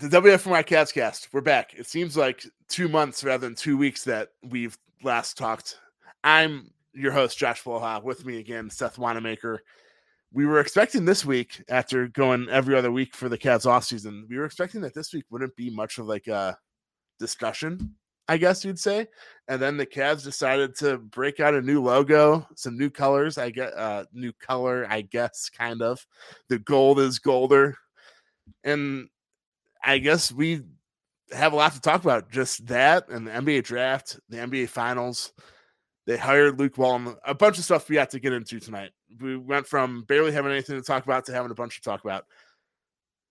The 0.00 0.06
WFNY 0.06 0.64
CavsCast. 0.64 1.26
We're 1.32 1.40
back. 1.40 1.74
It 1.74 1.88
seems 1.88 2.16
like 2.16 2.46
two 2.68 2.88
months 2.88 3.24
rather 3.24 3.44
than 3.44 3.56
two 3.56 3.76
weeks 3.76 4.04
that 4.04 4.28
we've 4.48 4.78
last 5.02 5.36
talked. 5.36 5.76
I'm 6.22 6.70
your 6.94 7.10
host, 7.10 7.36
Josh 7.36 7.64
Poloha. 7.64 8.00
With 8.04 8.24
me 8.24 8.38
again, 8.38 8.70
Seth 8.70 8.94
Wannemacher. 8.94 9.58
We 10.32 10.46
were 10.46 10.60
expecting 10.60 11.04
this 11.04 11.24
week, 11.24 11.64
after 11.68 12.06
going 12.06 12.48
every 12.48 12.76
other 12.76 12.92
week 12.92 13.16
for 13.16 13.28
the 13.28 13.36
Cavs 13.36 13.66
off 13.66 13.82
season, 13.82 14.24
we 14.30 14.36
were 14.36 14.44
expecting 14.44 14.80
that 14.82 14.94
this 14.94 15.12
week 15.12 15.24
wouldn't 15.32 15.56
be 15.56 15.68
much 15.68 15.98
of 15.98 16.06
like 16.06 16.28
a 16.28 16.56
discussion, 17.18 17.96
I 18.28 18.36
guess 18.36 18.64
you'd 18.64 18.78
say. 18.78 19.08
And 19.48 19.60
then 19.60 19.76
the 19.76 19.86
Cavs 19.86 20.22
decided 20.22 20.76
to 20.76 20.98
break 20.98 21.40
out 21.40 21.54
a 21.54 21.60
new 21.60 21.82
logo, 21.82 22.46
some 22.54 22.78
new 22.78 22.88
colors. 22.88 23.36
I 23.36 23.50
get 23.50 23.76
uh 23.76 24.04
new 24.12 24.32
color, 24.34 24.86
I 24.88 25.00
guess, 25.00 25.50
kind 25.50 25.82
of. 25.82 26.06
The 26.48 26.60
gold 26.60 27.00
is 27.00 27.18
golder. 27.18 27.76
And 28.62 29.08
I 29.82 29.98
guess 29.98 30.32
we 30.32 30.62
have 31.32 31.52
a 31.52 31.56
lot 31.56 31.72
to 31.72 31.80
talk 31.80 32.02
about. 32.02 32.30
Just 32.30 32.66
that 32.66 33.08
and 33.08 33.26
the 33.26 33.30
NBA 33.30 33.64
draft, 33.64 34.18
the 34.28 34.38
NBA 34.38 34.68
finals. 34.68 35.32
They 36.06 36.16
hired 36.16 36.58
Luke 36.58 36.78
Walton. 36.78 37.16
A 37.24 37.34
bunch 37.34 37.58
of 37.58 37.64
stuff 37.64 37.88
we 37.88 37.96
have 37.96 38.08
to 38.10 38.20
get 38.20 38.32
into 38.32 38.58
tonight. 38.58 38.90
We 39.20 39.36
went 39.36 39.66
from 39.66 40.04
barely 40.04 40.32
having 40.32 40.52
anything 40.52 40.76
to 40.76 40.82
talk 40.82 41.04
about 41.04 41.26
to 41.26 41.32
having 41.32 41.50
a 41.50 41.54
bunch 41.54 41.76
to 41.76 41.82
talk 41.82 42.02
about. 42.02 42.24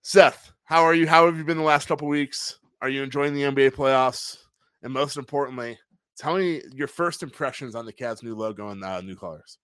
Seth, 0.04 0.52
how 0.64 0.84
are 0.84 0.94
you? 0.94 1.08
How 1.08 1.26
have 1.26 1.38
you 1.38 1.44
been 1.44 1.58
the 1.58 1.64
last 1.64 1.88
couple 1.88 2.08
weeks? 2.08 2.60
Are 2.82 2.90
you 2.90 3.02
enjoying 3.02 3.34
the 3.34 3.44
NBA 3.44 3.72
playoffs? 3.72 4.38
And 4.84 4.94
most 4.94 5.18
importantly, 5.18 5.80
tell 6.18 6.38
me 6.38 6.62
your 6.72 6.88
first 6.88 7.24
impressions 7.24 7.74
on 7.74 7.86
the 7.86 7.94
Cavs' 7.94 8.24
new 8.24 8.36
logo 8.36 8.70
and 8.70 8.84
uh, 8.84 9.02
new 9.02 9.16
colors. 9.16 9.58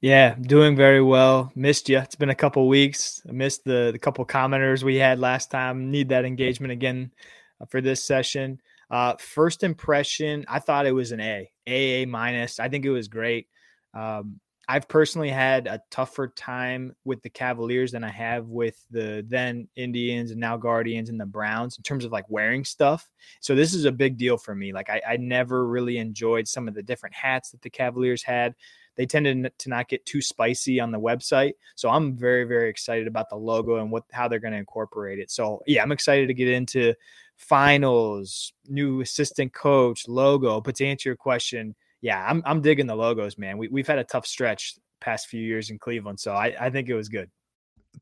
Yeah, 0.00 0.34
doing 0.34 0.76
very 0.76 1.02
well. 1.02 1.50
Missed 1.54 1.88
you. 1.88 1.98
It's 1.98 2.14
been 2.16 2.30
a 2.30 2.34
couple 2.34 2.68
weeks. 2.68 3.22
I 3.28 3.32
missed 3.32 3.64
the 3.64 3.90
the 3.92 3.98
couple 3.98 4.24
commenters 4.26 4.82
we 4.82 4.96
had 4.96 5.18
last 5.18 5.50
time. 5.50 5.90
Need 5.90 6.10
that 6.10 6.24
engagement 6.24 6.72
again 6.72 7.12
uh, 7.60 7.64
for 7.66 7.80
this 7.80 8.04
session. 8.04 8.60
Uh, 8.90 9.14
first 9.18 9.64
impression, 9.64 10.44
I 10.48 10.60
thought 10.60 10.86
it 10.86 10.92
was 10.92 11.12
an 11.12 11.20
A, 11.20 11.50
A 11.66 12.02
A 12.02 12.06
minus. 12.06 12.60
I 12.60 12.68
think 12.68 12.84
it 12.84 12.90
was 12.90 13.08
great. 13.08 13.48
Um, 13.94 14.38
I've 14.68 14.88
personally 14.88 15.30
had 15.30 15.66
a 15.68 15.80
tougher 15.90 16.28
time 16.28 16.94
with 17.04 17.22
the 17.22 17.30
Cavaliers 17.30 17.92
than 17.92 18.02
I 18.04 18.10
have 18.10 18.46
with 18.48 18.84
the 18.90 19.24
then 19.28 19.68
Indians 19.76 20.30
and 20.32 20.40
now 20.40 20.56
Guardians 20.56 21.08
and 21.08 21.20
the 21.20 21.26
Browns 21.26 21.78
in 21.78 21.84
terms 21.84 22.04
of 22.04 22.12
like 22.12 22.28
wearing 22.28 22.64
stuff. 22.64 23.08
So 23.40 23.54
this 23.54 23.74
is 23.74 23.84
a 23.84 23.92
big 23.92 24.18
deal 24.18 24.36
for 24.36 24.54
me. 24.54 24.72
Like 24.72 24.90
I, 24.90 25.00
I 25.08 25.16
never 25.18 25.66
really 25.66 25.98
enjoyed 25.98 26.48
some 26.48 26.68
of 26.68 26.74
the 26.74 26.82
different 26.82 27.14
hats 27.14 27.52
that 27.52 27.62
the 27.62 27.70
Cavaliers 27.70 28.24
had. 28.24 28.54
They 28.96 29.06
tended 29.06 29.52
to 29.58 29.68
not 29.68 29.88
get 29.88 30.06
too 30.06 30.20
spicy 30.20 30.80
on 30.80 30.90
the 30.90 31.00
website. 31.00 31.52
So 31.74 31.90
I'm 31.90 32.16
very, 32.16 32.44
very 32.44 32.68
excited 32.68 33.06
about 33.06 33.28
the 33.28 33.36
logo 33.36 33.76
and 33.76 33.90
what 33.90 34.04
how 34.12 34.28
they're 34.28 34.38
going 34.38 34.52
to 34.52 34.58
incorporate 34.58 35.18
it. 35.18 35.30
So 35.30 35.62
yeah, 35.66 35.82
I'm 35.82 35.92
excited 35.92 36.28
to 36.28 36.34
get 36.34 36.48
into 36.48 36.94
finals, 37.36 38.52
new 38.66 39.02
assistant 39.02 39.52
coach, 39.52 40.08
logo. 40.08 40.60
But 40.60 40.76
to 40.76 40.86
answer 40.86 41.10
your 41.10 41.16
question, 41.16 41.74
yeah, 42.00 42.24
I'm 42.26 42.42
I'm 42.46 42.60
digging 42.60 42.86
the 42.86 42.96
logos, 42.96 43.38
man. 43.38 43.58
We 43.58 43.68
we've 43.68 43.86
had 43.86 43.98
a 43.98 44.04
tough 44.04 44.26
stretch 44.26 44.74
past 45.00 45.28
few 45.28 45.42
years 45.42 45.70
in 45.70 45.78
Cleveland, 45.78 46.18
so 46.18 46.32
I, 46.32 46.54
I 46.58 46.70
think 46.70 46.88
it 46.88 46.94
was 46.94 47.08
good. 47.08 47.30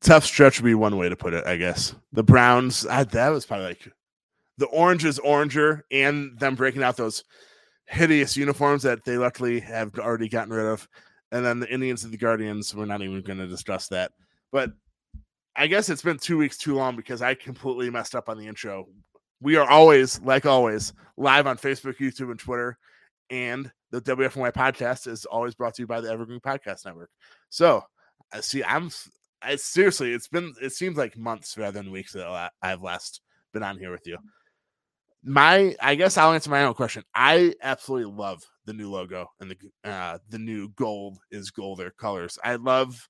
Tough 0.00 0.25
stretch 0.25 0.60
would 0.60 0.66
be 0.66 0.75
one 0.75 0.97
way 0.97 1.09
to 1.09 1.16
put 1.16 1.34
it, 1.34 1.47
I 1.47 1.56
guess. 1.56 1.94
The 2.12 2.25
Browns, 2.25 2.87
I, 2.87 3.04
that 3.04 3.28
was 3.28 3.47
probably 3.47 3.66
like 3.66 3.88
the 4.59 4.66
orange 4.66 5.04
is 5.04 5.19
oranger, 5.19 5.83
and 5.91 6.38
them 6.38 6.54
breaking 6.54 6.83
out 6.83 6.97
those 6.97 7.25
hideous 7.87 8.37
uniforms 8.37 8.83
that 8.83 9.05
they 9.05 9.19
luckily 9.19 9.61
have 9.61 9.99
already 9.99 10.28
gotten 10.28 10.53
rid 10.53 10.67
of. 10.67 10.89
And 11.33 11.45
then 11.45 11.61
the 11.61 11.72
Indians 11.72 12.05
and 12.05 12.12
the 12.12 12.19
Guardians, 12.19 12.75
we're 12.75 12.84
not 12.84 13.03
even 13.03 13.21
going 13.22 13.39
to 13.39 13.47
discuss 13.47 13.89
that. 13.89 14.12
But 14.53 14.72
I 15.56 15.67
guess 15.67 15.89
it's 15.89 16.03
been 16.03 16.19
two 16.19 16.39
weeks 16.39 16.56
too 16.56 16.75
long 16.75 16.97
because 16.97 17.22
I 17.22 17.34
completely 17.34 17.91
messed 17.91 18.15
up 18.15 18.28
on 18.28 18.39
the 18.39 18.47
intro. 18.47 18.87
We 19.41 19.56
are 19.56 19.69
always, 19.69 20.21
like 20.21 20.47
always, 20.47 20.93
live 21.17 21.47
on 21.47 21.59
Facebook, 21.59 21.99
YouTube, 21.99 22.31
and 22.31 22.39
Twitter. 22.39 22.78
And 23.31 23.71
the 23.91 24.01
WFNY 24.01 24.53
podcast 24.53 25.06
is 25.06 25.25
always 25.25 25.55
brought 25.55 25.75
to 25.75 25.83
you 25.83 25.87
by 25.87 26.01
the 26.01 26.11
Evergreen 26.11 26.41
Podcast 26.41 26.84
Network. 26.84 27.11
So, 27.51 27.83
I 28.33 28.41
see, 28.41 28.62
I'm, 28.65 28.91
I 29.43 29.56
seriously, 29.56 30.12
it's 30.12 30.28
been, 30.28 30.55
it 30.62 30.72
seems 30.72 30.97
like 30.97 31.16
months 31.16 31.56
rather 31.59 31.81
than 31.81 31.91
weeks 31.91 32.12
that 32.12 32.51
I've 32.62 32.83
last 32.83 33.21
been 33.53 33.62
on 33.62 33.78
here 33.78 33.93
with 33.93 34.06
you 34.06 34.19
my 35.24 35.74
I 35.80 35.94
guess 35.94 36.16
I'll 36.16 36.32
answer 36.32 36.50
my 36.50 36.64
own 36.64 36.74
question. 36.74 37.02
I 37.14 37.54
absolutely 37.62 38.12
love 38.12 38.42
the 38.66 38.74
new 38.74 38.90
logo 38.90 39.26
and 39.40 39.50
the 39.50 39.90
uh 39.90 40.18
the 40.28 40.38
new 40.38 40.68
gold 40.70 41.18
is 41.30 41.50
golder 41.50 41.90
colors. 41.98 42.38
I 42.44 42.56
love 42.56 43.08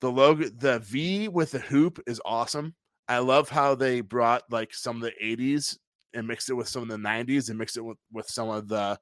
the 0.00 0.10
logo 0.10 0.44
the 0.48 0.80
V 0.80 1.28
with 1.28 1.52
the 1.52 1.60
hoop 1.60 1.98
is 2.06 2.20
awesome. 2.24 2.74
I 3.08 3.18
love 3.18 3.48
how 3.48 3.74
they 3.74 4.00
brought 4.00 4.42
like 4.50 4.74
some 4.74 4.96
of 4.96 5.02
the 5.02 5.12
80s 5.22 5.78
and 6.14 6.26
mixed 6.26 6.50
it 6.50 6.54
with 6.54 6.68
some 6.68 6.82
of 6.82 6.88
the 6.88 6.96
90s 6.96 7.48
and 7.48 7.58
mixed 7.58 7.76
it 7.76 7.82
with, 7.82 7.98
with 8.12 8.28
some 8.28 8.48
of 8.48 8.68
the 8.68 8.98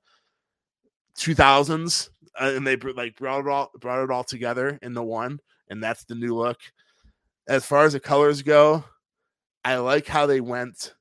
2000s 1.19 2.09
uh, 2.41 2.53
and 2.55 2.67
they 2.67 2.77
like 2.77 3.17
brought 3.17 3.41
it 3.41 3.49
all 3.49 3.71
brought 3.81 4.03
it 4.03 4.11
all 4.11 4.25
together 4.25 4.79
in 4.83 4.95
the 4.95 5.03
one 5.03 5.39
and 5.69 5.83
that's 5.83 6.05
the 6.05 6.15
new 6.15 6.37
look. 6.37 6.59
As 7.49 7.65
far 7.65 7.85
as 7.85 7.95
the 7.95 8.01
colors 8.01 8.43
go, 8.43 8.85
I 9.65 9.77
like 9.77 10.07
how 10.07 10.27
they 10.27 10.41
went 10.41 10.95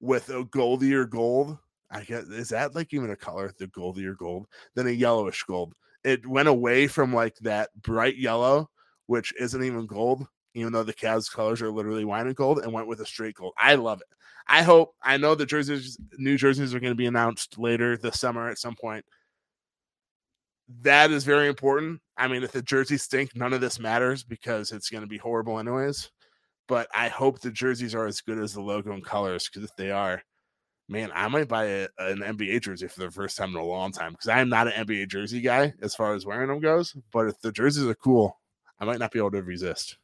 with 0.00 0.28
a 0.30 0.44
goldier 0.44 1.08
gold. 1.08 1.58
I 1.90 2.02
guess 2.02 2.24
is 2.24 2.50
that 2.50 2.74
like 2.74 2.92
even 2.94 3.10
a 3.10 3.16
color, 3.16 3.52
the 3.58 3.66
goldier 3.66 4.16
gold, 4.16 4.46
than 4.74 4.86
a 4.86 4.90
yellowish 4.90 5.42
gold. 5.44 5.74
It 6.04 6.26
went 6.26 6.48
away 6.48 6.86
from 6.86 7.12
like 7.12 7.36
that 7.38 7.70
bright 7.82 8.16
yellow, 8.16 8.70
which 9.06 9.34
isn't 9.38 9.62
even 9.62 9.86
gold, 9.86 10.26
even 10.54 10.72
though 10.72 10.84
the 10.84 10.94
Cavs 10.94 11.30
colors 11.30 11.60
are 11.60 11.70
literally 11.70 12.04
wine 12.04 12.26
and 12.26 12.36
gold, 12.36 12.60
and 12.60 12.72
went 12.72 12.86
with 12.86 13.00
a 13.00 13.06
straight 13.06 13.34
gold. 13.34 13.54
I 13.58 13.74
love 13.74 14.00
it. 14.00 14.06
I 14.46 14.62
hope 14.62 14.94
I 15.02 15.16
know 15.16 15.34
the 15.34 15.46
jerseys, 15.46 15.98
new 16.16 16.36
jerseys 16.36 16.74
are 16.74 16.80
going 16.80 16.92
to 16.92 16.96
be 16.96 17.06
announced 17.06 17.58
later 17.58 17.96
this 17.96 18.18
summer 18.18 18.48
at 18.48 18.58
some 18.58 18.74
point. 18.74 19.04
That 20.82 21.10
is 21.10 21.24
very 21.24 21.48
important. 21.48 22.00
I 22.16 22.28
mean, 22.28 22.44
if 22.44 22.52
the 22.52 22.62
jerseys 22.62 23.02
stink, 23.02 23.34
none 23.34 23.52
of 23.52 23.60
this 23.60 23.80
matters 23.80 24.22
because 24.22 24.70
it's 24.70 24.88
going 24.88 25.02
to 25.02 25.08
be 25.08 25.18
horrible 25.18 25.58
anyways 25.58 26.10
but 26.70 26.86
I 26.94 27.08
hope 27.08 27.40
the 27.40 27.50
jerseys 27.50 27.96
are 27.96 28.06
as 28.06 28.20
good 28.20 28.38
as 28.38 28.54
the 28.54 28.60
logo 28.60 28.92
and 28.92 29.04
colors 29.04 29.48
because 29.48 29.68
if 29.68 29.74
they 29.74 29.90
are, 29.90 30.22
man, 30.88 31.10
I 31.12 31.26
might 31.26 31.48
buy 31.48 31.64
a, 31.64 31.88
an 31.98 32.20
NBA 32.20 32.62
jersey 32.62 32.86
for 32.86 33.00
the 33.00 33.10
first 33.10 33.36
time 33.36 33.50
in 33.50 33.56
a 33.56 33.64
long 33.64 33.90
time 33.90 34.12
because 34.12 34.28
I 34.28 34.38
am 34.38 34.48
not 34.48 34.68
an 34.68 34.86
NBA 34.86 35.08
jersey 35.08 35.40
guy 35.40 35.74
as 35.82 35.96
far 35.96 36.14
as 36.14 36.24
wearing 36.24 36.46
them 36.46 36.60
goes. 36.60 36.96
But 37.12 37.26
if 37.26 37.40
the 37.40 37.50
jerseys 37.50 37.86
are 37.86 37.94
cool, 37.96 38.38
I 38.78 38.84
might 38.84 39.00
not 39.00 39.10
be 39.10 39.18
able 39.18 39.32
to 39.32 39.42
resist. 39.42 39.98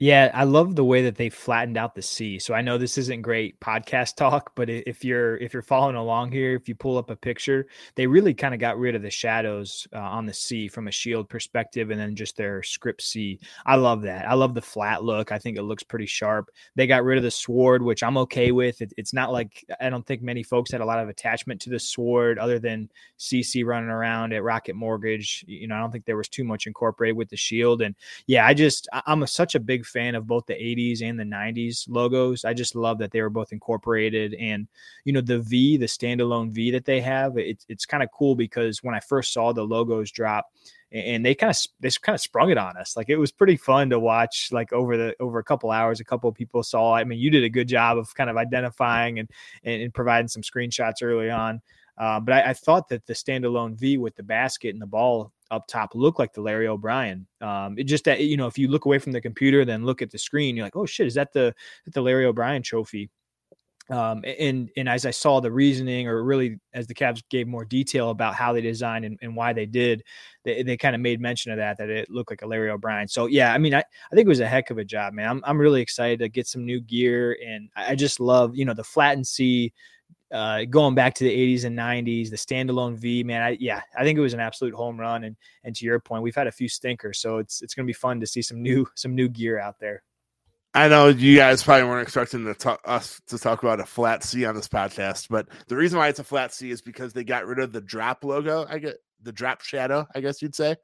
Yeah, 0.00 0.32
I 0.34 0.42
love 0.42 0.74
the 0.74 0.84
way 0.84 1.02
that 1.02 1.14
they 1.14 1.30
flattened 1.30 1.76
out 1.76 1.94
the 1.94 2.02
C. 2.02 2.40
So 2.40 2.52
I 2.52 2.62
know 2.62 2.76
this 2.78 2.98
isn't 2.98 3.22
great 3.22 3.60
podcast 3.60 4.16
talk, 4.16 4.50
but 4.56 4.68
if 4.68 5.04
you're 5.04 5.36
if 5.36 5.52
you're 5.54 5.62
following 5.62 5.94
along 5.94 6.32
here, 6.32 6.56
if 6.56 6.68
you 6.68 6.74
pull 6.74 6.98
up 6.98 7.10
a 7.10 7.16
picture, 7.16 7.66
they 7.94 8.06
really 8.08 8.34
kind 8.34 8.52
of 8.54 8.60
got 8.60 8.76
rid 8.76 8.96
of 8.96 9.02
the 9.02 9.10
shadows 9.10 9.86
uh, 9.94 10.00
on 10.00 10.26
the 10.26 10.34
C 10.34 10.66
from 10.66 10.88
a 10.88 10.90
shield 10.90 11.28
perspective, 11.28 11.90
and 11.90 12.00
then 12.00 12.16
just 12.16 12.36
their 12.36 12.60
script 12.62 13.02
C. 13.02 13.38
I 13.66 13.76
love 13.76 14.02
that. 14.02 14.28
I 14.28 14.34
love 14.34 14.54
the 14.54 14.60
flat 14.60 15.04
look. 15.04 15.30
I 15.30 15.38
think 15.38 15.56
it 15.56 15.62
looks 15.62 15.84
pretty 15.84 16.06
sharp. 16.06 16.50
They 16.74 16.88
got 16.88 17.04
rid 17.04 17.16
of 17.18 17.24
the 17.24 17.30
sword, 17.30 17.80
which 17.80 18.02
I'm 18.02 18.18
okay 18.18 18.50
with. 18.50 18.82
It, 18.82 18.92
it's 18.96 19.12
not 19.14 19.30
like 19.32 19.64
I 19.80 19.90
don't 19.90 20.04
think 20.06 20.22
many 20.22 20.42
folks 20.42 20.72
had 20.72 20.80
a 20.80 20.84
lot 20.86 20.98
of 20.98 21.08
attachment 21.08 21.60
to 21.62 21.70
the 21.70 21.78
sword, 21.78 22.40
other 22.40 22.58
than 22.58 22.90
CC 23.18 23.64
running 23.64 23.90
around 23.90 24.32
at 24.32 24.42
Rocket 24.42 24.74
Mortgage. 24.74 25.44
You 25.46 25.68
know, 25.68 25.76
I 25.76 25.80
don't 25.80 25.92
think 25.92 26.04
there 26.04 26.16
was 26.16 26.28
too 26.28 26.44
much 26.44 26.66
incorporated 26.66 27.16
with 27.16 27.28
the 27.28 27.36
shield. 27.36 27.80
And 27.80 27.94
yeah, 28.26 28.44
I 28.44 28.54
just 28.54 28.88
I'm 29.06 29.22
a, 29.22 29.26
such 29.28 29.54
a 29.54 29.60
big 29.60 29.83
fan 29.84 30.14
of 30.14 30.26
both 30.26 30.46
the 30.46 30.54
80s 30.54 31.02
and 31.02 31.18
the 31.18 31.24
90s 31.24 31.84
logos. 31.88 32.44
I 32.44 32.54
just 32.54 32.74
love 32.74 32.98
that 32.98 33.10
they 33.10 33.20
were 33.20 33.30
both 33.30 33.52
incorporated. 33.52 34.34
And, 34.34 34.68
you 35.04 35.12
know, 35.12 35.20
the 35.20 35.40
V, 35.40 35.76
the 35.76 35.86
standalone 35.86 36.50
V 36.50 36.70
that 36.72 36.84
they 36.84 37.00
have, 37.00 37.36
it's, 37.36 37.64
it's 37.68 37.86
kind 37.86 38.02
of 38.02 38.08
cool 38.12 38.34
because 38.34 38.82
when 38.82 38.94
I 38.94 39.00
first 39.00 39.32
saw 39.32 39.52
the 39.52 39.64
logos 39.64 40.10
drop, 40.10 40.50
and 40.94 41.26
they 41.26 41.34
kind 41.34 41.50
of 41.50 41.58
they 41.80 41.90
kind 42.02 42.14
of 42.14 42.20
sprung 42.20 42.50
it 42.50 42.58
on 42.58 42.76
us. 42.76 42.96
Like 42.96 43.08
it 43.08 43.16
was 43.16 43.32
pretty 43.32 43.56
fun 43.56 43.90
to 43.90 43.98
watch. 43.98 44.50
Like 44.52 44.72
over 44.72 44.96
the 44.96 45.16
over 45.18 45.40
a 45.40 45.44
couple 45.44 45.72
hours, 45.72 45.98
a 45.98 46.04
couple 46.04 46.30
of 46.30 46.36
people 46.36 46.62
saw. 46.62 46.94
I 46.94 47.02
mean, 47.02 47.18
you 47.18 47.30
did 47.30 47.42
a 47.42 47.48
good 47.48 47.66
job 47.66 47.98
of 47.98 48.14
kind 48.14 48.30
of 48.30 48.36
identifying 48.36 49.18
and 49.18 49.28
and, 49.64 49.82
and 49.82 49.94
providing 49.94 50.28
some 50.28 50.42
screenshots 50.42 51.02
early 51.02 51.30
on. 51.30 51.60
Uh, 51.98 52.20
but 52.20 52.34
I, 52.34 52.50
I, 52.50 52.52
thought 52.54 52.88
that 52.88 53.06
the 53.06 53.12
standalone 53.12 53.76
V 53.76 53.98
with 53.98 54.16
the 54.16 54.24
basket 54.24 54.70
and 54.70 54.82
the 54.82 54.86
ball 54.86 55.30
up 55.54 55.66
top 55.66 55.94
look 55.94 56.18
like 56.18 56.32
the 56.32 56.40
Larry 56.40 56.68
O'Brien. 56.68 57.26
Um, 57.40 57.78
it 57.78 57.84
just 57.84 58.04
that 58.04 58.20
you 58.20 58.36
know 58.36 58.46
if 58.46 58.58
you 58.58 58.68
look 58.68 58.84
away 58.84 58.98
from 58.98 59.12
the 59.12 59.20
computer, 59.20 59.64
then 59.64 59.84
look 59.84 60.02
at 60.02 60.10
the 60.10 60.18
screen, 60.18 60.56
you're 60.56 60.66
like, 60.66 60.76
oh 60.76 60.86
shit, 60.86 61.06
is 61.06 61.14
that 61.14 61.32
the 61.32 61.54
the 61.86 62.00
Larry 62.00 62.26
O'Brien 62.26 62.62
trophy? 62.62 63.10
Um, 63.90 64.24
and 64.24 64.70
and 64.78 64.88
as 64.88 65.04
I 65.04 65.10
saw 65.10 65.40
the 65.40 65.52
reasoning, 65.52 66.08
or 66.08 66.24
really 66.24 66.58
as 66.72 66.86
the 66.86 66.94
Cavs 66.94 67.22
gave 67.28 67.46
more 67.46 67.66
detail 67.66 68.10
about 68.10 68.34
how 68.34 68.52
they 68.52 68.62
designed 68.62 69.04
and, 69.04 69.18
and 69.20 69.36
why 69.36 69.52
they 69.52 69.66
did, 69.66 70.02
they, 70.42 70.62
they 70.62 70.76
kind 70.78 70.94
of 70.94 71.02
made 71.02 71.20
mention 71.20 71.52
of 71.52 71.58
that 71.58 71.76
that 71.76 71.90
it 71.90 72.08
looked 72.10 72.30
like 72.30 72.40
a 72.40 72.46
Larry 72.46 72.70
O'Brien. 72.70 73.08
So 73.08 73.26
yeah, 73.26 73.52
I 73.52 73.58
mean, 73.58 73.74
I, 73.74 73.80
I 73.80 74.14
think 74.14 74.24
it 74.24 74.28
was 74.28 74.40
a 74.40 74.48
heck 74.48 74.70
of 74.70 74.78
a 74.78 74.84
job, 74.84 75.12
man. 75.12 75.28
I'm 75.28 75.42
I'm 75.44 75.58
really 75.58 75.82
excited 75.82 76.20
to 76.20 76.30
get 76.30 76.46
some 76.46 76.64
new 76.64 76.80
gear, 76.80 77.36
and 77.46 77.68
I 77.76 77.94
just 77.94 78.20
love 78.20 78.56
you 78.56 78.64
know 78.64 78.74
the 78.74 78.84
flattened 78.84 79.26
C. 79.26 79.72
Uh, 80.34 80.64
going 80.64 80.96
back 80.96 81.14
to 81.14 81.22
the 81.22 81.30
80s 81.30 81.64
and 81.64 81.78
90s, 81.78 82.28
the 82.28 82.36
standalone 82.36 82.96
V, 82.96 83.22
man, 83.22 83.40
I, 83.40 83.56
yeah, 83.60 83.82
I 83.96 84.02
think 84.02 84.18
it 84.18 84.22
was 84.22 84.34
an 84.34 84.40
absolute 84.40 84.74
home 84.74 84.98
run. 84.98 85.22
And 85.22 85.36
and 85.62 85.76
to 85.76 85.84
your 85.84 86.00
point, 86.00 86.24
we've 86.24 86.34
had 86.34 86.48
a 86.48 86.52
few 86.52 86.68
stinkers, 86.68 87.20
so 87.20 87.38
it's 87.38 87.62
it's 87.62 87.72
going 87.72 87.86
to 87.86 87.88
be 87.88 87.94
fun 87.94 88.18
to 88.18 88.26
see 88.26 88.42
some 88.42 88.60
new 88.60 88.84
some 88.96 89.14
new 89.14 89.28
gear 89.28 89.60
out 89.60 89.78
there. 89.78 90.02
I 90.74 90.88
know 90.88 91.06
you 91.06 91.36
guys 91.36 91.62
probably 91.62 91.84
weren't 91.84 92.02
expecting 92.02 92.44
to 92.46 92.54
talk, 92.54 92.80
us 92.84 93.20
to 93.28 93.38
talk 93.38 93.62
about 93.62 93.78
a 93.78 93.86
flat 93.86 94.24
C 94.24 94.44
on 94.44 94.56
this 94.56 94.66
podcast, 94.66 95.28
but 95.30 95.46
the 95.68 95.76
reason 95.76 96.00
why 96.00 96.08
it's 96.08 96.18
a 96.18 96.24
flat 96.24 96.52
C 96.52 96.72
is 96.72 96.82
because 96.82 97.12
they 97.12 97.22
got 97.22 97.46
rid 97.46 97.60
of 97.60 97.72
the 97.72 97.80
drop 97.80 98.24
logo. 98.24 98.66
I 98.68 98.78
get 98.78 98.96
the 99.22 99.30
drop 99.30 99.60
shadow, 99.60 100.04
I 100.16 100.20
guess 100.20 100.42
you'd 100.42 100.56
say. 100.56 100.74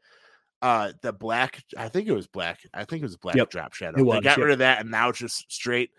Uh, 0.62 0.93
the 1.02 1.12
black, 1.12 1.61
I 1.76 1.88
think 1.88 2.06
it 2.06 2.12
was 2.12 2.29
black. 2.29 2.61
I 2.73 2.85
think 2.85 3.02
it 3.02 3.06
was 3.06 3.17
black 3.17 3.35
yep. 3.35 3.50
drop 3.50 3.75
shadow. 3.75 4.05
Was, 4.05 4.19
they 4.19 4.20
got 4.20 4.38
yep. 4.38 4.44
rid 4.44 4.52
of 4.52 4.58
that, 4.61 4.81
and 4.81 4.93
now 4.93 5.08
it's 5.08 5.19
just 5.19 5.50
straight. 5.50 5.91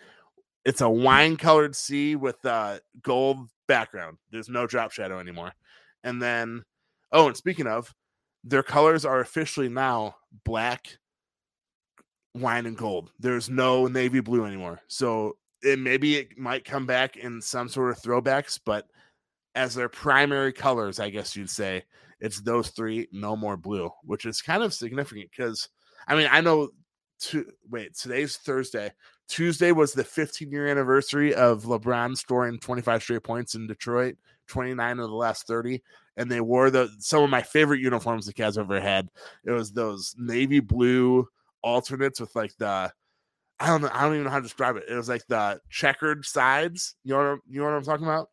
It's 0.66 0.81
a 0.81 0.90
wine 0.90 1.38
colored 1.38 1.75
C 1.75 2.16
with 2.16 2.44
a 2.46 2.81
gold 3.02 3.50
background. 3.68 4.18
There's 4.31 4.50
no 4.50 4.68
drop 4.68 4.92
shadow 4.92 5.19
anymore. 5.19 5.54
And 6.04 6.22
then, 6.22 6.63
oh, 7.12 7.28
and 7.28 7.38
speaking 7.38 7.68
of, 7.68 7.94
their 8.44 8.63
colors 8.63 9.06
are 9.06 9.19
officially 9.19 9.69
now 9.69 10.16
black 10.46 10.98
wine 12.34 12.66
and 12.66 12.78
gold. 12.78 13.12
There's 13.19 13.50
no 13.50 13.88
navy 13.88 14.19
blue 14.19 14.46
anymore. 14.46 14.81
So 14.88 15.38
it 15.63 15.80
maybe 15.80 16.16
it 16.16 16.38
might 16.38 16.66
come 16.66 16.86
back 16.86 17.18
in 17.18 17.42
some 17.42 17.69
sort 17.69 17.92
of 17.92 18.02
throwbacks, 18.02 18.60
but 18.63 18.86
as 19.56 19.75
their 19.75 19.90
primary 19.90 20.54
colors, 20.54 21.00
I 21.00 21.10
guess 21.10 21.36
you'd 21.36 21.50
say 21.50 21.84
it's 22.19 22.42
those 22.42 22.69
three, 22.69 23.08
no 23.12 23.36
more 23.36 23.58
blue, 23.58 23.92
which 24.04 24.25
is 24.25 24.42
kind 24.42 24.63
of 24.63 24.74
significant 24.74 25.30
because 25.36 25.69
I 26.08 26.16
mean 26.16 26.28
I 26.31 26.42
know 26.42 26.69
to 27.22 27.46
wait 27.69 27.96
today's 27.96 28.38
Thursday. 28.38 28.92
Tuesday 29.31 29.72
was 29.72 29.94
the 29.94 30.04
15 30.04 30.51
year 30.51 30.68
anniversary 30.68 31.33
of 31.33 31.63
LeBron 31.63 32.18
scoring 32.18 32.60
25 32.60 33.01
straight 33.01 33.24
points 33.24 33.56
in 33.56 33.66
Detroit, 33.66 34.18
29 34.50 35.00
of 35.00 35.10
the 35.10 35.16
last 35.16 35.48
30, 35.48 35.81
and 36.18 36.30
they 36.30 36.42
wore 36.42 36.69
the 36.69 36.89
some 37.00 37.24
of 37.24 37.30
my 37.30 37.42
favorite 37.42 37.80
uniforms 37.80 38.25
the 38.25 38.33
Cavs 38.33 38.57
ever 38.57 38.81
had. 38.81 39.07
It 39.45 39.51
was 39.51 39.72
those 39.72 40.13
navy 40.18 40.60
blue 40.60 41.30
alternates 41.63 42.19
with 42.19 42.36
like 42.36 42.51
the 42.57 42.92
I 43.62 43.68
don't 43.68 43.81
know, 43.81 43.89
I 43.94 44.01
don't 44.01 44.16
even 44.16 44.25
know 44.25 44.31
how 44.31 44.39
to 44.39 44.44
describe 44.44 44.75
it. 44.75 44.83
It 44.89 44.95
was 44.95 45.07
like 45.07 45.25
the 45.30 45.62
checkered 45.69 46.25
sides. 46.25 46.95
You 47.06 47.13
know, 47.13 47.31
what, 47.31 47.39
you 47.48 47.62
know 47.62 47.68
what 47.68 47.75
I'm 47.75 47.84
talking 47.86 48.06
about? 48.06 48.27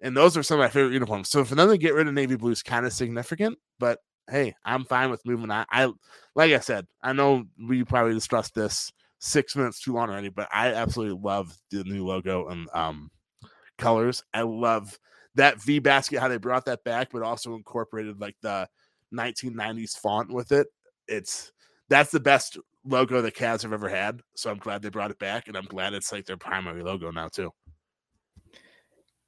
And 0.00 0.16
those 0.16 0.36
are 0.36 0.42
some 0.42 0.58
of 0.58 0.64
my 0.64 0.68
favorite 0.68 0.94
uniforms. 0.94 1.28
So 1.28 1.44
for 1.44 1.54
them 1.54 1.68
to 1.68 1.78
get 1.78 1.94
rid 1.94 2.08
of 2.08 2.14
navy 2.14 2.34
blue 2.34 2.50
is 2.50 2.64
kind 2.64 2.86
of 2.86 2.92
significant, 2.92 3.56
but 3.78 4.00
hey, 4.28 4.56
I'm 4.64 4.84
fine 4.84 5.10
with 5.10 5.24
moving 5.24 5.52
on. 5.52 5.64
I 5.70 5.92
like 6.34 6.52
I 6.52 6.58
said, 6.58 6.88
I 7.02 7.12
know 7.12 7.44
we 7.68 7.84
probably 7.84 8.14
discussed 8.14 8.56
this 8.56 8.90
six 9.18 9.56
minutes 9.56 9.80
too 9.80 9.92
long 9.92 10.10
already, 10.10 10.28
but 10.28 10.48
I 10.52 10.72
absolutely 10.72 11.20
love 11.22 11.56
the 11.70 11.84
new 11.84 12.06
logo 12.06 12.48
and 12.48 12.68
um 12.74 13.10
colors. 13.78 14.22
I 14.34 14.42
love 14.42 14.98
that 15.36 15.62
V 15.62 15.78
basket, 15.78 16.20
how 16.20 16.28
they 16.28 16.38
brought 16.38 16.66
that 16.66 16.84
back, 16.84 17.08
but 17.12 17.22
also 17.22 17.54
incorporated 17.54 18.20
like 18.20 18.36
the 18.42 18.68
1990s 19.12 19.96
font 19.96 20.32
with 20.32 20.52
it. 20.52 20.66
It's 21.06 21.52
that's 21.88 22.10
the 22.10 22.20
best 22.20 22.58
logo 22.84 23.22
the 23.22 23.32
Cavs 23.32 23.62
have 23.62 23.72
ever 23.72 23.88
had. 23.88 24.20
So 24.36 24.50
I'm 24.50 24.58
glad 24.58 24.82
they 24.82 24.90
brought 24.90 25.10
it 25.10 25.18
back, 25.18 25.48
and 25.48 25.56
I'm 25.56 25.66
glad 25.66 25.94
it's 25.94 26.12
like 26.12 26.26
their 26.26 26.36
primary 26.36 26.82
logo 26.82 27.10
now 27.10 27.28
too. 27.28 27.52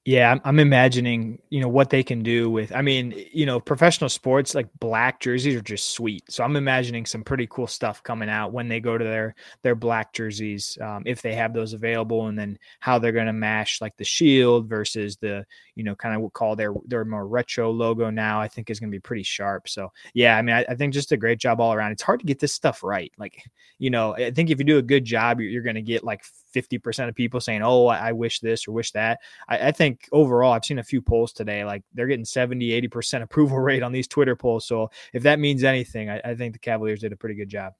Yeah, 0.06 0.38
I'm, 0.44 0.58
imagining, 0.58 1.42
you 1.50 1.60
know, 1.60 1.68
what 1.68 1.90
they 1.90 2.02
can 2.02 2.22
do 2.22 2.50
with. 2.50 2.74
I 2.74 2.80
mean, 2.80 3.12
you 3.32 3.44
know, 3.44 3.60
professional 3.60 4.08
sports 4.08 4.54
like 4.54 4.66
black 4.78 5.20
jerseys 5.20 5.54
are 5.54 5.60
just 5.60 5.92
sweet. 5.92 6.24
So 6.30 6.42
I'm 6.42 6.56
imagining 6.56 7.04
some 7.04 7.22
pretty 7.22 7.46
cool 7.50 7.66
stuff 7.66 8.02
coming 8.02 8.30
out 8.30 8.50
when 8.54 8.66
they 8.66 8.80
go 8.80 8.96
to 8.96 9.04
their 9.04 9.34
their 9.60 9.74
black 9.74 10.14
jerseys, 10.14 10.78
um, 10.80 11.02
if 11.04 11.20
they 11.20 11.34
have 11.34 11.52
those 11.52 11.74
available, 11.74 12.28
and 12.28 12.38
then 12.38 12.58
how 12.80 12.98
they're 12.98 13.12
going 13.12 13.26
to 13.26 13.34
mash 13.34 13.82
like 13.82 13.94
the 13.98 14.04
shield 14.04 14.70
versus 14.70 15.18
the, 15.18 15.44
you 15.74 15.84
know, 15.84 15.94
kind 15.94 16.14
of 16.14 16.22
what 16.22 16.32
call 16.32 16.56
their 16.56 16.72
their 16.86 17.04
more 17.04 17.26
retro 17.26 17.70
logo 17.70 18.08
now. 18.08 18.40
I 18.40 18.48
think 18.48 18.70
is 18.70 18.80
going 18.80 18.90
to 18.90 18.96
be 18.96 19.00
pretty 19.00 19.22
sharp. 19.22 19.68
So 19.68 19.92
yeah, 20.14 20.34
I 20.34 20.40
mean, 20.40 20.56
I, 20.56 20.64
I, 20.66 20.76
think 20.76 20.94
just 20.94 21.12
a 21.12 21.18
great 21.18 21.38
job 21.38 21.60
all 21.60 21.74
around. 21.74 21.92
It's 21.92 22.02
hard 22.02 22.20
to 22.20 22.26
get 22.26 22.38
this 22.38 22.54
stuff 22.54 22.82
right. 22.82 23.12
Like, 23.18 23.44
you 23.78 23.90
know, 23.90 24.14
I 24.14 24.30
think 24.30 24.48
if 24.48 24.58
you 24.58 24.64
do 24.64 24.78
a 24.78 24.82
good 24.82 25.04
job, 25.04 25.40
you're, 25.40 25.50
you're 25.50 25.62
going 25.62 25.74
to 25.74 25.82
get 25.82 26.04
like 26.04 26.22
50% 26.54 27.08
of 27.08 27.14
people 27.14 27.40
saying, 27.40 27.62
Oh, 27.62 27.86
I, 27.86 28.12
wish 28.12 28.40
this 28.40 28.66
or 28.66 28.72
wish 28.72 28.92
that. 28.92 29.20
I, 29.48 29.68
I, 29.68 29.72
think 29.72 29.89
overall, 30.12 30.52
I've 30.52 30.64
seen 30.64 30.78
a 30.78 30.84
few 30.84 31.00
polls 31.00 31.32
today, 31.32 31.64
like 31.64 31.82
they're 31.92 32.06
getting 32.06 32.24
70, 32.24 32.80
80% 32.88 33.22
approval 33.22 33.58
rate 33.58 33.82
on 33.82 33.92
these 33.92 34.08
Twitter 34.08 34.36
polls. 34.36 34.66
So 34.66 34.90
if 35.12 35.22
that 35.22 35.38
means 35.38 35.64
anything, 35.64 36.10
I, 36.10 36.20
I 36.24 36.34
think 36.34 36.52
the 36.52 36.58
Cavaliers 36.58 37.00
did 37.00 37.12
a 37.12 37.16
pretty 37.16 37.34
good 37.34 37.48
job. 37.48 37.74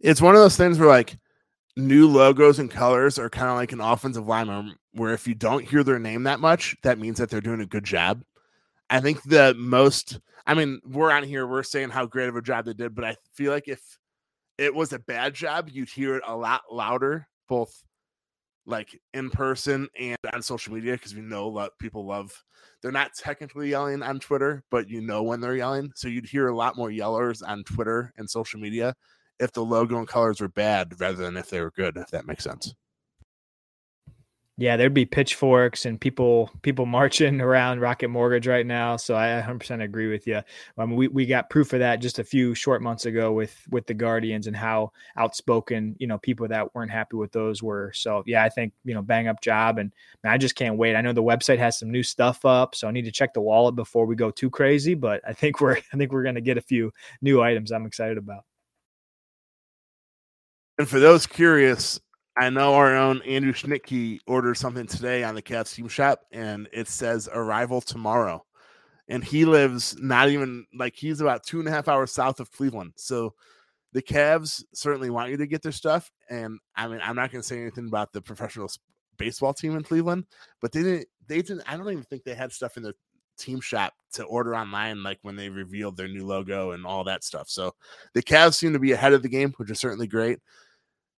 It's 0.00 0.20
one 0.20 0.34
of 0.34 0.40
those 0.40 0.56
things 0.56 0.78
where 0.78 0.88
like 0.88 1.16
new 1.76 2.08
logos 2.08 2.58
and 2.58 2.70
colors 2.70 3.18
are 3.18 3.30
kind 3.30 3.48
of 3.48 3.56
like 3.56 3.72
an 3.72 3.80
offensive 3.80 4.26
lineman 4.26 4.76
where 4.92 5.12
if 5.12 5.26
you 5.26 5.34
don't 5.34 5.68
hear 5.68 5.84
their 5.84 5.98
name 5.98 6.24
that 6.24 6.40
much, 6.40 6.76
that 6.82 6.98
means 6.98 7.18
that 7.18 7.30
they're 7.30 7.40
doing 7.40 7.60
a 7.60 7.66
good 7.66 7.84
job. 7.84 8.22
I 8.88 9.00
think 9.00 9.22
the 9.24 9.54
most, 9.58 10.20
I 10.46 10.54
mean, 10.54 10.80
we're 10.84 11.10
on 11.10 11.22
here, 11.22 11.46
we're 11.46 11.62
saying 11.62 11.90
how 11.90 12.06
great 12.06 12.28
of 12.28 12.36
a 12.36 12.42
job 12.42 12.64
they 12.64 12.72
did, 12.72 12.94
but 12.94 13.04
I 13.04 13.16
feel 13.34 13.52
like 13.52 13.68
if 13.68 13.98
it 14.58 14.74
was 14.74 14.92
a 14.92 14.98
bad 14.98 15.34
job, 15.34 15.68
you'd 15.70 15.90
hear 15.90 16.16
it 16.16 16.22
a 16.26 16.36
lot 16.36 16.62
louder 16.70 17.28
both 17.48 17.82
like 18.66 19.00
in 19.14 19.30
person 19.30 19.88
and 19.98 20.18
on 20.32 20.42
social 20.42 20.74
media 20.74 20.92
because 20.92 21.14
we 21.14 21.22
know 21.22 21.56
that 21.58 21.72
people 21.78 22.04
love 22.04 22.32
they're 22.82 22.92
not 22.92 23.14
technically 23.14 23.70
yelling 23.70 24.02
on 24.02 24.20
Twitter, 24.20 24.62
but 24.70 24.88
you 24.88 25.00
know 25.00 25.22
when 25.22 25.40
they're 25.40 25.56
yelling. 25.56 25.90
So 25.94 26.08
you'd 26.08 26.26
hear 26.26 26.48
a 26.48 26.56
lot 26.56 26.76
more 26.76 26.90
yellers 26.90 27.42
on 27.46 27.64
Twitter 27.64 28.12
and 28.16 28.28
social 28.28 28.60
media 28.60 28.94
if 29.38 29.52
the 29.52 29.64
logo 29.64 29.98
and 29.98 30.08
colors 30.08 30.40
were 30.40 30.48
bad 30.48 30.98
rather 31.00 31.24
than 31.24 31.36
if 31.36 31.48
they 31.50 31.60
were 31.60 31.70
good, 31.70 31.96
if 31.96 32.08
that 32.08 32.26
makes 32.26 32.44
sense 32.44 32.74
yeah, 34.58 34.78
there'd 34.78 34.94
be 34.94 35.04
pitchforks 35.04 35.84
and 35.84 36.00
people 36.00 36.50
people 36.62 36.86
marching 36.86 37.40
around 37.42 37.80
Rocket 37.80 38.08
Mortgage 38.08 38.46
right 38.46 38.64
now. 38.64 38.96
So 38.96 39.14
I 39.14 39.42
100% 39.46 39.82
agree 39.82 40.10
with 40.10 40.26
you. 40.26 40.36
Um, 40.36 40.44
I 40.78 40.86
mean, 40.86 40.96
we, 40.96 41.08
we 41.08 41.26
got 41.26 41.50
proof 41.50 41.74
of 41.74 41.80
that 41.80 42.00
just 42.00 42.18
a 42.18 42.24
few 42.24 42.54
short 42.54 42.80
months 42.80 43.04
ago 43.04 43.32
with 43.32 43.54
with 43.70 43.86
the 43.86 43.92
Guardians 43.92 44.46
and 44.46 44.56
how 44.56 44.92
outspoken 45.18 45.94
you 45.98 46.06
know 46.06 46.18
people 46.18 46.48
that 46.48 46.74
weren't 46.74 46.90
happy 46.90 47.16
with 47.16 47.32
those 47.32 47.62
were. 47.62 47.92
So 47.94 48.22
yeah, 48.26 48.44
I 48.44 48.48
think 48.48 48.72
you 48.84 48.94
know 48.94 49.02
bang 49.02 49.28
up 49.28 49.42
job 49.42 49.78
and 49.78 49.92
man, 50.24 50.32
I 50.32 50.38
just 50.38 50.54
can't 50.54 50.78
wait. 50.78 50.96
I 50.96 51.02
know 51.02 51.12
the 51.12 51.22
website 51.22 51.58
has 51.58 51.78
some 51.78 51.90
new 51.90 52.02
stuff 52.02 52.44
up, 52.46 52.74
so 52.74 52.88
I 52.88 52.92
need 52.92 53.04
to 53.04 53.12
check 53.12 53.34
the 53.34 53.42
wallet 53.42 53.76
before 53.76 54.06
we 54.06 54.16
go 54.16 54.30
too 54.30 54.48
crazy. 54.48 54.94
But 54.94 55.20
I 55.28 55.34
think 55.34 55.60
we're 55.60 55.76
I 55.76 55.96
think 55.96 56.12
we're 56.12 56.24
gonna 56.24 56.40
get 56.40 56.56
a 56.56 56.62
few 56.62 56.92
new 57.20 57.42
items 57.42 57.72
I'm 57.72 57.84
excited 57.86 58.16
about. 58.16 58.44
And 60.78 60.88
for 60.88 61.00
those 61.00 61.26
curious, 61.26 62.00
I 62.38 62.50
know 62.50 62.74
our 62.74 62.94
own 62.94 63.22
Andrew 63.22 63.52
Schnittke 63.52 64.18
ordered 64.26 64.56
something 64.56 64.86
today 64.86 65.24
on 65.24 65.34
the 65.34 65.42
Cavs 65.42 65.74
Team 65.74 65.88
Shop, 65.88 66.20
and 66.32 66.68
it 66.72 66.86
says 66.86 67.28
arrival 67.32 67.80
tomorrow. 67.80 68.44
And 69.08 69.24
he 69.24 69.44
lives 69.44 69.96
not 69.98 70.28
even 70.28 70.66
like 70.74 70.94
he's 70.96 71.20
about 71.20 71.44
two 71.44 71.60
and 71.60 71.68
a 71.68 71.70
half 71.70 71.88
hours 71.88 72.12
south 72.12 72.40
of 72.40 72.50
Cleveland. 72.50 72.92
So 72.96 73.34
the 73.92 74.02
Cavs 74.02 74.62
certainly 74.74 75.10
want 75.10 75.30
you 75.30 75.38
to 75.38 75.46
get 75.46 75.62
their 75.62 75.72
stuff. 75.72 76.10
And 76.28 76.58
I 76.74 76.88
mean, 76.88 77.00
I'm 77.02 77.16
not 77.16 77.30
going 77.30 77.40
to 77.40 77.46
say 77.46 77.60
anything 77.60 77.86
about 77.86 78.12
the 78.12 78.20
professional 78.20 78.70
baseball 79.16 79.54
team 79.54 79.76
in 79.76 79.82
Cleveland, 79.82 80.26
but 80.60 80.72
they 80.72 80.82
didn't. 80.82 81.06
They 81.28 81.40
didn't. 81.40 81.62
I 81.66 81.76
don't 81.76 81.90
even 81.90 82.04
think 82.04 82.24
they 82.24 82.34
had 82.34 82.52
stuff 82.52 82.76
in 82.76 82.82
their 82.82 82.94
team 83.38 83.60
shop 83.60 83.94
to 84.12 84.24
order 84.24 84.54
online, 84.54 85.02
like 85.02 85.18
when 85.22 85.36
they 85.36 85.48
revealed 85.48 85.96
their 85.96 86.08
new 86.08 86.26
logo 86.26 86.72
and 86.72 86.84
all 86.84 87.04
that 87.04 87.24
stuff. 87.24 87.48
So 87.48 87.74
the 88.12 88.22
Cavs 88.22 88.54
seem 88.54 88.72
to 88.74 88.78
be 88.78 88.92
ahead 88.92 89.12
of 89.12 89.22
the 89.22 89.28
game, 89.28 89.54
which 89.56 89.70
is 89.70 89.80
certainly 89.80 90.06
great. 90.06 90.38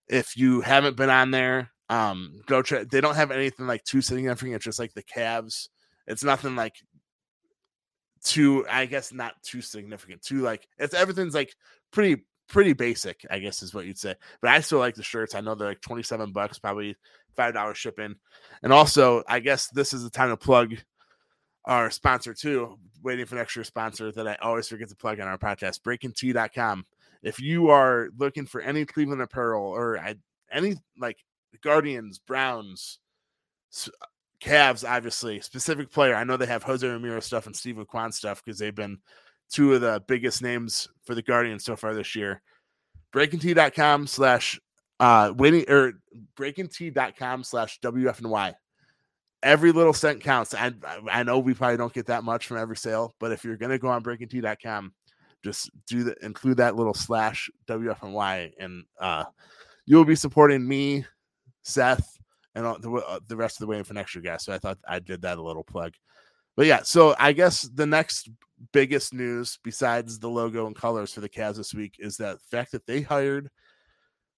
If 0.08 0.36
you 0.36 0.60
haven't 0.60 0.96
been 0.96 1.10
on 1.10 1.30
there, 1.30 1.70
um, 1.90 2.40
go 2.46 2.62
check. 2.62 2.88
They 2.88 3.00
don't 3.00 3.14
have 3.16 3.30
anything 3.30 3.66
like 3.66 3.84
too 3.84 4.00
significant. 4.00 4.56
It's 4.56 4.64
just 4.64 4.78
like 4.78 4.94
the 4.94 5.02
Cavs. 5.02 5.68
It's 6.06 6.24
nothing 6.24 6.56
like 6.56 6.76
too. 8.24 8.66
I 8.68 8.86
guess 8.86 9.12
not 9.12 9.34
too 9.42 9.62
significant. 9.62 10.22
Too 10.22 10.40
like 10.40 10.68
it's 10.78 10.94
everything's 10.94 11.34
like 11.34 11.54
pretty 11.90 12.24
pretty 12.48 12.72
basic. 12.72 13.24
I 13.30 13.38
guess 13.38 13.62
is 13.62 13.74
what 13.74 13.86
you'd 13.86 13.98
say. 13.98 14.14
But 14.40 14.50
I 14.50 14.60
still 14.60 14.78
like 14.78 14.94
the 14.94 15.02
shirts. 15.02 15.34
I 15.34 15.40
know 15.40 15.54
they're 15.54 15.68
like 15.68 15.80
twenty 15.80 16.02
seven 16.02 16.32
bucks, 16.32 16.58
probably 16.58 16.96
five 17.36 17.54
dollars 17.54 17.78
shipping. 17.78 18.16
And 18.62 18.72
also, 18.72 19.22
I 19.26 19.40
guess 19.40 19.68
this 19.68 19.92
is 19.92 20.02
the 20.02 20.10
time 20.10 20.30
to 20.30 20.36
plug 20.36 20.74
our 21.64 21.90
sponsor 21.90 22.34
too. 22.34 22.78
Waiting 23.02 23.26
for 23.26 23.36
an 23.36 23.40
extra 23.40 23.64
sponsor 23.64 24.10
that 24.12 24.26
I 24.26 24.36
always 24.42 24.68
forget 24.68 24.88
to 24.88 24.96
plug 24.96 25.20
on 25.20 25.28
our 25.28 25.38
podcast, 25.38 25.80
breakingT.com 25.82 26.84
if 27.22 27.40
you 27.40 27.68
are 27.68 28.08
looking 28.16 28.46
for 28.46 28.60
any 28.60 28.84
Cleveland 28.84 29.22
apparel 29.22 29.66
or 29.66 29.98
any 30.52 30.76
like 30.98 31.18
Guardians, 31.62 32.18
Browns, 32.18 32.98
Cavs, 34.40 34.88
obviously 34.88 35.40
specific 35.40 35.90
player. 35.90 36.14
I 36.14 36.24
know 36.24 36.36
they 36.36 36.46
have 36.46 36.62
Jose 36.62 36.86
Ramirez 36.86 37.24
stuff 37.24 37.46
and 37.46 37.56
Steve 37.56 37.82
Kwan 37.88 38.12
stuff 38.12 38.42
because 38.44 38.58
they've 38.58 38.74
been 38.74 38.98
two 39.50 39.74
of 39.74 39.80
the 39.80 40.02
biggest 40.06 40.42
names 40.42 40.88
for 41.04 41.14
the 41.14 41.22
Guardians 41.22 41.64
so 41.64 41.76
far 41.76 41.94
this 41.94 42.14
year. 42.14 42.42
BreakingT.com 43.14 44.06
slash 44.06 44.60
uh 45.00 45.32
waiting 45.36 45.64
or 45.68 45.94
breakingT.com 46.36 47.44
slash 47.44 47.80
WFNY. 47.80 48.54
Every 49.42 49.72
little 49.72 49.92
cent 49.92 50.22
counts. 50.22 50.54
I 50.54 50.72
I 51.10 51.22
know 51.22 51.38
we 51.38 51.54
probably 51.54 51.76
don't 51.76 51.92
get 51.92 52.06
that 52.06 52.24
much 52.24 52.46
from 52.46 52.58
every 52.58 52.76
sale, 52.76 53.14
but 53.18 53.32
if 53.32 53.44
you're 53.44 53.56
gonna 53.56 53.78
go 53.78 53.88
on 53.88 54.02
breakingT.com, 54.02 54.92
just 55.44 55.70
do 55.86 56.04
the 56.04 56.16
include 56.22 56.56
that 56.56 56.76
little 56.76 56.94
slash 56.94 57.50
WFNY 57.68 58.52
and 58.58 58.84
uh 59.00 59.24
you'll 59.88 60.04
be 60.04 60.14
supporting 60.14 60.68
me, 60.68 61.06
Seth, 61.62 62.18
and 62.54 62.66
all, 62.66 62.78
the, 62.78 62.92
uh, 62.92 63.20
the 63.26 63.36
rest 63.36 63.56
of 63.56 63.60
the 63.60 63.66
way 63.66 63.78
in 63.78 63.84
for 63.84 63.94
next 63.94 64.14
year, 64.14 64.20
guys. 64.20 64.44
So 64.44 64.52
I 64.52 64.58
thought 64.58 64.78
I 64.86 64.98
did 64.98 65.22
that 65.22 65.38
a 65.38 65.42
little 65.42 65.64
plug. 65.64 65.94
But 66.56 66.66
yeah, 66.66 66.82
so 66.82 67.14
I 67.18 67.32
guess 67.32 67.62
the 67.62 67.86
next 67.86 68.28
biggest 68.72 69.14
news 69.14 69.58
besides 69.64 70.18
the 70.18 70.28
logo 70.28 70.66
and 70.66 70.76
colors 70.76 71.12
for 71.12 71.20
the 71.20 71.28
Cavs 71.28 71.56
this 71.56 71.72
week 71.72 71.94
is 71.98 72.18
that 72.18 72.42
fact 72.50 72.72
that 72.72 72.86
they 72.86 73.00
hired 73.00 73.48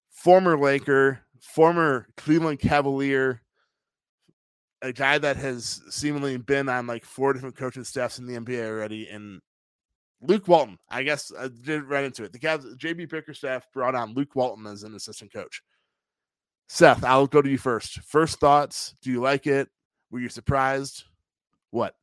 former 0.09 0.57
Laker, 0.57 1.19
former 1.41 2.07
Cleveland 2.15 2.59
Cavalier, 2.59 3.41
a 4.81 4.93
guy 4.93 5.17
that 5.17 5.35
has 5.35 5.81
seemingly 5.89 6.37
been 6.37 6.69
on 6.69 6.87
like 6.87 7.03
four 7.03 7.33
different 7.33 7.57
coaching 7.57 7.83
staffs 7.83 8.19
in 8.19 8.25
the 8.25 8.39
NBA 8.39 8.67
already, 8.67 9.09
and 9.09 9.41
Luke 10.21 10.47
Walton. 10.47 10.77
I 10.89 11.03
guess 11.03 11.31
I 11.37 11.47
did 11.47 11.83
right 11.83 12.05
into 12.05 12.23
it. 12.23 12.31
The 12.31 12.39
Cavs, 12.39 12.77
JB 12.77 13.09
Bickerstaff 13.09 13.65
brought 13.73 13.95
on 13.95 14.13
Luke 14.13 14.35
Walton 14.35 14.67
as 14.67 14.83
an 14.83 14.95
assistant 14.95 15.33
coach. 15.33 15.61
Seth, 16.67 17.03
I'll 17.03 17.27
go 17.27 17.41
to 17.41 17.49
you 17.49 17.57
first. 17.57 17.99
First 18.01 18.39
thoughts. 18.39 18.95
Do 19.01 19.11
you 19.11 19.19
like 19.19 19.47
it? 19.47 19.67
Were 20.09 20.19
you 20.19 20.29
surprised? 20.29 21.03
What? 21.71 21.95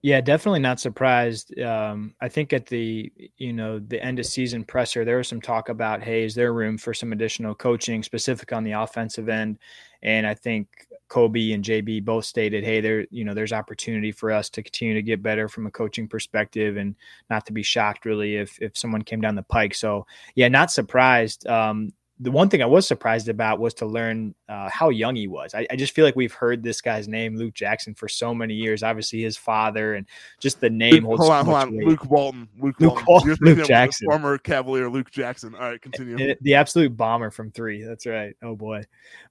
Yeah, 0.00 0.20
definitely 0.20 0.60
not 0.60 0.78
surprised. 0.78 1.58
Um, 1.58 2.14
I 2.20 2.28
think 2.28 2.52
at 2.52 2.66
the 2.66 3.12
you 3.36 3.52
know 3.52 3.80
the 3.80 4.02
end 4.02 4.20
of 4.20 4.26
season 4.26 4.64
presser, 4.64 5.04
there 5.04 5.16
was 5.16 5.26
some 5.26 5.40
talk 5.40 5.70
about, 5.70 6.02
hey, 6.02 6.24
is 6.24 6.34
there 6.34 6.52
room 6.52 6.78
for 6.78 6.94
some 6.94 7.12
additional 7.12 7.54
coaching, 7.54 8.04
specific 8.04 8.52
on 8.52 8.62
the 8.62 8.72
offensive 8.72 9.28
end? 9.28 9.58
And 10.02 10.24
I 10.24 10.34
think 10.34 10.68
Koby 11.08 11.54
and 11.54 11.64
JB 11.64 12.04
both 12.04 12.24
stated, 12.24 12.64
hey, 12.64 12.80
there 12.80 13.06
you 13.10 13.24
know 13.24 13.34
there's 13.34 13.52
opportunity 13.52 14.12
for 14.12 14.30
us 14.30 14.50
to 14.50 14.62
continue 14.62 14.94
to 14.94 15.02
get 15.02 15.22
better 15.22 15.48
from 15.48 15.66
a 15.66 15.70
coaching 15.70 16.08
perspective, 16.08 16.76
and 16.76 16.94
not 17.30 17.46
to 17.46 17.52
be 17.52 17.62
shocked 17.62 18.04
really 18.04 18.36
if 18.36 18.58
if 18.60 18.76
someone 18.76 19.02
came 19.02 19.20
down 19.20 19.34
the 19.34 19.42
pike. 19.42 19.74
So 19.74 20.06
yeah, 20.34 20.48
not 20.48 20.70
surprised. 20.70 21.46
Um, 21.46 21.92
the 22.20 22.30
one 22.30 22.48
thing 22.48 22.62
I 22.62 22.66
was 22.66 22.86
surprised 22.86 23.28
about 23.28 23.60
was 23.60 23.74
to 23.74 23.86
learn 23.86 24.34
uh, 24.48 24.68
how 24.70 24.88
young 24.88 25.14
he 25.14 25.28
was. 25.28 25.54
I, 25.54 25.66
I, 25.70 25.76
just 25.76 25.94
feel 25.94 26.04
like 26.04 26.16
we've 26.16 26.32
heard 26.32 26.62
this 26.62 26.80
guy's 26.80 27.06
name, 27.06 27.36
Luke 27.36 27.54
Jackson, 27.54 27.94
for 27.94 28.08
so 28.08 28.34
many 28.34 28.54
years. 28.54 28.82
Obviously, 28.82 29.22
his 29.22 29.36
father 29.36 29.94
and 29.94 30.06
just 30.40 30.60
the 30.60 30.68
name. 30.68 31.06
Luke, 31.06 31.20
hold 31.20 31.30
on, 31.30 31.44
hold 31.44 31.56
on. 31.56 31.78
Luke 31.78 32.04
Walton. 32.10 32.48
Luke, 32.58 32.80
Luke 32.80 33.06
Walton. 33.06 33.30
Walton. 33.30 33.36
Luke 33.40 33.66
Jackson. 33.66 34.06
Former 34.06 34.36
Cavalier 34.38 34.90
Luke 34.90 35.10
Jackson. 35.10 35.54
All 35.54 35.60
right, 35.60 35.80
continue. 35.80 36.34
The 36.40 36.54
absolute 36.54 36.96
bomber 36.96 37.30
from 37.30 37.52
three. 37.52 37.84
That's 37.84 38.06
right. 38.06 38.34
Oh 38.42 38.56
boy, 38.56 38.84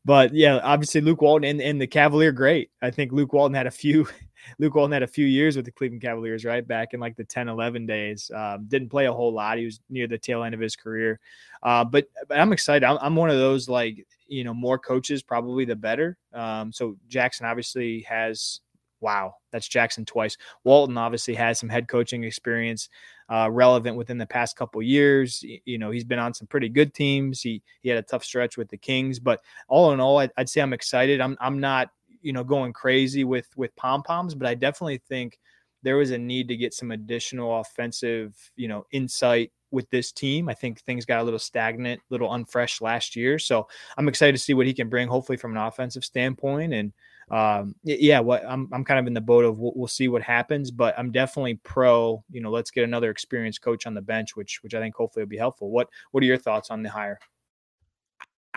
but 0.05 0.33
yeah, 0.33 0.59
obviously 0.63 1.01
Luke 1.01 1.21
Walton 1.21 1.49
and, 1.49 1.61
and 1.61 1.81
the 1.81 1.87
Cavalier 1.87 2.31
great. 2.31 2.71
I 2.81 2.91
think 2.91 3.11
Luke 3.11 3.33
Walton 3.33 3.53
had 3.53 3.67
a 3.67 3.71
few 3.71 4.07
Luke 4.59 4.75
Walton 4.75 4.91
had 4.91 5.03
a 5.03 5.07
few 5.07 5.25
years 5.25 5.55
with 5.55 5.65
the 5.65 5.71
Cleveland 5.71 6.01
Cavaliers, 6.01 6.45
right? 6.45 6.67
Back 6.67 6.93
in 6.93 6.99
like 6.99 7.15
the 7.15 7.23
10, 7.23 7.47
11 7.47 7.85
days. 7.85 8.31
Um, 8.35 8.65
didn't 8.67 8.89
play 8.89 9.05
a 9.05 9.13
whole 9.13 9.33
lot. 9.33 9.57
He 9.57 9.65
was 9.65 9.79
near 9.89 10.07
the 10.07 10.17
tail 10.17 10.43
end 10.43 10.53
of 10.53 10.61
his 10.61 10.75
career. 10.75 11.19
Uh, 11.63 11.83
but, 11.83 12.07
but, 12.27 12.39
I'm 12.39 12.53
excited. 12.53 12.85
I'm, 12.85 12.97
I'm, 13.01 13.15
one 13.15 13.29
of 13.29 13.37
those 13.37 13.67
like, 13.67 14.05
you 14.27 14.43
know, 14.43 14.53
more 14.53 14.77
coaches, 14.77 15.23
probably 15.23 15.65
the 15.65 15.75
better. 15.75 16.17
Um, 16.33 16.71
so 16.71 16.97
Jackson 17.07 17.45
obviously 17.45 18.01
has, 18.01 18.61
wow, 18.99 19.35
that's 19.51 19.67
Jackson 19.67 20.05
twice. 20.05 20.37
Walton 20.63 20.97
obviously 20.97 21.33
has 21.35 21.59
some 21.59 21.69
head 21.69 21.87
coaching 21.87 22.23
experience. 22.23 22.89
Uh, 23.29 23.49
relevant 23.51 23.97
within 23.97 24.17
the 24.17 24.25
past 24.25 24.55
couple 24.55 24.81
years. 24.81 25.43
You 25.65 25.77
know, 25.77 25.91
he's 25.91 26.05
been 26.05 26.17
on 26.17 26.33
some 26.33 26.47
pretty 26.47 26.69
good 26.69 26.93
teams. 26.93 27.41
He 27.41 27.61
he 27.81 27.89
had 27.89 27.97
a 27.97 28.01
tough 28.01 28.23
stretch 28.23 28.55
with 28.55 28.69
the 28.69 28.77
Kings, 28.77 29.19
but 29.19 29.41
all 29.67 29.91
in 29.91 29.99
all, 29.99 30.19
I'd, 30.19 30.31
I'd 30.37 30.47
say 30.47 30.61
I'm 30.61 30.71
excited. 30.71 31.19
I'm 31.19 31.35
I'm 31.41 31.59
not 31.59 31.89
you 32.21 32.33
know 32.33 32.43
going 32.43 32.73
crazy 32.73 33.23
with 33.23 33.47
with 33.55 33.75
pom 33.75 34.03
poms, 34.03 34.35
but 34.35 34.47
I 34.47 34.55
definitely 34.55 34.99
think 34.99 35.39
there 35.83 35.97
was 35.97 36.11
a 36.11 36.17
need 36.17 36.47
to 36.47 36.57
get 36.57 36.73
some 36.73 36.91
additional 36.91 37.59
offensive 37.59 38.35
you 38.55 38.67
know 38.67 38.85
insight 38.91 39.51
with 39.71 39.89
this 39.89 40.11
team. 40.11 40.49
I 40.49 40.53
think 40.53 40.79
things 40.79 41.05
got 41.05 41.21
a 41.21 41.23
little 41.23 41.39
stagnant, 41.39 41.99
a 41.99 42.03
little 42.09 42.29
unfresh 42.29 42.81
last 42.81 43.15
year. 43.15 43.37
So 43.37 43.67
I'm 43.97 44.07
excited 44.07 44.33
to 44.33 44.41
see 44.41 44.53
what 44.53 44.65
he 44.65 44.73
can 44.73 44.89
bring, 44.89 45.07
hopefully 45.07 45.37
from 45.37 45.51
an 45.51 45.57
offensive 45.57 46.05
standpoint. 46.05 46.73
And 46.73 46.93
um, 47.29 47.75
yeah, 47.83 48.21
what 48.21 48.45
I'm 48.47 48.69
I'm 48.71 48.85
kind 48.85 48.99
of 48.99 49.07
in 49.07 49.13
the 49.13 49.21
boat 49.21 49.43
of 49.43 49.59
we'll, 49.59 49.73
we'll, 49.75 49.87
see 49.87 50.07
what 50.07 50.21
happens, 50.21 50.71
but 50.71 50.97
I'm 50.97 51.11
definitely 51.11 51.55
pro. 51.55 52.23
You 52.31 52.41
know, 52.41 52.51
let's 52.51 52.71
get 52.71 52.85
another 52.85 53.09
experienced 53.09 53.61
coach 53.61 53.85
on 53.85 53.93
the 53.93 54.01
bench, 54.01 54.35
which 54.37 54.63
which 54.63 54.73
I 54.73 54.79
think 54.79 54.95
hopefully 54.95 55.23
will 55.23 55.29
be 55.29 55.37
helpful. 55.37 55.69
What 55.69 55.89
what 56.11 56.23
are 56.23 56.27
your 56.27 56.37
thoughts 56.37 56.71
on 56.71 56.83
the 56.83 56.89
hire? 56.89 57.19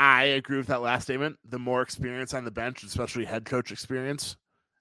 I 0.00 0.24
agree 0.24 0.56
with 0.56 0.68
that 0.68 0.80
last 0.80 1.02
statement. 1.02 1.36
The 1.50 1.58
more 1.58 1.82
experience 1.82 2.32
on 2.32 2.46
the 2.46 2.50
bench, 2.50 2.82
especially 2.84 3.26
head 3.26 3.44
coach 3.44 3.70
experience, 3.70 4.34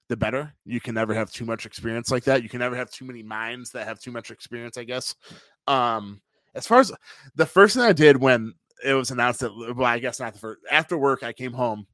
the 0.08 0.16
better. 0.16 0.54
You 0.64 0.80
can 0.80 0.94
never 0.94 1.12
have 1.12 1.30
too 1.30 1.44
much 1.44 1.66
experience 1.66 2.10
like 2.10 2.24
that. 2.24 2.42
You 2.42 2.48
can 2.48 2.60
never 2.60 2.74
have 2.74 2.90
too 2.90 3.04
many 3.04 3.22
minds 3.22 3.70
that 3.72 3.86
have 3.86 4.00
too 4.00 4.12
much 4.12 4.30
experience, 4.30 4.78
I 4.78 4.84
guess. 4.84 5.14
Um, 5.66 6.22
as 6.54 6.66
far 6.66 6.80
as 6.80 6.90
the 7.34 7.44
first 7.44 7.76
thing 7.76 7.84
I 7.84 7.92
did 7.92 8.16
when 8.16 8.54
it 8.82 8.94
was 8.94 9.10
announced 9.10 9.40
that, 9.40 9.52
well, 9.76 9.84
I 9.84 9.98
guess 9.98 10.20
not 10.20 10.32
the 10.32 10.38
first, 10.38 10.62
after 10.70 10.96
work, 10.96 11.22
I 11.22 11.34
came 11.34 11.52
home 11.52 11.86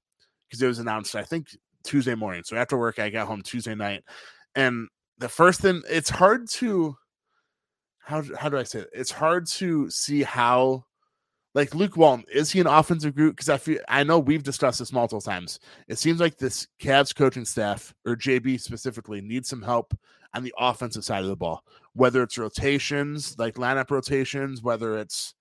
because 0.48 0.62
it 0.62 0.68
was 0.68 0.78
announced, 0.78 1.16
I 1.16 1.24
think 1.24 1.48
Tuesday 1.82 2.14
morning. 2.14 2.44
So 2.44 2.56
after 2.56 2.78
work, 2.78 3.00
I 3.00 3.10
got 3.10 3.26
home 3.26 3.42
Tuesday 3.42 3.74
night. 3.74 4.04
And 4.54 4.86
the 5.18 5.28
first 5.28 5.62
thing, 5.62 5.82
it's 5.90 6.10
hard 6.10 6.48
to, 6.50 6.96
how, 7.98 8.22
how 8.38 8.48
do 8.48 8.56
I 8.56 8.62
say 8.62 8.82
it? 8.82 8.90
It's 8.92 9.10
hard 9.10 9.48
to 9.48 9.90
see 9.90 10.22
how 10.22 10.84
like 11.56 11.74
Luke 11.74 11.96
Walton, 11.96 12.26
is 12.30 12.52
he 12.52 12.60
an 12.60 12.66
offensive 12.66 13.14
group? 13.14 13.34
Because 13.34 13.48
I 13.48 13.56
feel 13.56 13.78
I 13.88 14.04
know 14.04 14.18
we've 14.18 14.42
discussed 14.42 14.78
this 14.78 14.92
multiple 14.92 15.22
times. 15.22 15.58
It 15.88 15.98
seems 15.98 16.20
like 16.20 16.36
this 16.36 16.68
Cavs 16.78 17.16
coaching 17.16 17.46
staff 17.46 17.94
or 18.04 18.14
JB 18.14 18.60
specifically 18.60 19.22
needs 19.22 19.48
some 19.48 19.62
help 19.62 19.96
on 20.34 20.42
the 20.42 20.52
offensive 20.58 21.02
side 21.02 21.22
of 21.22 21.30
the 21.30 21.34
ball, 21.34 21.64
whether 21.94 22.22
it's 22.22 22.36
rotations, 22.36 23.38
like 23.38 23.54
lineup 23.54 23.90
rotations, 23.90 24.62
whether 24.62 24.98
it's 24.98 25.34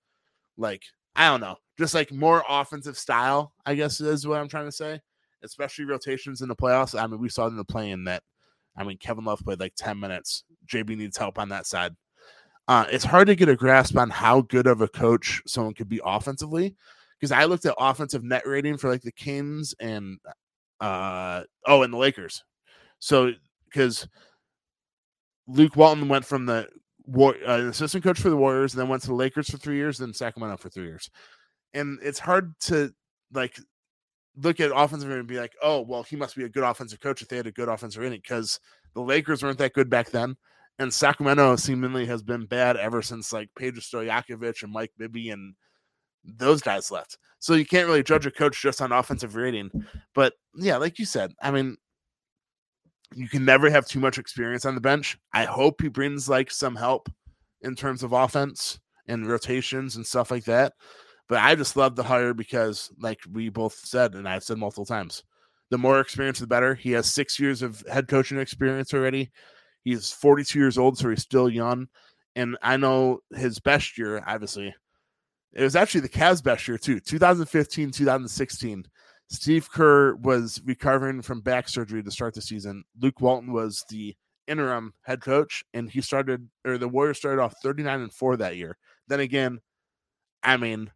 like 0.56 0.84
I 1.14 1.28
don't 1.28 1.42
know, 1.42 1.56
just 1.78 1.92
like 1.92 2.10
more 2.10 2.42
offensive 2.48 2.96
style. 2.96 3.52
I 3.66 3.74
guess 3.74 4.00
is 4.00 4.26
what 4.26 4.40
I'm 4.40 4.48
trying 4.48 4.68
to 4.68 4.72
say. 4.72 5.02
Especially 5.44 5.84
rotations 5.84 6.40
in 6.40 6.48
the 6.48 6.56
playoffs. 6.56 6.98
I 6.98 7.06
mean, 7.06 7.20
we 7.20 7.28
saw 7.28 7.46
in 7.46 7.56
the 7.58 7.64
play-in 7.64 8.04
that. 8.04 8.22
I 8.74 8.84
mean, 8.84 8.96
Kevin 8.96 9.24
Love 9.24 9.40
played 9.44 9.60
like 9.60 9.74
10 9.76 10.00
minutes. 10.00 10.44
JB 10.66 10.96
needs 10.96 11.18
help 11.18 11.38
on 11.38 11.50
that 11.50 11.66
side 11.66 11.94
uh, 12.68 12.86
it's 12.90 13.04
hard 13.04 13.28
to 13.28 13.36
get 13.36 13.48
a 13.48 13.56
grasp 13.56 13.96
on 13.96 14.10
how 14.10 14.40
good 14.42 14.66
of 14.66 14.80
a 14.80 14.88
coach 14.88 15.40
someone 15.46 15.74
could 15.74 15.88
be 15.88 16.00
offensively 16.04 16.74
because 17.18 17.32
I 17.32 17.44
looked 17.44 17.64
at 17.64 17.74
offensive 17.78 18.24
net 18.24 18.46
rating 18.46 18.76
for 18.76 18.90
like 18.90 19.02
the 19.02 19.12
Kings 19.12 19.74
and 19.80 20.18
uh 20.80 21.42
oh 21.66 21.82
and 21.82 21.92
the 21.92 21.98
Lakers. 21.98 22.44
So 22.98 23.32
because 23.66 24.08
Luke 25.46 25.76
Walton 25.76 26.08
went 26.08 26.24
from 26.24 26.46
the 26.46 26.68
war 27.06 27.36
uh, 27.46 27.68
assistant 27.68 28.02
coach 28.02 28.18
for 28.18 28.30
the 28.30 28.36
Warriors, 28.36 28.74
and 28.74 28.80
then 28.80 28.88
went 28.88 29.02
to 29.02 29.08
the 29.08 29.14
Lakers 29.14 29.48
for 29.48 29.58
three 29.58 29.76
years, 29.76 29.98
then 29.98 30.12
Sacramento 30.12 30.56
for 30.56 30.68
three 30.68 30.86
years, 30.86 31.08
and 31.72 31.98
it's 32.02 32.18
hard 32.18 32.52
to 32.60 32.92
like 33.32 33.56
look 34.36 34.60
at 34.60 34.72
offensive 34.74 35.10
and 35.10 35.26
be 35.26 35.38
like, 35.38 35.54
oh 35.62 35.80
well, 35.82 36.02
he 36.02 36.16
must 36.16 36.34
be 36.34 36.44
a 36.44 36.48
good 36.48 36.64
offensive 36.64 37.00
coach 37.00 37.22
if 37.22 37.28
they 37.28 37.36
had 37.36 37.46
a 37.46 37.52
good 37.52 37.68
offensive 37.68 38.02
rating 38.02 38.20
because 38.20 38.58
the 38.94 39.00
Lakers 39.00 39.42
weren't 39.42 39.58
that 39.58 39.72
good 39.72 39.88
back 39.88 40.10
then 40.10 40.36
and 40.78 40.92
Sacramento 40.92 41.56
seemingly 41.56 42.06
has 42.06 42.22
been 42.22 42.46
bad 42.46 42.76
ever 42.76 43.02
since 43.02 43.32
like 43.32 43.48
Peja 43.58 43.78
Stojakovic 43.78 44.62
and 44.62 44.72
Mike 44.72 44.92
Bibby 44.98 45.30
and 45.30 45.54
those 46.24 46.60
guys 46.60 46.90
left. 46.90 47.18
So 47.38 47.54
you 47.54 47.64
can't 47.64 47.86
really 47.86 48.02
judge 48.02 48.26
a 48.26 48.30
coach 48.30 48.60
just 48.60 48.82
on 48.82 48.92
offensive 48.92 49.36
rating. 49.36 49.70
But 50.14 50.34
yeah, 50.54 50.76
like 50.76 50.98
you 50.98 51.04
said, 51.04 51.32
I 51.40 51.50
mean, 51.50 51.76
you 53.14 53.28
can 53.28 53.44
never 53.44 53.70
have 53.70 53.86
too 53.86 54.00
much 54.00 54.18
experience 54.18 54.64
on 54.64 54.74
the 54.74 54.80
bench. 54.80 55.16
I 55.32 55.44
hope 55.44 55.80
he 55.80 55.88
brings 55.88 56.28
like 56.28 56.50
some 56.50 56.76
help 56.76 57.08
in 57.62 57.74
terms 57.74 58.02
of 58.02 58.12
offense 58.12 58.78
and 59.06 59.26
rotations 59.26 59.96
and 59.96 60.06
stuff 60.06 60.30
like 60.30 60.44
that. 60.44 60.72
But 61.28 61.38
I 61.38 61.54
just 61.54 61.76
love 61.76 61.96
the 61.96 62.02
hire 62.02 62.34
because, 62.34 62.90
like 63.00 63.18
we 63.32 63.48
both 63.48 63.74
said, 63.74 64.14
and 64.14 64.28
I've 64.28 64.44
said 64.44 64.58
multiple 64.58 64.86
times, 64.86 65.24
the 65.70 65.78
more 65.78 66.00
experience, 66.00 66.38
the 66.38 66.46
better. 66.46 66.74
He 66.74 66.92
has 66.92 67.12
six 67.12 67.40
years 67.40 67.62
of 67.62 67.82
head 67.90 68.06
coaching 68.08 68.38
experience 68.38 68.94
already. 68.94 69.30
He's 69.86 70.10
42 70.10 70.58
years 70.58 70.78
old, 70.78 70.98
so 70.98 71.08
he's 71.10 71.22
still 71.22 71.48
young. 71.48 71.86
And 72.34 72.58
I 72.60 72.76
know 72.76 73.20
his 73.30 73.60
best 73.60 73.96
year, 73.96 74.20
obviously, 74.26 74.74
it 75.52 75.62
was 75.62 75.76
actually 75.76 76.00
the 76.00 76.08
Cavs' 76.08 76.42
best 76.42 76.66
year 76.66 76.76
too. 76.76 76.98
2015, 76.98 77.92
2016. 77.92 78.84
Steve 79.30 79.70
Kerr 79.70 80.16
was 80.16 80.60
recovering 80.64 81.22
from 81.22 81.40
back 81.40 81.68
surgery 81.68 82.02
to 82.02 82.10
start 82.10 82.34
the 82.34 82.42
season. 82.42 82.82
Luke 83.00 83.20
Walton 83.20 83.52
was 83.52 83.84
the 83.88 84.16
interim 84.48 84.92
head 85.02 85.20
coach, 85.20 85.62
and 85.72 85.88
he 85.88 86.00
started, 86.00 86.48
or 86.64 86.78
the 86.78 86.88
Warriors 86.88 87.18
started 87.18 87.40
off 87.40 87.54
39 87.62 88.00
and 88.00 88.12
4 88.12 88.38
that 88.38 88.56
year. 88.56 88.76
Then 89.06 89.20
again, 89.20 89.60
I 90.42 90.56
mean, 90.56 90.90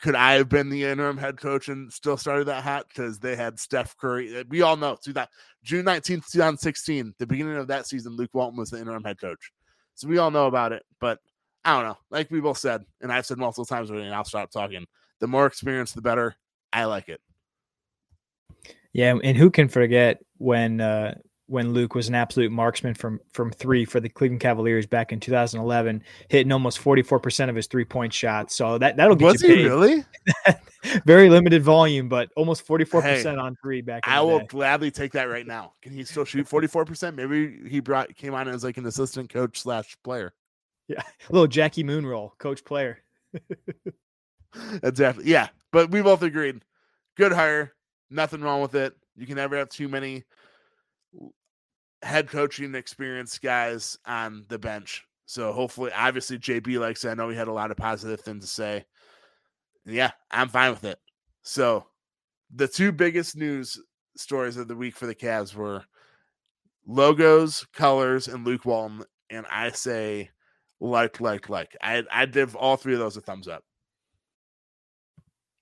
could 0.00 0.14
I 0.14 0.34
have 0.34 0.48
been 0.48 0.70
the 0.70 0.84
interim 0.84 1.16
head 1.16 1.38
coach 1.38 1.68
and 1.68 1.92
still 1.92 2.16
started 2.16 2.46
that 2.46 2.62
hat 2.62 2.86
Because 2.88 3.18
they 3.18 3.36
had 3.36 3.58
Steph 3.58 3.96
Curry. 3.96 4.38
Uh, 4.38 4.44
we 4.48 4.62
all 4.62 4.76
know 4.76 4.96
through 4.96 5.14
that 5.14 5.30
June 5.62 5.84
19th, 5.84 6.30
2016, 6.30 7.14
the 7.18 7.26
beginning 7.26 7.56
of 7.56 7.68
that 7.68 7.86
season, 7.86 8.16
Luke 8.16 8.30
Walton 8.32 8.58
was 8.58 8.70
the 8.70 8.80
interim 8.80 9.04
head 9.04 9.20
coach. 9.20 9.50
So 9.94 10.08
we 10.08 10.18
all 10.18 10.30
know 10.30 10.46
about 10.46 10.72
it, 10.72 10.84
but 11.00 11.20
I 11.64 11.74
don't 11.74 11.84
know. 11.84 11.98
Like 12.10 12.30
we 12.30 12.40
both 12.40 12.58
said, 12.58 12.84
and 13.00 13.12
I've 13.12 13.26
said 13.26 13.38
multiple 13.38 13.64
times 13.64 13.90
already, 13.90 14.06
and 14.06 14.14
I'll 14.14 14.24
stop 14.24 14.50
talking. 14.50 14.86
The 15.20 15.26
more 15.26 15.46
experience, 15.46 15.92
the 15.92 16.02
better. 16.02 16.36
I 16.72 16.84
like 16.84 17.08
it. 17.08 17.20
Yeah, 18.92 19.16
and 19.22 19.36
who 19.36 19.50
can 19.50 19.68
forget 19.68 20.22
when 20.38 20.80
uh, 20.80 21.16
when 21.54 21.72
Luke 21.72 21.94
was 21.94 22.08
an 22.08 22.16
absolute 22.16 22.50
marksman 22.50 22.94
from 22.94 23.20
from 23.32 23.52
three 23.52 23.84
for 23.84 24.00
the 24.00 24.08
Cleveland 24.08 24.40
Cavaliers 24.40 24.86
back 24.86 25.12
in 25.12 25.20
2011, 25.20 26.02
hitting 26.28 26.50
almost 26.50 26.80
44 26.80 27.20
percent 27.20 27.48
of 27.48 27.54
his 27.54 27.68
three 27.68 27.84
point 27.84 28.12
shots. 28.12 28.56
So 28.56 28.76
that 28.78 28.96
that'll 28.96 29.14
get 29.14 29.24
was 29.26 29.42
you 29.42 29.48
paid. 29.48 29.58
he 29.58 29.64
really? 29.64 30.04
Very 31.06 31.30
limited 31.30 31.62
volume, 31.62 32.08
but 32.08 32.28
almost 32.36 32.66
44 32.66 33.02
percent 33.02 33.38
on 33.38 33.56
three 33.62 33.80
back. 33.80 34.02
I 34.04 34.18
the 34.18 34.26
will 34.26 34.40
day. 34.40 34.46
gladly 34.48 34.90
take 34.90 35.12
that 35.12 35.24
right 35.30 35.46
now. 35.46 35.74
Can 35.80 35.92
he 35.92 36.02
still 36.02 36.24
shoot 36.24 36.46
forty 36.48 36.66
four 36.66 36.84
percent? 36.84 37.14
Maybe 37.14 37.60
he 37.68 37.78
brought 37.78 38.14
came 38.16 38.34
on 38.34 38.48
as 38.48 38.64
like 38.64 38.76
an 38.76 38.84
assistant 38.84 39.30
coach 39.30 39.60
slash 39.60 39.96
player. 40.02 40.34
Yeah, 40.88 41.02
a 41.30 41.32
little 41.32 41.46
Jackie 41.46 41.84
Moon 41.84 42.04
role, 42.04 42.34
coach 42.38 42.64
player. 42.64 42.98
Exactly. 44.84 45.24
Yeah, 45.26 45.48
but 45.72 45.90
we 45.90 46.00
both 46.00 46.22
agreed. 46.22 46.62
Good 47.16 47.32
hire. 47.32 47.72
Nothing 48.08 48.40
wrong 48.40 48.62
with 48.62 48.76
it. 48.76 48.94
You 49.16 49.26
can 49.26 49.34
never 49.34 49.56
have 49.56 49.68
too 49.68 49.88
many 49.88 50.22
head 52.04 52.28
coaching 52.28 52.74
experience 52.74 53.38
guys 53.38 53.98
on 54.06 54.44
the 54.48 54.58
bench. 54.58 55.04
So 55.26 55.52
hopefully, 55.52 55.90
obviously, 55.94 56.38
JB 56.38 56.78
likes 56.78 57.04
it. 57.04 57.10
I 57.10 57.14
know 57.14 57.28
he 57.28 57.36
had 57.36 57.48
a 57.48 57.52
lot 57.52 57.70
of 57.70 57.76
positive 57.76 58.20
things 58.20 58.44
to 58.44 58.50
say. 58.50 58.84
Yeah, 59.86 60.10
I'm 60.30 60.48
fine 60.48 60.70
with 60.70 60.84
it. 60.84 60.98
So 61.42 61.86
the 62.54 62.68
two 62.68 62.92
biggest 62.92 63.36
news 63.36 63.80
stories 64.16 64.56
of 64.56 64.68
the 64.68 64.76
week 64.76 64.96
for 64.96 65.06
the 65.06 65.14
Cavs 65.14 65.54
were 65.54 65.84
logos, 66.86 67.66
colors, 67.72 68.28
and 68.28 68.46
Luke 68.46 68.64
Walton. 68.64 69.04
And 69.30 69.46
I 69.50 69.70
say 69.70 70.30
like, 70.80 71.20
like, 71.20 71.48
like. 71.48 71.76
I 71.82 72.04
I 72.12 72.26
give 72.26 72.54
all 72.54 72.76
three 72.76 72.94
of 72.94 73.00
those 73.00 73.16
a 73.16 73.20
thumbs 73.22 73.48
up. 73.48 73.64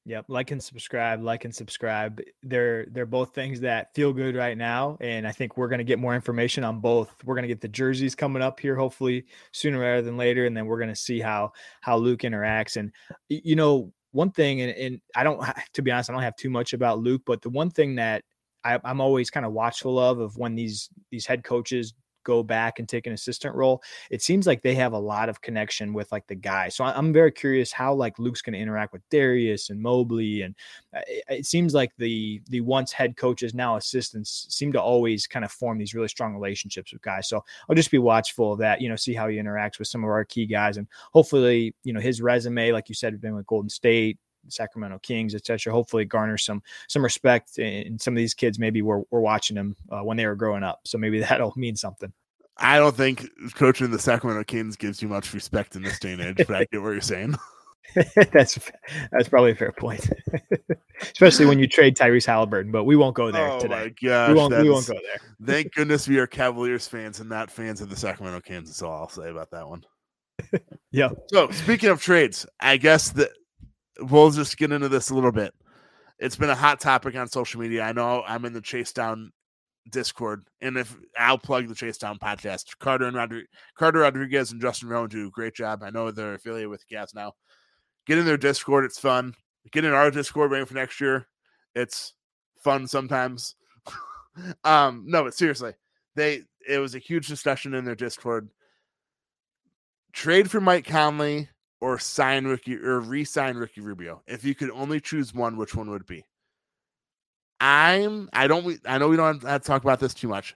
Yep, 0.04 0.24
like 0.26 0.50
and 0.50 0.60
subscribe, 0.60 1.22
like 1.22 1.44
and 1.44 1.54
subscribe. 1.54 2.20
They're 2.42 2.86
they're 2.90 3.06
both 3.06 3.34
things 3.34 3.60
that 3.60 3.94
feel 3.94 4.12
good 4.12 4.34
right 4.34 4.58
now, 4.58 4.96
and 5.00 5.28
I 5.28 5.30
think 5.30 5.56
we're 5.56 5.68
going 5.68 5.78
to 5.78 5.84
get 5.84 6.00
more 6.00 6.16
information 6.16 6.64
on 6.64 6.80
both. 6.80 7.14
We're 7.24 7.36
going 7.36 7.44
to 7.44 7.48
get 7.48 7.60
the 7.60 7.68
jerseys 7.68 8.16
coming 8.16 8.42
up 8.42 8.58
here, 8.58 8.74
hopefully 8.74 9.26
sooner 9.52 9.78
rather 9.78 10.02
than 10.02 10.16
later, 10.16 10.44
and 10.44 10.56
then 10.56 10.66
we're 10.66 10.78
going 10.78 10.88
to 10.88 10.96
see 10.96 11.20
how 11.20 11.52
how 11.82 11.98
Luke 11.98 12.22
interacts. 12.22 12.76
And 12.76 12.90
you 13.28 13.54
know, 13.54 13.92
one 14.10 14.32
thing, 14.32 14.60
and, 14.62 14.72
and 14.72 15.00
I 15.14 15.22
don't, 15.22 15.40
to 15.74 15.82
be 15.82 15.92
honest, 15.92 16.10
I 16.10 16.14
don't 16.14 16.22
have 16.22 16.36
too 16.36 16.50
much 16.50 16.72
about 16.72 16.98
Luke, 16.98 17.22
but 17.24 17.40
the 17.40 17.50
one 17.50 17.70
thing 17.70 17.94
that 17.94 18.24
I, 18.64 18.80
I'm 18.82 19.00
always 19.00 19.30
kind 19.30 19.46
of 19.46 19.52
watchful 19.52 20.00
of 20.00 20.18
of 20.18 20.36
when 20.36 20.56
these 20.56 20.88
these 21.10 21.26
head 21.26 21.44
coaches 21.44 21.94
go 22.24 22.42
back 22.42 22.78
and 22.78 22.88
take 22.88 23.06
an 23.06 23.12
assistant 23.12 23.54
role 23.54 23.82
it 24.10 24.22
seems 24.22 24.46
like 24.46 24.62
they 24.62 24.74
have 24.74 24.92
a 24.92 24.98
lot 24.98 25.28
of 25.28 25.40
connection 25.40 25.92
with 25.92 26.10
like 26.12 26.26
the 26.26 26.34
guy. 26.34 26.68
So 26.68 26.84
I'm 26.84 27.12
very 27.12 27.32
curious 27.32 27.72
how 27.72 27.94
like 27.94 28.18
Luke's 28.18 28.42
going 28.42 28.54
to 28.54 28.58
interact 28.58 28.92
with 28.92 29.08
Darius 29.10 29.70
and 29.70 29.80
Mobley, 29.80 30.42
and 30.42 30.54
uh, 30.94 31.00
it, 31.06 31.24
it 31.28 31.46
seems 31.46 31.74
like 31.74 31.92
the 31.98 32.42
the 32.48 32.60
once 32.60 32.92
head 32.92 33.16
coaches 33.16 33.54
now 33.54 33.76
assistants 33.76 34.46
seem 34.50 34.72
to 34.72 34.80
always 34.80 35.26
kind 35.26 35.44
of 35.44 35.52
form 35.52 35.78
these 35.78 35.94
really 35.94 36.08
strong 36.08 36.34
relationships 36.34 36.92
with 36.92 37.02
guys. 37.02 37.28
So 37.28 37.44
I'll 37.68 37.76
just 37.76 37.90
be 37.90 37.98
watchful 37.98 38.52
of 38.52 38.58
that, 38.58 38.80
you 38.80 38.88
know, 38.88 38.96
see 38.96 39.14
how 39.14 39.28
he 39.28 39.36
interacts 39.36 39.78
with 39.78 39.88
some 39.88 40.04
of 40.04 40.10
our 40.10 40.24
key 40.24 40.46
guys, 40.46 40.76
and 40.76 40.86
hopefully, 41.12 41.74
you 41.84 41.92
know, 41.92 42.00
his 42.00 42.20
resume, 42.20 42.72
like 42.72 42.88
you 42.88 42.94
said, 42.94 43.20
been 43.20 43.34
with 43.34 43.46
Golden 43.46 43.70
State. 43.70 44.18
Sacramento 44.48 44.98
Kings, 45.00 45.34
etc. 45.34 45.72
Hopefully, 45.72 46.04
garner 46.04 46.38
some 46.38 46.62
some 46.88 47.02
respect, 47.02 47.58
and 47.58 48.00
some 48.00 48.14
of 48.14 48.18
these 48.18 48.34
kids 48.34 48.58
maybe 48.58 48.82
were 48.82 49.02
were 49.10 49.20
watching 49.20 49.56
them 49.56 49.76
uh, 49.90 50.00
when 50.00 50.16
they 50.16 50.26
were 50.26 50.36
growing 50.36 50.62
up. 50.62 50.80
So 50.84 50.98
maybe 50.98 51.20
that'll 51.20 51.52
mean 51.56 51.76
something. 51.76 52.12
I 52.58 52.78
don't 52.78 52.96
think 52.96 53.26
coaching 53.54 53.90
the 53.90 53.98
Sacramento 53.98 54.44
Kings 54.44 54.76
gives 54.76 55.00
you 55.00 55.08
much 55.08 55.32
respect 55.32 55.74
in 55.74 55.82
this 55.82 55.98
day 55.98 56.12
and 56.12 56.20
age, 56.20 56.46
but 56.46 56.54
I 56.54 56.66
get 56.70 56.82
what 56.82 56.90
you're 56.90 57.00
saying. 57.00 57.34
that's 58.32 58.58
that's 59.10 59.28
probably 59.28 59.50
a 59.50 59.54
fair 59.54 59.72
point, 59.72 60.08
especially 61.02 61.46
when 61.46 61.58
you 61.58 61.66
trade 61.66 61.96
Tyrese 61.96 62.24
Halliburton. 62.24 62.72
But 62.72 62.84
we 62.84 62.96
won't 62.96 63.14
go 63.14 63.30
there 63.30 63.50
oh 63.50 63.60
today. 63.60 63.74
my 63.74 64.08
gosh. 64.08 64.28
We 64.28 64.34
won't. 64.34 64.62
We 64.62 64.70
won't 64.70 64.86
go 64.86 64.94
there. 64.94 65.20
Thank 65.44 65.74
goodness 65.74 66.08
we 66.08 66.18
are 66.18 66.26
Cavaliers 66.26 66.86
fans 66.88 67.20
and 67.20 67.28
not 67.28 67.50
fans 67.50 67.80
of 67.80 67.90
the 67.90 67.96
Sacramento 67.96 68.40
Kings. 68.40 68.68
That's 68.68 68.82
all 68.82 68.92
I'll 68.92 69.08
say 69.08 69.28
about 69.28 69.50
that 69.50 69.68
one. 69.68 69.84
Yeah. 70.90 71.10
So 71.28 71.50
speaking 71.50 71.90
of 71.90 72.00
trades, 72.00 72.46
I 72.60 72.76
guess 72.76 73.10
that 73.10 73.30
we'll 74.10 74.30
just 74.30 74.56
get 74.56 74.72
into 74.72 74.88
this 74.88 75.10
a 75.10 75.14
little 75.14 75.32
bit. 75.32 75.54
It's 76.18 76.36
been 76.36 76.50
a 76.50 76.54
hot 76.54 76.80
topic 76.80 77.16
on 77.16 77.28
social 77.28 77.60
media. 77.60 77.82
I 77.82 77.92
know 77.92 78.22
I'm 78.26 78.44
in 78.44 78.52
the 78.52 78.60
Chase 78.60 78.92
Down 78.92 79.32
Discord, 79.90 80.46
and 80.60 80.76
if 80.76 80.96
I'll 81.18 81.38
plug 81.38 81.68
the 81.68 81.74
Chase 81.74 81.98
Down 81.98 82.18
podcast, 82.18 82.78
Carter 82.78 83.06
and 83.06 83.16
Rodri- 83.16 83.46
Carter 83.76 84.00
Rodriguez 84.00 84.52
and 84.52 84.60
Justin 84.60 84.88
Rowan 84.88 85.08
do 85.08 85.26
a 85.26 85.30
great 85.30 85.54
job. 85.54 85.82
I 85.82 85.90
know 85.90 86.10
they're 86.10 86.34
affiliated 86.34 86.70
with 86.70 86.88
Cavs 86.88 87.14
now. 87.14 87.32
Get 88.06 88.18
in 88.18 88.24
their 88.24 88.36
Discord; 88.36 88.84
it's 88.84 88.98
fun. 88.98 89.34
Get 89.72 89.84
in 89.84 89.92
our 89.92 90.10
Discord 90.10 90.50
waiting 90.50 90.66
for 90.66 90.74
next 90.74 91.00
year. 91.00 91.26
It's 91.74 92.14
fun 92.62 92.86
sometimes. 92.86 93.54
um, 94.64 95.04
no, 95.06 95.24
but 95.24 95.34
seriously, 95.34 95.72
they 96.14 96.42
it 96.68 96.78
was 96.78 96.94
a 96.94 97.00
huge 97.00 97.26
discussion 97.26 97.74
in 97.74 97.84
their 97.84 97.94
Discord. 97.94 98.48
Trade 100.12 100.50
for 100.50 100.60
Mike 100.60 100.86
Conley 100.86 101.48
or 101.82 101.98
sign 101.98 102.44
Ricky 102.46 102.76
or 102.76 103.00
re-sign 103.00 103.56
Ricky 103.56 103.80
Rubio. 103.80 104.22
If 104.28 104.44
you 104.44 104.54
could 104.54 104.70
only 104.70 105.00
choose 105.00 105.34
one, 105.34 105.56
which 105.56 105.74
one 105.74 105.90
would 105.90 106.06
be? 106.06 106.24
I'm 107.58 108.30
I 108.32 108.46
don't 108.46 108.80
I 108.86 108.98
know 108.98 109.08
we 109.08 109.16
don't 109.16 109.42
have 109.42 109.62
to 109.62 109.66
talk 109.66 109.82
about 109.82 109.98
this 109.98 110.14
too 110.14 110.28
much. 110.28 110.54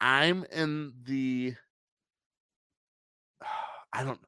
I'm 0.00 0.44
in 0.52 0.92
the 1.04 1.54
I 3.92 4.04
don't 4.04 4.20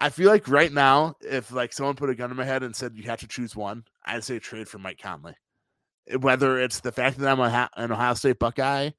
I 0.00 0.10
feel 0.10 0.30
like 0.30 0.48
right 0.48 0.72
now, 0.72 1.14
if 1.20 1.52
like 1.52 1.72
someone 1.72 1.94
put 1.94 2.10
a 2.10 2.14
gun 2.16 2.32
in 2.32 2.36
my 2.36 2.44
head 2.44 2.64
and 2.64 2.74
said 2.74 2.96
you 2.96 3.04
have 3.04 3.20
to 3.20 3.28
choose 3.28 3.54
one, 3.54 3.84
I'd 4.04 4.24
say 4.24 4.40
trade 4.40 4.68
for 4.68 4.78
Mike 4.78 4.98
Conley. 5.00 5.34
Eh, 6.08 6.16
whether 6.16 6.58
it's 6.58 6.80
the 6.80 6.92
fact 6.92 7.18
that 7.18 7.30
I'm 7.30 7.38
a, 7.38 7.70
an 7.76 7.92
Ohio 7.92 8.14
State 8.14 8.40
Buckeye 8.40 8.90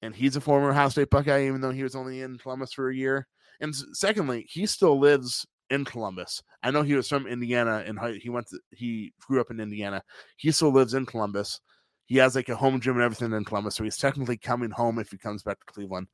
and 0.00 0.14
he's 0.14 0.36
a 0.36 0.40
former 0.40 0.70
Ohio 0.70 0.88
State 0.88 1.10
Buckeye, 1.10 1.46
even 1.46 1.60
though 1.60 1.70
he 1.70 1.82
was 1.82 1.94
only 1.94 2.22
in 2.22 2.38
Columbus 2.38 2.72
for 2.72 2.88
a 2.88 2.96
year. 2.96 3.26
And 3.60 3.74
secondly, 3.92 4.46
he 4.48 4.66
still 4.66 4.98
lives 4.98 5.46
in 5.72 5.84
Columbus. 5.84 6.42
I 6.62 6.70
know 6.70 6.82
he 6.82 6.94
was 6.94 7.08
from 7.08 7.26
Indiana 7.26 7.82
and 7.86 7.98
he 8.20 8.28
went 8.28 8.48
to, 8.48 8.58
he 8.70 9.14
grew 9.20 9.40
up 9.40 9.50
in 9.50 9.58
Indiana. 9.58 10.02
He 10.36 10.52
still 10.52 10.70
lives 10.70 10.94
in 10.94 11.06
Columbus. 11.06 11.60
He 12.06 12.18
has 12.18 12.36
like 12.36 12.50
a 12.50 12.56
home 12.56 12.80
gym 12.80 12.94
and 12.94 13.02
everything 13.02 13.32
in 13.32 13.44
Columbus, 13.44 13.74
so 13.76 13.84
he's 13.84 13.96
technically 13.96 14.36
coming 14.36 14.70
home 14.70 14.98
if 14.98 15.10
he 15.10 15.16
comes 15.16 15.42
back 15.42 15.58
to 15.60 15.72
Cleveland. 15.72 16.08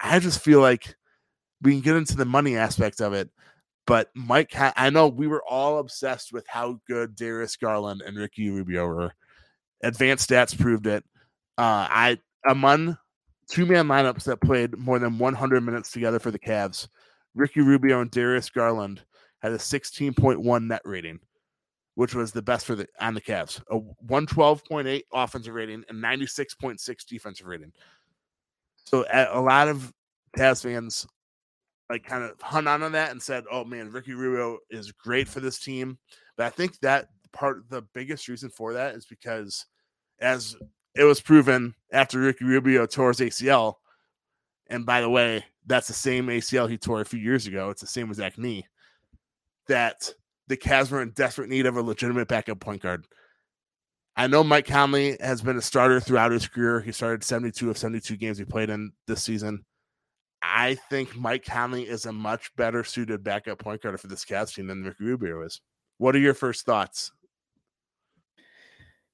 I 0.00 0.18
just 0.20 0.40
feel 0.40 0.60
like 0.60 0.96
we 1.60 1.72
can 1.72 1.80
get 1.82 1.96
into 1.96 2.16
the 2.16 2.24
money 2.24 2.56
aspect 2.56 3.00
of 3.00 3.12
it, 3.12 3.28
but 3.86 4.08
Mike, 4.14 4.52
I 4.56 4.90
know 4.90 5.08
we 5.08 5.26
were 5.26 5.42
all 5.48 5.78
obsessed 5.78 6.32
with 6.32 6.46
how 6.48 6.80
good 6.86 7.14
Darius 7.14 7.56
Garland 7.56 8.02
and 8.06 8.16
Ricky 8.16 8.48
Rubio 8.48 8.86
were. 8.86 9.12
Advanced 9.82 10.30
stats 10.30 10.58
proved 10.58 10.86
it. 10.86 11.04
Uh, 11.58 11.86
I 11.90 12.18
among 12.48 12.96
two 13.50 13.66
man 13.66 13.88
lineups 13.88 14.24
that 14.24 14.40
played 14.40 14.78
more 14.78 14.98
than 14.98 15.18
100 15.18 15.62
minutes 15.62 15.90
together 15.90 16.18
for 16.18 16.30
the 16.30 16.38
Cavs, 16.38 16.88
Ricky 17.38 17.60
Rubio 17.60 18.00
and 18.00 18.10
Darius 18.10 18.50
Garland 18.50 19.02
had 19.40 19.52
a 19.52 19.58
16.1 19.58 20.66
net 20.66 20.82
rating, 20.84 21.20
which 21.94 22.14
was 22.14 22.32
the 22.32 22.42
best 22.42 22.66
for 22.66 22.74
the 22.74 22.88
on 23.00 23.14
the 23.14 23.20
Cavs. 23.20 23.62
A 23.70 23.78
112.8 24.06 25.02
offensive 25.14 25.54
rating 25.54 25.84
and 25.88 26.02
96.6 26.02 27.06
defensive 27.06 27.46
rating. 27.46 27.72
So 28.84 29.04
a, 29.12 29.40
lot 29.40 29.68
of 29.68 29.92
Cavs 30.36 30.62
fans 30.62 31.06
like 31.88 32.04
kind 32.04 32.24
of 32.24 32.40
hung 32.40 32.66
on 32.66 32.82
on 32.82 32.92
that 32.92 33.12
and 33.12 33.22
said, 33.22 33.44
"Oh 33.50 33.64
man, 33.64 33.92
Ricky 33.92 34.14
Rubio 34.14 34.58
is 34.70 34.90
great 34.92 35.28
for 35.28 35.40
this 35.40 35.60
team." 35.60 35.98
But 36.36 36.46
I 36.46 36.50
think 36.50 36.78
that 36.80 37.08
part 37.32 37.68
the 37.70 37.82
biggest 37.94 38.28
reason 38.28 38.50
for 38.50 38.72
that 38.72 38.94
is 38.94 39.06
because 39.06 39.66
as 40.20 40.56
it 40.96 41.04
was 41.04 41.20
proven 41.20 41.74
after 41.92 42.18
Ricky 42.18 42.44
Rubio 42.44 42.86
tore 42.86 43.10
his 43.10 43.20
ACL, 43.20 43.74
and 44.68 44.84
by 44.84 45.00
the 45.00 45.10
way, 45.10 45.44
that's 45.66 45.88
the 45.88 45.94
same 45.94 46.26
ACL 46.26 46.68
he 46.68 46.78
tore 46.78 47.00
a 47.00 47.06
few 47.06 47.20
years 47.20 47.46
ago. 47.46 47.70
It's 47.70 47.80
the 47.80 47.86
same 47.86 48.08
exact 48.08 48.38
knee. 48.38 48.66
That 49.68 50.12
the 50.46 50.56
Cavs 50.56 50.90
were 50.90 51.02
in 51.02 51.10
desperate 51.10 51.48
need 51.48 51.66
of 51.66 51.76
a 51.76 51.82
legitimate 51.82 52.28
backup 52.28 52.60
point 52.60 52.82
guard. 52.82 53.06
I 54.16 54.26
know 54.26 54.42
Mike 54.42 54.66
Conley 54.66 55.16
has 55.20 55.42
been 55.42 55.56
a 55.56 55.62
starter 55.62 56.00
throughout 56.00 56.32
his 56.32 56.48
career. 56.48 56.80
He 56.80 56.90
started 56.90 57.22
72 57.22 57.70
of 57.70 57.78
72 57.78 58.16
games 58.16 58.38
he 58.38 58.44
played 58.44 58.70
in 58.70 58.92
this 59.06 59.22
season. 59.22 59.64
I 60.42 60.74
think 60.74 61.16
Mike 61.16 61.44
Conley 61.44 61.86
is 61.86 62.06
a 62.06 62.12
much 62.12 62.54
better 62.56 62.82
suited 62.82 63.22
backup 63.22 63.58
point 63.58 63.82
guard 63.82 64.00
for 64.00 64.08
this 64.08 64.24
Cavs 64.24 64.54
team 64.54 64.66
than 64.66 64.82
Ricky 64.82 65.04
Rubio 65.04 65.42
is. 65.42 65.60
What 65.98 66.16
are 66.16 66.20
your 66.20 66.34
first 66.34 66.64
thoughts? 66.64 67.12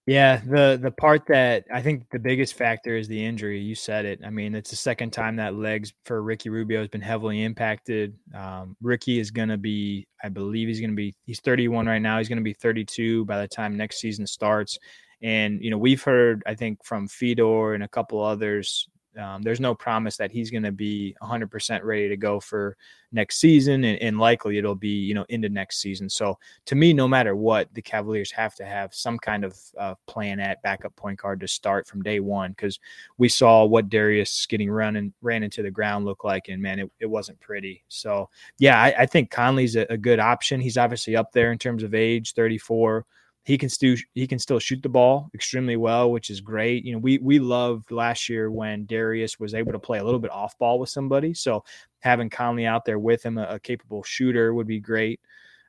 Yeah, 0.06 0.42
the 0.44 0.78
the 0.80 0.90
part 0.90 1.26
that 1.28 1.64
I 1.72 1.80
think 1.80 2.10
the 2.10 2.18
biggest 2.18 2.54
factor 2.54 2.94
is 2.94 3.08
the 3.08 3.24
injury. 3.24 3.58
You 3.58 3.74
said 3.74 4.04
it. 4.04 4.20
I 4.22 4.28
mean, 4.28 4.54
it's 4.54 4.68
the 4.68 4.76
second 4.76 5.12
time 5.12 5.36
that 5.36 5.54
legs 5.54 5.94
for 6.04 6.22
Ricky 6.22 6.50
Rubio 6.50 6.80
has 6.80 6.88
been 6.88 7.00
heavily 7.00 7.42
impacted. 7.42 8.14
Um, 8.34 8.76
Ricky 8.82 9.18
is 9.18 9.30
going 9.30 9.48
to 9.48 9.56
be, 9.56 10.06
I 10.22 10.28
believe, 10.28 10.68
he's 10.68 10.80
going 10.80 10.90
to 10.90 10.96
be. 10.96 11.14
He's 11.24 11.40
31 11.40 11.86
right 11.86 12.02
now. 12.02 12.18
He's 12.18 12.28
going 12.28 12.36
to 12.38 12.44
be 12.44 12.52
32 12.52 13.24
by 13.24 13.40
the 13.40 13.48
time 13.48 13.78
next 13.78 13.98
season 13.98 14.26
starts. 14.26 14.78
And 15.22 15.62
you 15.62 15.70
know, 15.70 15.78
we've 15.78 16.02
heard, 16.02 16.42
I 16.46 16.54
think, 16.54 16.84
from 16.84 17.08
Fedor 17.08 17.72
and 17.72 17.82
a 17.82 17.88
couple 17.88 18.22
others 18.22 18.86
Um, 19.18 19.42
there's 19.42 19.60
no 19.60 19.74
promise 19.74 20.16
that 20.16 20.32
he's 20.32 20.50
going 20.50 20.64
to 20.64 20.72
be 20.72 21.14
100% 21.22 21.84
ready 21.84 22.08
to 22.08 22.16
go 22.16 22.40
for 22.40 22.76
next 23.12 23.36
season, 23.36 23.84
and, 23.84 24.00
and, 24.02 24.18
likely 24.18 24.58
it'll 24.58 24.74
be 24.74 24.88
you 24.88 25.14
know 25.14 25.24
into 25.28 25.48
next 25.48 25.80
season. 25.80 26.08
So 26.08 26.38
to 26.66 26.74
me, 26.74 26.92
no 26.92 27.06
matter 27.06 27.36
what, 27.36 27.72
the 27.74 27.82
Cavaliers 27.82 28.32
have 28.32 28.54
to 28.56 28.64
have 28.64 28.94
some 28.94 29.18
kind 29.18 29.44
of 29.44 29.56
uh, 29.78 29.94
plan 30.06 30.40
at 30.40 30.62
backup 30.62 30.96
point 30.96 31.20
guard 31.20 31.40
to 31.40 31.48
start 31.48 31.86
from 31.86 32.02
day 32.02 32.20
one 32.20 32.50
because 32.50 32.80
we 33.18 33.28
saw 33.28 33.64
what 33.64 33.88
Darius 33.88 34.46
getting 34.46 34.70
run 34.70 34.96
and 34.96 35.12
ran 35.22 35.42
into 35.42 35.62
the 35.62 35.70
ground 35.70 36.04
look 36.04 36.24
like, 36.24 36.48
and 36.48 36.60
man, 36.60 36.80
it, 36.80 36.90
it 36.98 37.06
wasn't 37.06 37.40
pretty. 37.40 37.84
So 37.88 38.28
yeah, 38.58 38.80
I, 38.80 39.02
I 39.02 39.06
think 39.06 39.30
Conley's 39.30 39.76
a, 39.76 39.86
a 39.90 39.96
good 39.96 40.18
option. 40.18 40.60
He's 40.60 40.78
obviously 40.78 41.16
up 41.16 41.32
there 41.32 41.52
in 41.52 41.58
terms 41.58 41.82
of 41.82 41.94
age, 41.94 42.32
34 42.34 43.06
he 43.44 43.58
can 43.58 43.68
still 43.68 43.96
he 44.14 44.26
can 44.26 44.38
still 44.38 44.58
shoot 44.58 44.82
the 44.82 44.88
ball 44.88 45.30
extremely 45.34 45.76
well, 45.76 46.10
which 46.10 46.30
is 46.30 46.40
great. 46.40 46.84
You 46.84 46.94
know, 46.94 46.98
we 46.98 47.18
we 47.18 47.38
loved 47.38 47.90
last 47.90 48.28
year 48.28 48.50
when 48.50 48.86
Darius 48.86 49.38
was 49.38 49.54
able 49.54 49.72
to 49.72 49.78
play 49.78 49.98
a 49.98 50.04
little 50.04 50.18
bit 50.18 50.30
off 50.30 50.58
ball 50.58 50.78
with 50.78 50.88
somebody. 50.88 51.34
So 51.34 51.62
having 52.00 52.30
Conley 52.30 52.66
out 52.66 52.84
there 52.84 52.98
with 52.98 53.22
him, 53.22 53.36
a, 53.36 53.44
a 53.44 53.60
capable 53.60 54.02
shooter, 54.02 54.54
would 54.54 54.66
be 54.66 54.80
great. 54.80 55.20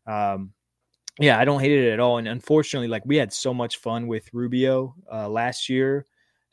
Um, 0.07 0.53
yeah, 1.19 1.37
I 1.37 1.45
don't 1.45 1.59
hate 1.59 1.71
it 1.71 1.91
at 1.91 1.99
all. 1.99 2.17
And 2.17 2.27
unfortunately, 2.27 2.87
like 2.87 3.05
we 3.05 3.17
had 3.17 3.33
so 3.33 3.53
much 3.53 3.77
fun 3.77 4.07
with 4.07 4.33
Rubio 4.33 4.95
uh, 5.11 5.27
last 5.27 5.69
year 5.69 6.05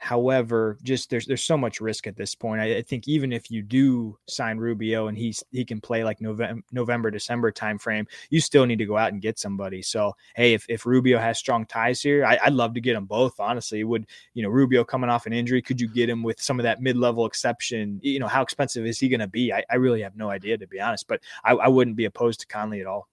However, 0.02 0.78
just 0.82 1.10
there's 1.10 1.26
there's 1.26 1.44
so 1.44 1.56
much 1.56 1.80
risk 1.80 2.08
at 2.08 2.16
this 2.16 2.34
point. 2.34 2.60
I, 2.60 2.78
I, 2.78 2.82
think 2.82 3.06
even 3.06 3.32
if 3.32 3.52
you 3.52 3.62
do 3.62 4.18
sign 4.26 4.58
Rubio 4.58 5.06
and 5.06 5.16
he's 5.16 5.44
he 5.52 5.64
can 5.64 5.80
play 5.80 6.02
like 6.02 6.20
November 6.20 6.60
November 6.72 7.08
December 7.08 7.52
timeframe, 7.52 8.08
you 8.28 8.40
still 8.40 8.66
need 8.66 8.80
to 8.80 8.84
go 8.84 8.96
out 8.96 9.12
and 9.12 9.22
get 9.22 9.38
somebody. 9.38 9.80
So 9.80 10.16
hey, 10.34 10.54
if, 10.54 10.66
if 10.68 10.86
Rubio 10.86 11.20
has 11.20 11.38
strong 11.38 11.66
ties 11.66 12.02
here, 12.02 12.24
I, 12.24 12.36
would 12.44 12.54
love 12.54 12.74
to 12.74 12.80
get 12.80 12.94
them 12.94 13.04
both. 13.04 13.38
Honestly, 13.38 13.84
would 13.84 14.06
you 14.34 14.42
know 14.42 14.48
Rubio 14.48 14.82
coming 14.82 15.08
off 15.08 15.26
an 15.26 15.32
injury? 15.32 15.62
Could 15.62 15.80
you 15.80 15.86
get 15.86 16.10
him 16.10 16.24
with 16.24 16.42
some 16.42 16.58
of 16.58 16.64
that 16.64 16.82
mid 16.82 16.96
level 16.96 17.24
exception? 17.24 18.00
You 18.02 18.18
know 18.18 18.26
how 18.26 18.42
expensive 18.42 18.84
is 18.84 18.98
he 18.98 19.08
going 19.08 19.20
to 19.20 19.28
be? 19.28 19.52
I, 19.52 19.62
I, 19.70 19.76
really 19.76 20.02
have 20.02 20.16
no 20.16 20.30
idea 20.30 20.58
to 20.58 20.66
be 20.66 20.80
honest, 20.80 21.06
but 21.06 21.20
I, 21.44 21.52
I 21.52 21.68
wouldn't 21.68 21.96
be 21.96 22.06
opposed 22.06 22.40
to 22.40 22.48
Conley 22.48 22.80
at 22.80 22.88
all. 22.88 23.08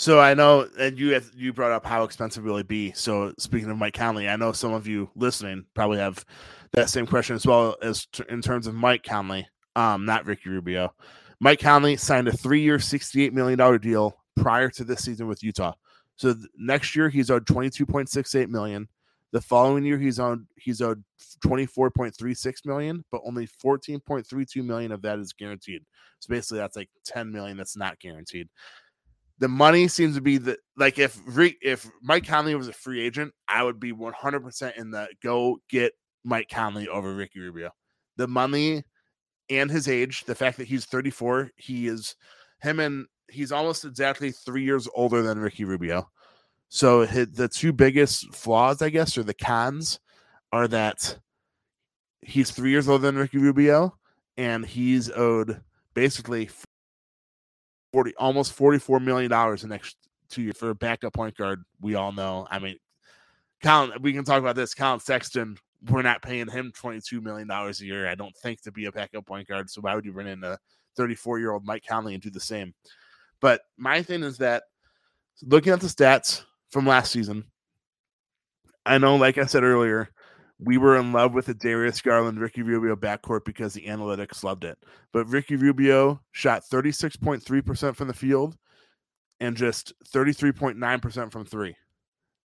So 0.00 0.20
I 0.20 0.34
know, 0.34 0.68
and 0.78 0.96
you 0.96 1.14
have, 1.14 1.28
you 1.34 1.52
brought 1.52 1.72
up 1.72 1.84
how 1.84 2.04
expensive 2.04 2.44
will 2.44 2.56
it 2.58 2.68
be. 2.68 2.92
So 2.92 3.34
speaking 3.36 3.68
of 3.68 3.78
Mike 3.78 3.94
Conley, 3.94 4.28
I 4.28 4.36
know 4.36 4.52
some 4.52 4.72
of 4.72 4.86
you 4.86 5.10
listening 5.16 5.66
probably 5.74 5.98
have 5.98 6.24
that 6.72 6.88
same 6.88 7.04
question 7.04 7.34
as 7.34 7.44
well 7.44 7.74
as 7.82 8.06
t- 8.06 8.22
in 8.28 8.40
terms 8.40 8.68
of 8.68 8.76
Mike 8.76 9.02
Conley, 9.02 9.48
um, 9.74 10.04
not 10.04 10.24
Ricky 10.24 10.50
Rubio. 10.50 10.94
Mike 11.40 11.58
Conley 11.58 11.96
signed 11.96 12.28
a 12.28 12.32
three-year, 12.32 12.78
sixty-eight 12.78 13.32
million 13.32 13.58
dollar 13.58 13.76
deal 13.76 14.16
prior 14.36 14.68
to 14.70 14.84
this 14.84 15.02
season 15.02 15.26
with 15.26 15.42
Utah. 15.42 15.72
So 16.14 16.32
th- 16.32 16.46
next 16.56 16.94
year 16.94 17.08
he's 17.08 17.28
owed 17.28 17.46
twenty-two 17.48 17.84
point 17.84 18.08
six 18.08 18.36
eight 18.36 18.50
million. 18.50 18.88
The 19.32 19.40
following 19.40 19.84
year 19.84 19.98
he's 19.98 20.20
owed 20.20 20.46
he's 20.54 20.80
owed 20.80 21.02
twenty-four 21.44 21.90
point 21.90 22.16
three 22.16 22.34
six 22.34 22.64
million, 22.64 23.04
but 23.10 23.22
only 23.24 23.46
fourteen 23.46 23.98
point 23.98 24.28
three 24.28 24.46
two 24.46 24.62
million 24.62 24.92
of 24.92 25.02
that 25.02 25.18
is 25.18 25.32
guaranteed. 25.32 25.82
So 26.20 26.28
basically, 26.28 26.58
that's 26.58 26.76
like 26.76 26.88
ten 27.04 27.32
million 27.32 27.56
that's 27.56 27.76
not 27.76 27.98
guaranteed 27.98 28.48
the 29.38 29.48
money 29.48 29.88
seems 29.88 30.14
to 30.16 30.20
be 30.20 30.38
the 30.38 30.58
like 30.76 30.98
if 30.98 31.18
if 31.36 31.88
Mike 32.02 32.26
Conley 32.26 32.54
was 32.54 32.68
a 32.68 32.72
free 32.72 33.00
agent, 33.00 33.32
I 33.46 33.62
would 33.62 33.78
be 33.78 33.92
100% 33.92 34.76
in 34.76 34.90
the 34.90 35.08
go 35.22 35.58
get 35.68 35.92
Mike 36.24 36.48
Conley 36.48 36.88
over 36.88 37.14
Ricky 37.14 37.40
Rubio. 37.40 37.70
The 38.16 38.26
money 38.26 38.82
and 39.48 39.70
his 39.70 39.88
age, 39.88 40.24
the 40.24 40.34
fact 40.34 40.58
that 40.58 40.66
he's 40.66 40.84
34, 40.84 41.50
he 41.56 41.86
is 41.86 42.16
him 42.60 42.80
and 42.80 43.06
he's 43.30 43.52
almost 43.52 43.84
exactly 43.84 44.32
3 44.32 44.62
years 44.62 44.88
older 44.94 45.22
than 45.22 45.38
Ricky 45.38 45.64
Rubio. 45.64 46.08
So 46.68 47.06
his, 47.06 47.30
the 47.30 47.48
two 47.48 47.72
biggest 47.72 48.34
flaws, 48.34 48.82
I 48.82 48.90
guess, 48.90 49.16
or 49.16 49.22
the 49.22 49.34
cons 49.34 50.00
are 50.52 50.68
that 50.68 51.18
he's 52.22 52.50
3 52.50 52.70
years 52.70 52.88
older 52.88 53.06
than 53.06 53.16
Ricky 53.16 53.38
Rubio 53.38 53.96
and 54.36 54.66
he's 54.66 55.10
owed 55.10 55.60
basically 55.94 56.48
40 57.92 58.14
almost 58.18 58.52
44 58.52 59.00
million 59.00 59.30
dollars 59.30 59.62
the 59.62 59.68
next 59.68 59.96
two 60.28 60.42
years 60.42 60.56
for 60.56 60.70
a 60.70 60.74
backup 60.74 61.14
point 61.14 61.36
guard. 61.36 61.64
We 61.80 61.94
all 61.94 62.12
know. 62.12 62.46
I 62.50 62.58
mean, 62.58 62.76
Collin, 63.62 63.92
we 64.00 64.12
can 64.12 64.24
talk 64.24 64.38
about 64.38 64.56
this. 64.56 64.74
Collin 64.74 65.00
Sexton, 65.00 65.56
we're 65.88 66.02
not 66.02 66.22
paying 66.22 66.48
him 66.48 66.72
22 66.74 67.20
million 67.20 67.48
dollars 67.48 67.80
a 67.80 67.86
year. 67.86 68.08
I 68.08 68.14
don't 68.14 68.36
think 68.36 68.62
to 68.62 68.72
be 68.72 68.86
a 68.86 68.92
backup 68.92 69.26
point 69.26 69.48
guard. 69.48 69.70
So 69.70 69.80
why 69.80 69.94
would 69.94 70.04
you 70.04 70.12
bring 70.12 70.28
in 70.28 70.44
a 70.44 70.58
34 70.96 71.38
year 71.38 71.52
old 71.52 71.64
Mike 71.64 71.84
Conley 71.88 72.14
and 72.14 72.22
do 72.22 72.30
the 72.30 72.40
same? 72.40 72.74
But 73.40 73.62
my 73.76 74.02
thing 74.02 74.22
is 74.22 74.38
that 74.38 74.64
looking 75.42 75.72
at 75.72 75.80
the 75.80 75.86
stats 75.86 76.42
from 76.70 76.86
last 76.86 77.12
season, 77.12 77.44
I 78.84 78.98
know, 78.98 79.16
like 79.16 79.38
I 79.38 79.46
said 79.46 79.62
earlier, 79.62 80.10
we 80.60 80.76
were 80.76 80.96
in 80.96 81.12
love 81.12 81.34
with 81.34 81.46
the 81.46 81.54
Darius 81.54 82.00
Garland 82.00 82.40
Ricky 82.40 82.62
Rubio 82.62 82.96
backcourt 82.96 83.44
because 83.44 83.74
the 83.74 83.86
analytics 83.86 84.42
loved 84.42 84.64
it. 84.64 84.78
But 85.12 85.28
Ricky 85.28 85.56
Rubio 85.56 86.20
shot 86.32 86.64
36.3% 86.70 87.94
from 87.94 88.08
the 88.08 88.14
field 88.14 88.56
and 89.40 89.56
just 89.56 89.92
33.9% 90.12 91.32
from 91.32 91.44
three. 91.44 91.76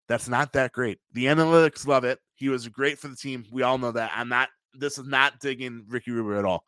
That's 0.08 0.30
not 0.30 0.54
that 0.54 0.74
great. 0.74 1.00
The 1.14 1.26
analytics 1.26 1.88
love 1.88 2.04
it. 2.04 2.20
He 2.36 2.50
was 2.50 2.68
great 2.68 3.00
for 3.00 3.08
the 3.08 3.16
team. 3.16 3.46
We 3.52 3.64
all 3.64 3.80
know 3.80 3.92
that. 3.92 4.12
I'm 4.14 4.30
not, 4.30 4.50
this 4.74 5.00
is 5.00 5.08
not 5.08 5.40
digging 5.40 5.86
Ricky 5.88 6.12
Rubio 6.12 6.38
at 6.38 6.46
all. 6.46 6.66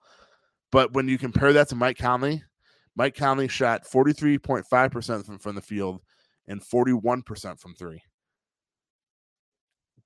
But 0.71 0.93
when 0.93 1.07
you 1.07 1.19
compare 1.19 1.53
that 1.53 1.69
to 1.69 1.75
Mike 1.75 1.97
Conley, 1.97 2.43
Mike 2.95 3.15
Conley 3.15 3.47
shot 3.49 3.85
43.5% 3.85 5.25
from, 5.25 5.37
from 5.37 5.55
the 5.55 5.61
field 5.61 6.01
and 6.47 6.61
41% 6.61 7.59
from 7.59 7.75
three. 7.75 8.01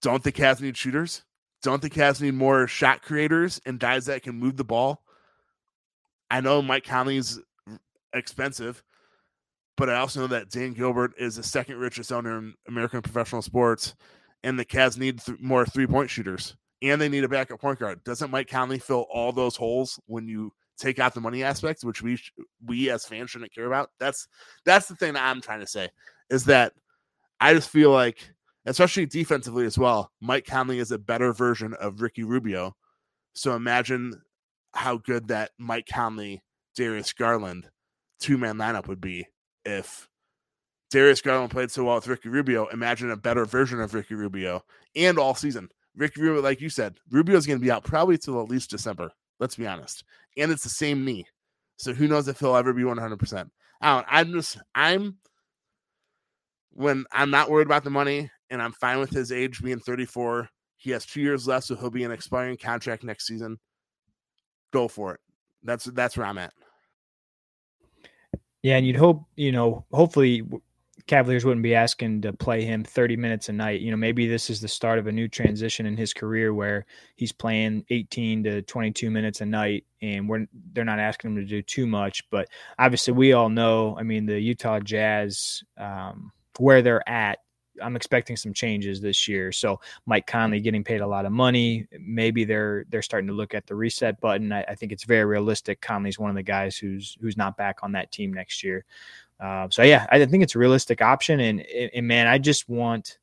Don't 0.01 0.23
the 0.23 0.31
Cavs 0.31 0.61
need 0.61 0.75
shooters? 0.75 1.23
Don't 1.61 1.81
the 1.81 1.89
Cavs 1.89 2.21
need 2.21 2.33
more 2.33 2.67
shot 2.67 3.01
creators 3.01 3.59
and 3.65 3.79
guys 3.79 4.05
that 4.05 4.23
can 4.23 4.35
move 4.35 4.55
the 4.55 4.63
ball? 4.63 5.03
I 6.31 6.41
know 6.41 6.61
Mike 6.61 6.85
Conley's 6.85 7.39
expensive, 8.13 8.83
but 9.77 9.89
I 9.89 9.95
also 9.95 10.21
know 10.21 10.27
that 10.27 10.49
Dan 10.49 10.73
Gilbert 10.73 11.13
is 11.17 11.35
the 11.35 11.43
second 11.43 11.77
richest 11.77 12.11
owner 12.11 12.37
in 12.37 12.53
American 12.67 13.01
professional 13.01 13.41
sports, 13.41 13.95
and 14.43 14.57
the 14.57 14.65
Cavs 14.65 14.97
need 14.97 15.19
th- 15.19 15.39
more 15.39 15.65
three 15.65 15.87
point 15.87 16.09
shooters, 16.09 16.55
and 16.81 17.01
they 17.01 17.09
need 17.09 17.23
a 17.23 17.29
backup 17.29 17.59
point 17.59 17.79
guard. 17.79 18.03
Doesn't 18.03 18.31
Mike 18.31 18.49
Conley 18.49 18.79
fill 18.79 19.05
all 19.11 19.31
those 19.31 19.55
holes 19.55 19.99
when 20.05 20.27
you 20.27 20.51
take 20.77 20.99
out 20.99 21.13
the 21.13 21.21
money 21.21 21.43
aspects, 21.43 21.83
which 21.83 22.01
we 22.01 22.15
sh- 22.15 22.33
we 22.65 22.89
as 22.89 23.05
fans 23.05 23.31
shouldn't 23.31 23.53
care 23.53 23.65
about? 23.65 23.89
That's 23.99 24.27
that's 24.65 24.87
the 24.87 24.95
thing 24.95 25.13
that 25.13 25.23
I'm 25.23 25.41
trying 25.41 25.59
to 25.61 25.67
say 25.67 25.89
is 26.29 26.45
that 26.45 26.73
I 27.39 27.53
just 27.53 27.69
feel 27.69 27.91
like 27.91 28.31
especially 28.65 29.05
defensively 29.05 29.65
as 29.65 29.77
well. 29.77 30.11
Mike 30.21 30.45
Conley 30.45 30.79
is 30.79 30.91
a 30.91 30.99
better 30.99 31.33
version 31.33 31.73
of 31.75 32.01
Ricky 32.01 32.23
Rubio. 32.23 32.75
So 33.33 33.55
imagine 33.55 34.21
how 34.73 34.97
good 34.97 35.29
that 35.29 35.51
Mike 35.57 35.87
Conley, 35.91 36.43
Darius 36.75 37.13
Garland 37.13 37.69
two 38.19 38.37
man 38.37 38.57
lineup 38.57 38.87
would 38.87 39.01
be 39.01 39.27
if 39.65 40.09
Darius 40.91 41.21
Garland 41.21 41.51
played 41.51 41.71
so 41.71 41.85
well 41.85 41.95
with 41.95 42.07
Ricky 42.07 42.29
Rubio. 42.29 42.67
Imagine 42.67 43.11
a 43.11 43.17
better 43.17 43.45
version 43.45 43.79
of 43.79 43.93
Ricky 43.93 44.15
Rubio 44.15 44.63
and 44.95 45.17
all 45.17 45.35
season. 45.35 45.69
Ricky 45.95 46.21
Rubio, 46.21 46.41
like 46.41 46.61
you 46.61 46.69
said, 46.69 46.97
Rubio's 47.09 47.45
going 47.45 47.59
to 47.59 47.63
be 47.63 47.71
out 47.71 47.83
probably 47.83 48.17
till 48.17 48.41
at 48.41 48.49
least 48.49 48.69
December. 48.69 49.11
Let's 49.39 49.55
be 49.55 49.67
honest. 49.67 50.03
And 50.37 50.51
it's 50.51 50.63
the 50.63 50.69
same 50.69 51.05
knee. 51.05 51.27
So 51.77 51.93
who 51.93 52.07
knows 52.07 52.27
if 52.27 52.39
he'll 52.39 52.55
ever 52.55 52.73
be 52.73 52.83
100%. 52.83 53.49
I 53.81 53.95
don't, 53.95 54.05
I'm 54.09 54.33
just, 54.33 54.57
I'm, 54.75 55.17
when 56.71 57.05
I'm 57.11 57.29
not 57.29 57.49
worried 57.49 57.67
about 57.67 57.83
the 57.83 57.89
money 57.89 58.31
and 58.49 58.61
I'm 58.61 58.73
fine 58.73 58.99
with 58.99 59.11
his 59.11 59.31
age 59.31 59.61
being 59.61 59.79
34. 59.79 60.49
He 60.77 60.91
has 60.91 61.05
two 61.05 61.21
years 61.21 61.47
left, 61.47 61.67
so 61.67 61.75
he'll 61.75 61.89
be 61.89 62.03
an 62.03 62.11
expiring 62.11 62.57
contract 62.57 63.03
next 63.03 63.27
season. 63.27 63.59
Go 64.71 64.87
for 64.87 65.15
it. 65.15 65.19
That's 65.63 65.85
that's 65.85 66.15
where 66.15 66.25
I'm 66.25 66.37
at. 66.37 66.53
Yeah, 68.63 68.77
and 68.77 68.85
you'd 68.85 68.95
hope 68.95 69.25
you 69.35 69.51
know. 69.51 69.85
Hopefully, 69.91 70.43
Cavaliers 71.07 71.43
wouldn't 71.43 71.63
be 71.63 71.75
asking 71.75 72.21
to 72.21 72.33
play 72.33 72.63
him 72.63 72.83
30 72.83 73.17
minutes 73.17 73.49
a 73.49 73.53
night. 73.53 73.81
You 73.81 73.91
know, 73.91 73.97
maybe 73.97 74.27
this 74.27 74.49
is 74.49 74.61
the 74.61 74.67
start 74.67 74.99
of 74.99 75.07
a 75.07 75.11
new 75.11 75.27
transition 75.27 75.85
in 75.85 75.97
his 75.97 76.13
career 76.13 76.53
where 76.53 76.85
he's 77.15 77.31
playing 77.31 77.83
18 77.89 78.43
to 78.43 78.61
22 78.61 79.09
minutes 79.09 79.41
a 79.41 79.45
night, 79.45 79.85
and 80.01 80.29
we're 80.29 80.45
they're 80.73 80.85
not 80.85 80.99
asking 80.99 81.31
him 81.31 81.37
to 81.37 81.45
do 81.45 81.61
too 81.61 81.87
much. 81.87 82.29
But 82.29 82.47
obviously, 82.77 83.13
we 83.13 83.33
all 83.33 83.49
know. 83.49 83.97
I 83.97 84.03
mean, 84.03 84.25
the 84.25 84.39
Utah 84.39 84.79
Jazz, 84.79 85.63
um, 85.77 86.31
where 86.57 86.81
they're 86.81 87.07
at 87.09 87.39
I'm 87.81 87.95
expecting 87.95 88.35
some 88.35 88.53
changes 88.53 89.01
this 89.01 89.27
year. 89.27 89.51
So 89.51 89.79
Mike 90.05 90.27
Conley 90.27 90.59
getting 90.59 90.83
paid 90.83 91.01
a 91.01 91.07
lot 91.07 91.25
of 91.25 91.31
money. 91.31 91.87
Maybe 91.99 92.43
they're 92.43 92.85
they're 92.89 93.01
starting 93.01 93.27
to 93.27 93.33
look 93.33 93.53
at 93.53 93.67
the 93.67 93.75
reset 93.75 94.19
button. 94.21 94.51
I, 94.51 94.63
I 94.63 94.75
think 94.75 94.91
it's 94.91 95.03
very 95.03 95.25
realistic. 95.25 95.81
Conley's 95.81 96.19
one 96.19 96.29
of 96.29 96.35
the 96.35 96.43
guys 96.43 96.77
who's 96.77 97.17
who's 97.21 97.37
not 97.37 97.57
back 97.57 97.79
on 97.83 97.91
that 97.93 98.11
team 98.11 98.33
next 98.33 98.63
year. 98.63 98.85
Uh, 99.39 99.67
so 99.69 99.83
yeah, 99.83 100.05
I 100.11 100.25
think 100.25 100.43
it's 100.43 100.55
a 100.55 100.59
realistic 100.59 101.01
option. 101.01 101.39
And, 101.39 101.61
and 101.61 102.07
man, 102.07 102.27
I 102.27 102.37
just 102.37 102.69
want. 102.69 103.17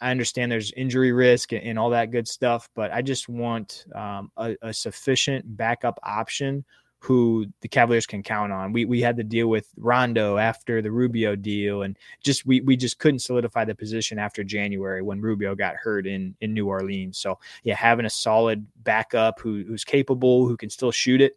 I 0.00 0.10
understand 0.10 0.50
there's 0.50 0.72
injury 0.72 1.12
risk 1.12 1.52
and, 1.52 1.62
and 1.62 1.78
all 1.78 1.90
that 1.90 2.10
good 2.10 2.26
stuff, 2.26 2.68
but 2.74 2.92
I 2.92 3.02
just 3.02 3.28
want 3.28 3.86
um, 3.94 4.32
a, 4.36 4.56
a 4.60 4.74
sufficient 4.74 5.56
backup 5.56 6.00
option 6.02 6.64
who 6.98 7.46
the 7.60 7.68
Cavaliers 7.68 8.06
can 8.06 8.22
count 8.22 8.52
on. 8.52 8.72
We 8.72 8.84
we 8.84 9.00
had 9.00 9.16
to 9.16 9.24
deal 9.24 9.48
with 9.48 9.68
Rondo 9.76 10.38
after 10.38 10.82
the 10.82 10.90
Rubio 10.90 11.36
deal, 11.36 11.82
and 11.82 11.96
just 12.22 12.46
we 12.46 12.60
we 12.62 12.76
just 12.76 12.98
couldn't 12.98 13.20
solidify 13.20 13.64
the 13.64 13.74
position 13.74 14.18
after 14.18 14.42
January 14.42 15.02
when 15.02 15.20
Rubio 15.20 15.54
got 15.54 15.76
hurt 15.76 16.06
in 16.06 16.34
in 16.40 16.54
New 16.54 16.66
Orleans. 16.66 17.18
So 17.18 17.38
yeah, 17.62 17.76
having 17.76 18.06
a 18.06 18.10
solid 18.10 18.66
backup 18.82 19.40
who 19.40 19.64
who's 19.64 19.84
capable, 19.84 20.46
who 20.46 20.56
can 20.56 20.70
still 20.70 20.90
shoot 20.90 21.20
it. 21.20 21.36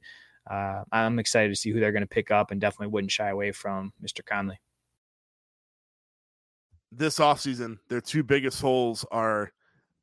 Uh, 0.49 0.83
I'm 0.91 1.19
excited 1.19 1.49
to 1.49 1.55
see 1.55 1.69
who 1.69 1.79
they're 1.79 1.91
going 1.91 2.01
to 2.01 2.07
pick 2.07 2.31
up, 2.31 2.51
and 2.51 2.59
definitely 2.59 2.87
wouldn't 2.87 3.11
shy 3.11 3.29
away 3.29 3.51
from 3.51 3.93
Mr. 4.03 4.25
Conley. 4.25 4.59
This 6.91 7.19
offseason, 7.19 7.77
their 7.89 8.01
two 8.01 8.23
biggest 8.23 8.59
holes 8.59 9.05
are 9.11 9.51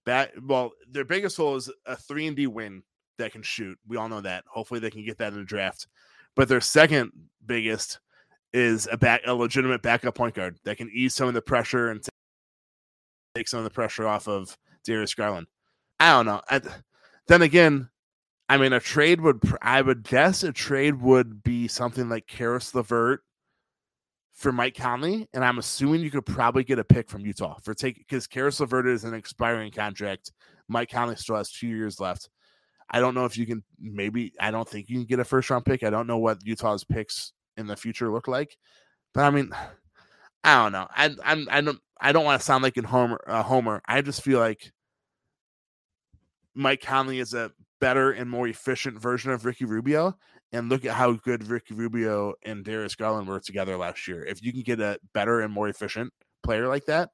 that. 0.04 0.30
Well, 0.40 0.72
their 0.88 1.04
biggest 1.04 1.36
hole 1.36 1.56
is 1.56 1.70
a 1.86 1.96
three 1.96 2.28
and 2.28 2.36
D 2.36 2.46
win 2.46 2.84
that 3.18 3.32
can 3.32 3.42
shoot. 3.42 3.78
We 3.86 3.96
all 3.96 4.08
know 4.08 4.20
that. 4.20 4.44
Hopefully, 4.48 4.80
they 4.80 4.90
can 4.90 5.04
get 5.04 5.18
that 5.18 5.32
in 5.32 5.38
the 5.38 5.44
draft. 5.44 5.86
But 6.34 6.48
their 6.48 6.60
second 6.60 7.12
biggest 7.44 8.00
is 8.52 8.88
a 8.90 8.96
back 8.96 9.22
a 9.26 9.34
legitimate 9.34 9.82
backup 9.82 10.14
point 10.14 10.34
guard 10.34 10.58
that 10.64 10.76
can 10.76 10.90
ease 10.92 11.14
some 11.14 11.28
of 11.28 11.34
the 11.34 11.42
pressure 11.42 11.90
and 11.90 12.06
take 13.34 13.48
some 13.48 13.58
of 13.58 13.64
the 13.64 13.70
pressure 13.70 14.06
off 14.06 14.28
of 14.28 14.56
Darius 14.84 15.14
Garland. 15.14 15.46
I 16.00 16.12
don't 16.12 16.26
know. 16.26 16.40
I, 16.48 16.60
then 17.26 17.42
again, 17.42 17.88
I 18.48 18.58
mean, 18.58 18.72
a 18.72 18.80
trade 18.80 19.20
would 19.20 19.40
I 19.60 19.82
would 19.82 20.04
guess 20.04 20.42
a 20.42 20.52
trade 20.52 21.00
would 21.00 21.42
be 21.42 21.68
something 21.68 22.08
like 22.08 22.26
Caris 22.26 22.74
LeVert 22.74 23.20
for 24.34 24.52
Mike 24.52 24.76
Conley, 24.76 25.26
and 25.32 25.44
I'm 25.44 25.58
assuming 25.58 26.02
you 26.02 26.10
could 26.10 26.26
probably 26.26 26.62
get 26.62 26.78
a 26.78 26.84
pick 26.84 27.08
from 27.08 27.26
Utah 27.26 27.58
for 27.62 27.74
take 27.74 27.98
because 27.98 28.26
Caris 28.26 28.60
LeVert 28.60 28.86
is 28.86 29.04
an 29.04 29.14
expiring 29.14 29.72
contract. 29.72 30.32
Mike 30.68 30.90
Conley 30.90 31.16
still 31.16 31.36
has 31.36 31.50
two 31.50 31.68
years 31.68 31.98
left. 31.98 32.28
I 32.90 33.00
don't 33.00 33.14
know 33.14 33.24
if 33.24 33.36
you 33.36 33.46
can 33.46 33.62
maybe 33.80 34.32
I 34.40 34.50
don't 34.50 34.68
think 34.68 34.88
you 34.88 34.96
can 34.96 35.06
get 35.06 35.20
a 35.20 35.24
first 35.24 35.50
round 35.50 35.64
pick. 35.64 35.82
I 35.82 35.90
don't 35.90 36.06
know 36.06 36.18
what 36.18 36.44
Utah's 36.44 36.84
picks 36.84 37.32
in 37.56 37.66
the 37.66 37.76
future 37.76 38.12
look 38.12 38.28
like. 38.28 38.56
But 39.14 39.24
I 39.24 39.30
mean, 39.30 39.50
I 40.44 40.62
don't 40.62 40.72
know. 40.72 40.86
I 40.90 41.14
I'm 41.24 41.48
I 41.50 41.60
don't 41.60 41.80
I 42.00 42.12
don't 42.12 42.24
want 42.24 42.40
to 42.40 42.44
sound 42.44 42.62
like 42.62 42.76
a 42.76 42.86
homer 42.86 43.20
a 43.26 43.42
homer. 43.42 43.82
I 43.86 44.02
just 44.02 44.22
feel 44.22 44.38
like 44.38 44.72
Mike 46.54 46.80
Conley 46.82 47.18
is 47.18 47.34
a 47.34 47.50
better 47.80 48.12
and 48.12 48.30
more 48.30 48.48
efficient 48.48 49.00
version 49.00 49.30
of 49.30 49.44
Ricky 49.44 49.64
Rubio. 49.64 50.16
And 50.52 50.68
look 50.68 50.84
at 50.84 50.94
how 50.94 51.12
good 51.12 51.48
Ricky 51.48 51.74
Rubio 51.74 52.34
and 52.44 52.64
Darius 52.64 52.94
Garland 52.94 53.26
were 53.26 53.40
together 53.40 53.76
last 53.76 54.06
year. 54.06 54.24
If 54.24 54.42
you 54.42 54.52
can 54.52 54.62
get 54.62 54.80
a 54.80 54.98
better 55.12 55.40
and 55.40 55.52
more 55.52 55.68
efficient 55.68 56.12
player 56.44 56.68
like 56.68 56.86
that, 56.86 57.10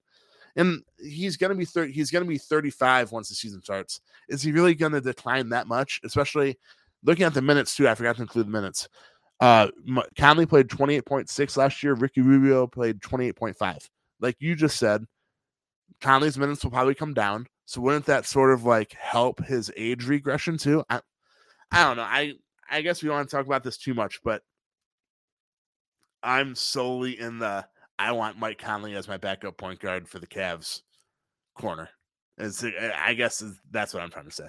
and 0.56 0.82
he's 0.98 1.36
gonna 1.36 1.54
be 1.54 1.64
30 1.64 1.92
he's 1.92 2.10
gonna 2.10 2.24
be 2.24 2.38
35 2.38 3.12
once 3.12 3.28
the 3.28 3.34
season 3.34 3.62
starts. 3.62 4.00
Is 4.28 4.42
he 4.42 4.52
really 4.52 4.74
gonna 4.74 5.00
decline 5.00 5.48
that 5.50 5.66
much? 5.66 6.00
Especially 6.04 6.58
looking 7.04 7.24
at 7.24 7.34
the 7.34 7.42
minutes 7.42 7.74
too 7.74 7.88
i 7.88 7.94
forgot 7.94 8.16
to 8.16 8.22
include 8.22 8.46
the 8.46 8.50
minutes. 8.50 8.88
Uh 9.40 9.68
conley 10.16 10.46
played 10.46 10.68
28.6 10.68 11.56
last 11.56 11.82
year 11.82 11.94
ricky 11.94 12.20
rubio 12.20 12.66
played 12.66 13.00
28.5 13.00 13.88
like 14.20 14.36
you 14.38 14.54
just 14.54 14.76
said 14.76 15.04
conley's 16.00 16.38
minutes 16.38 16.62
will 16.62 16.70
probably 16.70 16.94
come 16.94 17.14
down 17.14 17.46
so 17.64 17.80
wouldn't 17.80 18.06
that 18.06 18.26
sort 18.26 18.52
of 18.52 18.64
like 18.64 18.92
help 18.92 19.44
his 19.44 19.72
age 19.76 20.06
regression 20.06 20.58
too? 20.58 20.84
I, 20.90 21.00
I 21.72 21.84
don't 21.84 21.96
know 21.96 22.02
i 22.04 22.34
i 22.70 22.82
guess 22.82 23.02
we 23.02 23.08
don't 23.08 23.16
want 23.16 23.30
to 23.30 23.36
talk 23.36 23.46
about 23.46 23.64
this 23.64 23.78
too 23.78 23.94
much 23.94 24.20
but 24.22 24.42
i'm 26.22 26.54
solely 26.54 27.18
in 27.18 27.38
the 27.38 27.66
I 28.02 28.12
want 28.12 28.38
Mike 28.38 28.58
Conley 28.58 28.94
as 28.94 29.06
my 29.06 29.16
backup 29.16 29.56
point 29.56 29.78
guard 29.78 30.08
for 30.08 30.18
the 30.18 30.26
Cavs 30.26 30.82
corner. 31.54 31.88
It's, 32.36 32.64
uh, 32.64 32.70
I 32.96 33.14
guess 33.14 33.42
that's 33.70 33.94
what 33.94 34.02
I'm 34.02 34.10
trying 34.10 34.24
to 34.24 34.30
say. 34.32 34.48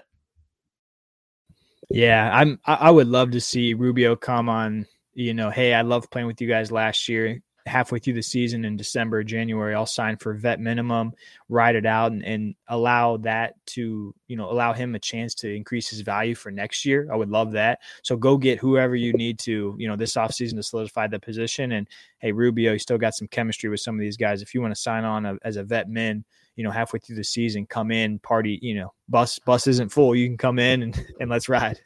Yeah, 1.89 2.31
I'm. 2.33 2.59
I 2.65 2.89
would 2.89 3.07
love 3.07 3.31
to 3.31 3.41
see 3.41 3.73
Rubio 3.73 4.15
come 4.15 4.49
on. 4.49 4.87
You 5.13 5.33
know, 5.33 5.49
hey, 5.51 5.73
I 5.73 5.81
love 5.81 6.09
playing 6.09 6.27
with 6.27 6.41
you 6.41 6.47
guys 6.47 6.71
last 6.71 7.07
year 7.07 7.41
halfway 7.65 7.99
through 7.99 8.13
the 8.13 8.21
season 8.21 8.65
in 8.65 8.75
December, 8.75 9.23
January, 9.23 9.73
I'll 9.73 9.85
sign 9.85 10.17
for 10.17 10.33
vet 10.33 10.59
minimum, 10.59 11.13
ride 11.47 11.75
it 11.75 11.85
out, 11.85 12.11
and, 12.11 12.23
and, 12.23 12.55
allow 12.67 13.17
that 13.17 13.53
to, 13.65 14.13
you 14.27 14.35
know, 14.35 14.49
allow 14.49 14.73
him 14.73 14.95
a 14.95 14.99
chance 14.99 15.35
to 15.35 15.53
increase 15.53 15.89
his 15.89 16.01
value 16.01 16.33
for 16.33 16.49
next 16.51 16.85
year. 16.85 17.07
I 17.11 17.15
would 17.15 17.29
love 17.29 17.51
that. 17.51 17.79
So 18.01 18.15
go 18.15 18.37
get 18.37 18.59
whoever 18.59 18.95
you 18.95 19.13
need 19.13 19.37
to, 19.39 19.75
you 19.77 19.87
know, 19.87 19.95
this 19.95 20.15
offseason 20.15 20.55
to 20.55 20.63
solidify 20.63 21.07
the 21.07 21.19
position. 21.19 21.73
And 21.73 21.87
hey, 22.19 22.31
Rubio, 22.31 22.73
you 22.73 22.79
still 22.79 22.97
got 22.97 23.13
some 23.13 23.27
chemistry 23.27 23.69
with 23.69 23.79
some 23.79 23.95
of 23.95 24.01
these 24.01 24.17
guys. 24.17 24.41
If 24.41 24.53
you 24.53 24.61
want 24.61 24.73
to 24.73 24.81
sign 24.81 25.03
on 25.03 25.25
a, 25.25 25.37
as 25.43 25.57
a 25.57 25.63
vet 25.63 25.89
min, 25.89 26.25
you 26.55 26.63
know, 26.63 26.71
halfway 26.71 26.99
through 26.99 27.15
the 27.17 27.23
season, 27.23 27.65
come 27.65 27.91
in, 27.91 28.19
party, 28.19 28.59
you 28.61 28.75
know, 28.75 28.93
bus 29.09 29.39
bus 29.39 29.67
isn't 29.67 29.91
full. 29.91 30.15
You 30.15 30.27
can 30.27 30.37
come 30.37 30.59
in 30.59 30.83
and, 30.83 31.05
and 31.19 31.29
let's 31.29 31.49
ride. 31.49 31.79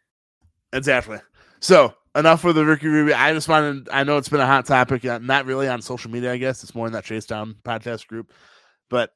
exactly. 0.72 1.18
So 1.60 1.94
enough 2.14 2.44
with 2.44 2.56
the 2.56 2.64
Ricky 2.64 2.88
Rubio. 2.88 3.16
I 3.16 3.32
just 3.32 3.48
wanted, 3.48 3.88
I 3.90 4.04
know 4.04 4.16
it's 4.16 4.28
been 4.28 4.40
a 4.40 4.46
hot 4.46 4.66
topic, 4.66 5.04
uh, 5.04 5.18
not 5.18 5.46
really 5.46 5.68
on 5.68 5.82
social 5.82 6.10
media, 6.10 6.32
I 6.32 6.36
guess. 6.36 6.62
It's 6.62 6.74
more 6.74 6.86
in 6.86 6.92
that 6.92 7.04
Chase 7.04 7.26
Down 7.26 7.56
podcast 7.64 8.06
group. 8.06 8.32
But 8.88 9.12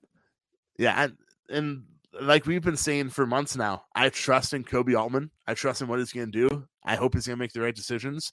yeah, 0.79 0.95
I, 0.97 1.53
and 1.53 1.85
like 2.21 2.47
we've 2.47 2.63
been 2.63 2.77
saying 2.77 3.11
for 3.11 3.27
months 3.27 3.57
now, 3.57 3.85
I 3.95 4.09
trust 4.09 4.53
in 4.53 4.65
Koby 4.65 4.99
Altman. 4.99 5.31
I 5.47 5.55
trust 5.55 5.83
in 5.83 5.89
what 5.89 5.99
he's 5.99 6.13
going 6.13 6.31
to 6.31 6.49
do. 6.49 6.65
I 6.85 6.97
hope 6.97 7.15
he's 7.15 7.27
going 7.27 7.37
to 7.37 7.43
make 7.43 7.53
the 7.53 7.61
right 7.61 7.75
decisions. 7.75 8.33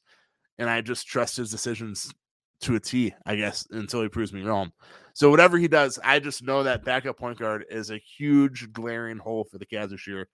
And 0.60 0.70
I 0.70 0.82
just 0.82 1.08
trust 1.08 1.38
his 1.38 1.50
decisions 1.50 2.14
to 2.62 2.76
a 2.76 2.80
T, 2.80 3.14
I 3.26 3.36
guess, 3.36 3.66
until 3.72 4.04
he 4.04 4.10
proves 4.10 4.32
me 4.32 4.44
wrong. 4.44 4.72
So 5.14 5.32
whatever 5.32 5.58
he 5.58 5.68
does, 5.68 5.98
I 6.04 6.20
just 6.20 6.44
know 6.44 6.64
that 6.64 6.86
backup 6.86 7.18
point 7.18 7.40
guard 7.40 7.66
is 7.70 7.90
a 7.90 7.98
huge 8.18 8.72
glaring 8.72 9.18
hole 9.18 9.46
for 9.50 9.58
the 9.58 9.66
Cavs 9.66 9.90
this 9.90 10.08
year. 10.08 10.28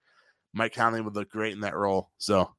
Mike 0.54 0.74
Conley 0.74 1.02
would 1.02 1.16
look 1.16 1.30
great 1.30 1.54
in 1.54 1.62
that 1.62 1.76
role. 1.76 2.10
So 2.18 2.52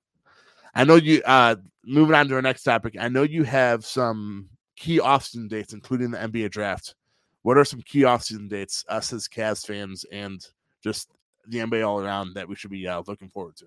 I 0.75 0.85
know 0.85 0.97
you. 0.97 1.23
Uh, 1.25 1.57
moving 1.85 2.15
on 2.15 2.29
to 2.29 2.35
our 2.35 2.43
next 2.43 2.63
topic. 2.63 2.97
I 2.99 3.09
know 3.09 3.23
you 3.23 3.45
have 3.45 3.85
some 3.85 4.49
key 4.77 4.99
offseason 4.99 5.49
dates, 5.49 5.73
including 5.73 6.11
the 6.11 6.19
NBA 6.19 6.51
draft. 6.51 6.95
What 7.43 7.57
are 7.57 7.65
some 7.65 7.83
key 7.83 8.03
offseason 8.03 8.49
dates, 8.49 8.85
us 8.89 9.13
as 9.13 9.29
Cavs 9.29 9.67
fans, 9.67 10.05
and 10.13 10.45
just 10.83 11.11
the 11.47 11.59
NBA 11.59 11.87
all 11.87 12.01
around 12.01 12.35
that 12.35 12.49
we 12.49 12.55
should 12.55 12.71
be 12.71 12.87
uh, 12.87 13.03
looking 13.07 13.29
forward 13.29 13.57
to? 13.57 13.67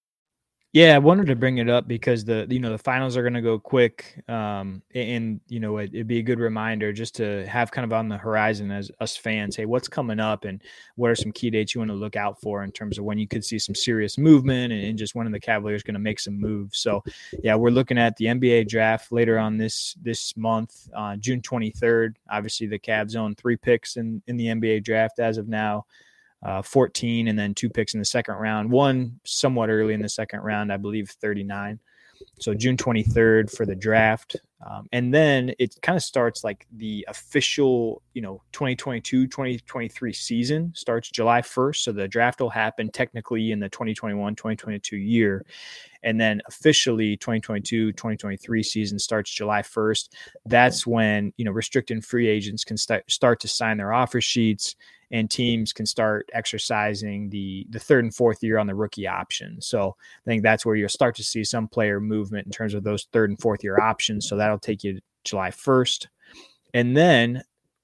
Yeah, 0.73 0.95
I 0.95 0.99
wanted 0.99 1.27
to 1.27 1.35
bring 1.35 1.57
it 1.57 1.69
up 1.69 1.85
because 1.85 2.23
the 2.23 2.47
you 2.49 2.59
know 2.59 2.69
the 2.69 2.77
finals 2.77 3.17
are 3.17 3.23
going 3.23 3.33
to 3.33 3.41
go 3.41 3.59
quick, 3.59 4.23
um, 4.29 4.81
and 4.95 5.41
you 5.49 5.59
know 5.59 5.77
it, 5.79 5.91
would 5.91 6.07
be 6.07 6.19
a 6.19 6.23
good 6.23 6.39
reminder 6.39 6.93
just 6.93 7.13
to 7.15 7.45
have 7.45 7.71
kind 7.71 7.83
of 7.83 7.91
on 7.91 8.07
the 8.07 8.17
horizon 8.17 8.71
as 8.71 8.89
us 9.01 9.17
fans. 9.17 9.57
Hey, 9.57 9.65
what's 9.65 9.89
coming 9.89 10.21
up, 10.21 10.45
and 10.45 10.61
what 10.95 11.11
are 11.11 11.15
some 11.15 11.33
key 11.33 11.49
dates 11.49 11.75
you 11.75 11.81
want 11.81 11.91
to 11.91 11.95
look 11.95 12.15
out 12.15 12.39
for 12.39 12.63
in 12.63 12.71
terms 12.71 12.97
of 12.97 13.03
when 13.03 13.17
you 13.17 13.27
could 13.27 13.43
see 13.43 13.59
some 13.59 13.75
serious 13.75 14.17
movement, 14.17 14.71
and, 14.71 14.81
and 14.81 14.97
just 14.97 15.13
when 15.13 15.29
the 15.29 15.41
Cavaliers 15.41 15.83
going 15.83 15.95
to 15.95 15.99
make 15.99 16.21
some 16.21 16.39
moves. 16.39 16.79
So, 16.79 17.03
yeah, 17.43 17.55
we're 17.55 17.69
looking 17.69 17.97
at 17.97 18.15
the 18.15 18.25
NBA 18.27 18.69
draft 18.69 19.11
later 19.11 19.37
on 19.37 19.57
this 19.57 19.97
this 20.01 20.37
month, 20.37 20.87
uh, 20.95 21.17
June 21.17 21.41
twenty 21.41 21.71
third. 21.71 22.17
Obviously, 22.29 22.67
the 22.67 22.79
Cavs 22.79 23.17
own 23.17 23.35
three 23.35 23.57
picks 23.57 23.97
in 23.97 24.21
in 24.27 24.37
the 24.37 24.45
NBA 24.45 24.85
draft 24.85 25.19
as 25.19 25.37
of 25.37 25.49
now 25.49 25.85
uh, 26.43 26.61
14, 26.61 27.27
and 27.27 27.37
then 27.37 27.53
two 27.53 27.69
picks 27.69 27.93
in 27.93 27.99
the 27.99 28.05
second 28.05 28.35
round. 28.35 28.69
One 28.71 29.19
somewhat 29.23 29.69
early 29.69 29.93
in 29.93 30.01
the 30.01 30.09
second 30.09 30.41
round, 30.41 30.71
I 30.71 30.77
believe 30.77 31.09
39. 31.09 31.79
So 32.39 32.53
June 32.53 32.77
23rd 32.77 33.55
for 33.55 33.65
the 33.65 33.75
draft. 33.75 34.35
Um, 34.67 34.87
and 34.91 35.13
then 35.13 35.53
it 35.57 35.75
kind 35.81 35.95
of 35.95 36.03
starts 36.03 36.43
like 36.43 36.67
the 36.71 37.05
official, 37.07 38.01
you 38.13 38.21
know, 38.21 38.41
2022 38.51 39.27
2023 39.27 40.13
season 40.13 40.71
starts 40.75 41.09
July 41.09 41.41
1st. 41.41 41.77
So 41.77 41.91
the 41.91 42.07
draft 42.07 42.41
will 42.41 42.49
happen 42.49 42.91
technically 42.91 43.51
in 43.51 43.59
the 43.59 43.69
2021 43.69 44.35
2022 44.35 44.97
year. 44.97 45.45
And 46.03 46.19
then 46.19 46.41
officially 46.47 47.17
2022 47.17 47.91
2023 47.93 48.63
season 48.63 48.99
starts 48.99 49.31
July 49.31 49.61
1st. 49.61 50.09
That's 50.45 50.87
when, 50.87 51.33
you 51.37 51.45
know, 51.45 51.51
restricted 51.51 52.03
free 52.03 52.27
agents 52.27 52.63
can 52.63 52.77
start, 52.77 53.09
start 53.11 53.39
to 53.41 53.47
sign 53.47 53.77
their 53.77 53.93
offer 53.93 54.21
sheets 54.21 54.75
and 55.11 55.29
teams 55.29 55.73
can 55.73 55.85
start 55.85 56.29
exercising 56.33 57.29
the 57.29 57.67
the 57.69 57.79
third 57.79 58.03
and 58.03 58.15
fourth 58.15 58.41
year 58.41 58.57
on 58.57 58.67
the 58.67 58.75
rookie 58.75 59.07
option. 59.07 59.61
So 59.61 59.95
I 59.99 60.29
think 60.29 60.41
that's 60.41 60.65
where 60.65 60.75
you'll 60.75 60.89
start 60.89 61.15
to 61.17 61.23
see 61.23 61.43
some 61.43 61.67
player 61.67 61.99
movement 61.99 62.45
in 62.45 62.51
terms 62.51 62.73
of 62.73 62.83
those 62.83 63.07
third 63.11 63.29
and 63.29 63.39
fourth 63.39 63.63
year 63.63 63.79
options. 63.79 64.27
So 64.27 64.37
that'll 64.37 64.59
take 64.59 64.83
you 64.83 64.99
July 65.23 65.49
1st. 65.49 66.07
And 66.73 66.95
then 66.95 67.43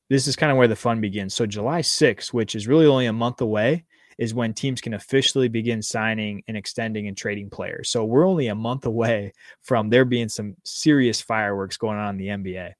this 0.10 0.28
is 0.28 0.36
kind 0.36 0.52
of 0.52 0.58
where 0.58 0.70
the 0.70 0.76
fun 0.76 1.02
begins. 1.02 1.34
So 1.34 1.46
July 1.46 1.82
6th, 1.82 2.32
which 2.32 2.56
is 2.56 2.68
really 2.68 2.86
only 2.86 3.08
a 3.08 3.14
month 3.14 3.42
away, 3.42 3.84
is 4.18 4.34
when 4.34 4.54
teams 4.54 4.82
can 4.82 4.94
officially 4.94 5.48
begin 5.48 5.82
signing 5.82 6.44
and 6.48 6.58
extending 6.58 7.08
and 7.08 7.16
trading 7.16 7.50
players. 7.50 7.90
So 7.90 8.04
we're 8.04 8.28
only 8.28 8.48
a 8.48 8.56
month 8.56 8.86
away 8.86 9.34
from 9.62 9.90
there 9.90 10.06
being 10.06 10.30
some 10.30 10.56
serious 10.64 11.22
fireworks 11.22 11.78
going 11.78 11.98
on 11.98 12.20
in 12.20 12.44
the 12.44 12.52
NBA. 12.52 12.74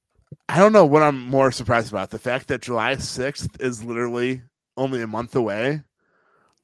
I 0.50 0.58
don't 0.58 0.74
know 0.74 0.86
what 0.86 1.04
I'm 1.04 1.22
more 1.30 1.52
surprised 1.52 1.92
about 1.92 2.10
the 2.10 2.20
fact 2.20 2.48
that 2.48 2.62
July 2.62 2.96
6th 2.96 3.62
is 3.62 3.84
literally 3.84 4.42
only 4.76 5.02
a 5.02 5.08
month 5.08 5.36
away, 5.36 5.82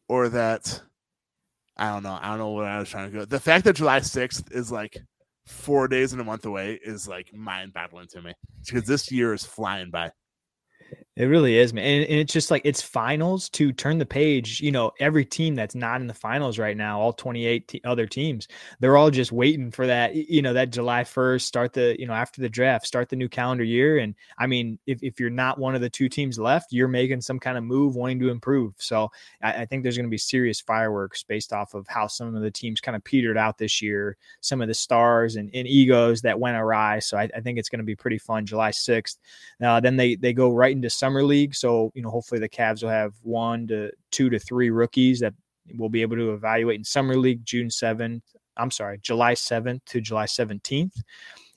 or 0.07 0.29
that 0.29 0.81
I 1.77 1.89
don't 1.89 2.03
know. 2.03 2.17
I 2.21 2.29
don't 2.29 2.39
know 2.39 2.49
what 2.49 2.65
I 2.65 2.79
was 2.79 2.89
trying 2.89 3.11
to 3.11 3.17
go. 3.17 3.25
The 3.25 3.39
fact 3.39 3.65
that 3.65 3.75
July 3.75 3.99
6th 3.99 4.53
is 4.55 4.71
like 4.71 5.01
four 5.45 5.87
days 5.87 6.13
and 6.13 6.21
a 6.21 6.25
month 6.25 6.45
away 6.45 6.79
is 6.83 7.07
like 7.07 7.33
mind 7.33 7.73
boggling 7.73 8.07
to 8.07 8.21
me 8.21 8.33
because 8.65 8.87
this 8.87 9.11
year 9.11 9.33
is 9.33 9.43
flying 9.43 9.89
by. 9.89 10.11
It 11.15 11.25
really 11.25 11.59
is, 11.59 11.75
man. 11.75 11.83
And, 11.83 12.09
and, 12.09 12.19
it's 12.19 12.33
just 12.33 12.49
like 12.49 12.63
it's 12.65 12.81
finals 12.81 13.47
to 13.49 13.71
turn 13.71 13.99
the 13.99 14.05
page. 14.05 14.61
You 14.61 14.71
know, 14.71 14.91
every 14.99 15.25
team 15.25 15.53
that's 15.53 15.75
not 15.75 16.01
in 16.01 16.07
the 16.07 16.13
finals 16.13 16.57
right 16.57 16.75
now, 16.75 16.99
all 16.99 17.13
28 17.13 17.67
t- 17.67 17.81
other 17.83 18.07
teams, 18.07 18.47
they're 18.79 18.97
all 18.97 19.11
just 19.11 19.31
waiting 19.31 19.69
for 19.69 19.85
that, 19.85 20.15
you 20.15 20.41
know, 20.41 20.53
that 20.53 20.71
July 20.71 21.03
1st, 21.03 21.41
start 21.41 21.73
the, 21.73 21.95
you 21.99 22.07
know, 22.07 22.13
after 22.13 22.41
the 22.41 22.49
draft, 22.49 22.87
start 22.87 23.09
the 23.09 23.15
new 23.15 23.29
calendar 23.29 23.63
year. 23.63 23.99
And 23.99 24.15
I 24.39 24.47
mean, 24.47 24.79
if, 24.87 25.03
if 25.03 25.19
you're 25.19 25.29
not 25.29 25.59
one 25.59 25.75
of 25.75 25.81
the 25.81 25.89
two 25.89 26.09
teams 26.09 26.39
left, 26.39 26.73
you're 26.73 26.87
making 26.87 27.21
some 27.21 27.37
kind 27.37 27.59
of 27.59 27.63
move 27.63 27.95
wanting 27.95 28.19
to 28.21 28.31
improve. 28.31 28.73
So 28.79 29.11
I, 29.39 29.53
I 29.53 29.65
think 29.65 29.83
there's 29.83 29.97
going 29.97 30.07
to 30.07 30.09
be 30.09 30.17
serious 30.17 30.61
fireworks 30.61 31.21
based 31.21 31.53
off 31.53 31.75
of 31.75 31.85
how 31.87 32.07
some 32.07 32.35
of 32.35 32.41
the 32.41 32.49
teams 32.49 32.81
kind 32.81 32.95
of 32.95 33.03
petered 33.03 33.37
out 33.37 33.59
this 33.59 33.83
year, 33.83 34.17
some 34.41 34.63
of 34.63 34.67
the 34.67 34.73
stars 34.73 35.35
and, 35.35 35.51
and 35.53 35.67
egos 35.67 36.23
that 36.23 36.39
went 36.39 36.57
awry. 36.57 36.97
So 36.97 37.17
I, 37.17 37.29
I 37.35 37.41
think 37.41 37.59
it's 37.59 37.69
going 37.69 37.81
to 37.81 37.85
be 37.85 37.95
pretty 37.95 38.17
fun. 38.17 38.47
July 38.47 38.71
6th. 38.71 39.17
Uh, 39.61 39.79
then 39.79 39.95
they, 39.95 40.15
they 40.15 40.33
go 40.33 40.51
right 40.51 40.75
into 40.75 40.89
summer 41.03 41.23
league. 41.23 41.53
So, 41.53 41.91
you 41.95 42.01
know, 42.01 42.09
hopefully 42.09 42.39
the 42.39 42.47
Cavs 42.47 42.81
will 42.81 42.89
have 42.89 43.11
one 43.23 43.67
to 43.67 43.91
two 44.11 44.29
to 44.29 44.39
three 44.39 44.69
rookies 44.69 45.19
that 45.19 45.33
we'll 45.75 45.89
be 45.89 46.01
able 46.01 46.15
to 46.15 46.31
evaluate 46.31 46.77
in 46.77 46.85
summer 46.85 47.17
league 47.17 47.45
June 47.45 47.67
7th. 47.67 48.21
I'm 48.55 48.71
sorry, 48.71 48.99
July 49.01 49.33
7th 49.33 49.81
to 49.87 49.99
July 49.99 50.27
17th 50.27 51.01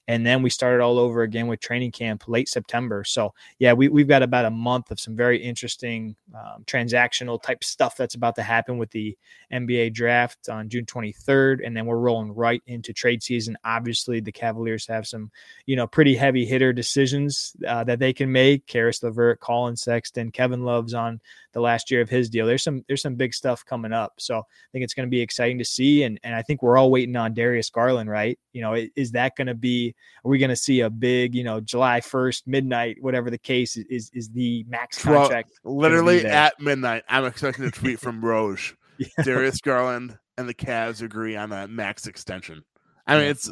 and 0.08 0.24
then 0.24 0.42
we 0.42 0.50
started 0.50 0.82
all 0.82 0.98
over 0.98 1.22
again 1.22 1.46
with 1.46 1.60
training 1.60 1.90
camp 1.90 2.24
late 2.28 2.48
September. 2.48 3.04
So 3.04 3.34
yeah, 3.58 3.72
we 3.72 3.88
we've 3.88 4.08
got 4.08 4.22
about 4.22 4.44
a 4.44 4.50
month 4.50 4.90
of 4.90 5.00
some 5.00 5.16
very 5.16 5.42
interesting 5.42 6.16
um, 6.34 6.64
transactional 6.66 7.42
type 7.42 7.64
stuff 7.64 7.96
that's 7.96 8.14
about 8.14 8.36
to 8.36 8.42
happen 8.42 8.78
with 8.78 8.90
the 8.90 9.16
NBA 9.52 9.94
draft 9.94 10.48
on 10.48 10.68
June 10.68 10.86
23rd, 10.86 11.66
and 11.66 11.76
then 11.76 11.86
we're 11.86 11.98
rolling 11.98 12.34
right 12.34 12.62
into 12.66 12.92
trade 12.92 13.22
season. 13.22 13.56
Obviously, 13.64 14.20
the 14.20 14.32
Cavaliers 14.32 14.86
have 14.86 15.06
some 15.06 15.30
you 15.66 15.76
know 15.76 15.86
pretty 15.86 16.14
heavy 16.14 16.44
hitter 16.44 16.72
decisions 16.72 17.56
uh, 17.66 17.84
that 17.84 17.98
they 17.98 18.12
can 18.12 18.30
make. 18.30 18.66
Caris 18.66 19.02
LeVert, 19.02 19.40
Collin 19.40 19.76
Sexton, 19.76 20.30
Kevin 20.30 20.62
Love's 20.62 20.94
on 20.94 21.20
the 21.52 21.60
last 21.60 21.90
year 21.90 22.02
of 22.02 22.10
his 22.10 22.28
deal. 22.28 22.46
There's 22.46 22.62
some 22.62 22.84
there's 22.86 23.02
some 23.02 23.14
big 23.14 23.34
stuff 23.34 23.64
coming 23.64 23.92
up. 23.92 24.12
So 24.18 24.38
I 24.38 24.68
think 24.72 24.84
it's 24.84 24.94
going 24.94 25.08
to 25.08 25.10
be 25.10 25.20
exciting 25.20 25.58
to 25.58 25.64
see. 25.64 26.04
And 26.04 26.20
and 26.22 26.34
I 26.34 26.42
think 26.42 26.62
we're 26.62 26.76
all 26.76 26.90
waiting 26.90 27.16
on 27.16 27.34
Darius 27.34 27.70
Garland, 27.70 28.10
right? 28.10 28.38
You 28.52 28.60
know, 28.60 28.86
is 28.94 29.12
that 29.12 29.36
going 29.36 29.48
to 29.48 29.54
be? 29.54 29.94
Are 30.24 30.28
we 30.28 30.38
going 30.38 30.50
to 30.50 30.56
see 30.56 30.80
a 30.80 30.90
big, 30.90 31.34
you 31.34 31.44
know, 31.44 31.60
July 31.60 32.00
1st 32.00 32.42
midnight, 32.46 32.96
whatever 33.00 33.30
the 33.30 33.38
case 33.38 33.76
is, 33.76 34.10
is 34.12 34.28
the 34.30 34.64
max 34.68 35.02
contract? 35.02 35.52
literally 35.64 36.24
at 36.26 36.58
midnight, 36.60 37.04
I'm 37.08 37.24
expecting 37.24 37.64
a 37.64 37.70
tweet 37.70 38.00
from 38.00 38.20
Woj. 38.22 38.74
yeah. 38.98 39.06
Darius 39.22 39.60
Garland 39.60 40.18
and 40.36 40.48
the 40.48 40.54
Cavs 40.54 41.02
agree 41.02 41.36
on 41.36 41.52
a 41.52 41.68
max 41.68 42.06
extension. 42.06 42.62
I 43.06 43.14
mean, 43.14 43.24
yeah. 43.24 43.30
it's 43.30 43.50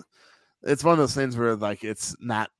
it's 0.64 0.84
one 0.84 0.92
of 0.92 0.98
those 0.98 1.14
things 1.14 1.36
where 1.36 1.54
like 1.56 1.84
it's 1.84 2.16
not, 2.20 2.50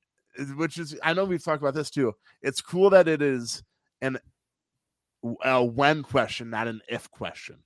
which 0.55 0.77
is 0.77 0.97
I 1.03 1.13
know 1.13 1.25
we've 1.25 1.43
talked 1.43 1.61
about 1.61 1.73
this 1.73 1.89
too. 1.89 2.13
It's 2.41 2.61
cool 2.61 2.89
that 2.91 3.07
it 3.07 3.21
is 3.21 3.63
an 4.01 4.17
a 5.43 5.63
when 5.63 6.03
question, 6.03 6.49
not 6.49 6.67
an 6.67 6.81
if 6.87 7.09
question. 7.11 7.57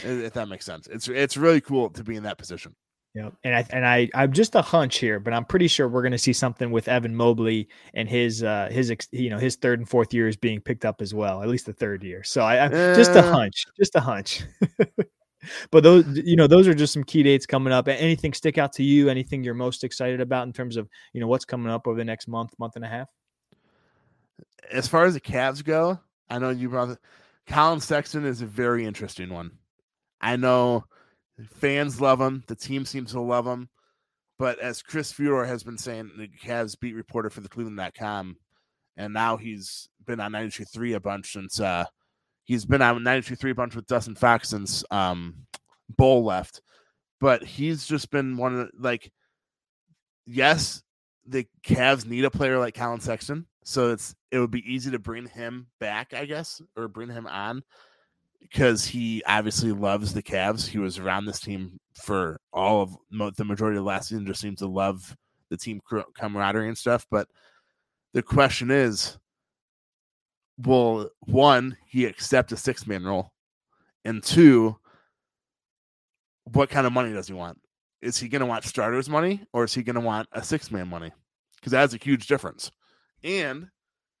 Mm. 0.00 0.24
If 0.24 0.32
that 0.34 0.48
makes 0.48 0.64
sense, 0.64 0.88
it's 0.88 1.08
it's 1.08 1.36
really 1.36 1.60
cool 1.60 1.90
to 1.90 2.04
be 2.04 2.16
in 2.16 2.24
that 2.24 2.38
position. 2.38 2.74
Yeah, 3.16 3.30
and 3.44 3.54
I 3.54 3.66
and 3.70 3.86
I 3.86 4.10
I'm 4.12 4.30
just 4.30 4.54
a 4.56 4.60
hunch 4.60 4.98
here, 4.98 5.18
but 5.18 5.32
I'm 5.32 5.46
pretty 5.46 5.68
sure 5.68 5.88
we're 5.88 6.02
going 6.02 6.12
to 6.12 6.18
see 6.18 6.34
something 6.34 6.70
with 6.70 6.86
Evan 6.86 7.16
Mobley 7.16 7.66
and 7.94 8.10
his 8.10 8.42
uh 8.42 8.68
his 8.70 8.92
you 9.10 9.30
know 9.30 9.38
his 9.38 9.56
third 9.56 9.78
and 9.78 9.88
fourth 9.88 10.12
years 10.12 10.36
being 10.36 10.60
picked 10.60 10.84
up 10.84 11.00
as 11.00 11.14
well, 11.14 11.42
at 11.42 11.48
least 11.48 11.64
the 11.64 11.72
third 11.72 12.04
year. 12.04 12.22
So 12.22 12.42
I, 12.42 12.56
I 12.56 12.66
uh, 12.66 12.94
just 12.94 13.12
a 13.12 13.22
hunch, 13.22 13.64
just 13.78 13.96
a 13.96 14.00
hunch. 14.00 14.42
but 15.70 15.82
those 15.82 16.04
you 16.26 16.36
know 16.36 16.46
those 16.46 16.68
are 16.68 16.74
just 16.74 16.92
some 16.92 17.04
key 17.04 17.22
dates 17.22 17.46
coming 17.46 17.72
up. 17.72 17.88
Anything 17.88 18.34
stick 18.34 18.58
out 18.58 18.74
to 18.74 18.82
you? 18.82 19.08
Anything 19.08 19.42
you're 19.42 19.54
most 19.54 19.82
excited 19.82 20.20
about 20.20 20.46
in 20.46 20.52
terms 20.52 20.76
of 20.76 20.86
you 21.14 21.20
know 21.22 21.26
what's 21.26 21.46
coming 21.46 21.72
up 21.72 21.86
over 21.86 21.96
the 21.96 22.04
next 22.04 22.28
month, 22.28 22.50
month 22.58 22.76
and 22.76 22.84
a 22.84 22.88
half? 22.88 23.08
As 24.70 24.86
far 24.86 25.06
as 25.06 25.14
the 25.14 25.22
Cavs 25.22 25.64
go, 25.64 25.98
I 26.28 26.38
know 26.38 26.50
you 26.50 26.68
brought 26.68 26.98
Collin 27.46 27.80
Sexton 27.80 28.26
is 28.26 28.42
a 28.42 28.46
very 28.46 28.84
interesting 28.84 29.32
one. 29.32 29.52
I 30.20 30.36
know 30.36 30.84
fans 31.50 32.00
love 32.00 32.20
him. 32.20 32.44
The 32.46 32.56
team 32.56 32.84
seems 32.84 33.12
to 33.12 33.20
love 33.20 33.46
him. 33.46 33.68
But 34.38 34.58
as 34.58 34.82
Chris 34.82 35.12
Fedor 35.12 35.44
has 35.44 35.62
been 35.62 35.78
saying, 35.78 36.10
the 36.18 36.28
Cavs 36.28 36.78
beat 36.78 36.94
reporter 36.94 37.30
for 37.30 37.40
the 37.40 37.48
Cleveland.com, 37.48 38.36
and 38.96 39.14
now 39.14 39.36
he's 39.36 39.88
been 40.04 40.20
on 40.20 40.32
92.3 40.32 40.94
a 40.94 41.00
bunch 41.00 41.32
since 41.32 41.58
uh, 41.58 41.86
he's 42.44 42.66
been 42.66 42.82
on 42.82 42.98
92.3 42.98 43.50
a 43.50 43.54
bunch 43.54 43.74
with 43.74 43.86
Dustin 43.86 44.14
Fox 44.14 44.50
since 44.50 44.84
um, 44.90 45.46
Bull 45.96 46.22
left. 46.24 46.60
But 47.18 47.42
he's 47.42 47.86
just 47.86 48.10
been 48.10 48.36
one 48.36 48.54
of 48.54 48.58
the, 48.58 48.70
like, 48.78 49.10
yes, 50.26 50.82
the 51.26 51.46
Cavs 51.66 52.06
need 52.06 52.26
a 52.26 52.30
player 52.30 52.58
like 52.58 52.74
Collin 52.74 53.00
Sexton. 53.00 53.46
So 53.64 53.90
it's 53.90 54.14
it 54.30 54.38
would 54.38 54.50
be 54.50 54.70
easy 54.70 54.90
to 54.90 54.98
bring 54.98 55.26
him 55.26 55.66
back, 55.80 56.12
I 56.14 56.26
guess, 56.26 56.60
or 56.76 56.88
bring 56.88 57.08
him 57.08 57.26
on 57.26 57.64
because 58.50 58.84
he 58.84 59.22
obviously 59.26 59.72
loves 59.72 60.14
the 60.14 60.22
Cavs. 60.22 60.66
He 60.66 60.78
was 60.78 60.98
around 60.98 61.24
this 61.24 61.40
team 61.40 61.78
for 61.94 62.40
all 62.52 62.82
of 62.82 63.36
the 63.36 63.44
majority 63.44 63.76
of 63.76 63.82
the 63.82 63.88
last 63.88 64.08
season. 64.08 64.26
Just 64.26 64.40
seems 64.40 64.58
to 64.60 64.66
love 64.66 65.16
the 65.50 65.56
team 65.56 65.80
camaraderie 66.14 66.68
and 66.68 66.78
stuff. 66.78 67.06
But 67.10 67.28
the 68.12 68.22
question 68.22 68.70
is, 68.70 69.18
will 70.64 71.10
one 71.20 71.76
he 71.86 72.04
accept 72.04 72.52
a 72.52 72.56
six 72.56 72.86
man 72.86 73.04
role, 73.04 73.32
and 74.04 74.22
two, 74.22 74.76
what 76.52 76.70
kind 76.70 76.86
of 76.86 76.92
money 76.92 77.12
does 77.12 77.28
he 77.28 77.34
want? 77.34 77.58
Is 78.02 78.18
he 78.18 78.28
going 78.28 78.40
to 78.40 78.46
want 78.46 78.64
starters 78.64 79.08
money 79.08 79.44
or 79.52 79.64
is 79.64 79.74
he 79.74 79.82
going 79.82 79.94
to 79.94 80.00
want 80.00 80.28
a 80.32 80.42
six 80.42 80.70
man 80.70 80.88
money? 80.88 81.10
Because 81.56 81.72
that's 81.72 81.94
a 81.94 81.98
huge 81.98 82.26
difference. 82.26 82.70
And 83.24 83.68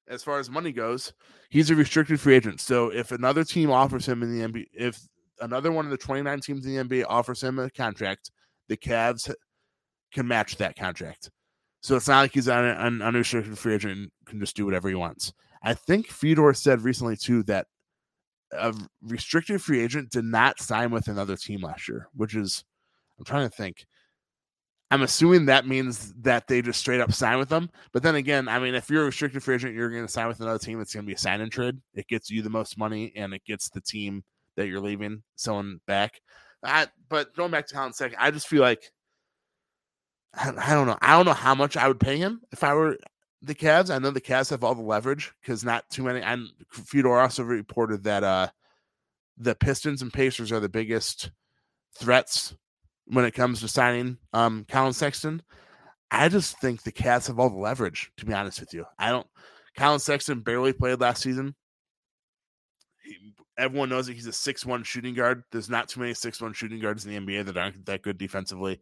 as 0.08 0.22
far 0.22 0.38
as 0.38 0.50
money 0.50 0.72
goes, 0.72 1.12
he's 1.50 1.70
a 1.70 1.76
restricted 1.76 2.20
free 2.20 2.34
agent. 2.34 2.60
So 2.60 2.90
if 2.90 3.12
another 3.12 3.44
team 3.44 3.70
offers 3.70 4.06
him 4.06 4.22
in 4.22 4.38
the 4.38 4.46
NBA, 4.46 4.66
if 4.72 5.00
another 5.40 5.72
one 5.72 5.84
of 5.84 5.90
the 5.90 5.96
29 5.96 6.40
teams 6.40 6.66
in 6.66 6.74
the 6.74 6.84
NBA 6.84 7.06
offers 7.08 7.42
him 7.42 7.58
a 7.58 7.70
contract, 7.70 8.30
the 8.68 8.76
Cavs 8.76 9.32
can 10.12 10.26
match 10.26 10.56
that 10.56 10.76
contract. 10.76 11.30
So 11.80 11.96
it's 11.96 12.08
not 12.08 12.20
like 12.20 12.32
he's 12.32 12.48
an, 12.48 13.02
unrestricted 13.02 13.58
free 13.58 13.74
agent 13.74 13.92
and 13.92 14.10
can 14.26 14.40
just 14.40 14.56
do 14.56 14.64
whatever 14.64 14.88
he 14.88 14.94
wants. 14.94 15.32
I 15.62 15.74
think 15.74 16.08
Fedor 16.08 16.54
said 16.54 16.82
recently 16.82 17.16
too 17.16 17.42
that 17.44 17.66
a 18.52 18.74
restricted 19.02 19.62
free 19.62 19.80
agent 19.80 20.10
did 20.10 20.24
not 20.24 20.60
sign 20.60 20.90
with 20.90 21.08
another 21.08 21.36
team 21.36 21.62
last 21.62 21.88
year, 21.88 22.08
which 22.14 22.34
is 22.34 22.64
I'm 23.18 23.24
trying 23.24 23.48
to 23.48 23.54
think. 23.54 23.86
I'm 24.90 25.02
assuming 25.02 25.46
that 25.46 25.66
means 25.66 26.12
that 26.22 26.46
they 26.46 26.62
just 26.62 26.78
straight 26.78 27.00
up 27.00 27.12
sign 27.12 27.38
with 27.38 27.48
them. 27.48 27.70
But 27.92 28.02
then 28.02 28.14
again, 28.14 28.48
I 28.48 28.60
mean, 28.60 28.74
if 28.74 28.88
you're 28.88 29.02
a 29.02 29.06
restricted 29.06 29.42
free 29.42 29.56
agent, 29.56 29.74
you're 29.74 29.90
going 29.90 30.06
to 30.06 30.12
sign 30.12 30.28
with 30.28 30.40
another 30.40 30.60
team. 30.60 30.80
It's 30.80 30.94
going 30.94 31.04
to 31.04 31.08
be 31.08 31.14
a 31.14 31.18
sign 31.18 31.40
and 31.40 31.50
trade. 31.50 31.78
It 31.94 32.06
gets 32.06 32.30
you 32.30 32.42
the 32.42 32.50
most 32.50 32.78
money, 32.78 33.12
and 33.16 33.34
it 33.34 33.44
gets 33.44 33.68
the 33.68 33.80
team 33.80 34.22
that 34.56 34.68
you're 34.68 34.80
leaving 34.80 35.22
someone 35.34 35.80
back. 35.86 36.20
I, 36.62 36.86
but 37.08 37.34
going 37.34 37.50
back 37.50 37.66
to 37.66 37.74
Collin 37.74 37.92
Sexton, 37.92 38.18
I 38.20 38.30
just 38.30 38.48
feel 38.48 38.62
like 38.62 38.90
I, 40.34 40.52
I, 40.56 40.74
don't 40.74 40.86
know. 40.86 40.98
I 41.00 41.16
don't 41.16 41.26
know 41.26 41.32
how 41.32 41.54
much 41.54 41.76
I 41.76 41.88
would 41.88 42.00
pay 42.00 42.18
him 42.18 42.42
if 42.52 42.62
I 42.62 42.74
were 42.74 42.96
the 43.42 43.54
Cavs. 43.54 43.94
I 43.94 43.98
know 43.98 44.10
the 44.10 44.20
Cavs 44.20 44.50
have 44.50 44.64
all 44.64 44.74
the 44.74 44.82
leverage 44.82 45.32
because 45.40 45.64
not 45.64 45.88
too 45.90 46.04
many. 46.04 46.20
And 46.20 46.48
Fedor 46.70 47.18
also 47.18 47.42
reported 47.42 48.04
that 48.04 48.24
uh 48.24 48.48
the 49.38 49.54
Pistons 49.54 50.02
and 50.02 50.12
Pacers 50.12 50.50
are 50.50 50.60
the 50.60 50.68
biggest 50.68 51.30
threats 51.98 52.54
when 53.06 53.24
it 53.24 53.34
comes 53.34 53.60
to 53.60 53.68
signing 53.68 54.18
um 54.32 54.64
Collin 54.68 54.92
Sexton. 54.92 55.42
I 56.10 56.28
just 56.28 56.60
think 56.60 56.82
the 56.82 56.92
Cavs 56.92 57.26
have 57.26 57.38
all 57.38 57.50
the 57.50 57.56
leverage, 57.56 58.12
to 58.18 58.26
be 58.26 58.32
honest 58.32 58.60
with 58.60 58.72
you. 58.72 58.84
I 58.98 59.10
don't 59.10 59.26
Collin 59.76 59.98
Sexton 59.98 60.40
barely 60.40 60.72
played 60.72 61.00
last 61.00 61.22
season. 61.22 61.54
He, 63.02 63.34
everyone 63.58 63.88
knows 63.88 64.06
that 64.06 64.14
he's 64.14 64.26
a 64.26 64.32
six-one 64.32 64.84
shooting 64.84 65.14
guard. 65.14 65.42
There's 65.50 65.70
not 65.70 65.88
too 65.88 66.00
many 66.00 66.14
six-one 66.14 66.52
shooting 66.52 66.80
guards 66.80 67.04
in 67.04 67.12
the 67.12 67.20
NBA 67.20 67.46
that 67.46 67.56
aren't 67.56 67.86
that 67.86 68.02
good 68.02 68.18
defensively. 68.18 68.80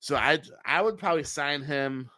So 0.00 0.16
I 0.16 0.40
I 0.64 0.80
would 0.80 0.98
probably 0.98 1.24
sign 1.24 1.62
him 1.62 2.10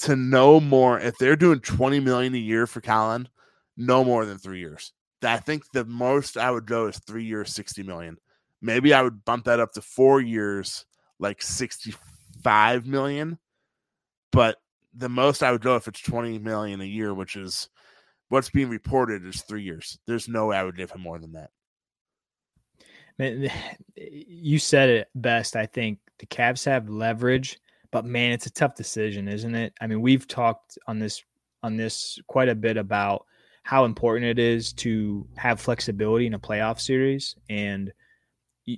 to 0.00 0.16
no 0.16 0.60
more 0.60 0.98
if 0.98 1.16
they're 1.18 1.36
doing 1.36 1.60
20 1.60 2.00
million 2.00 2.34
a 2.34 2.38
year 2.38 2.66
for 2.66 2.80
Collin, 2.80 3.28
no 3.76 4.04
more 4.04 4.24
than 4.24 4.38
three 4.38 4.60
years. 4.60 4.92
I 5.22 5.38
think 5.38 5.64
the 5.72 5.84
most 5.84 6.36
I 6.36 6.50
would 6.50 6.66
go 6.66 6.86
is 6.86 6.98
three 6.98 7.24
years, 7.24 7.54
60 7.54 7.82
million. 7.82 8.16
Maybe 8.62 8.92
I 8.92 9.02
would 9.02 9.24
bump 9.24 9.44
that 9.44 9.60
up 9.60 9.72
to 9.72 9.82
four 9.82 10.20
years, 10.20 10.84
like 11.18 11.42
65 11.42 12.86
million. 12.86 13.38
But 14.32 14.56
the 14.94 15.08
most 15.08 15.42
I 15.42 15.52
would 15.52 15.62
go 15.62 15.76
if 15.76 15.88
it's 15.88 16.00
20 16.00 16.38
million 16.38 16.80
a 16.80 16.84
year, 16.84 17.14
which 17.14 17.36
is 17.36 17.68
what's 18.28 18.50
being 18.50 18.68
reported 18.68 19.24
is 19.26 19.42
three 19.42 19.62
years. 19.62 19.98
There's 20.06 20.28
no 20.28 20.46
way 20.46 20.56
I 20.56 20.64
would 20.64 20.76
give 20.76 20.90
him 20.90 21.00
more 21.02 21.18
than 21.18 21.32
that. 21.32 21.50
Man, 23.18 23.50
you 23.96 24.58
said 24.58 24.88
it 24.88 25.08
best. 25.14 25.56
I 25.56 25.66
think 25.66 25.98
the 26.18 26.26
Cavs 26.26 26.64
have 26.64 26.88
leverage, 26.88 27.58
but 27.90 28.04
man, 28.04 28.32
it's 28.32 28.46
a 28.46 28.52
tough 28.52 28.74
decision, 28.74 29.28
isn't 29.28 29.54
it? 29.54 29.74
I 29.80 29.86
mean, 29.86 30.00
we've 30.00 30.26
talked 30.26 30.78
on 30.86 30.98
this 30.98 31.22
on 31.62 31.76
this 31.76 32.18
quite 32.26 32.48
a 32.48 32.54
bit 32.54 32.78
about 32.78 33.26
how 33.64 33.84
important 33.84 34.24
it 34.24 34.38
is 34.38 34.72
to 34.72 35.28
have 35.36 35.60
flexibility 35.60 36.26
in 36.26 36.32
a 36.34 36.38
playoff 36.38 36.80
series, 36.80 37.36
and 37.50 37.92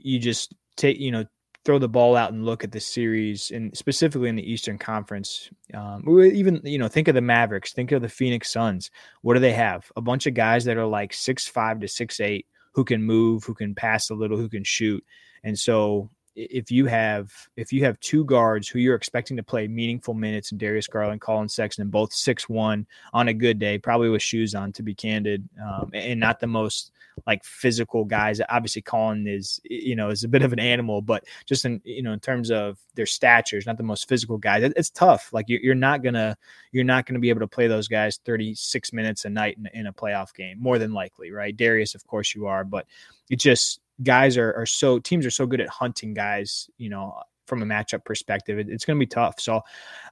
you, 0.02 0.18
just 0.18 0.54
take 0.76 0.98
you 0.98 1.10
know 1.10 1.24
throw 1.64 1.78
the 1.78 1.88
ball 1.88 2.16
out 2.16 2.32
and 2.32 2.44
look 2.44 2.64
at 2.64 2.72
the 2.72 2.80
series, 2.80 3.50
and 3.50 3.76
specifically 3.76 4.28
in 4.28 4.36
the 4.36 4.50
Eastern 4.50 4.78
Conference. 4.78 5.50
Um, 5.74 6.04
even 6.20 6.60
you 6.64 6.78
know, 6.78 6.88
think 6.88 7.08
of 7.08 7.14
the 7.14 7.20
Mavericks, 7.20 7.72
think 7.72 7.92
of 7.92 8.02
the 8.02 8.08
Phoenix 8.08 8.50
Suns. 8.50 8.90
What 9.22 9.34
do 9.34 9.40
they 9.40 9.52
have? 9.52 9.90
A 9.96 10.00
bunch 10.00 10.26
of 10.26 10.34
guys 10.34 10.64
that 10.64 10.76
are 10.76 10.86
like 10.86 11.12
six 11.12 11.46
five 11.46 11.80
to 11.80 11.88
six 11.88 12.20
eight, 12.20 12.46
who 12.74 12.84
can 12.84 13.02
move, 13.02 13.44
who 13.44 13.54
can 13.54 13.74
pass 13.74 14.10
a 14.10 14.14
little, 14.14 14.36
who 14.36 14.48
can 14.48 14.64
shoot, 14.64 15.04
and 15.44 15.58
so 15.58 16.10
if 16.34 16.70
you 16.70 16.86
have 16.86 17.30
if 17.56 17.72
you 17.72 17.84
have 17.84 18.00
two 18.00 18.24
guards 18.24 18.68
who 18.68 18.78
you're 18.78 18.94
expecting 18.94 19.36
to 19.36 19.42
play 19.42 19.68
meaningful 19.68 20.14
minutes 20.14 20.52
in 20.52 20.58
Darius 20.58 20.86
Garland, 20.86 21.20
Collin 21.20 21.48
Sexton, 21.48 21.88
both 21.88 22.12
six 22.12 22.48
one 22.48 22.86
on 23.12 23.28
a 23.28 23.34
good 23.34 23.58
day, 23.58 23.78
probably 23.78 24.08
with 24.08 24.22
shoes 24.22 24.54
on 24.54 24.72
to 24.72 24.82
be 24.82 24.94
candid, 24.94 25.48
um, 25.62 25.90
and 25.92 26.18
not 26.18 26.40
the 26.40 26.46
most 26.46 26.92
like 27.26 27.44
physical 27.44 28.04
guys. 28.04 28.40
Obviously, 28.48 28.80
Collin 28.80 29.26
is 29.26 29.60
you 29.64 29.94
know 29.94 30.08
is 30.08 30.24
a 30.24 30.28
bit 30.28 30.42
of 30.42 30.52
an 30.52 30.60
animal, 30.60 31.02
but 31.02 31.24
just 31.46 31.64
in 31.66 31.80
you 31.84 32.02
know 32.02 32.12
in 32.12 32.20
terms 32.20 32.50
of 32.50 32.78
their 32.94 33.06
statures, 33.06 33.66
not 33.66 33.76
the 33.76 33.82
most 33.82 34.08
physical 34.08 34.38
guys. 34.38 34.62
It's 34.76 34.90
tough. 34.90 35.28
Like 35.32 35.46
you're, 35.48 35.60
you're 35.60 35.74
not 35.74 36.02
gonna 36.02 36.36
you're 36.72 36.84
not 36.84 37.04
gonna 37.04 37.20
be 37.20 37.30
able 37.30 37.40
to 37.40 37.48
play 37.48 37.66
those 37.66 37.88
guys 37.88 38.18
36 38.24 38.92
minutes 38.94 39.26
a 39.26 39.30
night 39.30 39.58
in, 39.58 39.80
in 39.80 39.86
a 39.86 39.92
playoff 39.92 40.34
game, 40.34 40.58
more 40.60 40.78
than 40.78 40.94
likely, 40.94 41.30
right? 41.30 41.54
Darius, 41.54 41.94
of 41.94 42.06
course, 42.06 42.34
you 42.34 42.46
are, 42.46 42.64
but 42.64 42.86
it 43.28 43.38
just 43.38 43.80
guys 44.02 44.36
are, 44.36 44.52
are 44.54 44.66
so 44.66 44.98
teams 44.98 45.26
are 45.26 45.30
so 45.30 45.46
good 45.46 45.60
at 45.60 45.68
hunting 45.68 46.14
guys, 46.14 46.68
you 46.78 46.88
know, 46.88 47.14
from 47.46 47.62
a 47.62 47.66
matchup 47.66 48.04
perspective. 48.04 48.58
It, 48.58 48.68
it's 48.68 48.84
going 48.84 48.98
to 48.98 49.04
be 49.04 49.06
tough. 49.06 49.40
So 49.40 49.60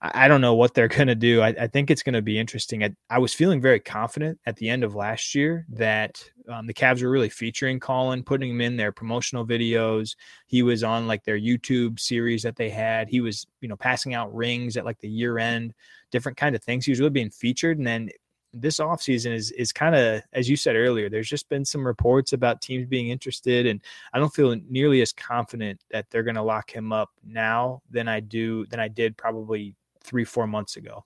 I, 0.03 0.24
I, 0.24 0.28
don't 0.28 0.41
know 0.41 0.55
what 0.55 0.74
they're 0.74 0.89
going 0.99 1.09
to 1.09 1.14
do. 1.14 1.41
I, 1.41 1.49
I, 1.49 1.66
think 1.68 1.91
it's 1.91 2.03
going 2.03 2.14
to 2.14 2.22
be 2.22 2.39
interesting. 2.39 2.85
I, 2.85 2.91
I, 3.09 3.18
was 3.18 3.33
feeling 3.33 3.61
very 3.61 3.81
confident 3.81 4.39
at 4.47 4.57
the 4.57 4.68
end 4.68 4.85
of 4.85 4.95
last 4.95 5.35
year 5.35 5.66
that 5.70 6.22
um, 6.49 6.66
the 6.66 6.74
Cavs 6.74 7.03
were 7.03 7.11
really 7.11 7.28
featuring 7.28 7.81
Collin, 7.81 8.22
putting 8.22 8.51
him 8.51 8.61
in 8.61 8.76
their 8.76 8.93
promotional 8.93 9.47
videos. 9.47 10.16
He 10.47 10.62
was 10.62 10.83
on 10.83 11.07
like 11.07 11.24
their 11.24 11.39
YouTube 11.39 12.01
series 12.01 12.43
that 12.43 12.57
they 12.57 12.68
had. 12.68 13.09
He 13.09 13.20
was, 13.20 13.47
you 13.61 13.68
know, 13.68 13.76
passing 13.76 14.14
out 14.14 14.35
rings 14.35 14.76
at 14.76 14.85
like 14.85 14.99
the 14.99 15.09
year 15.09 15.39
end, 15.39 15.72
different 16.11 16.37
kind 16.37 16.55
of 16.55 16.62
things. 16.62 16.85
He 16.85 16.93
was 16.93 17.01
really 17.01 17.11
being 17.11 17.31
featured. 17.31 17.78
And 17.78 17.87
then 17.87 18.11
this 18.53 18.78
offseason 18.78 19.32
is 19.32 19.51
is 19.53 19.72
kind 19.72 19.94
of 19.94 20.22
as 20.32 20.48
you 20.48 20.57
said 20.57 20.74
earlier 20.74 21.09
there's 21.09 21.28
just 21.28 21.48
been 21.48 21.64
some 21.64 21.86
reports 21.86 22.32
about 22.32 22.61
teams 22.61 22.86
being 22.86 23.09
interested 23.09 23.66
and 23.66 23.80
i 24.12 24.18
don't 24.18 24.34
feel 24.34 24.57
nearly 24.68 25.03
as 25.03 25.12
confident 25.12 25.80
that 25.90 26.07
they're 26.11 26.24
going 26.24 26.34
to 26.34 26.42
lock 26.42 26.70
him 26.70 26.92
up 26.92 27.11
now 27.24 27.80
than 27.90 28.09
i 28.09 28.18
do 28.18 28.66
than 28.66 28.80
i 28.80 28.88
did 28.88 29.16
probably 29.16 29.74
three 30.03 30.24
four 30.24 30.46
months 30.46 30.76
ago. 30.76 31.05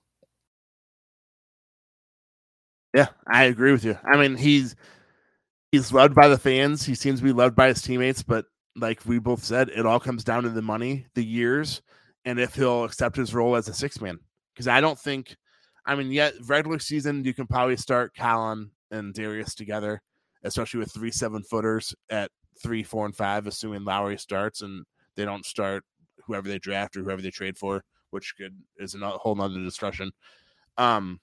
Yeah 2.93 3.07
i 3.27 3.43
agree 3.43 3.71
with 3.71 3.83
you. 3.83 3.97
I 4.03 4.17
mean 4.17 4.35
he's 4.35 4.75
he's 5.71 5.91
loved 5.91 6.15
by 6.15 6.29
the 6.29 6.37
fans. 6.37 6.85
He 6.85 6.95
seems 6.95 7.19
to 7.19 7.25
be 7.25 7.33
loved 7.33 7.55
by 7.55 7.67
his 7.67 7.81
teammates 7.81 8.23
but 8.23 8.45
like 8.75 9.05
we 9.05 9.19
both 9.19 9.43
said 9.43 9.69
it 9.69 9.85
all 9.85 9.99
comes 9.99 10.23
down 10.23 10.43
to 10.43 10.49
the 10.49 10.61
money 10.61 11.05
the 11.13 11.23
years 11.23 11.81
and 12.25 12.39
if 12.39 12.55
he'll 12.55 12.83
accept 12.83 13.15
his 13.15 13.33
role 13.33 13.55
as 13.55 13.67
a 13.67 13.73
six 13.73 14.01
man 14.01 14.19
because 14.53 14.67
i 14.67 14.81
don't 14.81 14.99
think 14.99 15.37
I 15.85 15.95
mean, 15.95 16.11
yet 16.11 16.33
regular 16.45 16.79
season 16.79 17.23
you 17.23 17.33
can 17.33 17.47
probably 17.47 17.77
start 17.77 18.15
Collin 18.15 18.71
and 18.91 19.13
Darius 19.13 19.55
together, 19.55 20.01
especially 20.43 20.79
with 20.79 20.91
three 20.91 21.11
seven 21.11 21.43
footers 21.43 21.93
at 22.09 22.31
three, 22.61 22.83
four, 22.83 23.05
and 23.05 23.15
five, 23.15 23.47
assuming 23.47 23.83
Lowry 23.83 24.17
starts 24.17 24.61
and 24.61 24.85
they 25.15 25.25
don't 25.25 25.45
start 25.45 25.83
whoever 26.25 26.47
they 26.47 26.59
draft 26.59 26.97
or 26.97 27.03
whoever 27.03 27.21
they 27.21 27.29
trade 27.29 27.57
for, 27.57 27.83
which 28.09 28.35
could 28.37 28.55
is 28.77 28.95
a 28.95 29.09
whole 29.09 29.35
nother 29.35 29.63
discussion. 29.63 30.11
Um, 30.77 31.19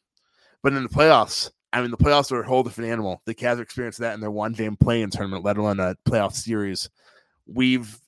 but 0.62 0.72
in 0.72 0.82
the 0.82 0.88
playoffs, 0.88 1.50
I 1.72 1.80
mean, 1.80 1.90
the 1.90 1.96
playoffs 1.96 2.30
are 2.30 2.42
a 2.42 2.46
whole 2.46 2.62
different 2.62 2.90
animal. 2.90 3.22
The 3.24 3.34
Cavs 3.34 3.60
experienced 3.60 3.98
that 4.00 4.14
in 4.14 4.20
their 4.20 4.30
one 4.30 4.52
game 4.52 4.76
play-in 4.76 5.10
tournament, 5.10 5.44
let 5.44 5.56
alone 5.56 5.80
a 5.80 5.96
playoff 6.06 6.34
series. 6.34 6.88
We've, 7.46 7.98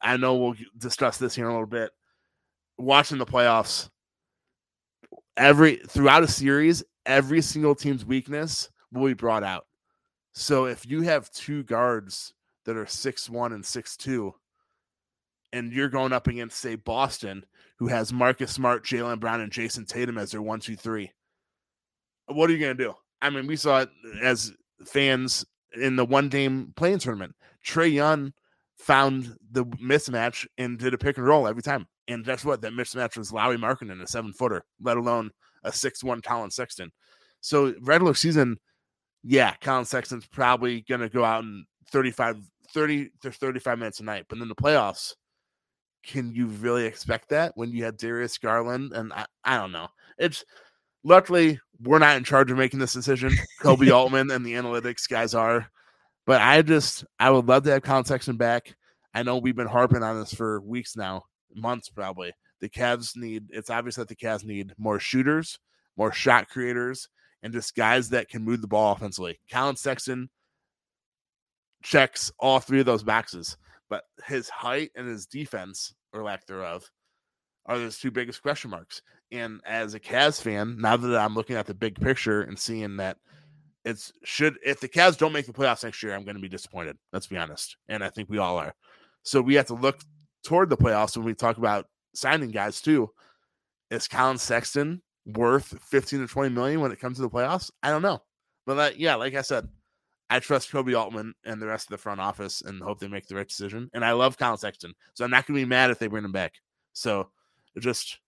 I 0.00 0.16
know 0.16 0.36
we'll 0.36 0.54
discuss 0.78 1.18
this 1.18 1.34
here 1.34 1.46
in 1.46 1.50
a 1.50 1.54
little 1.54 1.66
bit. 1.66 1.90
Watching 2.76 3.18
the 3.18 3.26
playoffs, 3.26 3.88
every 5.36 5.76
throughout 5.76 6.22
a 6.22 6.28
series, 6.28 6.82
every 7.06 7.42
single 7.42 7.74
team's 7.74 8.04
weakness 8.04 8.70
will 8.92 9.06
be 9.06 9.14
brought 9.14 9.42
out. 9.42 9.66
So 10.32 10.66
if 10.66 10.86
you 10.86 11.02
have 11.02 11.30
two 11.30 11.62
guards 11.62 12.34
that 12.64 12.76
are 12.76 12.86
six 12.86 13.28
one 13.30 13.52
and 13.52 13.64
six 13.64 13.96
two, 13.96 14.34
and 15.52 15.72
you're 15.72 15.88
going 15.88 16.12
up 16.12 16.26
against, 16.26 16.58
say, 16.58 16.74
Boston, 16.74 17.44
who 17.78 17.86
has 17.86 18.12
Marcus 18.12 18.52
Smart, 18.52 18.84
Jaylen 18.84 19.20
Brown, 19.20 19.40
and 19.40 19.52
Jayson 19.52 19.86
Tatum 19.86 20.18
as 20.18 20.32
their 20.32 20.42
one, 20.42 20.60
two, 20.60 20.76
three, 20.76 21.12
what 22.26 22.50
are 22.50 22.52
you 22.52 22.58
gonna 22.58 22.74
do? 22.74 22.94
I 23.22 23.30
mean, 23.30 23.46
we 23.46 23.56
saw 23.56 23.80
it 23.80 23.90
as 24.22 24.52
fans 24.84 25.44
in 25.80 25.96
the 25.96 26.04
one 26.04 26.28
game 26.28 26.72
play-in 26.76 26.98
tournament. 26.98 27.34
Trae 27.64 27.92
Young 27.92 28.32
found 28.76 29.36
the 29.50 29.64
mismatch 29.64 30.46
and 30.58 30.78
did 30.78 30.94
a 30.94 30.98
pick 30.98 31.16
and 31.16 31.26
roll 31.26 31.46
every 31.46 31.62
time. 31.62 31.86
And 32.08 32.24
guess 32.24 32.44
what? 32.44 32.60
That 32.60 32.72
mismatch 32.72 33.16
was 33.16 33.32
Lauri 33.32 33.56
Markkanen, 33.56 34.02
a 34.02 34.06
seven 34.06 34.32
footer, 34.32 34.64
let 34.80 34.96
alone 34.96 35.30
a 35.62 35.72
six 35.72 36.04
one 36.04 36.20
Collin 36.20 36.50
Sexton. 36.50 36.92
So 37.40 37.74
regular 37.80 38.14
season, 38.14 38.58
yeah, 39.22 39.54
Collin 39.60 39.86
Sexton's 39.86 40.26
probably 40.26 40.82
gonna 40.82 41.08
go 41.08 41.24
out 41.24 41.44
in 41.44 41.64
35, 41.90 42.38
30 42.72 43.10
to 43.22 43.30
35 43.30 43.78
minutes 43.78 44.00
a 44.00 44.04
night. 44.04 44.26
But 44.28 44.38
in 44.38 44.48
the 44.48 44.54
playoffs, 44.54 45.14
can 46.04 46.34
you 46.34 46.46
really 46.46 46.84
expect 46.84 47.30
that 47.30 47.52
when 47.54 47.70
you 47.70 47.84
had 47.84 47.96
Darius 47.96 48.36
Garland? 48.36 48.92
And 48.92 49.12
I, 49.12 49.26
I 49.42 49.56
don't 49.56 49.72
know. 49.72 49.88
It's 50.18 50.44
luckily 51.02 51.58
we're 51.80 51.98
not 51.98 52.16
in 52.16 52.24
charge 52.24 52.50
of 52.50 52.58
making 52.58 52.80
this 52.80 52.92
decision. 52.92 53.32
Koby 53.62 53.94
Altman 53.94 54.30
and 54.30 54.44
the 54.44 54.54
analytics 54.54 55.08
guys 55.08 55.34
are. 55.34 55.66
But 56.26 56.40
I 56.40 56.62
just 56.62 57.04
I 57.18 57.30
would 57.30 57.46
love 57.46 57.64
to 57.64 57.70
have 57.72 57.82
Collin 57.82 58.04
Sexton 58.04 58.36
back. 58.36 58.74
I 59.14 59.22
know 59.22 59.38
we've 59.38 59.56
been 59.56 59.66
harping 59.66 60.02
on 60.02 60.18
this 60.18 60.34
for 60.34 60.60
weeks 60.60 60.96
now 60.96 61.24
months 61.54 61.88
probably. 61.88 62.32
The 62.60 62.68
Cavs 62.68 63.16
need 63.16 63.46
it's 63.50 63.70
obvious 63.70 63.96
that 63.96 64.08
the 64.08 64.16
Cavs 64.16 64.44
need 64.44 64.74
more 64.78 64.98
shooters, 64.98 65.58
more 65.96 66.12
shot 66.12 66.48
creators, 66.48 67.08
and 67.42 67.52
just 67.52 67.74
guys 67.74 68.08
that 68.10 68.28
can 68.28 68.42
move 68.42 68.60
the 68.60 68.66
ball 68.66 68.92
offensively. 68.92 69.38
Collin 69.50 69.76
Sexton 69.76 70.30
checks 71.82 72.32
all 72.38 72.58
three 72.58 72.80
of 72.80 72.86
those 72.86 73.02
boxes, 73.02 73.56
but 73.90 74.04
his 74.26 74.48
height 74.48 74.90
and 74.96 75.06
his 75.06 75.26
defense, 75.26 75.94
or 76.12 76.22
lack 76.22 76.46
thereof, 76.46 76.90
are 77.66 77.78
those 77.78 77.98
two 77.98 78.10
biggest 78.10 78.42
question 78.42 78.70
marks. 78.70 79.02
And 79.30 79.60
as 79.66 79.94
a 79.94 80.00
Cavs 80.00 80.40
fan, 80.40 80.76
now 80.78 80.96
that 80.96 81.18
I'm 81.18 81.34
looking 81.34 81.56
at 81.56 81.66
the 81.66 81.74
big 81.74 82.00
picture 82.00 82.42
and 82.42 82.58
seeing 82.58 82.96
that 82.96 83.18
it's 83.84 84.12
should 84.24 84.56
if 84.64 84.80
the 84.80 84.88
Cavs 84.88 85.18
don't 85.18 85.32
make 85.32 85.46
the 85.46 85.52
playoffs 85.52 85.84
next 85.84 86.02
year, 86.02 86.14
I'm 86.14 86.24
going 86.24 86.36
to 86.36 86.42
be 86.42 86.48
disappointed. 86.48 86.96
Let's 87.12 87.26
be 87.26 87.36
honest, 87.36 87.76
and 87.88 88.02
I 88.02 88.08
think 88.08 88.30
we 88.30 88.38
all 88.38 88.56
are. 88.56 88.74
So 89.22 89.40
we 89.40 89.54
have 89.54 89.66
to 89.66 89.74
look 89.74 90.00
toward 90.44 90.70
the 90.70 90.76
playoffs 90.76 91.16
when 91.16 91.26
we 91.26 91.34
talk 91.34 91.58
about 91.58 91.86
signing 92.14 92.50
guys 92.50 92.80
too. 92.80 93.10
Is 93.90 94.08
Collin 94.08 94.38
Sexton 94.38 95.02
worth 95.26 95.78
15 95.82 96.20
to 96.20 96.26
20 96.26 96.54
million 96.54 96.80
when 96.80 96.92
it 96.92 97.00
comes 97.00 97.16
to 97.16 97.22
the 97.22 97.30
playoffs? 97.30 97.70
I 97.82 97.90
don't 97.90 98.02
know. 98.02 98.22
But 98.66 98.74
that, 98.74 98.98
yeah, 98.98 99.14
like 99.16 99.34
I 99.34 99.42
said, 99.42 99.68
I 100.30 100.38
trust 100.38 100.70
Koby 100.70 100.98
Altman 100.98 101.34
and 101.44 101.60
the 101.60 101.66
rest 101.66 101.86
of 101.86 101.90
the 101.90 101.98
front 101.98 102.20
office 102.20 102.62
and 102.62 102.82
hope 102.82 102.98
they 102.98 103.08
make 103.08 103.26
the 103.26 103.36
right 103.36 103.46
decision. 103.46 103.90
And 103.92 104.04
I 104.04 104.12
love 104.12 104.38
Collin 104.38 104.58
Sexton. 104.58 104.94
So 105.14 105.24
I'm 105.24 105.30
not 105.30 105.46
going 105.46 105.58
to 105.58 105.64
be 105.64 105.68
mad 105.68 105.90
if 105.90 105.98
they 105.98 106.06
bring 106.06 106.24
him 106.24 106.32
back. 106.32 106.54
So 106.92 107.28
it 107.74 107.80
just, 107.80 108.18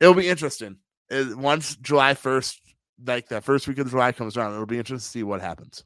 it'll 0.00 0.14
be 0.14 0.28
interesting. 0.28 0.78
Once 1.10 1.76
July 1.76 2.14
1st, 2.14 2.56
like 3.06 3.28
that 3.28 3.44
first 3.44 3.68
week 3.68 3.78
of 3.78 3.90
July 3.90 4.12
comes 4.12 4.36
around, 4.36 4.54
it'll 4.54 4.66
be 4.66 4.78
interesting 4.78 5.04
to 5.04 5.10
see 5.10 5.22
what 5.22 5.40
happens. 5.40 5.84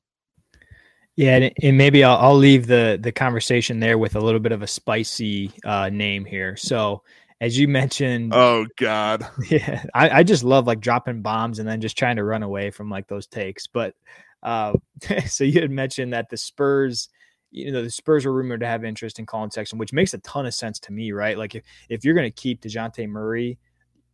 Yeah, 1.16 1.36
and, 1.36 1.52
and 1.62 1.78
maybe 1.78 2.04
I'll, 2.04 2.18
I'll, 2.18 2.36
leave 2.36 2.66
the 2.66 2.98
the 3.00 3.10
conversation 3.10 3.80
there 3.80 3.96
with 3.96 4.16
a 4.16 4.20
little 4.20 4.40
bit 4.40 4.52
of 4.52 4.60
a 4.60 4.66
spicy 4.66 5.50
uh, 5.64 5.88
name 5.88 6.26
here. 6.26 6.56
So, 6.56 7.02
as 7.40 7.58
you 7.58 7.68
mentioned, 7.68 8.34
oh 8.34 8.66
god, 8.76 9.26
yeah, 9.50 9.84
I, 9.94 10.18
I 10.18 10.22
just 10.22 10.44
love 10.44 10.66
like 10.66 10.80
dropping 10.80 11.22
bombs 11.22 11.58
and 11.58 11.66
then 11.66 11.80
just 11.80 11.96
trying 11.96 12.16
to 12.16 12.24
run 12.24 12.42
away 12.42 12.70
from 12.70 12.90
like 12.90 13.08
those 13.08 13.26
takes. 13.26 13.66
But 13.66 13.94
uh, 14.42 14.74
so 15.26 15.44
you 15.44 15.60
had 15.60 15.70
mentioned 15.70 16.12
that 16.12 16.28
the 16.28 16.36
Spurs, 16.36 17.08
you 17.50 17.72
know, 17.72 17.82
the 17.82 17.90
Spurs 17.90 18.26
were 18.26 18.32
rumored 18.32 18.60
to 18.60 18.66
have 18.66 18.84
interest 18.84 19.18
in 19.18 19.24
Collin 19.24 19.50
Sexton, 19.50 19.78
which 19.78 19.94
makes 19.94 20.12
a 20.12 20.18
ton 20.18 20.44
of 20.44 20.52
sense 20.52 20.78
to 20.80 20.92
me, 20.92 21.12
right? 21.12 21.38
Like 21.38 21.54
if 21.54 21.64
if 21.88 22.04
you're 22.04 22.14
going 22.14 22.30
to 22.30 22.42
keep 22.42 22.60
Dejounte 22.60 23.08
Murray, 23.08 23.58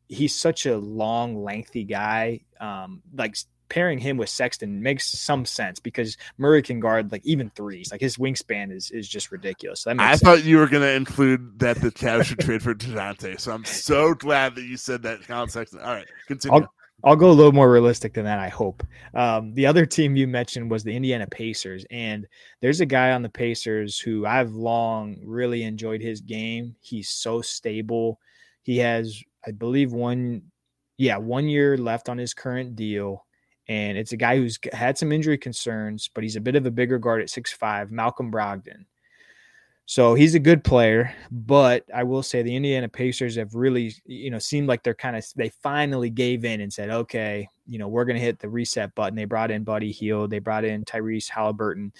he's 0.09 0.37
such 0.37 0.67
a 0.67 0.79
long, 0.79 1.43
lengthy 1.43 1.83
guy. 1.83 2.43
Um, 2.61 3.03
like 3.13 3.37
pairing 3.73 3.99
him 3.99 4.19
with 4.19 4.29
Sexton 4.29 4.83
makes 4.83 5.19
some 5.19 5.47
sense 5.47 5.81
because 5.81 6.19
Murray 6.37 6.61
can 6.61 6.79
guard 6.79 7.11
like 7.11 7.25
even 7.25 7.49
threes. 7.57 7.91
Like 7.91 8.03
his 8.03 8.19
wingspan 8.19 8.71
is 8.71 8.91
is 8.91 9.09
just 9.09 9.33
ridiculous. 9.33 9.81
So 9.81 9.95
I 9.99 10.11
sense. 10.11 10.21
thought 10.21 10.45
you 10.45 10.59
were 10.59 10.67
going 10.67 10.83
to 10.83 10.93
include 10.93 11.59
that 11.61 11.81
the 11.81 11.91
Cavs 11.91 12.27
should 12.27 12.41
trade 12.41 12.63
for 12.63 12.75
Dejounte. 12.75 13.41
So 13.41 13.51
I'm 13.51 13.65
so 13.65 14.13
glad 14.13 14.55
that 14.57 14.65
you 14.65 14.77
said 14.77 15.03
that 15.05 15.27
Collin 15.27 15.49
Sexton. 15.49 15.81
All 15.81 15.95
right, 15.95 16.07
continue. 16.29 16.61
I'll, 16.61 16.75
I'll 17.03 17.17
go 17.17 17.31
a 17.31 17.33
little 17.33 17.53
more 17.53 17.73
realistic 17.73 18.13
than 18.13 18.27
that. 18.27 18.39
I 18.39 18.51
hope. 18.51 18.87
Um, 19.15 19.55
the 19.55 19.65
other 19.65 19.87
team 19.87 20.17
you 20.17 20.29
mentioned 20.29 20.71
was 20.71 20.85
the 20.85 20.95
Indiana 20.95 21.27
Pacers, 21.27 21.87
and 21.91 22.27
there's 22.61 22.83
a 22.83 22.87
guy 22.87 23.13
on 23.13 23.23
the 23.23 23.31
Pacers 23.31 23.99
who 23.99 24.27
I've 24.27 24.53
long 24.53 25.17
really 25.25 25.63
enjoyed 25.63 26.03
his 26.03 26.21
game. 26.21 26.77
He's 26.83 27.09
so 27.09 27.41
stable. 27.41 28.21
He 28.65 28.77
has, 28.79 29.19
I 29.47 29.53
believe, 29.53 29.93
one, 29.93 30.43
yeah, 30.99 31.17
one 31.17 31.49
year 31.49 31.79
left 31.79 32.11
on 32.11 32.19
his 32.19 32.35
current 32.35 32.77
deal, 32.77 33.25
and 33.69 33.97
it's 33.97 34.13
a 34.13 34.17
guy 34.17 34.37
who's 34.37 34.59
had 34.73 34.99
some 34.99 35.13
injury 35.13 35.39
concerns, 35.39 36.11
but 36.13 36.25
he's 36.25 36.37
a 36.37 36.41
bit 36.41 36.57
of 36.57 36.67
a 36.67 36.71
bigger 36.71 36.99
guard 36.99 37.23
at 37.23 37.31
six 37.31 37.53
five. 37.53 37.91
Malcolm 37.91 38.31
Brogdon. 38.31 38.87
So 39.87 40.15
he's 40.15 40.35
a 40.37 40.39
good 40.39 40.63
player, 40.63 41.13
but 41.31 41.85
I 41.93 42.05
will 42.05 42.23
say 42.23 42.41
the 42.41 42.55
Indiana 42.55 42.89
Pacers 42.89 43.37
have 43.37 43.55
really, 43.55 43.95
you 44.07 44.31
know, 44.31 44.39
seemed 44.39 44.69
like 44.69 44.83
they're 44.83 44.95
kind 44.95 45.17
of 45.17 45.27
they 45.35 45.49
finally 45.49 46.09
gave 46.09 46.45
in 46.45 46.61
and 46.61 46.73
said, 46.73 46.89
okay, 46.89 47.49
you 47.67 47.79
know, 47.79 47.89
we're 47.89 48.05
going 48.05 48.17
to 48.17 48.23
hit 48.23 48.39
the 48.39 48.49
reset 48.49 48.95
button. 48.95 49.17
They 49.17 49.25
brought 49.25 49.51
in 49.51 49.65
Buddy 49.65 49.91
Hield, 49.91 50.31
they 50.31 50.39
brought 50.39 50.65
in 50.65 50.85
Tyrese 50.85 51.29
Haliburton, 51.29 51.91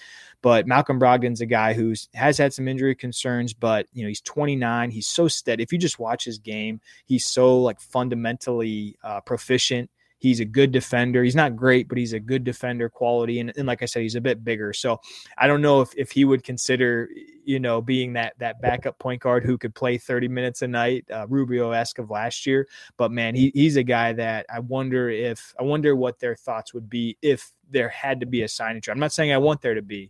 but 0.41 0.65
Malcolm 0.65 0.99
Brogdon's 0.99 1.41
a 1.41 1.45
guy 1.45 1.73
who's 1.73 2.07
has 2.13 2.37
had 2.37 2.53
some 2.53 2.69
injury 2.69 2.95
concerns, 2.95 3.53
but 3.53 3.85
you 3.91 4.03
know, 4.03 4.07
he's 4.07 4.21
29. 4.21 4.89
He's 4.89 5.07
so 5.07 5.27
steady. 5.27 5.61
If 5.61 5.73
you 5.73 5.77
just 5.77 5.99
watch 5.99 6.23
his 6.23 6.39
game, 6.39 6.79
he's 7.05 7.25
so 7.25 7.59
like 7.59 7.81
fundamentally 7.81 8.97
uh, 9.03 9.19
proficient 9.21 9.89
He's 10.23 10.39
a 10.39 10.45
good 10.45 10.71
defender. 10.71 11.21
He's 11.21 11.35
not 11.35 11.57
great, 11.57 11.89
but 11.89 11.97
he's 11.97 12.13
a 12.13 12.19
good 12.19 12.45
defender 12.45 12.87
quality. 12.87 13.41
And, 13.41 13.51
and 13.57 13.67
like 13.67 13.83
I 13.83 13.85
said, 13.85 14.03
he's 14.03 14.15
a 14.15 14.21
bit 14.21 14.41
bigger. 14.41 14.71
So 14.71 15.01
I 15.37 15.47
don't 15.47 15.61
know 15.61 15.81
if, 15.81 15.93
if 15.97 16.11
he 16.11 16.23
would 16.23 16.45
consider, 16.45 17.09
you 17.43 17.59
know, 17.59 17.81
being 17.81 18.13
that 18.13 18.31
that 18.39 18.61
backup 18.61 18.97
point 18.99 19.21
guard 19.21 19.43
who 19.43 19.57
could 19.57 19.75
play 19.75 19.97
30 19.97 20.29
minutes 20.29 20.61
a 20.61 20.67
night, 20.69 21.03
uh, 21.11 21.27
Rubio 21.27 21.71
esque 21.71 21.99
of 21.99 22.09
last 22.09 22.45
year. 22.45 22.69
But 22.95 23.11
man, 23.11 23.35
he, 23.35 23.51
he's 23.53 23.75
a 23.75 23.83
guy 23.83 24.13
that 24.13 24.45
I 24.49 24.59
wonder 24.59 25.09
if 25.09 25.53
I 25.59 25.63
wonder 25.63 25.93
what 25.93 26.19
their 26.19 26.37
thoughts 26.37 26.73
would 26.73 26.89
be 26.89 27.17
if 27.21 27.51
there 27.69 27.89
had 27.89 28.21
to 28.21 28.25
be 28.25 28.43
a 28.43 28.47
sign 28.47 28.75
and 28.75 28.81
trade. 28.81 28.93
I'm 28.93 29.01
not 29.01 29.11
saying 29.11 29.33
I 29.33 29.39
want 29.39 29.61
there 29.61 29.75
to 29.75 29.81
be. 29.81 30.09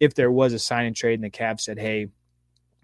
If 0.00 0.14
there 0.14 0.32
was 0.32 0.54
a 0.54 0.58
sign 0.58 0.86
and 0.86 0.96
trade 0.96 1.20
and 1.20 1.24
the 1.24 1.28
Cavs 1.28 1.60
said, 1.60 1.78
hey, 1.78 2.08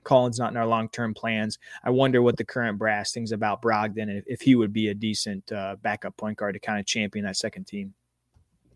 Collins 0.06 0.38
not 0.38 0.50
in 0.50 0.56
our 0.56 0.66
long 0.66 0.88
term 0.88 1.12
plans. 1.12 1.58
I 1.84 1.90
wonder 1.90 2.22
what 2.22 2.36
the 2.36 2.44
current 2.44 2.78
brass 2.78 3.12
thinks 3.12 3.32
about 3.32 3.60
Brogdon 3.60 4.08
if, 4.18 4.24
if 4.26 4.40
he 4.40 4.54
would 4.54 4.72
be 4.72 4.88
a 4.88 4.94
decent 4.94 5.52
uh, 5.52 5.76
backup 5.82 6.16
point 6.16 6.38
guard 6.38 6.54
to 6.54 6.60
kind 6.60 6.80
of 6.80 6.86
champion 6.86 7.24
that 7.24 7.36
second 7.36 7.66
team. 7.66 7.92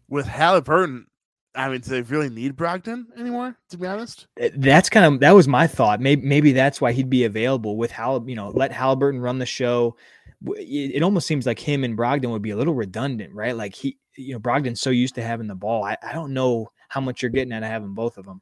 With 0.08 0.26
Haliburton, 0.26 1.04
I 1.54 1.68
mean, 1.68 1.80
do 1.80 1.90
they 1.90 2.02
really 2.02 2.28
need 2.28 2.56
Brogdon 2.56 3.06
anymore? 3.16 3.56
To 3.70 3.78
be 3.78 3.86
honest, 3.86 4.26
uh, 4.42 4.48
that's 4.56 4.88
kind 4.88 5.06
of 5.06 5.20
that 5.20 5.34
was 5.34 5.48
my 5.48 5.66
thought. 5.66 6.00
Maybe 6.00 6.26
maybe 6.26 6.52
that's 6.52 6.80
why 6.80 6.92
he'd 6.92 7.10
be 7.10 7.24
available 7.24 7.76
with 7.76 7.92
Hal. 7.92 8.24
You 8.26 8.36
know, 8.36 8.50
let 8.50 8.72
Haliburton 8.72 9.22
run 9.22 9.38
the 9.38 9.46
show. 9.46 9.96
It, 10.56 10.96
it 10.96 11.02
almost 11.02 11.26
seems 11.26 11.46
like 11.46 11.58
him 11.58 11.84
and 11.84 11.96
Brogdon 11.96 12.30
would 12.30 12.42
be 12.42 12.50
a 12.50 12.56
little 12.56 12.74
redundant, 12.74 13.34
right? 13.34 13.56
Like 13.56 13.74
he, 13.74 13.98
you 14.16 14.32
know, 14.32 14.40
Brogdon's 14.40 14.80
so 14.80 14.90
used 14.90 15.14
to 15.16 15.22
having 15.22 15.48
the 15.48 15.54
ball. 15.54 15.84
I, 15.84 15.96
I 16.02 16.12
don't 16.12 16.32
know 16.32 16.68
how 16.88 17.00
much 17.00 17.22
you're 17.22 17.30
getting 17.30 17.52
out 17.52 17.62
of 17.62 17.68
having 17.68 17.94
both 17.94 18.16
of 18.16 18.24
them. 18.24 18.40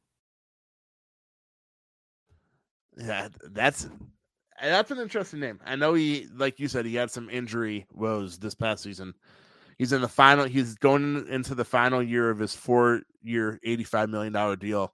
Yeah, 2.98 3.28
that's 3.52 3.84
eh, 3.86 4.68
that's 4.68 4.90
an 4.90 4.98
interesting 4.98 5.40
name. 5.40 5.60
I 5.64 5.76
know 5.76 5.94
he, 5.94 6.26
like 6.34 6.58
you 6.58 6.68
said, 6.68 6.84
he 6.84 6.94
had 6.96 7.10
some 7.10 7.30
injury 7.30 7.86
woes 7.92 8.38
this 8.38 8.54
past 8.54 8.82
season. 8.82 9.14
He's 9.78 9.92
in 9.92 10.00
the 10.00 10.08
final. 10.08 10.44
He's 10.44 10.74
going 10.74 11.26
into 11.28 11.54
the 11.54 11.64
final 11.64 12.02
year 12.02 12.30
of 12.30 12.40
his 12.40 12.54
four-year, 12.54 13.60
eighty-five 13.62 14.10
million 14.10 14.32
dollar 14.32 14.56
deal. 14.56 14.92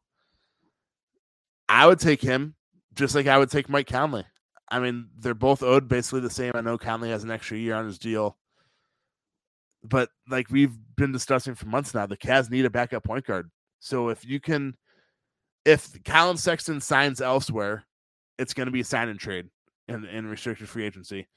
I 1.68 1.86
would 1.86 1.98
take 1.98 2.20
him, 2.20 2.54
just 2.94 3.14
like 3.14 3.26
I 3.26 3.38
would 3.38 3.50
take 3.50 3.70
Mike 3.70 3.86
Conley. 3.86 4.26
I 4.70 4.80
mean, 4.80 5.08
they're 5.18 5.34
both 5.34 5.62
owed 5.62 5.88
basically 5.88 6.20
the 6.20 6.30
same. 6.30 6.52
I 6.54 6.60
know 6.60 6.76
Conley 6.76 7.10
has 7.10 7.24
an 7.24 7.30
extra 7.30 7.56
year 7.56 7.74
on 7.74 7.86
his 7.86 7.98
deal, 7.98 8.36
but 9.82 10.10
like 10.28 10.50
we've 10.50 10.76
been 10.96 11.12
discussing 11.12 11.54
for 11.54 11.66
months 11.66 11.94
now, 11.94 12.06
the 12.06 12.16
Cavs 12.16 12.50
need 12.50 12.66
a 12.66 12.70
backup 12.70 13.04
point 13.04 13.24
guard. 13.24 13.50
So 13.80 14.10
if 14.10 14.24
you 14.24 14.40
can, 14.40 14.76
if 15.64 16.02
Collin 16.04 16.36
Sexton 16.36 16.80
signs 16.80 17.20
elsewhere, 17.20 17.84
it's 18.38 18.54
going 18.54 18.66
to 18.66 18.72
be 18.72 18.80
a 18.80 18.84
sign 18.84 19.08
and 19.08 19.18
trade 19.18 19.48
in, 19.88 20.04
in 20.06 20.26
restricted 20.26 20.68
free 20.68 20.84
agency. 20.84 21.28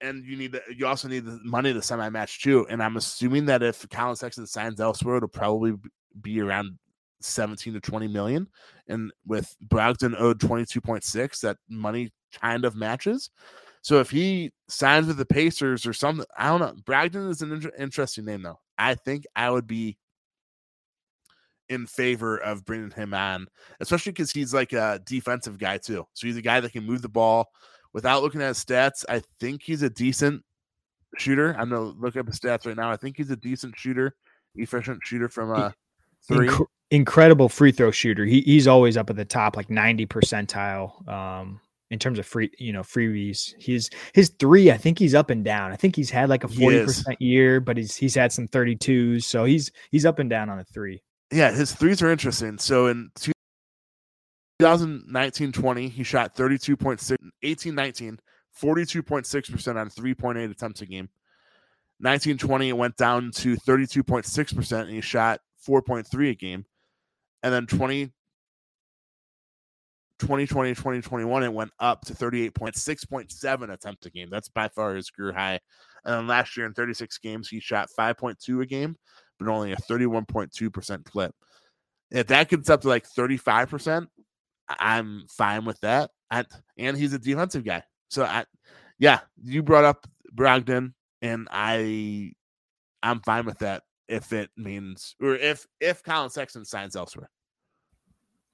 And 0.00 0.24
you 0.24 0.36
need 0.36 0.52
the, 0.52 0.62
you 0.74 0.86
also 0.86 1.08
need 1.08 1.24
the 1.24 1.40
money 1.42 1.72
to 1.72 1.82
semi 1.82 2.08
match 2.08 2.42
too. 2.42 2.66
And 2.70 2.82
I'm 2.82 2.96
assuming 2.96 3.46
that 3.46 3.62
if 3.62 3.88
Collin 3.88 4.16
Sexton 4.16 4.46
signs 4.46 4.80
elsewhere, 4.80 5.16
it'll 5.16 5.28
probably 5.28 5.74
be 6.20 6.40
around 6.40 6.78
17 7.20 7.74
to 7.74 7.80
20 7.80 8.06
million. 8.08 8.46
And 8.86 9.12
with 9.26 9.56
Brogdon 9.66 10.14
owed 10.18 10.38
22.6, 10.38 11.40
that 11.40 11.56
money 11.68 12.12
kind 12.40 12.64
of 12.64 12.76
matches. 12.76 13.30
So 13.82 13.98
if 13.98 14.10
he 14.10 14.52
signs 14.68 15.06
with 15.06 15.16
the 15.16 15.26
Pacers 15.26 15.86
or 15.86 15.92
something, 15.92 16.26
I 16.36 16.48
don't 16.48 16.60
know. 16.60 16.74
Brogdon 16.84 17.28
is 17.30 17.42
an 17.42 17.52
inter- 17.52 17.72
interesting 17.78 18.24
name 18.24 18.42
though. 18.42 18.60
I 18.76 18.94
think 18.94 19.24
I 19.34 19.50
would 19.50 19.66
be 19.66 19.96
in 21.68 21.86
favor 21.86 22.38
of 22.38 22.64
bringing 22.64 22.90
him 22.90 23.14
on, 23.14 23.46
especially 23.80 24.12
because 24.12 24.30
he's 24.30 24.54
like 24.54 24.72
a 24.72 25.00
defensive 25.04 25.58
guy 25.58 25.78
too. 25.78 26.06
So 26.14 26.26
he's 26.26 26.36
a 26.36 26.42
guy 26.42 26.60
that 26.60 26.72
can 26.72 26.84
move 26.84 27.02
the 27.02 27.08
ball 27.08 27.48
without 27.92 28.22
looking 28.22 28.42
at 28.42 28.48
his 28.48 28.64
stats. 28.64 29.04
I 29.08 29.22
think 29.40 29.62
he's 29.62 29.82
a 29.82 29.90
decent 29.90 30.42
shooter. 31.16 31.54
I'm 31.58 31.70
gonna 31.70 31.82
look 31.82 32.16
up 32.16 32.26
his 32.26 32.38
stats 32.38 32.66
right 32.66 32.76
now. 32.76 32.90
I 32.90 32.96
think 32.96 33.16
he's 33.16 33.30
a 33.30 33.36
decent 33.36 33.74
shooter, 33.76 34.14
efficient 34.54 35.00
shooter 35.04 35.28
from 35.28 35.52
uh 35.52 35.70
three. 36.26 36.48
Inc- 36.48 36.66
incredible 36.90 37.48
free 37.48 37.72
throw 37.72 37.90
shooter. 37.90 38.24
He 38.24 38.40
he's 38.42 38.66
always 38.66 38.96
up 38.96 39.10
at 39.10 39.16
the 39.16 39.24
top, 39.24 39.56
like 39.56 39.70
90 39.70 40.06
percentile. 40.06 41.08
Um, 41.08 41.60
in 41.90 41.98
terms 41.98 42.18
of 42.18 42.26
free, 42.26 42.50
you 42.58 42.70
know, 42.72 42.82
freebies. 42.82 43.54
His 43.58 43.88
his 44.12 44.28
three, 44.38 44.70
I 44.70 44.76
think 44.76 44.98
he's 44.98 45.14
up 45.14 45.30
and 45.30 45.42
down. 45.42 45.72
I 45.72 45.76
think 45.76 45.96
he's 45.96 46.10
had 46.10 46.28
like 46.28 46.44
a 46.44 46.48
40% 46.48 47.16
year, 47.18 47.60
but 47.60 47.78
he's 47.78 47.96
he's 47.96 48.14
had 48.14 48.30
some 48.30 48.46
32s. 48.46 49.24
So 49.24 49.44
he's 49.44 49.70
he's 49.90 50.04
up 50.04 50.18
and 50.18 50.28
down 50.28 50.50
on 50.50 50.58
a 50.58 50.64
three 50.64 51.02
yeah, 51.30 51.50
his 51.50 51.72
threes 51.72 52.02
are 52.02 52.10
interesting. 52.10 52.58
So 52.58 52.86
in 52.86 53.10
2019 54.60 55.52
20, 55.52 55.88
he 55.88 56.02
shot 56.02 56.34
32.6, 56.34 57.16
18 57.42 57.74
19, 57.74 58.18
42.6% 58.60 59.76
on 59.76 59.90
3.8 59.90 60.50
attempts 60.50 60.80
a 60.80 60.86
game. 60.86 61.08
1920, 62.00 62.68
it 62.68 62.76
went 62.76 62.96
down 62.96 63.30
to 63.32 63.56
32.6%, 63.56 64.80
and 64.80 64.90
he 64.90 65.00
shot 65.00 65.40
4.3 65.66 66.30
a 66.30 66.34
game. 66.34 66.64
And 67.42 67.52
then 67.52 67.66
20, 67.66 68.06
2020, 70.18 70.70
2021, 70.70 71.42
it 71.42 71.52
went 71.52 71.72
up 71.80 72.04
to 72.04 72.14
38.6.7 72.14 73.72
attempts 73.72 74.06
a 74.06 74.10
game. 74.10 74.28
That's 74.30 74.48
by 74.48 74.68
far 74.68 74.94
his 74.94 75.10
career 75.10 75.32
high. 75.32 75.60
And 76.04 76.14
then 76.14 76.26
last 76.26 76.56
year 76.56 76.66
in 76.66 76.72
36 76.72 77.18
games, 77.18 77.48
he 77.48 77.60
shot 77.60 77.88
5.2 77.96 78.62
a 78.62 78.66
game 78.66 78.96
but 79.38 79.48
only 79.48 79.72
a 79.72 79.76
31.2% 79.76 81.04
clip. 81.04 81.34
If 82.10 82.26
that 82.28 82.48
gets 82.48 82.70
up 82.70 82.82
to 82.82 82.88
like 82.88 83.06
35%, 83.08 84.06
I'm 84.68 85.26
fine 85.28 85.64
with 85.64 85.80
that. 85.80 86.10
And, 86.30 86.46
and 86.76 86.96
he's 86.96 87.12
a 87.12 87.18
defensive 87.18 87.64
guy. 87.64 87.82
So 88.08 88.24
I 88.24 88.44
yeah, 88.98 89.20
you 89.42 89.62
brought 89.62 89.84
up 89.84 90.06
Brogdon 90.34 90.92
and 91.22 91.48
I 91.50 92.32
I'm 93.02 93.20
fine 93.20 93.46
with 93.46 93.58
that 93.60 93.82
if 94.08 94.32
it 94.32 94.50
means 94.56 95.14
or 95.20 95.34
if 95.34 95.66
if 95.80 96.02
Collin 96.02 96.30
Sexton 96.30 96.64
signs 96.64 96.96
elsewhere. 96.96 97.30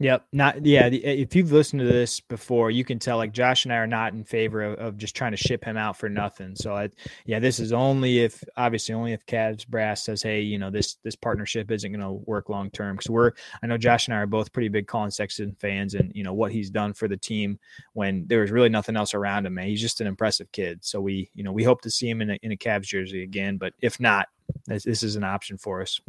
Yep. 0.01 0.27
Not 0.33 0.67
yeah. 0.67 0.89
If 0.89 1.37
you've 1.37 1.53
listened 1.53 1.79
to 1.79 1.87
this 1.87 2.19
before, 2.19 2.73
you 2.73 2.85
can 2.85 2.99
tell 2.99 3.17
like 3.17 3.33
Josh 3.33 3.65
and 3.65 3.73
I 3.73 3.77
are 3.77 3.87
not 3.87 4.13
in 4.13 4.25
favor 4.25 4.63
of, 4.63 4.79
of 4.81 4.97
just 4.97 5.15
trying 5.15 5.31
to 5.31 5.37
ship 5.37 5.65
him 5.65 5.77
out 5.77 5.97
for 5.97 6.09
nothing. 6.09 6.57
So 6.57 6.75
I, 6.75 6.91
yeah, 7.27 7.39
this 7.39 7.61
is 7.61 7.73
only 7.73 8.19
if 8.19 8.43
obviously 8.57 8.93
only 8.93 9.13
if 9.13 9.25
Cavs 9.27 9.67
brass 9.67 10.03
says, 10.03 10.21
hey, 10.21 10.41
you 10.41 10.59
know 10.59 10.69
this 10.69 10.97
this 11.05 11.15
partnership 11.15 11.71
isn't 11.71 11.93
going 11.93 12.01
to 12.01 12.25
work 12.27 12.49
long 12.49 12.71
term. 12.71 12.97
Because 12.97 13.11
we're 13.11 13.33
I 13.63 13.69
know 13.69 13.79
Josh 13.79 14.09
and 14.09 14.17
I 14.17 14.19
are 14.19 14.27
both 14.27 14.53
pretty 14.53 14.69
big 14.69 14.89
Collin 14.89 15.13
Sexton 15.13 15.57
fans, 15.61 15.95
and 15.95 16.11
you 16.13 16.25
know 16.25 16.35
what 16.35 16.51
he's 16.51 16.71
done 16.71 16.93
for 16.93 17.07
the 17.07 17.17
team 17.17 17.61
when 17.93 18.27
there 18.27 18.41
was 18.41 18.51
really 18.51 18.69
nothing 18.69 18.97
else 18.97 19.15
around 19.15 19.47
him. 19.47 19.55
Man, 19.55 19.69
he's 19.69 19.81
just 19.81 20.01
an 20.01 20.09
impressive 20.09 20.51
kid. 20.51 20.85
So 20.85 21.01
we 21.01 21.31
you 21.37 21.45
know 21.45 21.53
we 21.53 21.63
hope 21.63 21.83
to 21.83 21.91
see 21.91 22.11
him 22.11 22.21
in 22.21 22.31
a, 22.31 22.39
in 22.43 22.51
a 22.51 22.57
Cavs 22.57 22.87
jersey 22.87 23.23
again. 23.23 23.59
But 23.59 23.75
if 23.81 24.01
not, 24.01 24.27
this, 24.67 24.83
this 24.83 25.05
is 25.05 25.15
an 25.15 25.25
option 25.25 25.57
for 25.57 25.83
us 25.83 26.01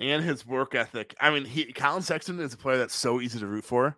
and 0.00 0.24
his 0.24 0.46
work 0.46 0.74
ethic. 0.74 1.14
I 1.20 1.30
mean, 1.30 1.44
he 1.44 1.72
Collin 1.72 2.02
Sexton 2.02 2.40
is 2.40 2.54
a 2.54 2.56
player 2.56 2.78
that's 2.78 2.94
so 2.94 3.20
easy 3.20 3.38
to 3.38 3.46
root 3.46 3.64
for. 3.64 3.96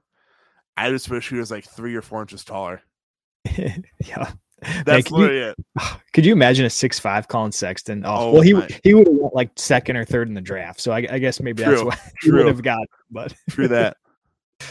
I 0.76 0.90
just 0.90 1.08
wish 1.08 1.28
he 1.28 1.36
was 1.36 1.50
like 1.50 1.64
three 1.64 1.94
or 1.94 2.02
four 2.02 2.20
inches 2.22 2.44
taller. 2.44 2.82
yeah. 3.56 4.32
That's 4.84 5.10
Man, 5.10 5.20
literally 5.20 5.40
you, 5.40 5.46
it. 5.46 5.56
Could 6.12 6.24
you 6.24 6.32
imagine 6.32 6.66
a 6.66 6.70
six 6.70 6.98
five 6.98 7.28
Collin 7.28 7.52
Sexton? 7.52 8.04
Oh, 8.04 8.14
oh 8.14 8.32
well, 8.32 8.42
he 8.42 8.52
my. 8.52 8.68
he 8.84 8.94
would 8.94 9.06
have 9.06 9.16
went 9.16 9.34
like 9.34 9.50
second 9.56 9.96
or 9.96 10.04
third 10.04 10.28
in 10.28 10.34
the 10.34 10.40
draft. 10.40 10.80
So 10.80 10.92
I, 10.92 11.06
I 11.10 11.18
guess 11.18 11.40
maybe 11.40 11.62
True. 11.62 11.72
that's 11.72 11.84
what 11.84 12.00
he 12.22 12.30
would 12.30 12.46
have 12.46 12.62
got. 12.62 12.86
But 13.10 13.34
True 13.50 13.68
that. 13.68 13.96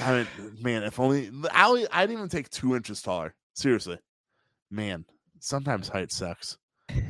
I 0.02 0.14
mean, 0.14 0.28
man, 0.62 0.84
if 0.84 1.00
only 1.00 1.30
I 1.52 1.86
I 1.92 2.02
didn't 2.06 2.18
even 2.18 2.30
take 2.30 2.50
two 2.50 2.76
inches 2.76 3.02
taller. 3.02 3.36
Seriously, 3.54 3.98
man. 4.70 5.06
Sometimes 5.40 5.90
height 5.90 6.12
sucks, 6.12 6.58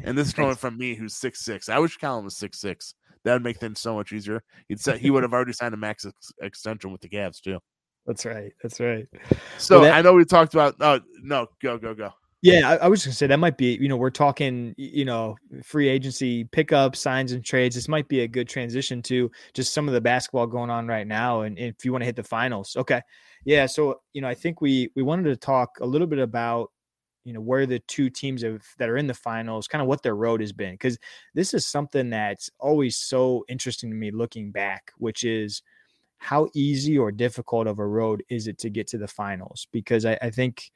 and 0.03 0.17
this 0.17 0.29
is 0.29 0.33
coming 0.33 0.55
from 0.55 0.77
me, 0.77 0.95
who's 0.95 1.15
six 1.15 1.43
six. 1.43 1.69
I 1.69 1.77
wish 1.79 1.97
Collin 1.97 2.23
was 2.23 2.37
six 2.37 2.59
six. 2.59 2.95
That 3.23 3.33
would 3.33 3.43
make 3.43 3.57
things 3.57 3.79
so 3.79 3.95
much 3.95 4.11
easier. 4.11 4.43
He'd 4.67 4.79
say 4.79 4.97
he 4.97 5.11
would 5.11 5.23
have 5.23 5.33
already 5.33 5.53
signed 5.53 5.73
a 5.73 5.77
max 5.77 6.05
ex- 6.05 6.31
extension 6.41 6.91
with 6.91 7.01
the 7.01 7.09
Cavs 7.09 7.39
too. 7.39 7.59
That's 8.05 8.25
right. 8.25 8.51
That's 8.63 8.79
right. 8.79 9.07
So 9.57 9.81
well, 9.81 9.89
that, 9.89 9.97
I 9.97 10.01
know 10.01 10.13
we 10.13 10.25
talked 10.25 10.53
about. 10.53 10.75
Oh 10.79 10.99
no, 11.21 11.47
go 11.61 11.77
go 11.77 11.93
go. 11.93 12.11
Yeah, 12.41 12.67
I, 12.67 12.75
I 12.77 12.87
was 12.87 13.05
gonna 13.05 13.13
say 13.13 13.27
that 13.27 13.37
might 13.37 13.57
be. 13.57 13.77
You 13.79 13.87
know, 13.87 13.97
we're 13.97 14.09
talking. 14.09 14.73
You 14.77 15.05
know, 15.05 15.35
free 15.63 15.87
agency 15.87 16.45
pickup 16.45 16.95
signs 16.95 17.31
and 17.31 17.45
trades. 17.45 17.75
This 17.75 17.87
might 17.87 18.07
be 18.07 18.21
a 18.21 18.27
good 18.27 18.49
transition 18.49 19.03
to 19.03 19.29
just 19.53 19.73
some 19.73 19.87
of 19.87 19.93
the 19.93 20.01
basketball 20.01 20.47
going 20.47 20.71
on 20.71 20.87
right 20.87 21.05
now. 21.05 21.41
And 21.41 21.59
if 21.59 21.85
you 21.85 21.91
want 21.91 22.01
to 22.01 22.07
hit 22.07 22.15
the 22.15 22.23
finals, 22.23 22.75
okay, 22.75 23.01
yeah. 23.45 23.67
So 23.67 24.01
you 24.13 24.21
know, 24.21 24.27
I 24.27 24.33
think 24.33 24.61
we 24.61 24.89
we 24.95 25.03
wanted 25.03 25.25
to 25.25 25.35
talk 25.35 25.77
a 25.81 25.85
little 25.85 26.07
bit 26.07 26.19
about 26.19 26.71
you 27.23 27.33
know 27.33 27.41
where 27.41 27.65
the 27.65 27.79
two 27.79 28.09
teams 28.09 28.41
have 28.41 28.63
that 28.77 28.89
are 28.89 28.97
in 28.97 29.07
the 29.07 29.13
finals 29.13 29.67
kind 29.67 29.81
of 29.81 29.87
what 29.87 30.01
their 30.03 30.15
road 30.15 30.41
has 30.41 30.51
been 30.51 30.73
because 30.73 30.97
this 31.33 31.53
is 31.53 31.65
something 31.65 32.09
that's 32.09 32.49
always 32.59 32.97
so 32.97 33.45
interesting 33.47 33.89
to 33.89 33.95
me 33.95 34.11
looking 34.11 34.51
back 34.51 34.91
which 34.97 35.23
is 35.23 35.61
how 36.17 36.47
easy 36.53 36.97
or 36.97 37.11
difficult 37.11 37.67
of 37.67 37.79
a 37.79 37.85
road 37.85 38.23
is 38.29 38.47
it 38.47 38.57
to 38.59 38.69
get 38.69 38.87
to 38.87 38.97
the 38.97 39.07
finals 39.07 39.67
because 39.71 40.05
I, 40.05 40.17
I 40.21 40.29
think 40.29 40.71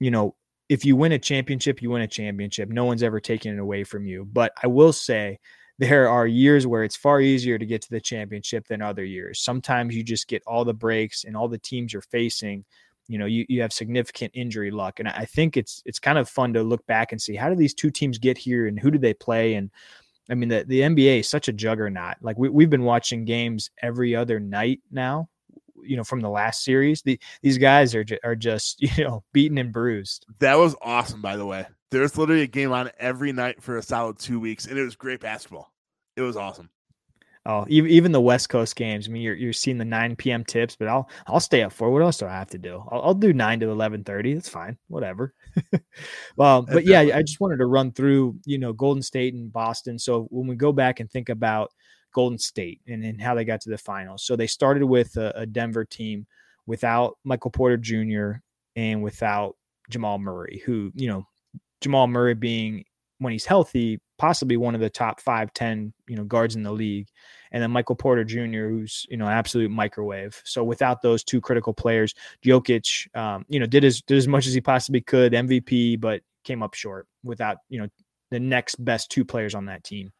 you 0.00 0.10
know 0.10 0.34
if 0.68 0.84
you 0.84 0.96
win 0.96 1.12
a 1.12 1.18
championship, 1.18 1.80
you 1.80 1.90
win 1.90 2.02
a 2.02 2.06
championship. 2.06 2.68
No 2.68 2.84
one's 2.84 3.02
ever 3.02 3.20
taken 3.20 3.54
it 3.54 3.60
away 3.60 3.84
from 3.84 4.06
you. 4.06 4.26
But 4.30 4.52
I 4.62 4.66
will 4.66 4.92
say 4.92 5.38
there 5.78 6.08
are 6.08 6.26
years 6.26 6.66
where 6.66 6.82
it's 6.82 6.96
far 6.96 7.20
easier 7.20 7.56
to 7.56 7.66
get 7.66 7.82
to 7.82 7.90
the 7.90 8.00
championship 8.00 8.66
than 8.66 8.82
other 8.82 9.04
years. 9.04 9.40
Sometimes 9.40 9.94
you 9.94 10.02
just 10.02 10.26
get 10.26 10.42
all 10.46 10.64
the 10.64 10.74
breaks 10.74 11.24
and 11.24 11.36
all 11.36 11.48
the 11.48 11.58
teams 11.58 11.92
you're 11.92 12.02
facing. 12.02 12.64
You 13.08 13.18
know, 13.18 13.26
you, 13.26 13.46
you 13.48 13.62
have 13.62 13.72
significant 13.72 14.32
injury 14.34 14.70
luck. 14.70 15.00
And 15.00 15.08
I 15.08 15.24
think 15.24 15.56
it's 15.56 15.82
it's 15.86 15.98
kind 15.98 16.18
of 16.18 16.28
fun 16.28 16.52
to 16.54 16.62
look 16.62 16.86
back 16.86 17.12
and 17.12 17.20
see 17.20 17.34
how 17.34 17.48
do 17.48 17.56
these 17.56 17.74
two 17.74 17.90
teams 17.90 18.18
get 18.18 18.38
here 18.38 18.66
and 18.66 18.78
who 18.78 18.90
do 18.90 18.98
they 18.98 19.14
play? 19.14 19.54
And 19.54 19.70
I 20.30 20.34
mean, 20.34 20.50
the, 20.50 20.64
the 20.66 20.80
NBA 20.80 21.20
is 21.20 21.28
such 21.28 21.48
a 21.48 21.52
juggernaut. 21.52 22.16
Like 22.20 22.38
we, 22.38 22.48
we've 22.50 22.70
been 22.70 22.84
watching 22.84 23.24
games 23.24 23.70
every 23.82 24.14
other 24.14 24.38
night 24.38 24.80
now 24.90 25.28
you 25.82 25.96
know 25.96 26.04
from 26.04 26.20
the 26.20 26.28
last 26.28 26.64
series. 26.64 27.02
The, 27.02 27.18
these 27.42 27.58
guys 27.58 27.94
are 27.94 28.04
ju- 28.04 28.18
are 28.24 28.36
just 28.36 28.80
you 28.98 29.04
know 29.04 29.24
beaten 29.32 29.58
and 29.58 29.72
bruised. 29.72 30.26
That 30.38 30.56
was 30.56 30.76
awesome, 30.82 31.22
by 31.22 31.36
the 31.36 31.46
way. 31.46 31.66
There's 31.90 32.18
literally 32.18 32.42
a 32.42 32.46
game 32.46 32.72
on 32.72 32.90
every 32.98 33.32
night 33.32 33.62
for 33.62 33.78
a 33.78 33.82
solid 33.82 34.18
two 34.18 34.38
weeks, 34.38 34.66
and 34.66 34.78
it 34.78 34.84
was 34.84 34.96
great 34.96 35.20
basketball. 35.20 35.72
It 36.16 36.22
was 36.22 36.36
awesome. 36.36 36.68
Oh, 37.46 37.64
even 37.68 37.90
even 37.90 38.12
the 38.12 38.20
West 38.20 38.48
Coast 38.48 38.76
games. 38.76 39.08
I 39.08 39.10
mean, 39.10 39.22
you're 39.22 39.34
you're 39.34 39.52
seeing 39.52 39.78
the 39.78 39.84
9 39.84 40.16
p.m. 40.16 40.44
tips, 40.44 40.76
but 40.76 40.88
I'll 40.88 41.08
I'll 41.26 41.40
stay 41.40 41.62
up 41.62 41.72
for. 41.72 41.90
What 41.90 42.02
else 42.02 42.18
do 42.18 42.26
I 42.26 42.30
have 42.30 42.50
to 42.50 42.58
do? 42.58 42.84
I'll, 42.90 43.02
I'll 43.02 43.14
do 43.14 43.32
nine 43.32 43.60
to 43.60 43.66
11:30. 43.66 44.34
That's 44.34 44.48
fine. 44.48 44.76
Whatever. 44.88 45.34
well, 46.36 46.62
but 46.62 46.84
yeah, 46.84 47.00
I 47.00 47.22
just 47.22 47.40
wanted 47.40 47.58
to 47.58 47.66
run 47.66 47.92
through 47.92 48.38
you 48.44 48.58
know 48.58 48.72
Golden 48.72 49.02
State 49.02 49.34
and 49.34 49.52
Boston. 49.52 49.98
So 49.98 50.26
when 50.30 50.46
we 50.46 50.56
go 50.56 50.72
back 50.72 51.00
and 51.00 51.10
think 51.10 51.28
about 51.28 51.70
Golden 52.14 52.38
State 52.38 52.80
and, 52.86 53.04
and 53.04 53.20
how 53.20 53.34
they 53.34 53.44
got 53.44 53.60
to 53.62 53.70
the 53.70 53.78
finals. 53.78 54.24
So 54.24 54.36
they 54.36 54.46
started 54.46 54.84
with 54.84 55.16
a, 55.16 55.32
a 55.36 55.46
Denver 55.46 55.84
team 55.84 56.26
without 56.66 57.16
Michael 57.24 57.50
Porter 57.50 57.76
Jr. 57.76 58.40
and 58.76 59.02
without 59.02 59.56
Jamal 59.90 60.18
Murray, 60.18 60.62
who, 60.64 60.90
you 60.94 61.08
know, 61.08 61.26
Jamal 61.80 62.06
Murray 62.06 62.34
being 62.34 62.84
when 63.18 63.32
he's 63.32 63.46
healthy, 63.46 64.00
possibly 64.18 64.56
one 64.56 64.74
of 64.74 64.80
the 64.80 64.90
top 64.90 65.20
five, 65.20 65.52
10, 65.54 65.92
you 66.08 66.16
know, 66.16 66.24
guards 66.24 66.56
in 66.56 66.62
the 66.62 66.72
league. 66.72 67.08
And 67.50 67.62
then 67.62 67.70
Michael 67.70 67.96
Porter 67.96 68.24
Jr., 68.24 68.68
who's, 68.68 69.06
you 69.08 69.16
know, 69.16 69.26
absolute 69.26 69.70
microwave. 69.70 70.42
So 70.44 70.62
without 70.62 71.00
those 71.00 71.24
two 71.24 71.40
critical 71.40 71.72
players, 71.72 72.14
Jokic, 72.44 73.14
um, 73.16 73.46
you 73.48 73.58
know, 73.58 73.66
did 73.66 73.84
as, 73.84 74.02
did 74.02 74.18
as 74.18 74.28
much 74.28 74.46
as 74.46 74.52
he 74.52 74.60
possibly 74.60 75.00
could, 75.00 75.32
MVP, 75.32 76.00
but 76.00 76.22
came 76.44 76.62
up 76.62 76.74
short 76.74 77.06
without, 77.22 77.58
you 77.68 77.80
know, 77.80 77.88
the 78.30 78.40
next 78.40 78.82
best 78.84 79.10
two 79.10 79.24
players 79.24 79.54
on 79.54 79.66
that 79.66 79.84
team. 79.84 80.12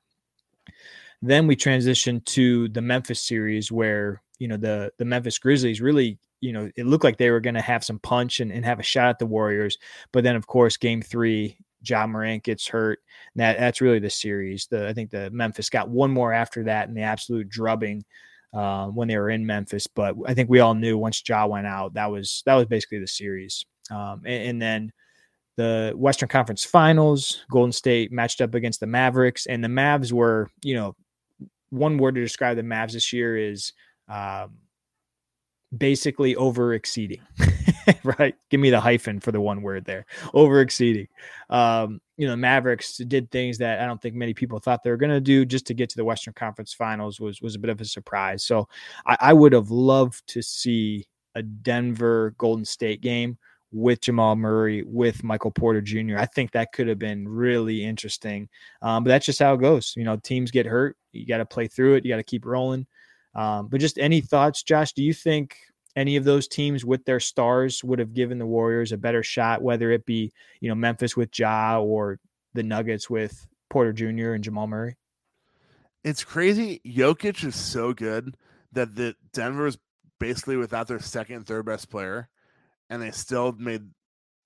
Then 1.20 1.46
we 1.46 1.56
transitioned 1.56 2.24
to 2.26 2.68
the 2.68 2.80
Memphis 2.80 3.20
series 3.20 3.72
where, 3.72 4.22
you 4.38 4.46
know, 4.46 4.56
the 4.56 4.92
the 4.98 5.04
Memphis 5.04 5.38
Grizzlies 5.38 5.80
really, 5.80 6.18
you 6.40 6.52
know, 6.52 6.70
it 6.76 6.86
looked 6.86 7.04
like 7.04 7.16
they 7.16 7.30
were 7.30 7.40
going 7.40 7.56
to 7.56 7.60
have 7.60 7.84
some 7.84 7.98
punch 7.98 8.38
and, 8.38 8.52
and 8.52 8.64
have 8.64 8.78
a 8.78 8.84
shot 8.84 9.08
at 9.08 9.18
the 9.18 9.26
Warriors. 9.26 9.78
But 10.12 10.22
then, 10.22 10.36
of 10.36 10.46
course, 10.46 10.76
game 10.76 11.02
three, 11.02 11.58
Ja 11.84 12.06
Morant 12.06 12.42
gets 12.42 12.66
hurt. 12.68 13.00
That 13.36 13.58
that's 13.58 13.80
really 13.80 13.98
the 13.98 14.10
series. 14.10 14.66
The 14.70 14.88
I 14.88 14.92
think 14.92 15.10
the 15.10 15.30
Memphis 15.30 15.70
got 15.70 15.88
one 15.88 16.10
more 16.10 16.32
after 16.32 16.64
that 16.64 16.88
and 16.88 16.96
the 16.96 17.02
absolute 17.02 17.48
drubbing 17.48 18.04
uh, 18.52 18.86
when 18.86 19.08
they 19.08 19.16
were 19.16 19.30
in 19.30 19.46
Memphis. 19.46 19.86
But 19.86 20.14
I 20.26 20.34
think 20.34 20.48
we 20.48 20.60
all 20.60 20.74
knew 20.74 20.98
once 20.98 21.22
Ja 21.26 21.46
went 21.46 21.66
out, 21.66 21.94
that 21.94 22.10
was 22.10 22.42
that 22.46 22.54
was 22.54 22.66
basically 22.66 22.98
the 22.98 23.06
series. 23.06 23.64
Um, 23.90 24.22
and, 24.26 24.48
and, 24.48 24.62
then 24.62 24.92
the 25.56 25.94
Western 25.96 26.28
Conference 26.28 26.62
Finals, 26.62 27.44
Golden 27.50 27.72
State 27.72 28.12
matched 28.12 28.42
up 28.42 28.54
against 28.54 28.80
the 28.80 28.86
Mavericks, 28.86 29.46
and 29.46 29.64
the 29.64 29.68
Mavs 29.68 30.12
were, 30.12 30.50
you 30.62 30.74
know, 30.74 30.94
one 31.70 31.96
word 31.96 32.14
to 32.14 32.20
describe 32.20 32.56
the 32.56 32.62
Mavs 32.62 32.92
this 32.92 33.12
year 33.14 33.36
is 33.36 33.72
um, 34.08 34.58
basically 35.76 36.36
over 36.36 36.74
exceeding. 36.74 37.20
right? 38.18 38.34
Give 38.50 38.60
me 38.60 38.70
the 38.70 38.80
hyphen 38.80 39.20
for 39.20 39.32
the 39.32 39.40
one 39.40 39.62
word 39.62 39.84
there. 39.84 40.06
Over 40.34 40.60
exceeding. 40.60 41.08
Um, 41.50 42.00
you 42.16 42.26
know, 42.26 42.36
Mavericks 42.36 42.98
did 42.98 43.30
things 43.30 43.58
that 43.58 43.80
I 43.80 43.86
don't 43.86 44.00
think 44.00 44.14
many 44.14 44.34
people 44.34 44.58
thought 44.58 44.82
they 44.82 44.90
were 44.90 44.96
going 44.96 45.12
to 45.12 45.20
do 45.20 45.44
just 45.44 45.66
to 45.66 45.74
get 45.74 45.88
to 45.90 45.96
the 45.96 46.04
Western 46.04 46.34
Conference 46.34 46.72
Finals 46.72 47.20
was 47.20 47.40
was 47.40 47.54
a 47.54 47.58
bit 47.58 47.70
of 47.70 47.80
a 47.80 47.84
surprise. 47.84 48.44
So 48.44 48.68
I, 49.06 49.16
I 49.20 49.32
would 49.32 49.52
have 49.52 49.70
loved 49.70 50.26
to 50.28 50.42
see 50.42 51.06
a 51.34 51.42
Denver 51.42 52.34
Golden 52.38 52.64
State 52.64 53.00
game 53.00 53.38
with 53.70 54.00
Jamal 54.00 54.34
Murray, 54.34 54.82
with 54.86 55.22
Michael 55.22 55.50
Porter 55.50 55.80
Jr. 55.80 56.16
I 56.16 56.26
think 56.26 56.52
that 56.52 56.72
could 56.72 56.88
have 56.88 56.98
been 56.98 57.28
really 57.28 57.84
interesting. 57.84 58.48
Um, 58.80 59.04
but 59.04 59.08
that's 59.08 59.26
just 59.26 59.38
how 59.38 59.54
it 59.54 59.60
goes. 59.60 59.92
You 59.96 60.04
know, 60.04 60.16
teams 60.16 60.50
get 60.50 60.66
hurt. 60.66 60.96
You 61.12 61.26
got 61.26 61.38
to 61.38 61.46
play 61.46 61.68
through 61.68 61.94
it. 61.94 62.04
You 62.04 62.10
got 62.12 62.16
to 62.16 62.22
keep 62.22 62.46
rolling. 62.46 62.86
Um, 63.34 63.68
but 63.68 63.80
just 63.80 63.98
any 63.98 64.20
thoughts, 64.20 64.62
Josh? 64.62 64.92
Do 64.94 65.02
you 65.02 65.12
think 65.12 65.56
any 65.96 66.16
of 66.16 66.24
those 66.24 66.48
teams 66.48 66.84
with 66.84 67.04
their 67.04 67.20
stars 67.20 67.82
would 67.82 67.98
have 67.98 68.14
given 68.14 68.38
the 68.38 68.46
Warriors 68.46 68.92
a 68.92 68.98
better 68.98 69.22
shot, 69.22 69.62
whether 69.62 69.90
it 69.90 70.06
be, 70.06 70.32
you 70.60 70.68
know, 70.68 70.74
Memphis 70.74 71.16
with 71.16 71.36
Ja 71.36 71.80
or 71.80 72.18
the 72.54 72.62
Nuggets 72.62 73.10
with 73.10 73.46
Porter 73.70 73.92
Jr. 73.92 74.32
and 74.32 74.44
Jamal 74.44 74.66
Murray? 74.66 74.96
It's 76.04 76.24
crazy. 76.24 76.80
Jokic 76.86 77.44
is 77.44 77.56
so 77.56 77.92
good 77.92 78.36
that 78.72 78.94
the 78.94 79.16
Denver 79.32 79.66
is 79.66 79.78
basically 80.20 80.56
without 80.56 80.88
their 80.88 81.00
second, 81.00 81.46
third 81.46 81.66
best 81.66 81.90
player 81.90 82.28
and 82.90 83.02
they 83.02 83.10
still 83.10 83.52
made. 83.52 83.82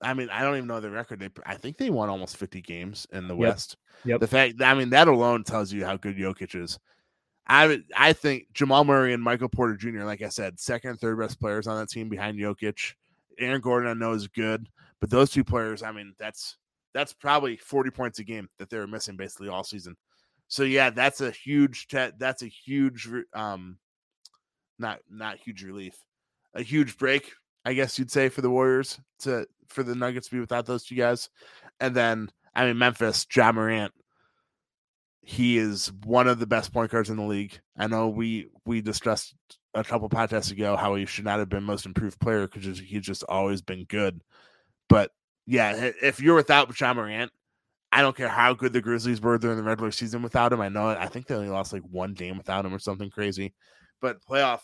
I 0.01 0.13
mean, 0.13 0.29
I 0.29 0.41
don't 0.41 0.57
even 0.57 0.67
know 0.67 0.81
the 0.81 0.89
record. 0.89 1.19
They, 1.19 1.29
I 1.45 1.55
think 1.55 1.77
they 1.77 1.89
won 1.89 2.09
almost 2.09 2.37
50 2.37 2.61
games 2.61 3.07
in 3.13 3.27
the 3.27 3.35
yep. 3.35 3.49
West. 3.49 3.77
Yep. 4.03 4.19
The 4.19 4.27
fact, 4.27 4.61
I 4.61 4.73
mean, 4.73 4.89
that 4.89 5.07
alone 5.07 5.43
tells 5.43 5.71
you 5.71 5.85
how 5.85 5.95
good 5.95 6.17
Jokic 6.17 6.61
is. 6.61 6.77
I 7.47 7.81
I 7.95 8.13
think 8.13 8.47
Jamal 8.53 8.83
Murray 8.85 9.13
and 9.13 9.21
Michael 9.21 9.49
Porter 9.49 9.75
Jr., 9.75 10.03
like 10.03 10.21
I 10.21 10.29
said, 10.29 10.59
second 10.59 10.91
and 10.91 10.99
third 10.99 11.19
best 11.19 11.39
players 11.39 11.67
on 11.67 11.77
that 11.77 11.89
team 11.89 12.09
behind 12.09 12.39
Jokic. 12.39 12.93
Aaron 13.39 13.61
Gordon, 13.61 13.89
I 13.89 13.93
know 13.93 14.13
is 14.13 14.27
good, 14.27 14.69
but 14.99 15.09
those 15.09 15.31
two 15.31 15.43
players, 15.43 15.83
I 15.83 15.91
mean, 15.91 16.13
that's 16.19 16.57
that's 16.93 17.13
probably 17.13 17.57
40 17.57 17.89
points 17.89 18.19
a 18.19 18.23
game 18.23 18.47
that 18.59 18.69
they 18.69 18.77
were 18.77 18.87
missing 18.87 19.17
basically 19.17 19.49
all 19.49 19.63
season. 19.63 19.95
So 20.47 20.63
yeah, 20.63 20.91
that's 20.91 21.21
a 21.21 21.31
huge 21.31 21.87
te- 21.87 22.11
that's 22.17 22.43
a 22.43 22.47
huge 22.47 23.09
um 23.33 23.77
not 24.79 24.99
not 25.09 25.37
huge 25.37 25.63
relief. 25.63 25.95
A 26.53 26.61
huge 26.61 26.97
break 26.97 27.31
I 27.65 27.73
guess 27.73 27.97
you'd 27.97 28.11
say 28.11 28.29
for 28.29 28.41
the 28.41 28.49
Warriors 28.49 28.99
to 29.19 29.47
for 29.67 29.83
the 29.83 29.95
Nuggets 29.95 30.27
to 30.27 30.35
be 30.35 30.39
without 30.39 30.65
those 30.65 30.83
two 30.83 30.95
guys. 30.95 31.29
And 31.79 31.95
then 31.95 32.29
I 32.55 32.65
mean 32.65 32.77
Memphis, 32.77 33.25
Ja 33.35 33.51
Morant, 33.51 33.93
he 35.23 35.57
is 35.57 35.91
one 36.03 36.27
of 36.27 36.39
the 36.39 36.45
best 36.45 36.73
point 36.73 36.91
guards 36.91 37.09
in 37.09 37.17
the 37.17 37.23
league. 37.23 37.59
I 37.77 37.87
know 37.87 38.09
we 38.09 38.49
we 38.65 38.81
discussed 38.81 39.35
a 39.73 39.83
couple 39.83 40.09
podcasts 40.09 40.51
ago 40.51 40.75
how 40.75 40.95
he 40.95 41.05
should 41.05 41.25
not 41.25 41.39
have 41.39 41.49
been 41.49 41.63
most 41.63 41.85
improved 41.85 42.19
player 42.19 42.47
because 42.47 42.77
he's 42.77 43.01
just 43.01 43.23
always 43.29 43.61
been 43.61 43.85
good. 43.85 44.21
But 44.89 45.11
yeah, 45.45 45.91
if 46.01 46.19
you're 46.19 46.35
without 46.35 46.79
Ja 46.79 46.93
Morant, 46.93 47.31
I 47.91 48.01
don't 48.01 48.15
care 48.15 48.29
how 48.29 48.53
good 48.53 48.73
the 48.73 48.81
Grizzlies 48.81 49.21
were 49.21 49.37
during 49.37 49.57
the 49.57 49.63
regular 49.63 49.91
season 49.91 50.21
without 50.21 50.51
him. 50.51 50.61
I 50.61 50.69
know 50.69 50.89
I 50.89 51.07
think 51.07 51.27
they 51.27 51.35
only 51.35 51.49
lost 51.49 51.73
like 51.73 51.83
one 51.83 52.13
game 52.13 52.37
without 52.37 52.65
him 52.65 52.73
or 52.73 52.79
something 52.79 53.09
crazy. 53.09 53.53
But 54.01 54.23
playoff 54.25 54.61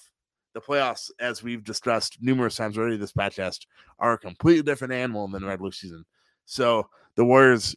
the 0.53 0.62
playoffs, 0.62 1.12
as 1.20 1.43
we've 1.43 1.64
discussed 1.64 2.18
numerous 2.22 2.55
times 2.55 2.78
already 2.78 2.97
this 2.97 3.14
podcast, 3.14 3.66
are 3.99 4.14
a 4.14 4.18
completely 4.18 4.64
different 4.64 4.93
animal 4.93 5.28
than 5.28 5.41
the 5.41 5.47
regular 5.47 5.72
season. 5.72 6.05
So 6.45 6.89
the 7.16 7.24
Warriors 7.24 7.76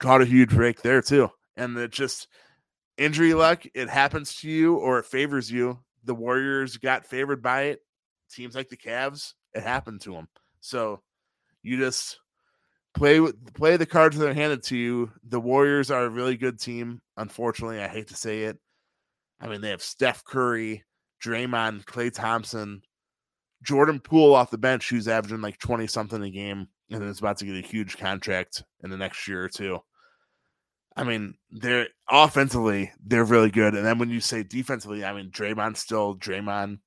caught 0.00 0.22
a 0.22 0.26
huge 0.26 0.50
break 0.50 0.82
there 0.82 1.02
too. 1.02 1.30
And 1.56 1.76
it 1.78 1.90
just 1.90 2.28
injury 2.96 3.34
luck, 3.34 3.64
it 3.74 3.88
happens 3.88 4.36
to 4.36 4.48
you 4.48 4.76
or 4.76 4.98
it 4.98 5.06
favors 5.06 5.50
you. 5.50 5.78
The 6.04 6.14
Warriors 6.14 6.76
got 6.76 7.06
favored 7.06 7.42
by 7.42 7.62
it. 7.64 7.80
Teams 8.30 8.54
like 8.54 8.68
the 8.68 8.76
Cavs, 8.76 9.34
it 9.54 9.62
happened 9.62 10.00
to 10.02 10.12
them. 10.12 10.28
So 10.60 11.00
you 11.62 11.76
just 11.78 12.18
play 12.94 13.20
play 13.54 13.76
the 13.76 13.86
cards 13.86 14.16
that 14.16 14.28
are 14.28 14.34
handed 14.34 14.62
to 14.64 14.76
you. 14.76 15.12
The 15.28 15.40
Warriors 15.40 15.90
are 15.90 16.04
a 16.04 16.10
really 16.10 16.36
good 16.36 16.60
team. 16.60 17.00
Unfortunately, 17.16 17.80
I 17.80 17.88
hate 17.88 18.08
to 18.08 18.16
say 18.16 18.44
it. 18.44 18.58
I 19.40 19.48
mean, 19.48 19.60
they 19.60 19.70
have 19.70 19.82
Steph 19.82 20.24
Curry, 20.24 20.84
Draymond, 21.22 21.84
Klay 21.84 22.12
Thompson, 22.12 22.82
Jordan 23.62 24.00
Poole 24.00 24.34
off 24.34 24.50
the 24.50 24.58
bench, 24.58 24.88
who's 24.88 25.08
averaging 25.08 25.40
like 25.40 25.58
20 25.58 25.86
something 25.86 26.22
a 26.22 26.30
game 26.30 26.68
and 26.90 27.02
is 27.02 27.18
about 27.18 27.38
to 27.38 27.46
get 27.46 27.56
a 27.56 27.66
huge 27.66 27.96
contract 27.98 28.62
in 28.82 28.90
the 28.90 28.96
next 28.96 29.26
year 29.28 29.44
or 29.44 29.48
two. 29.48 29.80
I 30.96 31.04
mean, 31.04 31.34
they're 31.50 31.88
offensively, 32.10 32.92
they're 33.04 33.24
really 33.24 33.50
good. 33.50 33.74
And 33.74 33.84
then 33.84 33.98
when 33.98 34.08
you 34.10 34.20
say 34.20 34.42
defensively, 34.42 35.04
I 35.04 35.12
mean, 35.12 35.30
Draymond 35.30 35.76
still 35.76 36.16
Draymond. 36.16 36.78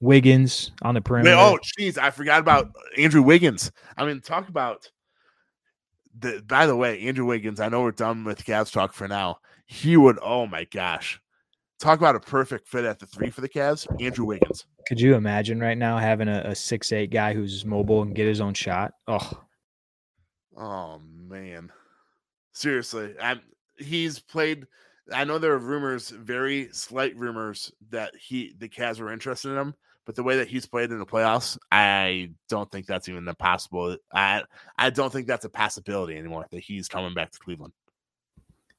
Wiggins 0.00 0.72
on 0.80 0.94
the 0.94 1.02
perimeter. 1.02 1.36
oh, 1.36 1.58
jeez, 1.78 1.98
I 1.98 2.10
forgot 2.10 2.40
about 2.40 2.70
Andrew 2.96 3.20
Wiggins. 3.22 3.70
I 3.98 4.06
mean, 4.06 4.20
talk 4.22 4.48
about 4.48 4.88
The, 6.18 6.42
by 6.46 6.66
the 6.66 6.74
way, 6.74 7.00
Andrew 7.02 7.26
Wiggins, 7.26 7.60
I 7.60 7.68
know 7.68 7.82
we're 7.82 7.90
done 7.92 8.24
with 8.24 8.44
Cavs 8.44 8.72
talk 8.72 8.94
for 8.94 9.06
now. 9.06 9.40
He 9.66 9.98
would, 9.98 10.18
oh 10.22 10.46
my 10.46 10.64
gosh, 10.64 11.20
talk 11.78 11.98
about 11.98 12.16
a 12.16 12.20
perfect 12.20 12.66
fit 12.66 12.86
at 12.86 12.98
the 12.98 13.06
three 13.06 13.28
for 13.28 13.42
the 13.42 13.48
Cavs. 13.48 13.86
Andrew 14.02 14.24
Wiggins. 14.24 14.64
Could 14.88 15.00
you 15.00 15.14
imagine 15.14 15.60
right 15.60 15.76
now 15.78 15.98
having 15.98 16.28
a, 16.28 16.42
a 16.46 16.54
six 16.54 16.92
eight 16.92 17.10
guy 17.10 17.34
who's 17.34 17.66
mobile 17.66 18.00
and 18.00 18.14
get 18.14 18.26
his 18.26 18.40
own 18.40 18.54
shot? 18.54 18.92
Oh, 19.06 19.42
oh 20.56 20.98
man, 21.28 21.70
seriously, 22.52 23.14
I'm. 23.20 23.42
He's 23.80 24.18
played. 24.18 24.66
I 25.12 25.24
know 25.24 25.38
there 25.38 25.52
are 25.52 25.58
rumors, 25.58 26.10
very 26.10 26.68
slight 26.72 27.16
rumors, 27.16 27.72
that 27.90 28.14
he 28.16 28.54
the 28.58 28.68
Cavs 28.68 29.00
were 29.00 29.12
interested 29.12 29.50
in 29.50 29.58
him. 29.58 29.74
But 30.06 30.16
the 30.16 30.22
way 30.22 30.38
that 30.38 30.48
he's 30.48 30.66
played 30.66 30.90
in 30.90 30.98
the 30.98 31.06
playoffs, 31.06 31.58
I 31.70 32.32
don't 32.48 32.70
think 32.72 32.86
that's 32.86 33.08
even 33.08 33.26
possible. 33.36 33.96
I 34.12 34.42
I 34.76 34.90
don't 34.90 35.12
think 35.12 35.26
that's 35.26 35.44
a 35.44 35.50
possibility 35.50 36.16
anymore 36.16 36.46
that 36.50 36.60
he's 36.60 36.88
coming 36.88 37.14
back 37.14 37.30
to 37.32 37.38
Cleveland. 37.38 37.72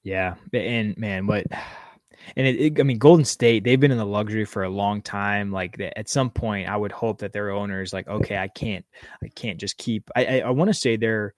Yeah, 0.04 0.36
and 0.52 0.98
man, 0.98 1.28
what 1.28 1.46
and 2.36 2.48
it, 2.48 2.60
it, 2.60 2.80
I 2.80 2.84
mean, 2.84 2.98
Golden 2.98 3.26
State, 3.26 3.64
they've 3.64 3.80
been 3.80 3.92
in 3.92 3.98
the 3.98 4.06
luxury 4.06 4.46
for 4.46 4.64
a 4.64 4.70
long 4.70 5.02
time. 5.02 5.52
Like 5.52 5.80
at 5.96 6.10
some 6.10 6.30
point, 6.30 6.68
I 6.68 6.76
would 6.76 6.92
hope 6.92 7.20
that 7.20 7.34
their 7.34 7.52
owners, 7.52 7.94
like, 7.94 8.08
okay, 8.08 8.38
I 8.38 8.48
can't, 8.48 8.86
I 9.24 9.28
can't 9.30 9.60
just 9.60 9.78
keep. 9.78 10.10
I, 10.16 10.26
I, 10.26 10.40
I 10.40 10.50
want 10.50 10.70
to 10.70 10.74
say 10.74 10.96
they're 10.96 11.34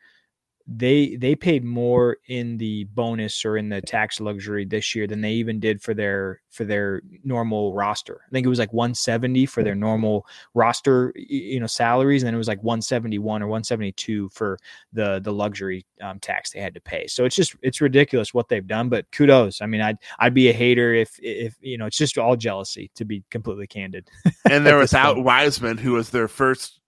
they 0.66 1.18
they 1.18 1.36
paid 1.36 1.64
more 1.64 2.18
in 2.28 2.58
the 2.58 2.86
bonus 2.86 3.44
or 3.44 3.58
in 3.58 3.68
the 3.68 3.82
tax 3.82 4.22
luxury 4.22 4.64
this 4.64 4.96
year 4.96 5.08
than 5.08 5.20
they 5.20 5.34
even 5.34 5.60
did 5.60 5.82
for 5.82 5.94
their 5.94 6.42
for 6.52 6.64
their 6.64 7.02
normal 7.26 7.74
roster. 7.74 8.22
I 8.26 8.32
think 8.32 8.46
it 8.46 8.50
was 8.50 8.60
like 8.60 8.72
170 8.72 9.46
for 9.48 9.62
their 9.62 9.76
normal 9.76 10.26
roster, 10.54 11.12
you 11.18 11.60
know, 11.60 11.68
salaries, 11.68 12.24
and 12.24 12.28
then 12.28 12.36
it 12.36 12.38
was 12.38 12.48
like 12.48 12.64
171 12.64 13.44
or 13.44 13.48
172 13.48 14.30
for 14.30 14.58
the 14.94 15.20
the 15.20 15.34
luxury 15.34 15.86
um, 16.02 16.20
tax 16.20 16.52
they 16.52 16.62
had 16.62 16.76
to 16.76 16.82
pay. 16.82 17.08
So 17.08 17.26
it's 17.26 17.36
just 17.36 17.56
it's 17.62 17.82
ridiculous 17.82 18.34
what 18.34 18.48
they've 18.48 18.66
done. 18.66 18.88
But 18.88 19.12
kudos. 19.12 19.62
I 19.62 19.66
mean, 19.66 19.82
I'd 19.82 19.98
I'd 20.20 20.34
be 20.34 20.50
a 20.50 20.54
hater 20.54 20.94
if 20.94 21.20
if 21.22 21.58
you 21.60 21.78
know 21.78 21.88
it's 21.88 21.98
just 21.98 22.18
all 22.18 22.38
jealousy 22.38 22.90
to 22.96 23.04
be 23.04 23.24
completely 23.32 23.68
candid. 23.68 24.10
And 24.50 24.66
there 24.66 24.78
was 24.78 24.94
out 24.94 25.22
Wiseman, 25.22 25.78
who 25.78 25.92
was 25.94 26.12
their 26.12 26.30
first 26.30 26.80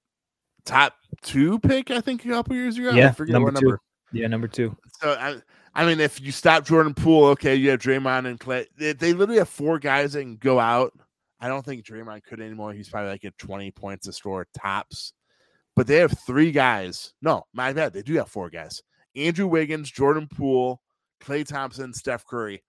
top 0.66 0.93
two 1.22 1.59
pick, 1.59 1.91
I 1.91 2.01
think, 2.01 2.26
a 2.26 2.30
couple 2.30 2.55
years 2.55 2.78
ago. 2.78 2.91
Yeah, 2.91 3.13
number 3.20 3.51
two. 3.51 3.61
Number. 3.61 3.82
Yeah, 4.11 4.28
number 4.28 4.47
two. 4.47 4.76
So 4.99 5.11
I, 5.11 5.41
I 5.74 5.86
mean, 5.86 5.99
if 5.99 6.22
you 6.22 6.32
stop 6.32 6.66
Jordan 6.66 6.93
Poole, 6.93 7.26
okay, 7.28 7.55
you 7.55 7.70
have 7.72 7.80
Draymond 7.80 8.28
and 8.28 8.39
Clay. 8.39 8.68
They, 8.78 8.93
they 8.93 9.13
literally 9.13 9.39
have 9.39 9.49
four 9.49 9.80
guys 9.80 10.13
that 10.13 10.22
can 10.22 10.38
go 10.38 10.59
out. 10.59 10.93
I 11.39 11.47
don't 11.47 11.66
think 11.66 11.86
Draymond 11.86 12.24
could 12.24 12.39
anymore. 12.39 12.74
He's 12.74 12.89
probably 12.89 13.11
like 13.11 13.26
at 13.26 13.38
20 13.38 13.72
points 13.72 14.07
a 14.07 14.13
score 14.13 14.47
tops. 14.57 15.13
But 15.76 15.88
they 15.88 15.97
have 15.97 16.18
three 16.26 16.51
guys. 16.51 17.13
No, 17.22 17.43
my 17.53 17.74
bad. 17.74 17.91
They 17.91 18.01
do 18.01 18.16
have 18.16 18.30
four 18.30 18.49
guys. 18.49 18.82
Andrew 19.16 19.47
Wiggins, 19.47 19.91
Jordan 19.91 20.28
Poole, 20.28 20.82
Klay 21.22 21.45
Thompson, 21.45 21.93
Steph 21.93 22.26
Curry 22.26 22.63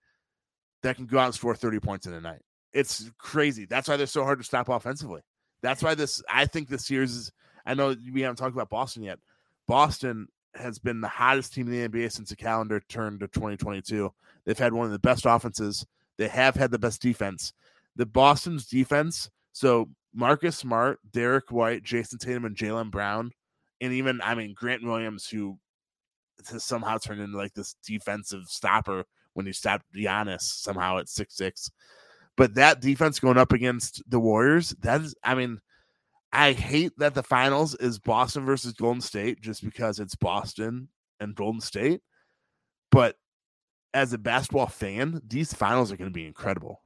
that 0.83 0.95
can 0.95 1.05
go 1.05 1.17
out 1.17 1.27
and 1.27 1.35
score 1.35 1.55
30 1.55 1.79
points 1.79 2.07
in 2.07 2.13
a 2.13 2.21
night. 2.21 2.41
It's 2.73 3.09
crazy. 3.17 3.65
That's 3.65 3.87
why 3.87 3.97
they're 3.97 4.07
so 4.07 4.23
hard 4.23 4.39
to 4.39 4.45
stop 4.45 4.69
offensively. 4.69 5.21
That's 5.61 5.81
why 5.81 5.95
this 5.95 6.21
I 6.29 6.45
think 6.45 6.69
this 6.69 6.91
is 6.91 7.31
I 7.67 7.73
know 7.73 7.95
we 8.13 8.21
haven't 8.21 8.37
talked 8.37 8.55
about 8.55 8.69
Boston 8.69 9.03
yet. 9.03 9.19
Boston 9.67 10.27
has 10.55 10.79
been 10.79 11.01
the 11.01 11.07
hottest 11.07 11.53
team 11.53 11.67
in 11.67 11.73
the 11.73 11.87
NBA 11.87 12.11
since 12.11 12.29
the 12.29 12.35
calendar 12.35 12.81
turned 12.87 13.19
to 13.19 13.27
2022. 13.27 14.11
They've 14.45 14.57
had 14.57 14.73
one 14.73 14.85
of 14.85 14.91
the 14.91 14.99
best 14.99 15.25
offenses. 15.25 15.85
They 16.17 16.29
have 16.29 16.55
had 16.55 16.71
the 16.71 16.79
best 16.79 17.01
defense. 17.01 17.53
The 17.95 18.05
Boston's 18.05 18.65
defense, 18.65 19.29
so 19.51 19.89
Marcus 20.13 20.57
Smart, 20.57 20.99
Derrick 21.11 21.51
White, 21.51 21.83
Jayson 21.83 22.19
Tatum, 22.19 22.45
and 22.45 22.55
Jaylen 22.55 22.89
Brown, 22.89 23.31
and 23.81 23.93
even 23.93 24.21
I 24.23 24.35
mean 24.35 24.53
Grant 24.55 24.83
Williams, 24.83 25.27
who 25.27 25.57
has 26.49 26.63
somehow 26.63 26.97
turned 26.97 27.21
into 27.21 27.37
like 27.37 27.53
this 27.53 27.75
defensive 27.85 28.45
stopper 28.47 29.03
when 29.33 29.45
he 29.45 29.51
stopped 29.51 29.85
Giannis 29.95 30.41
somehow 30.41 30.99
at 30.99 31.09
six 31.09 31.35
six. 31.35 31.69
But 32.35 32.53
that 32.53 32.81
defense 32.81 33.19
going 33.19 33.37
up 33.37 33.51
against 33.51 34.03
the 34.07 34.19
Warriors, 34.19 34.75
that 34.81 35.01
is, 35.01 35.15
I 35.23 35.33
mean, 35.33 35.59
I 36.31 36.51
hate 36.51 36.91
that 36.97 37.13
the 37.13 37.23
finals 37.23 37.75
is 37.75 37.99
Boston 37.99 38.45
versus 38.45 38.73
Golden 38.73 39.01
State 39.01 39.41
just 39.41 39.63
because 39.63 39.99
it's 39.99 40.15
Boston 40.15 40.89
and 41.19 41.35
Golden 41.35 41.61
State. 41.61 42.01
But 42.91 43.15
as 43.93 44.13
a 44.13 44.17
basketball 44.17 44.67
fan, 44.67 45.21
these 45.25 45.53
finals 45.53 45.91
are 45.91 45.97
going 45.97 46.09
to 46.09 46.13
be 46.13 46.27
incredible. 46.27 46.81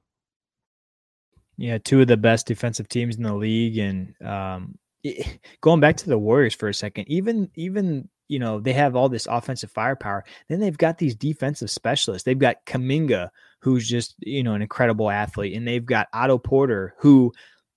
Yeah, 1.58 1.78
two 1.78 2.02
of 2.02 2.08
the 2.08 2.18
best 2.18 2.48
defensive 2.48 2.88
teams 2.88 3.18
in 3.18 3.24
the 3.24 3.36
league, 3.36 3.78
and 3.78 4.16
um, 4.26 4.78
going 5.62 5.80
back 5.80 5.98
to 5.98 6.10
the 6.10 6.18
Warriors 6.18 6.56
for 6.56 6.70
a 6.70 6.74
second, 6.74 7.08
even 7.08 7.52
even 7.56 8.10
you 8.30 8.39
know 8.39 8.60
they 8.60 8.74
have 8.74 8.96
all 8.96 9.10
this 9.10 9.28
offensive 9.28 9.72
firepower. 9.72 10.24
Then 10.50 10.60
they've 10.60 10.78
got 10.78 10.98
these 10.98 11.16
defensive 11.16 11.70
specialists. 11.70 12.24
They've 12.24 12.39
got 12.39 12.66
Kuminga, 12.66 13.30
who's 13.60 13.88
just 13.88 14.16
you 14.20 14.42
know 14.44 14.54
an 14.54 14.62
incredible 14.62 15.12
athlete, 15.12 15.56
and 15.56 15.68
they've 15.68 15.86
got 15.86 16.08
Otto 16.14 16.38
Porter, 16.38 16.96
who 16.98 17.32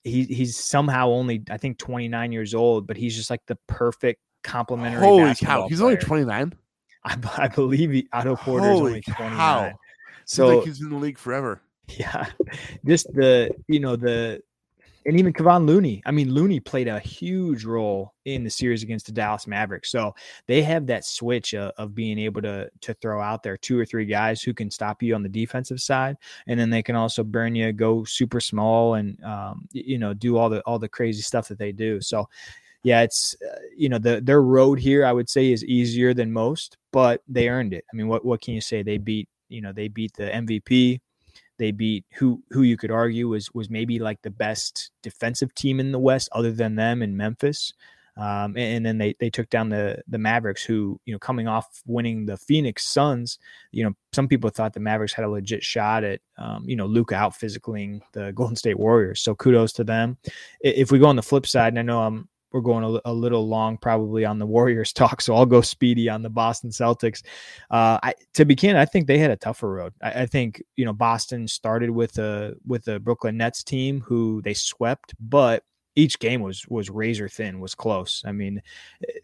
he 0.04 0.24
he's 0.24 0.56
somehow 0.56 1.08
only 1.08 1.42
I 1.50 1.56
think 1.56 1.78
29 1.78 2.30
years 2.30 2.54
old, 2.54 2.86
but 2.86 2.96
he's 2.96 3.16
just 3.16 3.30
like 3.30 3.40
the 3.46 3.56
perfect 3.66 4.20
complementary. 4.42 5.00
Holy 5.00 5.34
cow! 5.34 5.66
He's 5.66 5.80
only 5.80 5.96
29. 5.96 6.54
I, 7.06 7.18
I 7.36 7.48
believe 7.48 7.90
he, 7.90 8.08
Otto 8.12 8.36
Porter 8.36 8.70
is 8.70 8.80
only 8.80 9.00
29. 9.00 9.36
Cow. 9.36 9.72
So 10.26 10.58
like 10.58 10.66
he's 10.66 10.80
in 10.80 10.90
the 10.90 10.96
league 10.96 11.18
forever. 11.18 11.60
Yeah, 11.98 12.24
just 12.86 13.12
the 13.12 13.50
you 13.68 13.78
know 13.78 13.94
the 13.94 14.40
and 15.06 15.18
even 15.18 15.32
Kevon 15.32 15.66
Looney. 15.66 16.02
I 16.06 16.10
mean, 16.10 16.32
Looney 16.32 16.60
played 16.60 16.88
a 16.88 16.98
huge 16.98 17.64
role 17.64 18.14
in 18.24 18.42
the 18.44 18.50
series 18.50 18.82
against 18.82 19.06
the 19.06 19.12
Dallas 19.12 19.46
Mavericks. 19.46 19.90
So 19.90 20.14
they 20.46 20.62
have 20.62 20.86
that 20.86 21.04
switch 21.04 21.54
of 21.54 21.94
being 21.94 22.18
able 22.18 22.42
to 22.42 22.70
to 22.80 22.94
throw 22.94 23.20
out 23.20 23.42
there 23.42 23.56
two 23.56 23.78
or 23.78 23.84
three 23.84 24.06
guys 24.06 24.42
who 24.42 24.54
can 24.54 24.70
stop 24.70 25.02
you 25.02 25.14
on 25.14 25.22
the 25.22 25.28
defensive 25.28 25.80
side, 25.80 26.16
and 26.46 26.58
then 26.58 26.70
they 26.70 26.82
can 26.82 26.96
also 26.96 27.22
burn 27.22 27.54
you, 27.54 27.72
go 27.72 28.04
super 28.04 28.40
small, 28.40 28.94
and 28.94 29.22
um, 29.24 29.68
you 29.72 29.98
know 29.98 30.14
do 30.14 30.36
all 30.36 30.48
the 30.48 30.60
all 30.62 30.78
the 30.78 30.88
crazy 30.88 31.22
stuff 31.22 31.48
that 31.48 31.58
they 31.58 31.72
do. 31.72 32.00
So. 32.00 32.28
Yeah, 32.86 33.00
it's 33.00 33.34
uh, 33.40 33.60
you 33.74 33.88
know 33.88 33.96
the 33.96 34.20
their 34.20 34.42
road 34.42 34.78
here 34.78 35.06
I 35.06 35.12
would 35.14 35.30
say 35.30 35.52
is 35.52 35.64
easier 35.64 36.12
than 36.12 36.30
most, 36.30 36.76
but 36.92 37.22
they 37.26 37.48
earned 37.48 37.72
it. 37.72 37.82
I 37.90 37.96
mean, 37.96 38.08
what 38.08 38.26
what 38.26 38.42
can 38.42 38.52
you 38.52 38.60
say? 38.60 38.82
They 38.82 38.98
beat 38.98 39.26
you 39.48 39.62
know 39.62 39.72
they 39.72 39.88
beat 39.88 40.12
the 40.12 40.24
MVP 40.24 41.00
they 41.58 41.70
beat 41.70 42.04
who 42.14 42.42
who 42.50 42.62
you 42.62 42.76
could 42.76 42.90
argue 42.90 43.28
was 43.28 43.52
was 43.54 43.70
maybe 43.70 43.98
like 43.98 44.20
the 44.22 44.30
best 44.30 44.90
defensive 45.02 45.54
team 45.54 45.80
in 45.80 45.92
the 45.92 45.98
West, 45.98 46.28
other 46.32 46.52
than 46.52 46.74
them 46.76 47.02
in 47.02 47.16
Memphis. 47.16 47.72
Um, 48.16 48.56
and, 48.56 48.76
and, 48.76 48.86
then 48.86 48.98
they 48.98 49.16
they 49.18 49.28
took 49.28 49.50
down 49.50 49.70
the 49.70 50.00
the 50.06 50.18
Mavericks, 50.18 50.62
who 50.62 51.00
you 51.04 51.12
know 51.12 51.18
coming 51.18 51.48
off 51.48 51.82
winning 51.84 52.26
the 52.26 52.36
Phoenix 52.36 52.86
Suns. 52.86 53.38
You 53.72 53.84
know, 53.84 53.92
some 54.12 54.28
people 54.28 54.50
thought 54.50 54.72
the 54.72 54.78
Mavericks 54.78 55.12
had 55.12 55.24
a 55.24 55.28
legit 55.28 55.64
shot 55.64 56.04
at 56.04 56.20
um, 56.38 56.64
you 56.68 56.76
know 56.76 56.86
Luka 56.86 57.16
out 57.16 57.32
physicaling 57.32 58.00
the 58.12 58.32
Golden 58.32 58.54
State 58.54 58.78
Warriors. 58.78 59.20
So 59.20 59.34
kudos 59.34 59.72
to 59.74 59.84
them. 59.84 60.16
If 60.60 60.92
we 60.92 61.00
go 61.00 61.06
on 61.06 61.16
the 61.16 61.22
flip 61.22 61.44
side, 61.44 61.72
and 61.72 61.78
I 61.78 61.82
know 61.82 62.02
I'm 62.02 62.28
we're 62.54 62.60
going 62.60 62.84
a, 62.84 63.10
a, 63.10 63.12
little 63.12 63.48
long 63.48 63.76
probably 63.76 64.24
on 64.24 64.38
the 64.38 64.46
Warriors 64.46 64.92
talk, 64.94 65.20
so 65.20 65.34
I'll 65.34 65.44
go 65.44 65.60
speedy 65.60 66.08
on 66.08 66.22
the 66.22 66.30
Boston 66.30 66.70
Celtics. 66.70 67.22
Uh, 67.68 67.98
I, 68.02 68.14
to 68.34 68.44
begin, 68.44 68.76
I 68.76 68.84
think 68.84 69.08
they 69.08 69.18
had 69.18 69.32
a 69.32 69.36
tougher 69.36 69.68
road. 69.68 69.92
I, 70.00 70.22
I, 70.22 70.26
think 70.26 70.62
you 70.76 70.84
know 70.84 70.92
Boston 70.92 71.48
started 71.48 71.90
with 71.90 72.16
a 72.18 72.54
with 72.64 72.84
the 72.84 73.00
Brooklyn 73.00 73.36
Nets 73.36 73.64
team 73.64 74.00
who 74.00 74.40
they 74.42 74.54
swept, 74.54 75.14
but 75.18 75.64
each 75.96 76.20
game 76.20 76.42
was 76.42 76.66
was 76.68 76.90
razor 76.90 77.28
thin, 77.28 77.58
was 77.58 77.74
close. 77.74 78.22
I 78.24 78.30
mean, 78.30 78.62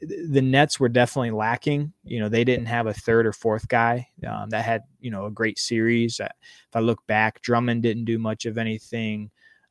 the 0.00 0.42
Nets 0.42 0.80
were 0.80 0.88
definitely 0.88 1.30
lacking. 1.30 1.92
You 2.02 2.18
know, 2.18 2.28
they 2.28 2.42
didn't 2.42 2.66
have 2.66 2.88
a 2.88 2.92
third 2.92 3.26
or 3.26 3.32
fourth 3.32 3.68
guy 3.68 4.08
um, 4.28 4.50
that 4.50 4.64
had 4.64 4.82
you 4.98 5.12
know 5.12 5.26
a 5.26 5.30
great 5.30 5.60
series. 5.60 6.18
If 6.18 6.74
I 6.74 6.80
look 6.80 7.06
back, 7.06 7.42
Drummond 7.42 7.84
didn't 7.84 8.06
do 8.06 8.18
much 8.18 8.44
of 8.44 8.58
anything. 8.58 9.30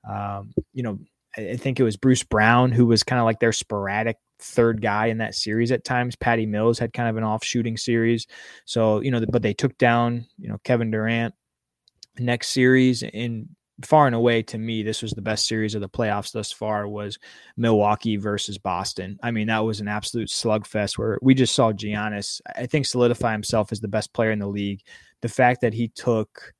Um, 0.09 0.53
you 0.73 0.83
know, 0.83 0.97
I 1.39 1.55
think 1.57 1.79
it 1.79 1.83
was 1.83 1.97
Bruce 1.97 2.23
Brown 2.23 2.71
who 2.71 2.85
was 2.85 3.03
kind 3.03 3.19
of 3.19 3.25
like 3.25 3.39
their 3.39 3.51
sporadic 3.51 4.17
third 4.39 4.81
guy 4.81 5.07
in 5.07 5.17
that 5.19 5.35
series 5.35 5.71
at 5.71 5.83
times. 5.83 6.15
Patty 6.15 6.45
Mills 6.45 6.79
had 6.79 6.93
kind 6.93 7.09
of 7.09 7.17
an 7.17 7.23
off 7.23 7.43
shooting 7.43 7.77
series. 7.77 8.27
So, 8.65 9.01
you 9.01 9.11
know, 9.11 9.23
but 9.29 9.41
they 9.41 9.53
took 9.53 9.77
down, 9.77 10.25
you 10.37 10.49
know, 10.49 10.57
Kevin 10.63 10.91
Durant 10.91 11.33
next 12.17 12.49
series 12.49 13.03
in 13.03 13.49
far 13.85 14.07
and 14.07 14.15
away 14.15 14.43
to 14.43 14.57
me 14.57 14.83
this 14.83 15.01
was 15.01 15.13
the 15.13 15.21
best 15.21 15.47
series 15.47 15.73
of 15.73 15.79
the 15.79 15.87
playoffs 15.87 16.33
thus 16.33 16.51
far 16.51 16.85
was 16.85 17.17
Milwaukee 17.55 18.17
versus 18.17 18.57
Boston. 18.57 19.17
I 19.23 19.31
mean 19.31 19.47
that 19.47 19.59
was 19.59 19.79
an 19.79 19.87
absolute 19.87 20.27
slugfest 20.27 20.97
where 20.97 21.17
we 21.21 21.33
just 21.33 21.55
saw 21.55 21.71
Giannis 21.71 22.41
I 22.55 22.65
think 22.65 22.85
solidify 22.85 23.31
himself 23.31 23.71
as 23.71 23.79
the 23.79 23.87
best 23.87 24.13
player 24.13 24.31
in 24.31 24.39
the 24.39 24.47
league. 24.47 24.81
The 25.21 25.29
fact 25.29 25.61
that 25.61 25.73
he 25.73 25.87
took 25.89 26.53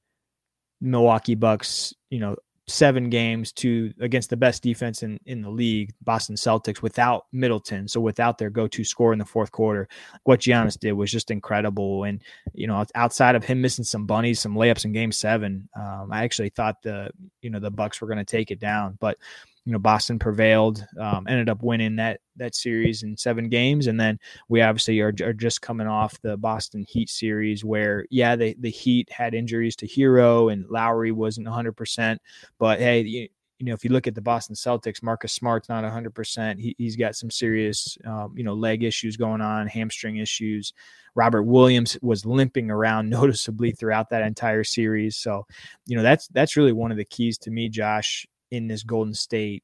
Milwaukee 0.82 1.36
Bucks, 1.36 1.93
you 2.09 2.19
know, 2.19 2.38
seven 2.70 3.09
games 3.09 3.51
to 3.51 3.93
against 3.99 4.30
the 4.30 4.38
best 4.38 4.63
defense 4.63 5.03
in, 5.03 5.20
in 5.26 5.41
the 5.41 5.49
league, 5.49 5.93
Boston 6.01 6.36
Celtics, 6.36 6.82
without 6.82 7.26
Middleton. 7.32 7.88
So 7.88 7.99
without 7.99 8.38
their 8.38 8.49
go-to 8.49 8.84
score 8.84 9.13
in 9.13 9.20
the 9.20 9.26
fourth 9.26 9.51
quarter, 9.51 9.88
what 10.24 10.41
Giannis 10.41 10.80
did 10.80 10.93
was 10.93 11.11
just 11.11 11.32
incredible. 11.32 12.03
And 12.03 12.22
you 12.53 12.67
know, 12.67 12.86
outside 12.95 13.36
of 13.36 13.43
him 13.43 13.61
missing 13.61 13.86
some 13.86 14.05
bunnies, 14.05 14.39
some 14.39 14.55
layups 14.55 14.86
in 14.86 14.91
Game 14.91 15.11
Seven, 15.11 15.67
um, 15.76 16.09
I 16.11 16.24
actually 16.24 16.49
thought 16.49 16.82
the 16.82 17.09
you 17.41 17.49
know 17.49 17.59
the 17.59 17.72
Bucks 17.72 18.01
were 18.01 18.07
going 18.07 18.17
to 18.17 18.26
take 18.26 18.51
it 18.51 18.59
down. 18.59 18.97
But 18.99 19.17
you 19.66 19.74
know 19.74 19.80
Boston 19.80 20.20
prevailed, 20.20 20.86
um, 20.99 21.28
ended 21.28 21.49
up 21.49 21.62
winning 21.62 21.95
that 21.97 22.22
that 22.38 22.55
series 22.55 23.03
in 23.03 23.18
seven 23.18 23.49
games, 23.49 23.88
and 23.88 23.99
then 23.99 24.20
we 24.47 24.62
obviously 24.62 24.99
are, 25.01 25.14
are 25.22 25.34
just 25.34 25.62
coming 25.62 25.88
off 25.88 26.20
the 26.22 26.38
Boston 26.38 26.86
Heat 26.88 27.10
series 27.10 27.64
where 27.64 28.05
yeah 28.10 28.36
the 28.36 28.55
the 28.60 28.70
Heat 28.70 29.12
had 29.12 29.34
injuries 29.34 29.76
to 29.78 29.88
Herro 29.88 30.51
and 30.51 30.66
Lowry 30.70 31.12
wasn't 31.12 31.47
100, 31.47 31.74
percent 31.74 32.22
but 32.57 32.80
hey. 32.80 33.01
You, 33.01 33.28
you 33.60 33.66
know, 33.66 33.74
if 33.74 33.84
you 33.84 33.91
look 33.91 34.07
at 34.07 34.16
the 34.16 34.22
Boston 34.22 34.55
Celtics, 34.55 35.03
Marcus 35.03 35.34
Smart's 35.34 35.68
not 35.68 35.84
100%. 35.84 36.60
He, 36.60 36.76
has 36.82 36.95
got 36.95 37.18
some 37.18 37.30
serious, 37.30 37.97
um, 38.05 38.34
you 38.34 38.43
know, 38.45 38.53
leg 38.53 38.84
issues 38.84 39.18
going 39.18 39.41
on, 39.41 39.68
hamstring 39.68 40.16
issues. 40.16 40.72
Robert 41.14 41.43
Williams 41.43 41.97
was 42.01 42.26
limping 42.26 42.72
around 42.72 43.10
noticeably 43.10 43.72
throughout 43.72 44.10
that 44.12 44.24
entire 44.24 44.64
series. 44.64 45.18
So, 45.18 45.45
you 45.86 45.97
know, 45.97 46.03
that's 46.03 46.30
that's 46.30 46.55
really 46.55 46.72
one 46.72 46.91
of 46.91 46.97
the 46.97 47.03
keys 47.03 47.38
to 47.39 47.51
me, 47.51 47.68
Josh, 47.68 48.26
in 48.51 48.67
this 48.67 48.83
Golden 48.83 49.13
State 49.13 49.63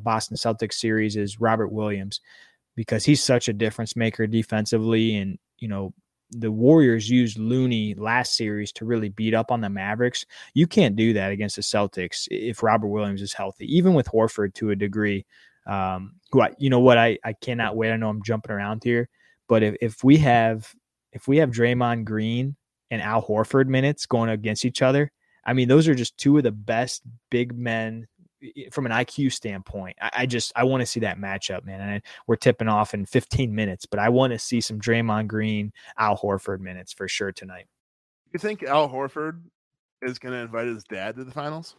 Boston 0.00 0.36
Celtics 0.36 0.74
series 0.74 1.16
is 1.16 1.40
Robert 1.40 1.68
Williams 1.68 2.20
because 2.74 3.04
he's 3.04 3.22
such 3.22 3.48
a 3.48 3.52
difference 3.52 3.96
maker 3.96 4.26
defensively. 4.26 5.16
And, 5.16 5.38
you 5.58 5.68
know, 5.68 5.92
the 6.30 6.50
Warriors 6.50 7.08
used 7.08 7.38
Looney 7.38 7.94
last 7.94 8.36
series 8.36 8.72
to 8.72 8.84
really 8.84 9.08
beat 9.08 9.34
up 9.34 9.50
on 9.50 9.60
the 9.60 9.70
Mavericks. 9.70 10.24
You 10.54 10.66
can't 10.66 10.96
do 10.96 11.12
that 11.12 11.30
against 11.30 11.56
the 11.56 11.62
Celtics 11.62 12.26
if 12.30 12.62
Robert 12.62 12.88
Williams 12.88 13.22
is 13.22 13.32
healthy, 13.32 13.66
even 13.76 13.94
with 13.94 14.08
Horford 14.08 14.54
to 14.54 14.70
a 14.70 14.76
degree. 14.76 15.24
Um, 15.66 16.14
who 16.30 16.42
I, 16.42 16.50
you 16.58 16.70
know 16.70 16.80
what, 16.80 16.98
I, 16.98 17.18
I 17.24 17.32
cannot 17.32 17.76
wait. 17.76 17.90
I 17.90 17.96
know 17.96 18.08
I'm 18.08 18.22
jumping 18.22 18.52
around 18.52 18.84
here, 18.84 19.08
but 19.48 19.62
if, 19.62 19.74
if 19.80 20.04
we 20.04 20.16
have 20.18 20.72
if 21.12 21.26
we 21.26 21.38
have 21.38 21.50
Draymond 21.50 22.04
Green 22.04 22.56
and 22.90 23.02
Al 23.02 23.22
Horford 23.22 23.66
minutes 23.66 24.06
going 24.06 24.30
against 24.30 24.64
each 24.64 24.82
other, 24.82 25.10
I 25.44 25.54
mean, 25.54 25.66
those 25.66 25.88
are 25.88 25.94
just 25.94 26.18
two 26.18 26.36
of 26.36 26.44
the 26.44 26.52
best 26.52 27.02
big 27.30 27.56
men 27.56 28.06
from 28.70 28.86
an 28.86 28.92
IQ 28.92 29.32
standpoint. 29.32 29.96
I, 30.00 30.10
I 30.18 30.26
just 30.26 30.52
I 30.56 30.64
want 30.64 30.80
to 30.80 30.86
see 30.86 31.00
that 31.00 31.18
matchup, 31.18 31.64
man. 31.64 31.80
And 31.80 32.02
we're 32.26 32.36
tipping 32.36 32.68
off 32.68 32.94
in 32.94 33.06
15 33.06 33.54
minutes, 33.54 33.86
but 33.86 33.98
I 33.98 34.08
want 34.08 34.32
to 34.32 34.38
see 34.38 34.60
some 34.60 34.80
Draymond 34.80 35.26
Green, 35.28 35.72
Al 35.98 36.16
Horford 36.16 36.60
minutes 36.60 36.92
for 36.92 37.08
sure 37.08 37.32
tonight. 37.32 37.66
You 38.32 38.38
think 38.38 38.62
Al 38.62 38.88
Horford 38.88 39.40
is 40.02 40.18
going 40.18 40.34
to 40.34 40.40
invite 40.40 40.66
his 40.66 40.84
dad 40.84 41.16
to 41.16 41.24
the 41.24 41.32
finals? 41.32 41.76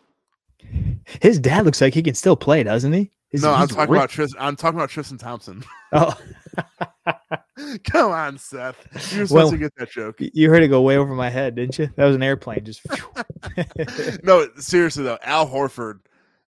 His 1.21 1.39
dad 1.39 1.65
looks 1.65 1.81
like 1.81 1.93
he 1.93 2.01
can 2.01 2.15
still 2.15 2.35
play, 2.35 2.63
doesn't 2.63 2.93
he? 2.93 3.11
Is, 3.31 3.43
no, 3.43 3.53
I'm 3.53 3.67
talking 3.67 3.93
about 3.93 4.09
Tristan. 4.09 4.41
I'm 4.41 4.55
talking 4.55 4.79
about 4.79 4.89
Tristan 4.89 5.17
Thompson. 5.17 5.63
Oh, 5.93 6.13
come 7.85 8.11
on, 8.11 8.37
Seth. 8.37 8.75
You 9.13 9.21
were 9.21 9.27
supposed 9.27 9.31
well, 9.31 9.51
to 9.51 9.57
get 9.57 9.73
that 9.77 9.89
joke. 9.89 10.17
You 10.19 10.49
heard 10.49 10.61
it 10.61 10.67
go 10.67 10.81
way 10.81 10.97
over 10.97 11.15
my 11.15 11.29
head, 11.29 11.55
didn't 11.55 11.79
you? 11.79 11.89
That 11.95 12.03
was 12.03 12.13
an 12.17 12.23
airplane. 12.23 12.65
Just 12.65 12.81
no, 14.23 14.49
seriously 14.57 15.05
though, 15.05 15.17
Al 15.23 15.47
Horford, 15.47 15.99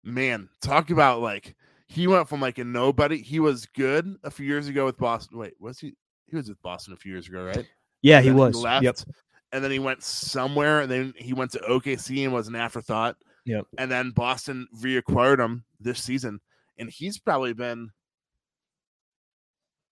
man, 0.03 0.49
talk 0.61 0.89
about 0.89 1.21
like 1.21 1.55
he 1.87 2.07
went 2.07 2.27
from 2.27 2.41
like 2.41 2.57
a 2.57 2.63
nobody. 2.63 3.21
He 3.21 3.39
was 3.39 3.65
good 3.65 4.15
a 4.23 4.31
few 4.31 4.45
years 4.45 4.67
ago 4.67 4.85
with 4.85 4.97
Boston. 4.97 5.37
Wait, 5.37 5.53
was 5.59 5.79
he? 5.79 5.95
He 6.27 6.35
was 6.35 6.49
with 6.49 6.61
Boston 6.61 6.93
a 6.93 6.97
few 6.97 7.11
years 7.11 7.27
ago, 7.27 7.45
right? 7.45 7.65
Yeah, 8.01 8.21
he 8.21 8.31
was. 8.31 8.55
He 8.55 8.63
left, 8.63 8.83
yep. 8.83 8.97
And 9.51 9.63
then 9.63 9.71
he 9.71 9.79
went 9.79 10.03
somewhere, 10.03 10.81
and 10.81 10.91
then 10.91 11.13
he 11.17 11.33
went 11.33 11.51
to 11.51 11.59
OKC 11.59 12.23
and 12.23 12.33
was 12.33 12.47
an 12.47 12.55
afterthought. 12.55 13.17
Yep. 13.45 13.65
And 13.77 13.91
then 13.91 14.11
Boston 14.11 14.67
reacquired 14.79 15.39
him 15.39 15.63
this 15.79 16.01
season 16.01 16.39
and 16.79 16.89
he's 16.89 17.19
probably 17.19 17.53
been 17.53 17.91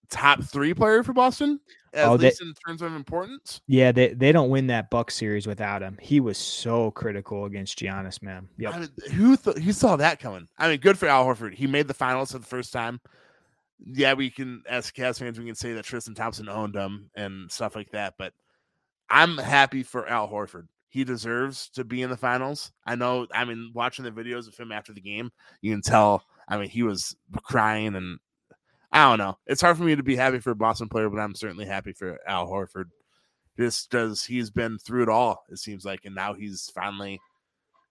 top 0.09 0.43
three 0.43 0.73
player 0.73 1.03
for 1.03 1.13
Boston, 1.13 1.59
at 1.93 2.07
oh, 2.07 2.15
least 2.15 2.41
in 2.41 2.53
terms 2.65 2.81
of 2.81 2.93
importance. 2.93 3.61
Yeah, 3.67 3.91
they, 3.91 4.13
they 4.13 4.31
don't 4.31 4.49
win 4.49 4.67
that 4.67 4.89
Buck 4.89 5.11
series 5.11 5.47
without 5.47 5.81
him. 5.81 5.97
He 6.01 6.19
was 6.19 6.37
so 6.37 6.91
critical 6.91 7.45
against 7.45 7.79
Giannis, 7.79 8.21
man. 8.21 8.47
Yep. 8.57 8.73
I 8.73 8.79
mean, 8.79 8.89
who 9.13 9.37
th- 9.37 9.57
who 9.57 9.71
saw 9.71 9.95
that 9.97 10.19
coming? 10.19 10.47
I 10.57 10.69
mean, 10.69 10.79
good 10.79 10.97
for 10.97 11.07
Al 11.07 11.25
Horford. 11.25 11.53
He 11.53 11.67
made 11.67 11.87
the 11.87 11.93
finals 11.93 12.31
for 12.31 12.39
the 12.39 12.45
first 12.45 12.73
time. 12.73 12.99
Yeah, 13.85 14.13
we 14.13 14.29
can 14.29 14.63
as 14.67 14.91
Cavs 14.91 15.19
fans 15.19 15.39
we 15.39 15.45
can 15.45 15.55
say 15.55 15.73
that 15.73 15.85
Tristan 15.85 16.15
Thompson 16.15 16.49
owned 16.49 16.75
him 16.75 17.11
and 17.15 17.51
stuff 17.51 17.75
like 17.75 17.91
that, 17.91 18.15
but 18.17 18.33
I'm 19.09 19.37
happy 19.37 19.83
for 19.83 20.07
Al 20.07 20.27
Horford. 20.27 20.67
He 20.89 21.03
deserves 21.03 21.69
to 21.71 21.83
be 21.83 22.01
in 22.01 22.09
the 22.09 22.17
finals. 22.17 22.71
I 22.85 22.95
know. 22.95 23.27
I 23.33 23.45
mean, 23.45 23.71
watching 23.75 24.03
the 24.03 24.11
videos 24.11 24.47
of 24.47 24.57
him 24.57 24.71
after 24.71 24.93
the 24.93 25.01
game, 25.01 25.31
you 25.61 25.71
can 25.71 25.81
tell 25.81 26.23
I 26.47 26.57
mean, 26.57 26.69
he 26.69 26.83
was 26.83 27.15
crying, 27.43 27.95
and 27.95 28.19
I 28.91 29.09
don't 29.09 29.17
know. 29.17 29.38
It's 29.45 29.61
hard 29.61 29.77
for 29.77 29.83
me 29.83 29.95
to 29.95 30.03
be 30.03 30.15
happy 30.15 30.39
for 30.39 30.51
a 30.51 30.55
Boston 30.55 30.89
player, 30.89 31.09
but 31.09 31.19
I'm 31.19 31.35
certainly 31.35 31.65
happy 31.65 31.93
for 31.93 32.19
Al 32.27 32.47
Horford. 32.47 32.85
Just 33.57 33.89
because 33.89 34.23
he's 34.23 34.49
been 34.49 34.77
through 34.77 35.03
it 35.03 35.09
all, 35.09 35.43
it 35.49 35.57
seems 35.57 35.83
like, 35.83 36.05
and 36.05 36.13
now 36.13 36.33
he's 36.33 36.69
finally 36.73 37.19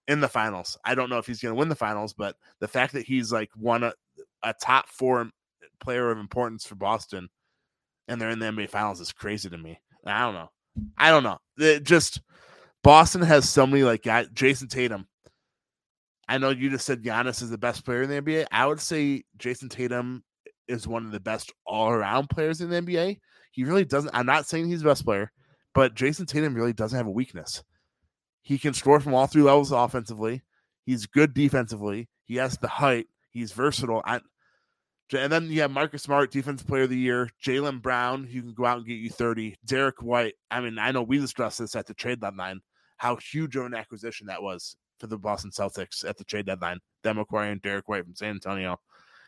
in 0.07 0.20
the 0.20 0.28
finals. 0.28 0.78
I 0.84 0.94
don't 0.94 1.11
know 1.11 1.18
if 1.18 1.26
he's 1.26 1.40
going 1.40 1.55
to 1.55 1.59
win 1.59 1.68
the 1.68 1.74
finals, 1.74 2.12
but 2.12 2.36
the 2.61 2.68
fact 2.68 2.92
that 2.92 3.05
he's 3.05 3.32
like 3.32 3.51
one 3.57 3.82
a, 3.82 3.92
a 4.44 4.55
top 4.55 4.88
four 4.88 5.28
player 5.80 6.11
of 6.11 6.18
importance 6.18 6.64
for 6.64 6.76
Boston, 6.76 7.28
and 8.07 8.20
they're 8.20 8.30
in 8.30 8.38
the 8.38 8.47
NBA 8.47 8.70
finals 8.70 9.01
is 9.01 9.12
crazy 9.12 9.51
to 9.51 9.59
me. 9.59 9.80
I 10.07 10.20
don't 10.20 10.34
know. 10.34 10.51
I 10.97 11.11
don't 11.11 11.24
know. 11.24 11.38
It 11.59 11.82
just 11.82 12.20
Boston 12.84 13.22
has 13.22 13.51
so 13.51 13.66
many 13.66 13.82
like 13.82 14.05
guys. 14.05 14.28
Jayson 14.28 14.68
Tatum 14.68 15.09
I 16.28 16.38
know 16.38 16.51
you 16.51 16.70
just 16.70 16.86
said 16.86 17.03
Giannis 17.03 17.42
is 17.42 17.51
the 17.51 17.59
best 17.59 17.84
player 17.84 18.03
in 18.03 18.11
the 18.11 18.20
NBA. 18.20 18.47
I 18.51 18.66
would 18.66 18.80
say 18.80 19.24
Jayson 19.38 19.68
Tatum 19.68 20.24
is 20.68 20.88
one 20.88 21.06
of 21.06 21.12
the 21.12 21.20
best 21.20 21.52
all 21.66 21.90
around 21.90 22.30
players 22.30 22.60
in 22.60 22.70
the 22.70 22.80
NBA. 22.80 23.18
He 23.52 23.64
really 23.64 23.84
doesn't. 23.84 24.10
I'm 24.14 24.26
not 24.26 24.46
saying 24.46 24.68
he's 24.68 24.82
the 24.82 24.88
best 24.88 25.04
player, 25.04 25.32
but 25.74 25.94
Jayson 25.94 26.26
Tatum 26.26 26.54
really 26.54 26.72
doesn't 26.72 26.96
have 26.96 27.06
a 27.06 27.10
weakness. 27.10 27.62
He 28.42 28.58
can 28.58 28.74
score 28.74 29.00
from 29.00 29.14
all 29.14 29.26
three 29.26 29.42
levels 29.42 29.72
offensively. 29.72 30.42
He's 30.84 31.06
good 31.06 31.34
defensively. 31.34 32.08
He 32.24 32.36
has 32.36 32.58
the 32.58 32.68
height. 32.68 33.06
He's 33.30 33.52
versatile. 33.52 34.02
I, 34.04 34.20
and 35.12 35.32
then 35.32 35.50
you 35.50 35.60
have 35.62 35.70
Marcus 35.70 36.02
Smart, 36.02 36.30
Defensive 36.30 36.66
Player 36.66 36.82
of 36.82 36.90
the 36.90 36.98
Year. 36.98 37.28
Jaylen 37.44 37.80
Brown, 37.80 38.24
who 38.24 38.42
can 38.42 38.54
go 38.54 38.64
out 38.64 38.78
and 38.78 38.86
get 38.86 38.94
you 38.94 39.10
30. 39.10 39.56
Derrick 39.64 40.02
White. 40.02 40.34
I 40.50 40.60
mean, 40.60 40.78
I 40.78 40.90
know 40.90 41.02
we 41.02 41.18
discussed 41.18 41.58
this 41.58 41.76
at 41.76 41.86
the 41.86 41.94
trade 41.94 42.20
deadline, 42.20 42.60
how 42.96 43.16
huge 43.16 43.56
of 43.56 43.66
an 43.66 43.74
acquisition 43.74 44.26
that 44.26 44.42
was 44.42 44.76
for 44.98 45.06
the 45.06 45.18
Boston 45.18 45.50
Celtics 45.50 46.08
at 46.08 46.16
the 46.16 46.24
trade 46.24 46.46
deadline. 46.46 46.78
Them 47.02 47.18
acquiring 47.18 47.60
Derrick 47.62 47.88
White 47.88 48.04
from 48.04 48.16
San 48.16 48.30
Antonio. 48.30 48.80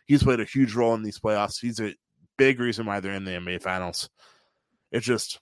He's 0.08 0.22
played 0.22 0.40
a 0.40 0.44
huge 0.44 0.74
role 0.74 0.94
in 0.94 1.02
these 1.02 1.20
playoffs. 1.20 1.60
He's 1.60 1.78
a 1.78 1.94
big 2.36 2.58
reason 2.58 2.86
why 2.86 2.98
they're 2.98 3.12
in 3.12 3.24
the 3.24 3.32
NBA 3.32 3.62
Finals. 3.62 4.08
It's 4.90 5.06
just, 5.06 5.38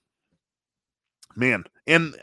man, 1.37 1.64
and 1.87 2.14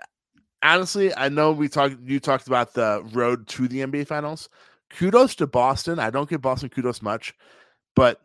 honestly, 0.61 1.15
I 1.15 1.29
know 1.29 1.53
we 1.53 1.69
talked. 1.69 1.95
You 2.03 2.19
talked 2.19 2.47
about 2.47 2.73
the 2.73 3.01
road 3.13 3.47
to 3.47 3.67
the 3.67 3.79
NBA 3.79 4.07
Finals. 4.07 4.49
Kudos 4.89 5.35
to 5.35 5.47
Boston. 5.47 5.99
I 5.99 6.09
don't 6.09 6.29
give 6.29 6.41
Boston 6.41 6.69
kudos 6.69 7.01
much, 7.01 7.33
but 7.95 8.21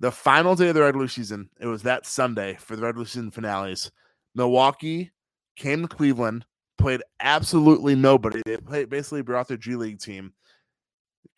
the 0.00 0.10
final 0.10 0.56
day 0.56 0.68
of 0.68 0.74
the 0.74 0.82
regular 0.82 1.06
season, 1.06 1.48
it 1.60 1.66
was 1.66 1.84
that 1.84 2.04
Sunday 2.04 2.56
for 2.58 2.74
the 2.74 2.82
regular 2.82 3.06
season 3.06 3.30
finales. 3.30 3.92
Milwaukee 4.34 5.12
came 5.56 5.82
to 5.82 5.88
Cleveland, 5.88 6.44
played 6.76 7.02
absolutely 7.20 7.94
nobody. 7.94 8.42
They 8.44 8.56
played, 8.56 8.90
basically 8.90 9.22
brought 9.22 9.46
their 9.46 9.56
G 9.56 9.76
League 9.76 10.00
team 10.00 10.32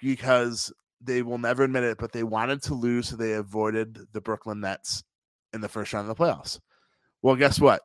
because 0.00 0.72
they 1.04 1.22
will 1.22 1.38
never 1.38 1.64
admit 1.64 1.84
it, 1.84 1.98
but 1.98 2.12
they 2.12 2.22
wanted 2.22 2.62
to 2.64 2.74
lose, 2.74 3.08
so 3.08 3.16
they 3.16 3.32
avoided 3.32 3.98
the 4.12 4.20
Brooklyn 4.20 4.60
Nets 4.60 5.02
in 5.52 5.60
the 5.60 5.68
first 5.68 5.92
round 5.92 6.08
of 6.08 6.16
the 6.16 6.22
playoffs. 6.22 6.60
Well, 7.22 7.36
guess 7.36 7.60
what? 7.60 7.82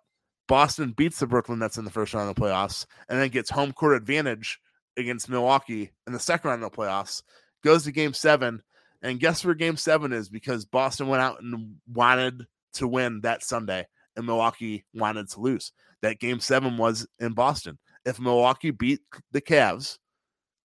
Boston 0.48 0.92
beats 0.92 1.20
the 1.20 1.28
Brooklyn 1.28 1.60
Nets 1.60 1.78
in 1.78 1.86
the 1.86 1.92
first 1.92 2.14
round 2.14 2.30
of 2.30 2.36
the 2.36 2.42
playoffs 2.42 2.86
and 3.08 3.20
then 3.20 3.30
gets 3.30 3.50
home 3.50 3.72
court 3.72 3.96
advantage 3.96 4.60
against 4.98 5.30
Milwaukee 5.30 5.92
in 6.08 6.14
the 6.14 6.20
second 6.20 6.50
round 6.50 6.64
of 6.64 6.72
the 6.72 6.78
playoffs, 6.78 7.22
goes 7.64 7.84
to 7.84 7.92
game 7.92 8.14
seven. 8.14 8.62
And 9.02 9.20
guess 9.20 9.46
where 9.46 9.54
game 9.54 9.78
seven 9.78 10.12
is? 10.12 10.28
Because 10.28 10.66
Boston 10.66 11.08
went 11.08 11.22
out 11.22 11.42
and 11.42 11.76
wanted 11.88 12.48
to 12.74 12.88
win 12.88 13.22
that 13.22 13.44
Sunday, 13.44 13.88
and 14.16 14.26
Milwaukee 14.26 14.86
wanted 14.94 15.30
to 15.30 15.40
lose 15.40 15.72
that 16.02 16.20
game 16.20 16.40
seven 16.40 16.78
was 16.78 17.08
in 17.20 17.34
Boston. 17.34 17.78
If 18.06 18.20
Milwaukee 18.20 18.72
beat 18.72 19.02
the 19.32 19.42
Cavs 19.42 19.98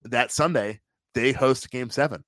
that 0.03 0.31
Sunday, 0.31 0.81
they 1.13 1.31
host 1.31 1.69
game 1.69 1.89
seven. 1.89 2.23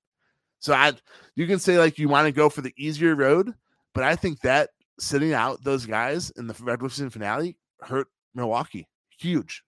So 0.68 0.74
I 0.74 0.92
you 1.38 1.48
can 1.48 1.60
say 1.60 1.78
like 1.78 1.98
you 1.98 2.10
want 2.10 2.26
to 2.26 2.34
go 2.34 2.50
for 2.50 2.60
the 2.60 2.74
easier 2.76 3.16
road, 3.16 3.54
but 3.94 4.04
I 4.04 4.18
think 4.18 4.42
that 4.42 4.72
sitting 5.00 5.32
out 5.32 5.64
those 5.64 5.86
guys 5.86 6.30
in 6.32 6.48
the 6.48 6.56
regular 6.60 6.90
season 6.90 7.10
finale 7.10 7.56
hurt 7.80 8.10
Milwaukee 8.36 8.86
huge. 9.18 9.64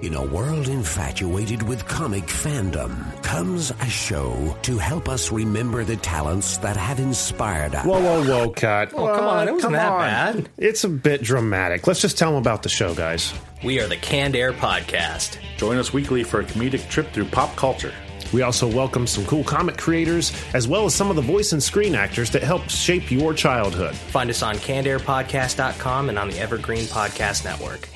In 0.00 0.14
a 0.14 0.24
world 0.24 0.68
infatuated 0.68 1.62
with 1.62 1.86
comic 1.86 2.24
fandom 2.24 3.22
comes 3.22 3.70
a 3.70 3.86
show 3.90 4.56
to 4.62 4.78
help 4.78 5.10
us 5.10 5.30
remember 5.30 5.84
the 5.84 5.96
talents 5.96 6.56
that 6.58 6.78
have 6.78 7.00
inspired 7.00 7.74
us. 7.74 7.84
Whoa, 7.84 8.00
whoa, 8.00 8.24
whoa, 8.24 8.50
cut. 8.50 8.94
Oh, 8.94 9.14
come 9.14 9.26
on. 9.26 9.48
It 9.48 9.52
wasn't 9.52 9.72
that 9.74 9.92
on. 9.92 10.00
bad. 10.00 10.48
It's 10.56 10.84
a 10.84 10.88
bit 10.88 11.22
dramatic. 11.22 11.86
Let's 11.86 12.00
just 12.00 12.16
tell 12.16 12.30
them 12.30 12.40
about 12.40 12.62
the 12.62 12.70
show, 12.70 12.94
guys. 12.94 13.34
We 13.62 13.80
are 13.80 13.86
the 13.86 13.96
Canned 13.96 14.34
Air 14.34 14.54
Podcast. 14.54 15.38
Join 15.58 15.76
us 15.76 15.92
weekly 15.92 16.24
for 16.24 16.40
a 16.40 16.44
comedic 16.44 16.88
trip 16.88 17.12
through 17.12 17.26
pop 17.26 17.54
culture. 17.56 17.92
We 18.34 18.42
also 18.42 18.66
welcome 18.66 19.06
some 19.06 19.24
cool 19.26 19.44
comic 19.44 19.78
creators, 19.78 20.32
as 20.54 20.66
well 20.66 20.86
as 20.86 20.92
some 20.92 21.08
of 21.08 21.14
the 21.14 21.22
voice 21.22 21.52
and 21.52 21.62
screen 21.62 21.94
actors 21.94 22.30
that 22.30 22.42
helped 22.42 22.68
shape 22.68 23.12
your 23.12 23.32
childhood. 23.32 23.94
Find 23.94 24.28
us 24.28 24.42
on 24.42 24.56
cannedairpodcast.com 24.56 26.08
and 26.08 26.18
on 26.18 26.30
the 26.30 26.40
Evergreen 26.40 26.86
Podcast 26.86 27.44
Network. 27.44 27.88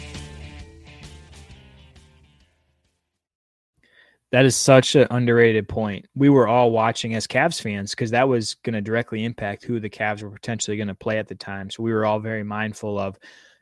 That 4.30 4.44
is 4.44 4.54
such 4.54 4.94
an 4.94 5.08
underrated 5.10 5.68
point. 5.68 6.06
We 6.14 6.28
were 6.28 6.46
all 6.46 6.70
watching 6.70 7.16
as 7.16 7.26
Cavs 7.26 7.60
fans 7.60 7.90
because 7.90 8.12
that 8.12 8.28
was 8.28 8.54
going 8.62 8.74
to 8.74 8.80
directly 8.80 9.24
impact 9.24 9.64
who 9.64 9.80
the 9.80 9.90
Cavs 9.90 10.22
were 10.22 10.30
potentially 10.30 10.76
going 10.76 10.86
to 10.86 10.94
play 10.94 11.18
at 11.18 11.26
the 11.26 11.34
time. 11.34 11.68
So 11.68 11.82
we 11.82 11.92
were 11.92 12.06
all 12.06 12.20
very 12.20 12.44
mindful 12.44 12.96
of, 12.96 13.18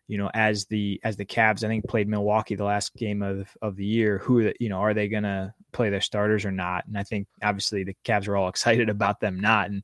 you 0.08 0.18
know, 0.18 0.30
as 0.34 0.66
the 0.66 1.00
as 1.04 1.16
the 1.16 1.24
Cavs 1.24 1.64
I 1.64 1.68
think 1.68 1.88
played 1.88 2.06
Milwaukee 2.06 2.54
the 2.54 2.64
last 2.64 2.94
game 2.96 3.22
of 3.22 3.48
of 3.62 3.76
the 3.76 3.86
year. 3.86 4.18
Who 4.18 4.52
you 4.60 4.68
know 4.68 4.80
are 4.80 4.92
they 4.92 5.08
going 5.08 5.22
to 5.22 5.54
play 5.76 5.90
their 5.90 6.00
starters 6.00 6.44
or 6.44 6.52
not? 6.52 6.86
And 6.86 6.98
I 6.98 7.02
think 7.02 7.28
obviously 7.42 7.84
the 7.84 7.96
Cavs 8.04 8.28
were 8.28 8.36
all 8.36 8.48
excited 8.56 8.88
about 8.88 9.20
them 9.20 9.40
not. 9.40 9.70
And 9.70 9.82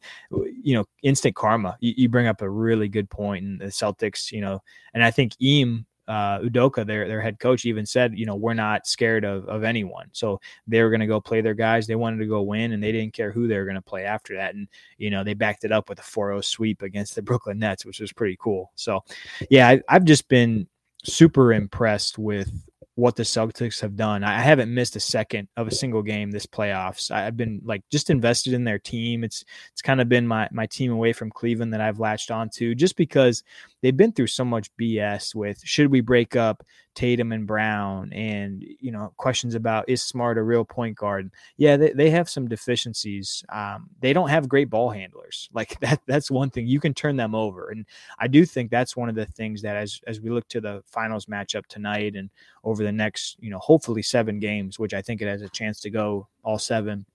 you 0.63 0.75
know, 0.75 0.85
instant 1.03 1.35
karma. 1.35 1.77
You, 1.81 1.95
you 1.97 2.09
bring 2.09 2.27
up 2.27 2.43
a 2.43 2.51
really 2.51 2.89
good 2.89 3.09
point. 3.09 3.23
point, 3.23 3.45
and 3.45 3.61
the 3.61 3.67
Celtics, 3.67 4.33
you 4.33 4.41
know, 4.41 4.61
and 4.95 5.05
I 5.05 5.11
think 5.11 5.35
Ime 5.43 5.87
uh, 6.09 6.41
Udoka, 6.41 6.85
their 6.85 7.07
their 7.07 7.21
head 7.21 7.39
coach, 7.39 7.65
even 7.65 7.87
said, 7.87 8.19
you 8.19 8.27
know, 8.27 8.35
we're 8.35 8.55
not 8.55 8.87
scared 8.87 9.25
of 9.25 9.47
of 9.49 9.63
anyone. 9.63 10.09
So 10.13 10.41
they 10.67 10.83
were 10.83 10.91
going 10.91 11.01
to 11.01 11.07
go 11.07 11.21
play 11.21 11.41
their 11.41 11.55
guys. 11.55 11.87
They 11.87 11.95
wanted 11.95 12.19
to 12.19 12.27
go 12.27 12.43
win, 12.43 12.73
and 12.73 12.83
they 12.83 12.93
didn't 12.93 13.15
care 13.15 13.31
who 13.31 13.47
they 13.47 13.57
were 13.57 13.65
going 13.65 13.77
to 13.77 13.83
play 13.83 14.05
after 14.05 14.37
that. 14.37 14.55
And 14.55 14.69
you 14.99 15.11
know, 15.11 15.23
they 15.23 15.35
backed 15.35 15.65
it 15.65 15.73
up 15.73 15.89
with 15.89 16.01
a 16.01 16.03
4-0 16.03 16.45
sweep 16.45 16.83
against 16.83 17.15
the 17.15 17.23
Brooklyn 17.29 17.59
Nets, 17.59 17.87
which 17.87 18.01
was 18.01 18.13
pretty 18.13 18.37
cool. 18.41 18.73
So, 18.75 19.05
yeah, 19.49 19.69
I, 19.69 19.81
I've 19.89 20.05
just 20.05 20.29
been 20.29 20.67
super 21.05 21.53
impressed 21.53 22.19
with 22.19 22.51
what 22.95 23.17
the 23.17 23.23
Celtics 23.23 23.81
have 23.81 23.97
done. 23.97 24.23
I 24.23 24.41
haven't 24.41 24.73
missed 24.73 24.97
a 24.97 25.01
second 25.01 25.49
of 25.57 25.67
a 25.67 25.75
single 25.75 26.03
game 26.03 26.31
this 26.31 26.47
playoffs. 26.47 27.11
I've 27.11 27.37
been 27.37 27.63
like 27.65 27.83
just 27.91 28.11
invested 28.11 28.53
in 28.53 28.65
their 28.65 28.79
team. 28.79 29.25
It's 29.25 29.45
it's 29.73 29.83
kind 29.83 30.01
of 30.01 30.09
been 30.09 30.27
my 30.27 30.49
my 30.53 30.67
team 30.67 30.93
away 30.93 31.13
from 31.13 31.31
Cleveland 31.31 31.73
that 31.73 31.81
I've 31.81 32.01
latched 32.01 32.31
onto 32.31 32.75
just 32.75 32.97
because 32.97 33.43
they've 33.83 33.97
been 33.97 34.13
through 34.13 34.29
so 34.29 34.45
much 34.45 34.75
BS 34.77 35.35
with 35.35 35.61
should 35.65 35.89
we 35.89 36.01
break 36.01 36.37
up 36.37 36.65
Tatum 36.95 37.33
and 37.33 37.47
Brown 37.47 38.13
and 38.13 38.65
you 38.81 38.93
know 38.93 39.13
questions 39.17 39.55
about 39.55 39.89
is 39.89 40.03
Smart 40.03 40.39
a 40.39 40.43
real 40.43 40.65
point 40.65 40.97
guard? 40.97 41.31
Yeah, 41.57 41.77
they, 41.77 41.91
they 41.93 42.11
have 42.11 42.29
some 42.29 42.49
deficiencies. 42.49 43.45
Um, 43.49 43.89
they 44.01 44.13
don't 44.13 44.29
have 44.29 44.49
great 44.49 44.71
ball 44.71 44.91
handlers. 44.91 45.49
Like 45.63 45.79
that 45.81 46.01
that's 46.07 46.31
one 46.31 46.51
thing 46.51 46.67
you 46.67 46.81
can 46.81 46.95
turn 46.95 47.17
them 47.17 47.35
over, 47.35 47.71
and 47.71 47.85
I 48.19 48.27
do 48.27 48.45
think 48.47 48.71
that's 48.71 48.97
one 48.97 49.09
of 49.09 49.15
the 49.15 49.27
things 49.27 49.63
that 49.63 49.77
as 49.77 50.01
as 50.07 50.21
we 50.21 50.31
look 50.31 50.49
to 50.49 50.61
the 50.61 50.83
finals 50.87 51.27
matchup 51.27 51.67
tonight 51.67 52.17
and 52.17 52.31
over 52.65 52.83
the 52.83 52.93
next 52.93 53.37
you 53.41 53.51
know 53.51 53.59
hopefully 53.59 54.03
seven 54.03 54.39
games, 54.39 54.79
which 54.79 54.95
I 54.95 55.03
think 55.03 55.21
it 55.21 55.29
has 55.29 55.43
a 55.43 55.49
chance 55.49 55.81
to 55.81 55.91
go 55.91 56.27
all 56.43 56.59
seven. 56.59 57.07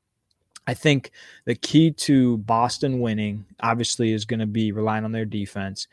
I 0.68 0.74
think 0.74 1.12
the 1.46 1.56
key 1.56 1.92
to 1.92 2.38
Boston 2.40 3.00
winning 3.00 3.46
obviously 3.62 4.12
is 4.12 4.26
going 4.26 4.42
to 4.42 4.46
be 4.46 4.74
relying 4.74 5.06
on 5.06 5.14
their 5.14 5.26
defense 5.26 5.88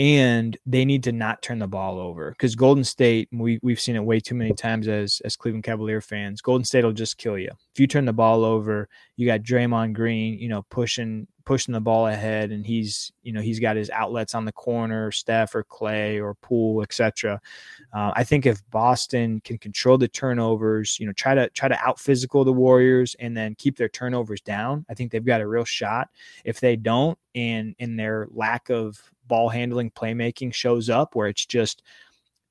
and 0.00 0.56
they 0.64 0.86
need 0.86 1.04
to 1.04 1.12
not 1.12 1.42
turn 1.42 1.58
the 1.58 1.68
ball 1.68 1.98
over 1.98 2.30
because 2.30 2.54
Golden 2.54 2.84
State, 2.84 3.28
we, 3.32 3.60
we've 3.62 3.78
seen 3.78 3.96
it 3.96 4.02
way 4.02 4.18
too 4.18 4.34
many 4.34 4.54
times 4.54 4.88
as 4.88 5.20
as 5.26 5.36
Cleveland 5.36 5.64
Cavalier 5.64 6.00
fans. 6.00 6.40
Golden 6.40 6.64
State 6.64 6.84
will 6.84 6.92
just 6.92 7.18
kill 7.18 7.36
you 7.36 7.50
if 7.74 7.78
you 7.78 7.86
turn 7.86 8.06
the 8.06 8.12
ball 8.14 8.42
over. 8.42 8.88
You 9.16 9.26
got 9.26 9.42
Draymond 9.42 9.92
Green, 9.92 10.38
you 10.38 10.48
know, 10.48 10.62
pushing 10.70 11.26
pushing 11.44 11.74
the 11.74 11.82
ball 11.82 12.06
ahead, 12.06 12.50
and 12.50 12.64
he's 12.64 13.12
you 13.24 13.34
know 13.34 13.42
he's 13.42 13.60
got 13.60 13.76
his 13.76 13.90
outlets 13.90 14.34
on 14.34 14.46
the 14.46 14.52
corner, 14.52 15.12
Steph 15.12 15.54
or 15.54 15.64
Klay 15.64 16.18
or 16.18 16.32
Poole, 16.36 16.80
etc. 16.80 17.38
Uh, 17.92 18.12
I 18.16 18.24
think 18.24 18.46
if 18.46 18.62
Boston 18.70 19.42
can 19.44 19.58
control 19.58 19.98
the 19.98 20.08
turnovers, 20.08 20.98
you 20.98 21.06
know, 21.06 21.12
try 21.12 21.34
to 21.34 21.50
try 21.50 21.68
to 21.68 21.78
out 21.86 22.00
physical 22.00 22.42
the 22.42 22.54
Warriors 22.54 23.16
and 23.20 23.36
then 23.36 23.54
keep 23.54 23.76
their 23.76 23.90
turnovers 23.90 24.40
down, 24.40 24.86
I 24.88 24.94
think 24.94 25.12
they've 25.12 25.22
got 25.22 25.42
a 25.42 25.46
real 25.46 25.66
shot. 25.66 26.08
If 26.46 26.58
they 26.58 26.76
don't, 26.76 27.18
and 27.34 27.74
in 27.78 27.96
their 27.96 28.28
lack 28.30 28.70
of 28.70 28.98
ball 29.30 29.48
handling 29.48 29.90
playmaking 29.90 30.52
shows 30.52 30.90
up 30.90 31.14
where 31.14 31.28
it's 31.28 31.46
just 31.46 31.82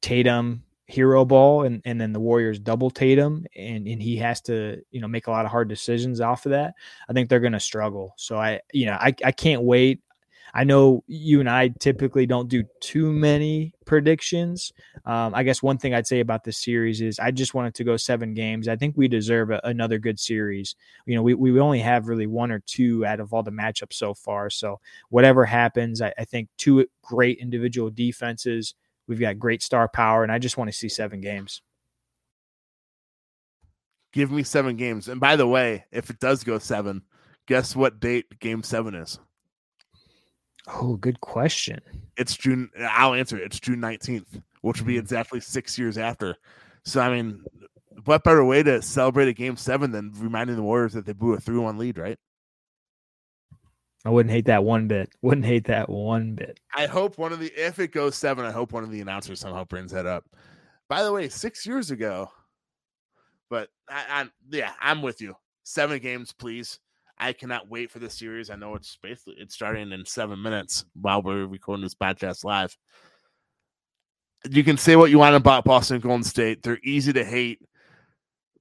Tatum 0.01 0.63
hero 0.87 1.23
ball 1.23 1.63
and, 1.65 1.83
and 1.85 2.01
then 2.01 2.13
the 2.13 2.19
Warriors 2.19 2.57
double 2.57 2.89
Tatum 2.89 3.45
and, 3.55 3.87
and 3.87 4.01
he 4.01 4.17
has 4.17 4.41
to, 4.41 4.81
you 4.89 4.99
know, 4.99 5.07
make 5.07 5.27
a 5.27 5.31
lot 5.31 5.45
of 5.45 5.51
hard 5.51 5.69
decisions 5.69 6.19
off 6.19 6.47
of 6.47 6.51
that. 6.51 6.73
I 7.07 7.13
think 7.13 7.29
they're 7.29 7.39
gonna 7.39 7.59
struggle. 7.59 8.15
So 8.17 8.37
I 8.37 8.61
you 8.73 8.87
know, 8.87 8.93
I, 8.93 9.13
I 9.23 9.31
can't 9.31 9.61
wait. 9.61 10.01
I 10.53 10.63
know 10.63 11.03
you 11.07 11.39
and 11.39 11.49
I 11.49 11.69
typically 11.79 12.25
don't 12.25 12.49
do 12.49 12.63
too 12.81 13.11
many 13.11 13.73
predictions. 13.85 14.71
Um, 15.05 15.33
I 15.35 15.43
guess 15.43 15.63
one 15.63 15.77
thing 15.77 15.93
I'd 15.93 16.07
say 16.07 16.19
about 16.19 16.43
this 16.43 16.63
series 16.63 17.01
is 17.01 17.19
I 17.19 17.31
just 17.31 17.53
wanted 17.53 17.75
to 17.75 17.83
go 17.83 17.97
seven 17.97 18.33
games. 18.33 18.67
I 18.67 18.75
think 18.75 18.95
we 18.97 19.07
deserve 19.07 19.51
a, 19.51 19.61
another 19.63 19.99
good 19.99 20.19
series. 20.19 20.75
You 21.05 21.15
know, 21.15 21.21
we, 21.21 21.33
we 21.33 21.59
only 21.59 21.79
have 21.79 22.07
really 22.07 22.27
one 22.27 22.51
or 22.51 22.59
two 22.59 23.05
out 23.05 23.19
of 23.19 23.33
all 23.33 23.43
the 23.43 23.51
matchups 23.51 23.93
so 23.93 24.13
far. 24.13 24.49
So 24.49 24.79
whatever 25.09 25.45
happens, 25.45 26.01
I, 26.01 26.13
I 26.17 26.25
think 26.25 26.49
two 26.57 26.85
great 27.01 27.39
individual 27.39 27.89
defenses. 27.89 28.75
We've 29.07 29.19
got 29.19 29.39
great 29.39 29.63
star 29.63 29.87
power, 29.87 30.23
and 30.23 30.31
I 30.31 30.37
just 30.37 30.57
want 30.57 30.69
to 30.69 30.77
see 30.77 30.89
seven 30.89 31.19
games. 31.19 31.61
Give 34.11 34.31
me 34.31 34.43
seven 34.43 34.75
games. 34.75 35.07
And 35.07 35.19
by 35.19 35.35
the 35.35 35.47
way, 35.47 35.85
if 35.91 36.09
it 36.09 36.19
does 36.19 36.43
go 36.43 36.59
seven, 36.59 37.03
guess 37.47 37.75
what 37.75 37.99
date 37.99 38.39
game 38.39 38.63
seven 38.63 38.95
is? 38.95 39.19
Oh, 40.71 40.95
good 40.97 41.19
question. 41.21 41.79
It's 42.17 42.35
June. 42.37 42.69
I'll 42.79 43.13
answer 43.13 43.37
it. 43.37 43.43
It's 43.43 43.59
June 43.59 43.79
19th, 43.79 44.41
which 44.61 44.79
will 44.79 44.87
be 44.87 44.95
Mhm. 44.95 44.99
exactly 44.99 45.39
six 45.39 45.77
years 45.79 45.97
after. 45.97 46.35
So, 46.83 47.01
I 47.01 47.09
mean, 47.09 47.43
what 48.05 48.23
better 48.23 48.43
way 48.45 48.63
to 48.63 48.81
celebrate 48.81 49.27
a 49.27 49.33
game 49.33 49.57
seven 49.57 49.91
than 49.91 50.11
reminding 50.13 50.55
the 50.55 50.63
Warriors 50.63 50.93
that 50.93 51.05
they 51.05 51.13
blew 51.13 51.33
a 51.33 51.39
3 51.39 51.57
1 51.57 51.77
lead, 51.77 51.97
right? 51.97 52.17
I 54.05 54.09
wouldn't 54.09 54.31
hate 54.31 54.45
that 54.45 54.63
one 54.63 54.87
bit. 54.87 55.11
Wouldn't 55.21 55.45
hate 55.45 55.65
that 55.65 55.89
one 55.89 56.35
bit. 56.35 56.59
I 56.73 56.85
hope 56.85 57.17
one 57.17 57.33
of 57.33 57.39
the, 57.39 57.47
if 57.47 57.79
it 57.79 57.91
goes 57.91 58.15
seven, 58.15 58.45
I 58.45 58.51
hope 58.51 58.71
one 58.71 58.83
of 58.83 58.91
the 58.91 59.01
announcers 59.01 59.41
somehow 59.41 59.65
brings 59.65 59.91
that 59.91 60.05
up. 60.05 60.25
By 60.87 61.03
the 61.03 61.11
way, 61.11 61.27
six 61.27 61.65
years 61.65 61.91
ago, 61.91 62.31
but 63.49 63.69
I, 63.89 64.21
I 64.21 64.29
yeah, 64.49 64.73
I'm 64.79 65.01
with 65.01 65.19
you. 65.21 65.35
Seven 65.63 65.99
games, 65.99 66.31
please. 66.31 66.79
I 67.19 67.33
cannot 67.33 67.69
wait 67.69 67.91
for 67.91 67.99
this 67.99 68.17
series. 68.17 68.49
I 68.49 68.55
know 68.55 68.75
it's 68.75 68.97
basically 69.01 69.35
it's 69.39 69.53
starting 69.53 69.91
in 69.91 70.05
seven 70.05 70.41
minutes 70.41 70.85
while 70.99 71.21
we're 71.21 71.45
recording 71.45 71.83
this 71.83 71.95
podcast 71.95 72.43
live. 72.45 72.75
You 74.49 74.63
can 74.63 74.77
say 74.77 74.95
what 74.95 75.11
you 75.11 75.19
want 75.19 75.35
about 75.35 75.65
Boston 75.65 75.99
Golden 75.99 76.23
State. 76.23 76.63
They're 76.63 76.79
easy 76.81 77.11
to 77.11 77.25
hate, 77.25 77.59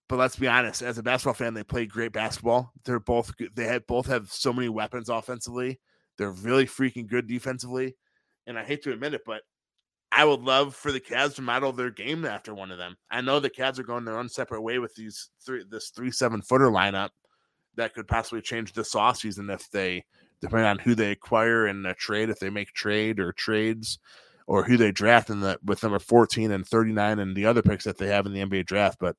but 0.09 0.19
let's 0.19 0.35
be 0.35 0.49
honest. 0.49 0.83
As 0.83 0.99
a 0.99 1.05
basketball 1.05 1.35
fan, 1.35 1.55
they 1.55 1.63
play 1.63 1.87
great 1.87 2.13
basketball. 2.13 2.73
They're 2.85 2.99
both. 2.99 3.33
They 3.55 3.65
have 3.65 3.87
both 3.87 4.07
have 4.07 4.33
so 4.33 4.53
many 4.53 4.69
weapons 4.69 5.09
offensively. 5.09 5.79
They're 6.17 6.33
really 6.33 6.67
freaking 6.67 7.07
good 7.07 7.29
defensively. 7.29 7.95
And 8.49 8.59
I 8.59 8.65
hate 8.65 8.83
to 8.83 8.93
admit 8.93 9.15
it, 9.15 9.23
but 9.25 9.43
I 10.11 10.25
would 10.25 10.41
love 10.41 10.75
for 10.75 10.91
the 10.91 11.01
Cavs 11.01 11.37
to 11.37 11.43
model 11.43 11.71
their 11.71 11.91
game 11.91 12.25
after 12.25 12.55
one 12.55 12.73
of 12.73 12.79
them. 12.79 12.97
I 13.09 13.21
know 13.21 13.39
the 13.39 13.51
Cavs 13.51 13.79
are 13.79 13.85
going 13.85 14.05
their 14.05 14.19
own 14.19 14.29
separate 14.29 14.63
way 14.63 14.81
with 14.81 14.97
these 14.97 15.31
three 15.45 15.65
this 15.71 15.91
three 15.91 16.11
seven 16.11 16.43
footer 16.43 16.71
lineup 16.71 17.11
that 17.79 17.95
could 17.95 18.07
possibly 18.07 18.43
change 18.43 18.73
this 18.73 18.95
offseason 18.95 19.53
if 19.53 19.71
they 19.71 20.05
depending 20.41 20.67
on 20.67 20.79
who 20.79 20.95
they 20.95 21.11
acquire 21.11 21.67
in 21.67 21.85
a 21.87 21.95
trade, 21.95 22.31
if 22.31 22.39
they 22.39 22.51
make 22.51 22.73
trade 22.73 23.19
or 23.19 23.33
trades, 23.33 23.99
or 24.47 24.65
who 24.65 24.77
they 24.77 24.93
draft 24.93 25.31
in 25.31 25.41
the 25.41 25.59
with 25.65 25.83
number 25.83 25.99
14 25.99 26.51
and 26.51 26.67
39 26.67 27.19
and 27.19 27.37
the 27.37 27.47
other 27.47 27.63
picks 27.63 27.85
that 27.85 27.99
they 27.99 28.09
have 28.09 28.27
in 28.27 28.33
the 28.33 28.45
NBA 28.45 28.67
draft. 28.67 28.99
But 29.01 29.17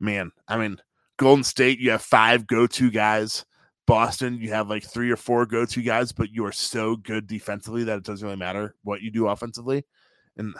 man, 0.00 0.30
I 0.48 0.56
mean, 0.58 0.78
Golden 1.16 1.44
State, 1.44 1.78
you 1.78 1.90
have 1.90 2.02
five 2.02 2.46
go-to 2.46 2.90
guys. 2.90 3.44
Boston, 3.86 4.38
you 4.38 4.50
have 4.50 4.70
like 4.70 4.82
three 4.82 5.10
or 5.10 5.16
four 5.16 5.46
go-to 5.46 5.82
guys, 5.82 6.12
but 6.12 6.30
you 6.30 6.44
are 6.46 6.52
so 6.52 6.96
good 6.96 7.26
defensively 7.26 7.84
that 7.84 7.98
it 7.98 8.04
doesn't 8.04 8.26
really 8.26 8.38
matter 8.38 8.74
what 8.82 9.02
you 9.02 9.10
do 9.10 9.28
offensively. 9.28 9.84
And 10.36 10.54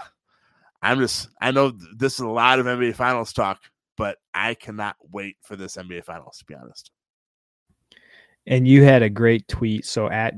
I'm 0.82 0.98
just, 0.98 1.28
I 1.40 1.50
know 1.50 1.72
this 1.96 2.14
is 2.14 2.20
a 2.20 2.28
lot 2.28 2.58
of 2.58 2.66
NBA 2.66 2.94
Finals 2.94 3.32
talk, 3.32 3.62
but 3.96 4.18
I 4.32 4.54
cannot 4.54 4.96
wait 5.12 5.36
for 5.42 5.56
this 5.56 5.76
NBA 5.76 6.04
Finals. 6.04 6.38
To 6.38 6.44
be 6.44 6.54
honest, 6.54 6.90
And 8.46 8.66
you 8.68 8.82
had 8.84 9.02
a 9.02 9.10
great 9.10 9.46
tweet. 9.48 9.86
So 9.86 10.08
at 10.10 10.34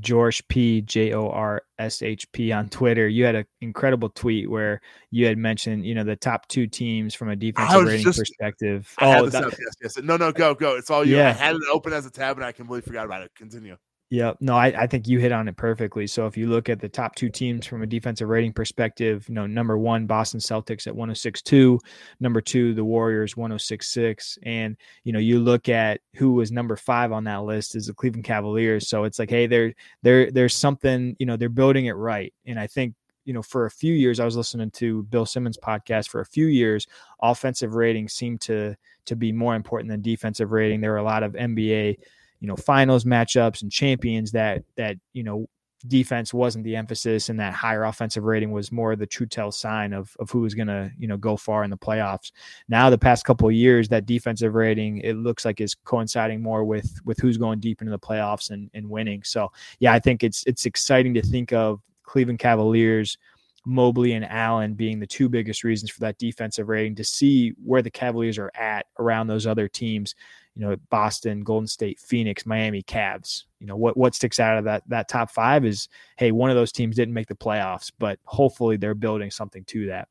George 0.00 0.46
P 0.48 0.80
J 0.80 1.12
O 1.12 1.28
R 1.28 1.62
S 1.78 2.00
H 2.02 2.30
P 2.32 2.50
on 2.52 2.68
Twitter, 2.70 3.06
you 3.08 3.24
had 3.24 3.34
an 3.34 3.44
incredible 3.60 4.08
tweet 4.08 4.48
where 4.50 4.80
you 5.10 5.26
had 5.26 5.36
mentioned, 5.36 5.84
you 5.84 5.94
know, 5.94 6.04
the 6.04 6.16
top 6.16 6.48
two 6.48 6.66
teams 6.66 7.14
from 7.14 7.28
a 7.28 7.36
defensive 7.36 7.84
rating 7.84 8.04
just- 8.04 8.18
perspective. 8.18 8.94
I 8.98 9.18
Oh, 9.18 9.28
that- 9.28 9.44
up. 9.44 9.52
Yes, 9.52 9.74
yes. 9.96 9.98
No, 10.04 10.16
no, 10.16 10.32
go, 10.32 10.54
go. 10.54 10.76
It's 10.76 10.90
all 10.90 11.04
you. 11.04 11.20
I 11.20 11.30
had 11.32 11.56
it 11.56 11.62
open 11.70 11.92
as 11.92 12.06
a 12.06 12.10
tab, 12.10 12.36
and 12.38 12.44
I 12.44 12.52
completely 12.52 12.86
forgot 12.88 13.04
about 13.04 13.22
it. 13.22 13.32
Continue. 13.36 13.76
Yeah, 14.12 14.34
no, 14.40 14.54
I, 14.56 14.66
I 14.66 14.86
think 14.86 15.08
you 15.08 15.20
hit 15.20 15.32
on 15.32 15.48
it 15.48 15.56
perfectly. 15.56 16.06
So 16.06 16.26
if 16.26 16.36
you 16.36 16.46
look 16.46 16.68
at 16.68 16.80
the 16.80 16.88
top 16.90 17.14
two 17.14 17.30
teams 17.30 17.64
from 17.64 17.82
a 17.82 17.86
defensive 17.86 18.28
rating 18.28 18.52
perspective, 18.52 19.24
you 19.26 19.34
know, 19.34 19.46
number 19.46 19.78
one, 19.78 20.04
Boston 20.04 20.38
Celtics 20.38 20.86
at 20.86 20.94
106.2, 20.94 21.78
number 22.20 22.42
two, 22.42 22.74
the 22.74 22.84
Warriors 22.84 23.36
106.6. 23.36 24.36
And, 24.42 24.76
you 25.04 25.14
know, 25.14 25.18
you 25.18 25.40
look 25.40 25.70
at 25.70 26.02
who 26.16 26.34
was 26.34 26.52
number 26.52 26.76
five 26.76 27.10
on 27.10 27.24
that 27.24 27.44
list 27.44 27.74
is 27.74 27.86
the 27.86 27.94
Cleveland 27.94 28.24
Cavaliers. 28.24 28.86
So 28.86 29.04
it's 29.04 29.18
like, 29.18 29.30
hey, 29.30 29.46
there 29.46 29.72
there 30.02 30.30
there's 30.30 30.54
something, 30.54 31.16
you 31.18 31.24
know, 31.24 31.38
they're 31.38 31.48
building 31.48 31.86
it 31.86 31.92
right. 31.92 32.34
And 32.44 32.60
I 32.60 32.66
think 32.66 32.94
you 33.24 33.32
know, 33.32 33.40
for 33.42 33.64
a 33.64 33.70
few 33.70 33.94
years, 33.94 34.20
I 34.20 34.26
was 34.26 34.36
listening 34.36 34.72
to 34.72 35.04
Bill 35.04 35.24
Simmons' 35.24 35.56
podcast. 35.56 36.08
For 36.08 36.20
a 36.20 36.26
few 36.26 36.46
years, 36.46 36.86
offensive 37.22 37.76
rating 37.76 38.08
seemed 38.08 38.42
to 38.42 38.76
to 39.06 39.16
be 39.16 39.32
more 39.32 39.54
important 39.54 39.90
than 39.90 40.02
defensive 40.02 40.52
rating. 40.52 40.82
There 40.82 40.90
were 40.90 40.96
a 40.98 41.02
lot 41.02 41.22
of 41.22 41.32
NBA 41.34 41.96
you 42.42 42.48
know 42.48 42.56
finals 42.56 43.04
matchups 43.04 43.62
and 43.62 43.72
champions 43.72 44.32
that 44.32 44.64
that 44.76 44.96
you 45.14 45.22
know 45.22 45.46
defense 45.88 46.32
wasn't 46.32 46.64
the 46.64 46.76
emphasis 46.76 47.28
and 47.28 47.38
that 47.40 47.54
higher 47.54 47.84
offensive 47.84 48.24
rating 48.24 48.52
was 48.52 48.70
more 48.70 48.94
the 48.94 49.06
true 49.06 49.26
tell 49.26 49.50
sign 49.50 49.92
of, 49.92 50.14
of 50.20 50.30
who 50.30 50.40
was 50.40 50.54
going 50.54 50.68
to, 50.68 50.90
you 50.98 51.08
know, 51.08 51.16
go 51.16 51.36
far 51.36 51.64
in 51.64 51.70
the 51.70 51.76
playoffs. 51.76 52.30
Now, 52.68 52.88
the 52.88 52.98
past 52.98 53.24
couple 53.24 53.48
of 53.48 53.54
years, 53.54 53.88
that 53.88 54.06
defensive 54.06 54.54
rating, 54.54 54.98
it 54.98 55.16
looks 55.16 55.44
like 55.44 55.60
is 55.60 55.74
coinciding 55.74 56.40
more 56.40 56.64
with, 56.64 57.00
with 57.04 57.18
who's 57.18 57.36
going 57.36 57.58
deep 57.58 57.80
into 57.80 57.90
the 57.90 57.98
playoffs 57.98 58.50
and, 58.50 58.70
and 58.74 58.88
winning. 58.88 59.22
So 59.24 59.50
yeah, 59.80 59.92
I 59.92 59.98
think 59.98 60.22
it's, 60.22 60.44
it's 60.46 60.66
exciting 60.66 61.14
to 61.14 61.22
think 61.22 61.52
of 61.52 61.80
Cleveland 62.04 62.38
Cavaliers, 62.38 63.18
Mobley 63.64 64.12
and 64.12 64.24
Allen 64.24 64.74
being 64.74 64.98
the 64.98 65.06
two 65.06 65.28
biggest 65.28 65.64
reasons 65.64 65.90
for 65.90 66.00
that 66.00 66.18
defensive 66.18 66.68
rating 66.68 66.94
to 66.96 67.04
see 67.04 67.54
where 67.64 67.82
the 67.82 67.90
Cavaliers 67.90 68.38
are 68.38 68.50
at 68.54 68.86
around 68.98 69.26
those 69.26 69.46
other 69.46 69.68
teams 69.68 70.14
you 70.54 70.62
know, 70.62 70.76
Boston, 70.90 71.42
Golden 71.42 71.66
State, 71.66 71.98
Phoenix, 71.98 72.44
Miami, 72.44 72.82
Cavs. 72.82 73.44
You 73.58 73.66
know, 73.66 73.76
what 73.76 73.96
what 73.96 74.14
sticks 74.14 74.40
out 74.40 74.58
of 74.58 74.64
that 74.64 74.82
that 74.88 75.08
top 75.08 75.30
five 75.30 75.64
is 75.64 75.88
hey, 76.16 76.32
one 76.32 76.50
of 76.50 76.56
those 76.56 76.72
teams 76.72 76.96
didn't 76.96 77.14
make 77.14 77.28
the 77.28 77.34
playoffs, 77.34 77.90
but 77.98 78.18
hopefully 78.24 78.76
they're 78.76 78.94
building 78.94 79.30
something 79.30 79.64
to 79.66 79.86
that. 79.86 80.08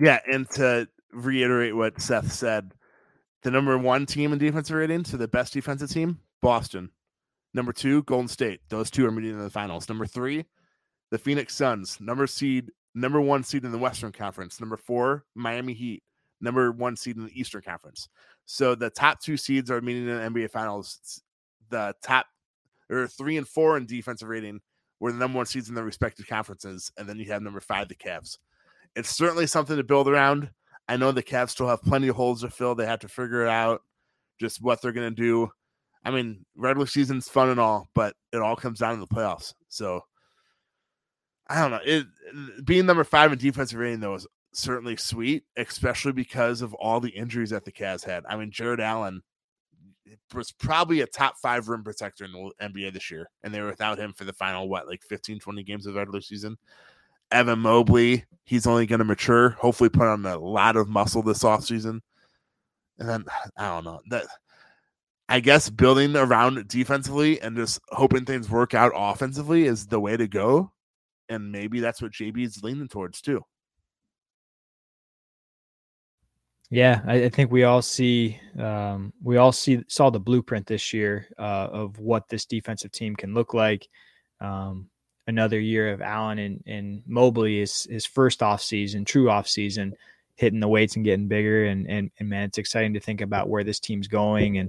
Yeah, 0.00 0.18
and 0.30 0.48
to 0.52 0.88
reiterate 1.12 1.76
what 1.76 2.00
Seth 2.00 2.32
said, 2.32 2.72
the 3.42 3.50
number 3.50 3.78
one 3.78 4.06
team 4.06 4.32
in 4.32 4.38
defensive 4.38 4.76
rating, 4.76 5.04
so 5.04 5.16
the 5.16 5.28
best 5.28 5.52
defensive 5.52 5.90
team, 5.90 6.18
Boston. 6.42 6.90
Number 7.54 7.72
two, 7.72 8.02
Golden 8.02 8.28
State. 8.28 8.60
Those 8.68 8.90
two 8.90 9.06
are 9.06 9.12
meeting 9.12 9.30
in 9.30 9.38
the 9.38 9.50
finals. 9.50 9.88
Number 9.88 10.06
three, 10.06 10.44
the 11.10 11.18
Phoenix 11.18 11.54
Suns. 11.54 11.98
Number 12.00 12.26
seed, 12.26 12.72
number 12.94 13.20
one 13.20 13.44
seed 13.44 13.64
in 13.64 13.70
the 13.70 13.78
Western 13.78 14.10
Conference. 14.10 14.60
Number 14.60 14.76
four, 14.76 15.24
Miami 15.36 15.72
Heat. 15.72 16.02
Number 16.40 16.72
one 16.72 16.96
seed 16.96 17.16
in 17.16 17.24
the 17.24 17.40
Eastern 17.40 17.62
Conference. 17.62 18.08
So 18.46 18.74
the 18.74 18.90
top 18.90 19.20
two 19.20 19.36
seeds 19.36 19.70
are 19.70 19.80
meeting 19.80 20.08
in 20.08 20.16
the 20.16 20.40
NBA 20.40 20.50
Finals. 20.50 21.22
The 21.70 21.94
top 22.02 22.26
or 22.90 23.06
three 23.06 23.36
and 23.36 23.48
four 23.48 23.76
in 23.76 23.86
defensive 23.86 24.28
rating 24.28 24.60
were 25.00 25.12
the 25.12 25.18
number 25.18 25.38
one 25.38 25.46
seeds 25.46 25.68
in 25.68 25.74
their 25.74 25.84
respective 25.84 26.26
conferences, 26.26 26.92
and 26.96 27.08
then 27.08 27.18
you 27.18 27.26
have 27.26 27.42
number 27.42 27.60
five, 27.60 27.88
the 27.88 27.94
Cavs. 27.94 28.38
It's 28.94 29.10
certainly 29.10 29.46
something 29.46 29.76
to 29.76 29.82
build 29.82 30.08
around. 30.08 30.50
I 30.88 30.96
know 30.96 31.12
the 31.12 31.22
Cavs 31.22 31.50
still 31.50 31.68
have 31.68 31.82
plenty 31.82 32.08
of 32.08 32.16
holes 32.16 32.42
to 32.42 32.50
fill. 32.50 32.74
They 32.74 32.86
have 32.86 33.00
to 33.00 33.08
figure 33.08 33.42
it 33.42 33.48
out, 33.48 33.82
just 34.38 34.62
what 34.62 34.82
they're 34.82 34.92
going 34.92 35.14
to 35.14 35.22
do. 35.22 35.50
I 36.04 36.10
mean, 36.10 36.44
regular 36.54 36.86
season's 36.86 37.28
fun 37.28 37.48
and 37.48 37.58
all, 37.58 37.88
but 37.94 38.14
it 38.32 38.38
all 38.38 38.56
comes 38.56 38.78
down 38.78 38.94
to 38.94 39.00
the 39.00 39.06
playoffs. 39.06 39.54
So 39.68 40.02
I 41.46 41.60
don't 41.60 41.70
know. 41.70 41.80
It 41.84 42.06
uh, 42.34 42.62
being 42.64 42.86
number 42.86 43.04
five 43.04 43.32
in 43.32 43.38
defensive 43.38 43.78
rating 43.78 44.00
though 44.00 44.14
is 44.14 44.26
certainly 44.56 44.96
sweet, 44.96 45.44
especially 45.56 46.12
because 46.12 46.62
of 46.62 46.74
all 46.74 47.00
the 47.00 47.10
injuries 47.10 47.50
that 47.50 47.64
the 47.64 47.72
Cavs 47.72 48.04
had. 48.04 48.24
I 48.28 48.36
mean, 48.36 48.50
Jarrett 48.50 48.80
Allen 48.80 49.22
was 50.34 50.52
probably 50.52 51.00
a 51.00 51.06
top 51.06 51.36
five 51.38 51.68
rim 51.68 51.82
protector 51.82 52.24
in 52.24 52.32
the 52.32 52.50
NBA 52.60 52.92
this 52.92 53.10
year, 53.10 53.28
and 53.42 53.52
they 53.52 53.60
were 53.60 53.68
without 53.68 53.98
him 53.98 54.12
for 54.12 54.24
the 54.24 54.32
final, 54.32 54.68
what, 54.68 54.86
like 54.86 55.02
15, 55.02 55.40
20 55.40 55.62
games 55.62 55.86
of 55.86 55.94
the 55.94 55.98
regular 55.98 56.20
season. 56.20 56.56
Evan 57.30 57.58
Mobley, 57.60 58.24
he's 58.44 58.66
only 58.66 58.86
going 58.86 58.98
to 59.00 59.04
mature, 59.04 59.50
hopefully 59.50 59.90
put 59.90 60.06
on 60.06 60.24
a 60.26 60.38
lot 60.38 60.76
of 60.76 60.88
muscle 60.88 61.22
this 61.22 61.42
offseason. 61.42 62.00
And 62.98 63.08
then, 63.08 63.24
I 63.56 63.68
don't 63.68 63.84
know, 63.84 64.00
that 64.10 64.26
I 65.28 65.40
guess 65.40 65.70
building 65.70 66.16
around 66.16 66.68
defensively 66.68 67.40
and 67.40 67.56
just 67.56 67.80
hoping 67.88 68.24
things 68.24 68.50
work 68.50 68.74
out 68.74 68.92
offensively 68.94 69.64
is 69.64 69.86
the 69.86 70.00
way 70.00 70.16
to 70.16 70.28
go. 70.28 70.70
And 71.28 71.50
maybe 71.50 71.80
that's 71.80 72.02
what 72.02 72.12
JB 72.12 72.44
is 72.44 72.62
leaning 72.62 72.88
towards 72.88 73.22
too. 73.22 73.42
Yeah, 76.74 77.02
I, 77.06 77.26
I, 77.26 77.28
think 77.28 77.52
we 77.52 77.62
all 77.62 77.82
see 77.82 78.40
um, 78.58 79.12
we 79.22 79.36
all 79.36 79.52
see 79.52 79.84
saw 79.86 80.10
the 80.10 80.18
blueprint 80.18 80.66
this 80.66 80.92
year 80.92 81.28
uh, 81.38 81.68
of 81.70 82.00
what 82.00 82.28
this 82.28 82.46
defensive 82.46 82.90
team 82.90 83.14
can 83.14 83.32
look 83.32 83.54
like. 83.54 83.88
Um, 84.40 84.88
another 85.28 85.60
year 85.60 85.92
of 85.92 86.02
Allen 86.02 86.40
and, 86.40 86.64
and 86.66 87.02
Mobley 87.06 87.60
is 87.60 87.86
his 87.88 88.04
first 88.04 88.42
off 88.42 88.60
season, 88.60 89.04
true 89.04 89.30
off 89.30 89.46
season, 89.46 89.94
hitting 90.34 90.58
the 90.58 90.66
weights 90.66 90.96
and 90.96 91.04
getting 91.04 91.28
bigger. 91.28 91.66
And, 91.66 91.88
and 91.88 92.10
and 92.18 92.28
man, 92.28 92.48
it's 92.48 92.58
exciting 92.58 92.94
to 92.94 93.00
think 93.00 93.20
about 93.20 93.48
where 93.48 93.62
this 93.62 93.78
team's 93.78 94.08
going. 94.08 94.58
And 94.58 94.68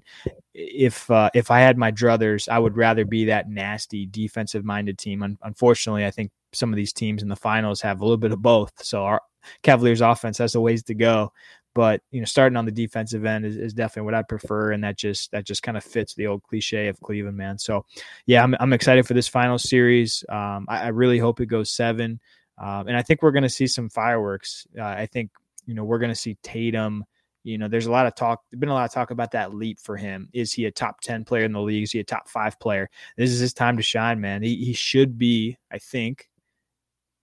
if 0.54 1.10
uh, 1.10 1.32
if 1.34 1.50
I 1.50 1.60
had 1.60 1.76
my 1.76 1.92
druthers, 1.92 2.48
I 2.48 2.60
would 2.60 2.78
rather 2.78 3.04
be 3.04 3.26
that 3.26 3.50
nasty 3.50 4.06
defensive 4.06 4.64
minded 4.64 5.00
team. 5.00 5.24
Un- 5.24 5.40
unfortunately, 5.42 6.06
I 6.06 6.12
think 6.12 6.30
some 6.54 6.72
of 6.72 6.78
these 6.78 6.94
teams 6.94 7.24
in 7.24 7.30
the 7.30 7.36
finals 7.36 7.82
have 7.82 8.00
a 8.00 8.04
little 8.04 8.16
bit 8.16 8.32
of 8.32 8.44
both. 8.44 8.74
So 8.84 9.04
our 9.06 9.22
Cavaliers 9.64 10.02
offense 10.02 10.38
has 10.38 10.56
a 10.56 10.62
ways 10.62 10.84
to 10.84 10.94
go 10.94 11.32
but 11.76 12.02
you 12.10 12.22
know 12.22 12.26
starting 12.26 12.56
on 12.56 12.66
the 12.66 12.72
defensive 12.72 13.26
end 13.26 13.46
is, 13.46 13.58
is 13.58 13.74
definitely 13.74 14.06
what 14.06 14.16
I 14.16 14.24
prefer, 14.24 14.72
and 14.72 14.84
that 14.84 14.98
just 14.98 15.30
that 15.32 15.46
just 15.46 15.62
kind 15.62 15.78
of 15.78 15.84
fits 15.84 16.16
the 16.16 16.26
old 16.26 16.42
cliche 16.42 16.88
of 16.88 17.00
Cleveland, 17.02 17.38
man. 17.38 17.60
So 17.60 17.86
yeah, 18.26 18.42
I'm 18.42 18.56
I'm 18.60 18.74
excited 18.74 19.06
for 19.06 19.14
this 19.14 19.28
final 19.28 19.60
series. 19.60 20.24
Um, 20.30 20.66
I, 20.70 20.84
I, 20.84 20.88
really 20.88 21.20
hope 21.20 21.42
it 21.42 21.48
goes 21.48 21.70
seven, 21.70 22.20
um, 22.58 22.88
and 22.88 22.98
I 22.98 23.04
think 23.04 23.22
we're 23.22 23.32
going 23.32 23.44
to 23.44 23.50
see 23.50 23.68
some 23.68 23.90
fireworks. 23.90 24.66
Uh, 24.76 24.84
I 24.84 25.06
think 25.06 25.32
you 25.66 25.76
know 25.76 25.84
we're 25.84 26.00
going 26.00 26.12
to 26.12 26.16
see 26.16 26.38
Tatum. 26.42 27.04
You 27.44 27.60
know, 27.60 27.68
there's 27.68 27.86
a 27.86 27.92
lot 27.92 28.08
of 28.08 28.16
talk. 28.16 28.42
Been 28.58 28.70
a 28.70 28.74
lot 28.74 28.86
of 28.86 28.94
talk 28.94 29.12
about 29.12 29.32
that 29.32 29.54
leap 29.54 29.80
for 29.80 29.98
him. 29.98 30.30
Is 30.34 30.54
he 30.54 30.66
a 30.66 30.72
top 30.72 31.02
ten 31.02 31.26
player 31.26 31.44
in 31.44 31.52
the 31.52 31.62
league? 31.62 31.84
Is 31.84 31.92
he 31.92 32.00
a 32.00 32.06
top 32.06 32.30
five 32.30 32.58
player? 32.58 32.90
This 33.18 33.32
is 33.32 33.40
his 33.40 33.54
time 33.54 33.76
to 33.76 33.84
shine, 33.84 34.22
man. 34.22 34.42
He 34.42 34.56
he 34.64 34.72
should 34.74 35.18
be, 35.18 35.58
I 35.70 35.78
think, 35.78 36.30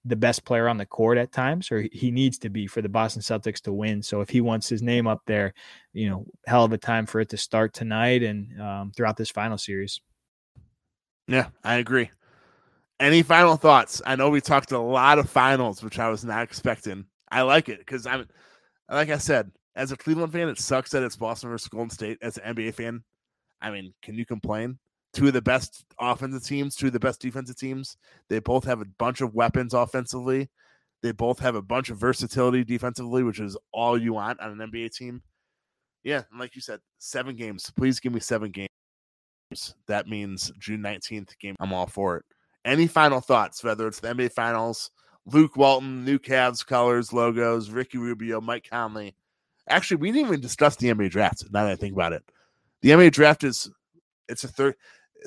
the 0.05 0.16
best 0.16 0.44
player 0.44 0.68
on 0.68 0.78
the 0.78 0.86
court 0.86 1.16
at 1.16 1.32
times, 1.32 1.70
or 1.70 1.86
he 1.92 2.11
needs 2.11 2.38
to 2.38 2.50
be 2.50 2.66
for 2.66 2.82
the 2.82 2.88
Boston 2.88 3.22
Celtics 3.22 3.61
to 3.62 3.72
win. 3.72 4.03
So 4.03 4.20
if 4.20 4.28
he 4.28 4.40
wants 4.40 4.68
his 4.68 4.82
name 4.82 5.07
up 5.07 5.22
there, 5.26 5.55
you 5.92 6.11
know, 6.11 6.26
hell 6.46 6.64
of 6.64 6.72
a 6.72 6.78
time 6.78 7.07
for 7.07 7.20
it 7.20 7.28
to 7.30 7.36
start 7.36 7.72
tonight 7.72 8.22
and 8.22 8.61
um, 8.61 8.92
throughout 8.96 9.16
this 9.16 9.30
final 9.30 9.59
series. 9.59 10.00
Yeah, 11.28 11.48
I 11.62 11.76
agree. 11.76 12.11
Any 12.98 13.22
final 13.22 13.57
thoughts? 13.57 14.03
I 14.05 14.16
know 14.16 14.30
we 14.30 14.40
talked 14.40 14.72
a 14.72 14.78
lot 14.78 15.18
of 15.18 15.30
finals, 15.30 15.82
which 15.82 15.98
I 15.98 16.09
was 16.09 16.24
not 16.24 16.42
expecting. 16.42 17.07
I 17.30 17.42
like 17.42 17.68
it 17.68 17.78
because 17.78 18.07
I'm, 18.07 18.28
like 18.90 19.11
I 19.11 19.18
said, 19.18 19.50
as 19.74 19.92
a 19.92 19.96
Cleveland 19.96 20.32
fan, 20.32 20.48
it 20.48 20.59
sucks 20.59 20.90
that 20.90 21.03
it's 21.03 21.16
Boston 21.16 21.50
versus 21.50 21.68
Golden 21.68 21.90
State. 21.90 22.18
As 22.22 22.38
an 22.38 22.55
NBA 22.55 22.74
fan, 22.74 23.03
I 23.61 23.70
mean, 23.70 23.94
can 24.03 24.16
you 24.16 24.26
complain? 24.26 24.78
Two 25.12 25.26
of 25.26 25.32
the 25.32 25.42
best 25.42 25.84
offensive 26.00 26.44
teams, 26.44 26.74
two 26.74 26.86
of 26.86 26.92
the 26.92 27.00
best 27.00 27.20
defensive 27.20 27.56
teams. 27.56 27.96
They 28.28 28.38
both 28.38 28.64
have 28.64 28.80
a 28.80 28.86
bunch 28.98 29.20
of 29.20 29.34
weapons 29.34 29.74
offensively. 29.74 30.48
They 31.02 31.12
both 31.12 31.38
have 31.40 31.54
a 31.54 31.62
bunch 31.62 31.90
of 31.90 31.98
versatility 31.98 32.64
defensively, 32.64 33.22
which 33.22 33.40
is 33.40 33.56
all 33.72 33.98
you 33.98 34.14
want 34.14 34.40
on 34.40 34.60
an 34.60 34.70
NBA 34.70 34.94
team. 34.94 35.22
Yeah, 36.04 36.22
and 36.30 36.40
like 36.40 36.54
you 36.54 36.60
said, 36.60 36.80
seven 36.98 37.36
games. 37.36 37.70
Please 37.76 38.00
give 38.00 38.12
me 38.12 38.20
seven 38.20 38.50
games. 38.50 39.74
That 39.86 40.08
means 40.08 40.50
June 40.58 40.80
19th 40.80 41.38
game. 41.38 41.56
I'm 41.60 41.72
all 41.72 41.86
for 41.86 42.16
it. 42.18 42.24
Any 42.64 42.86
final 42.86 43.20
thoughts, 43.20 43.62
whether 43.62 43.86
it's 43.86 44.00
the 44.00 44.08
NBA 44.08 44.32
Finals, 44.32 44.90
Luke 45.26 45.56
Walton, 45.56 46.04
new 46.04 46.18
Cavs 46.18 46.64
colors, 46.64 47.12
logos, 47.12 47.70
Ricky 47.70 47.98
Rubio, 47.98 48.40
Mike 48.40 48.66
Conley. 48.70 49.14
Actually, 49.68 49.98
we 49.98 50.10
didn't 50.10 50.28
even 50.28 50.40
discuss 50.40 50.76
the 50.76 50.88
NBA 50.88 51.10
draft 51.10 51.44
now 51.52 51.64
that 51.64 51.72
I 51.72 51.76
think 51.76 51.94
about 51.94 52.12
it. 52.12 52.22
The 52.80 52.90
NBA 52.90 53.12
draft 53.12 53.44
is 53.44 53.70
it's 54.28 54.44
a 54.44 54.48
third 54.48 54.74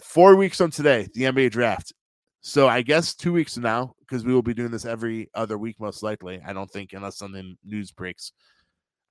four 0.03 0.35
weeks 0.35 0.57
from 0.57 0.71
today, 0.71 1.07
the 1.13 1.23
NBA 1.23 1.51
draft. 1.51 1.93
So 2.41 2.67
I 2.67 2.81
guess 2.81 3.15
two 3.15 3.33
weeks 3.33 3.55
from 3.55 3.63
now, 3.63 3.95
because 4.01 4.23
we 4.23 4.33
will 4.33 4.43
be 4.43 4.53
doing 4.53 4.71
this 4.71 4.85
every 4.85 5.29
other 5.33 5.57
week, 5.57 5.79
most 5.79 6.03
likely. 6.03 6.41
I 6.45 6.53
don't 6.53 6.69
think, 6.69 6.93
unless 6.93 7.17
something 7.17 7.57
news 7.63 7.91
breaks, 7.91 8.33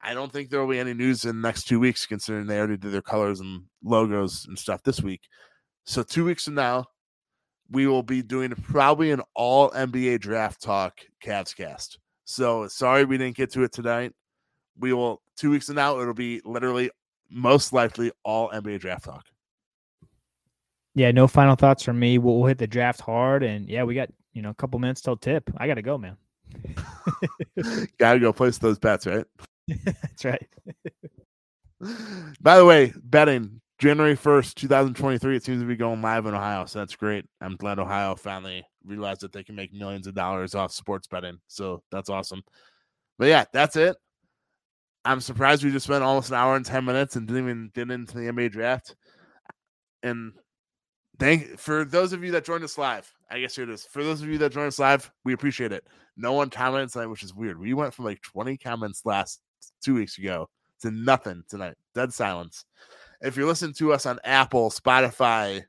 I 0.01 0.15
don't 0.15 0.31
think 0.31 0.51
there 0.51 0.61
will 0.61 0.71
be 0.71 0.79
any 0.79 0.95
news 0.95 1.25
in 1.25 1.41
the 1.41 1.49
next 1.49 1.65
two 1.65 1.81
weeks, 1.81 2.07
considering 2.07 2.47
they 2.47 2.59
already 2.59 2.77
did 2.77 2.93
their 2.93 3.03
colors 3.03 3.41
and 3.41 3.65
logos 3.83 4.47
and 4.47 4.59
stuff 4.59 4.83
this 4.83 5.01
week. 5.03 5.23
So 5.85 6.03
two 6.03 6.25
weeks 6.25 6.45
from 6.45 6.55
now, 6.55 6.85
we 7.71 7.87
will 7.87 8.03
be 8.03 8.23
doing 8.23 8.51
probably 8.51 9.11
an 9.11 9.23
all 9.35 9.71
NBA 9.71 10.21
draft 10.21 10.63
talk 10.63 11.01
CavsCast. 11.25 11.97
So 12.25 12.69
sorry 12.69 13.05
we 13.05 13.19
didn't 13.19 13.37
get 13.37 13.51
to 13.53 13.63
it 13.65 13.73
tonight. 13.73 14.13
We 14.79 14.93
will 14.93 15.23
two 15.37 15.51
weeks 15.51 15.67
from 15.67 15.77
now, 15.77 16.01
it'll 16.01 16.15
be 16.15 16.41
literally 16.45 16.91
most 17.31 17.73
likely 17.73 18.13
all 18.23 18.51
NBA 18.51 18.81
draft 18.81 19.05
talk 19.05 19.25
yeah, 20.95 21.11
no 21.11 21.27
final 21.27 21.57
thoughts 21.57 21.83
from 21.83 21.99
me. 21.99 22.19
We'll, 22.19 22.39
we'll, 22.39 22.47
hit 22.47 22.59
the 22.59 22.67
draft 22.67 23.01
hard, 23.01 23.43
and 23.43 23.69
yeah, 23.69 23.83
we 23.83 23.95
got 23.95 24.11
you 24.33 24.43
know 24.43 24.51
a 24.51 24.55
couple 24.55 24.79
minutes 24.79 25.01
till 25.01 25.17
tip. 25.17 25.51
I 25.57 25.67
got 25.67 25.75
to 25.75 25.83
go, 25.83 25.99
man. 25.99 26.17
gotta 27.99 28.21
go 28.21 28.33
place 28.33 28.59
those 28.59 28.79
bets, 28.79 29.07
right? 29.07 29.27
That's 29.85 30.25
right. 30.25 30.47
By 32.41 32.57
the 32.57 32.65
way, 32.65 32.93
betting 33.03 33.61
January 33.79 34.15
first, 34.15 34.57
two 34.57 34.69
thousand 34.69 34.95
twenty-three. 34.95 35.37
It 35.37 35.45
seems 35.45 35.61
to 35.61 35.67
be 35.67 35.77
going 35.77 36.01
live 36.01 36.27
in 36.27 36.35
Ohio, 36.35 36.65
so 36.67 36.79
that's 36.79 36.97
great. 36.97 37.27
I'm 37.41 37.57
glad 37.57 37.79
Ohio 37.79 38.15
finally 38.15 38.65
realized 38.85 39.23
that 39.23 39.33
they 39.33 39.43
can 39.43 39.57
make 39.57 39.73
millions 39.73 40.07
of 40.07 40.15
dollars 40.15 40.55
off 40.55 40.73
sports 40.73 41.07
betting. 41.07 41.39
So 41.49 41.83
that's 41.91 42.09
awesome. 42.09 42.43
But 43.19 43.29
yeah, 43.29 43.45
that's 43.53 43.77
it. 43.77 43.97
I'm 45.05 45.21
surprised 45.21 45.65
we 45.65 45.73
just 45.73 45.87
spent 45.87 46.05
almost 46.05 46.31
an 46.31 46.37
hour 46.37 46.57
and 46.57 46.65
ten 46.65 46.85
minutes 46.85 47.17
and 47.17 47.27
didn't 47.27 47.43
even 47.43 47.71
get 47.75 47.91
into 47.91 48.15
the 48.15 48.31
NBA 48.31 48.53
draft. 48.53 48.95
And 50.03 50.33
thank 51.19 51.59
for 51.59 51.85
those 51.85 52.13
of 52.13 52.25
you 52.25 52.33
that 52.33 52.45
joined 52.45 52.65
us 52.65 52.79
live. 52.79 53.13
I 53.31 53.41
guess 53.41 53.57
here 53.57 53.65
it 53.65 53.71
is. 53.71 53.85
For 53.85 54.05
those 54.05 54.23
of 54.23 54.29
you 54.29 54.39
that 54.39 54.53
joined 54.53 54.69
us 54.69 54.79
live, 54.79 55.11
we 55.25 55.33
appreciate 55.33 55.73
it. 55.73 55.87
No 56.17 56.33
one 56.33 56.51
commented 56.51 56.93
tonight, 56.93 57.07
which 57.07 57.23
is 57.23 57.35
weird. 57.35 57.59
We 57.59 57.75
went 57.75 57.95
from 57.95 58.05
like 58.05 58.23
20 58.23 58.57
comments 58.59 59.03
last 59.05 59.41
two 59.83 59.95
weeks 59.95 60.19
ago 60.19 60.49
to 60.83 60.91
nothing 60.91 61.43
tonight. 61.49 61.75
Dead 61.95 62.13
silence. 62.13 62.65
If 63.21 63.37
you're 63.37 63.47
listening 63.47 63.75
to 63.75 63.93
us 63.93 64.07
on 64.07 64.19
Apple, 64.25 64.71
Spotify, 64.71 65.65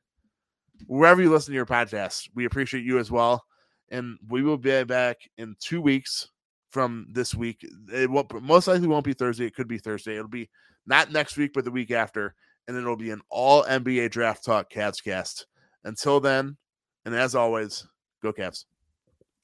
wherever 0.88 1.22
you 1.22 1.32
listen 1.32 1.52
to 1.52 1.56
your 1.56 1.66
podcast. 1.66 2.30
We 2.36 2.46
appreciate 2.46 2.84
you 2.84 3.00
as 3.00 3.12
well. 3.12 3.44
And 3.90 4.18
we 4.28 4.42
will 4.42 4.58
be 4.58 4.84
back 4.84 5.18
in 5.38 5.56
two 5.60 5.82
weeks 5.82 6.28
from 6.70 7.08
this 7.12 7.34
week. 7.34 7.66
It 7.94 8.10
won't 8.10 8.42
most 8.42 8.68
likely 8.68 8.88
won't 8.88 9.06
be 9.06 9.14
Thursday. 9.14 9.46
It 9.46 9.56
could 9.56 9.68
be 9.68 9.78
Thursday. 9.78 10.16
It'll 10.16 10.28
be 10.28 10.50
not 10.86 11.12
next 11.12 11.38
week, 11.38 11.52
but 11.54 11.66
the 11.66 11.72
week 11.72 11.92
after. 11.92 12.36
And 12.68 12.76
it'll 12.76 12.96
be 12.96 13.12
an 13.12 13.22
all 13.30 13.64
NBA 13.64 14.12
draft 14.12 14.44
talk 14.44 14.72
CavsCast. 14.72 15.46
Until 15.84 16.20
then, 16.20 16.58
and 17.06 17.14
as 17.14 17.36
always, 17.36 17.88
go 18.24 18.34
Cavs. 18.34 18.66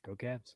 Go 0.05 0.15
Cavs. 0.15 0.55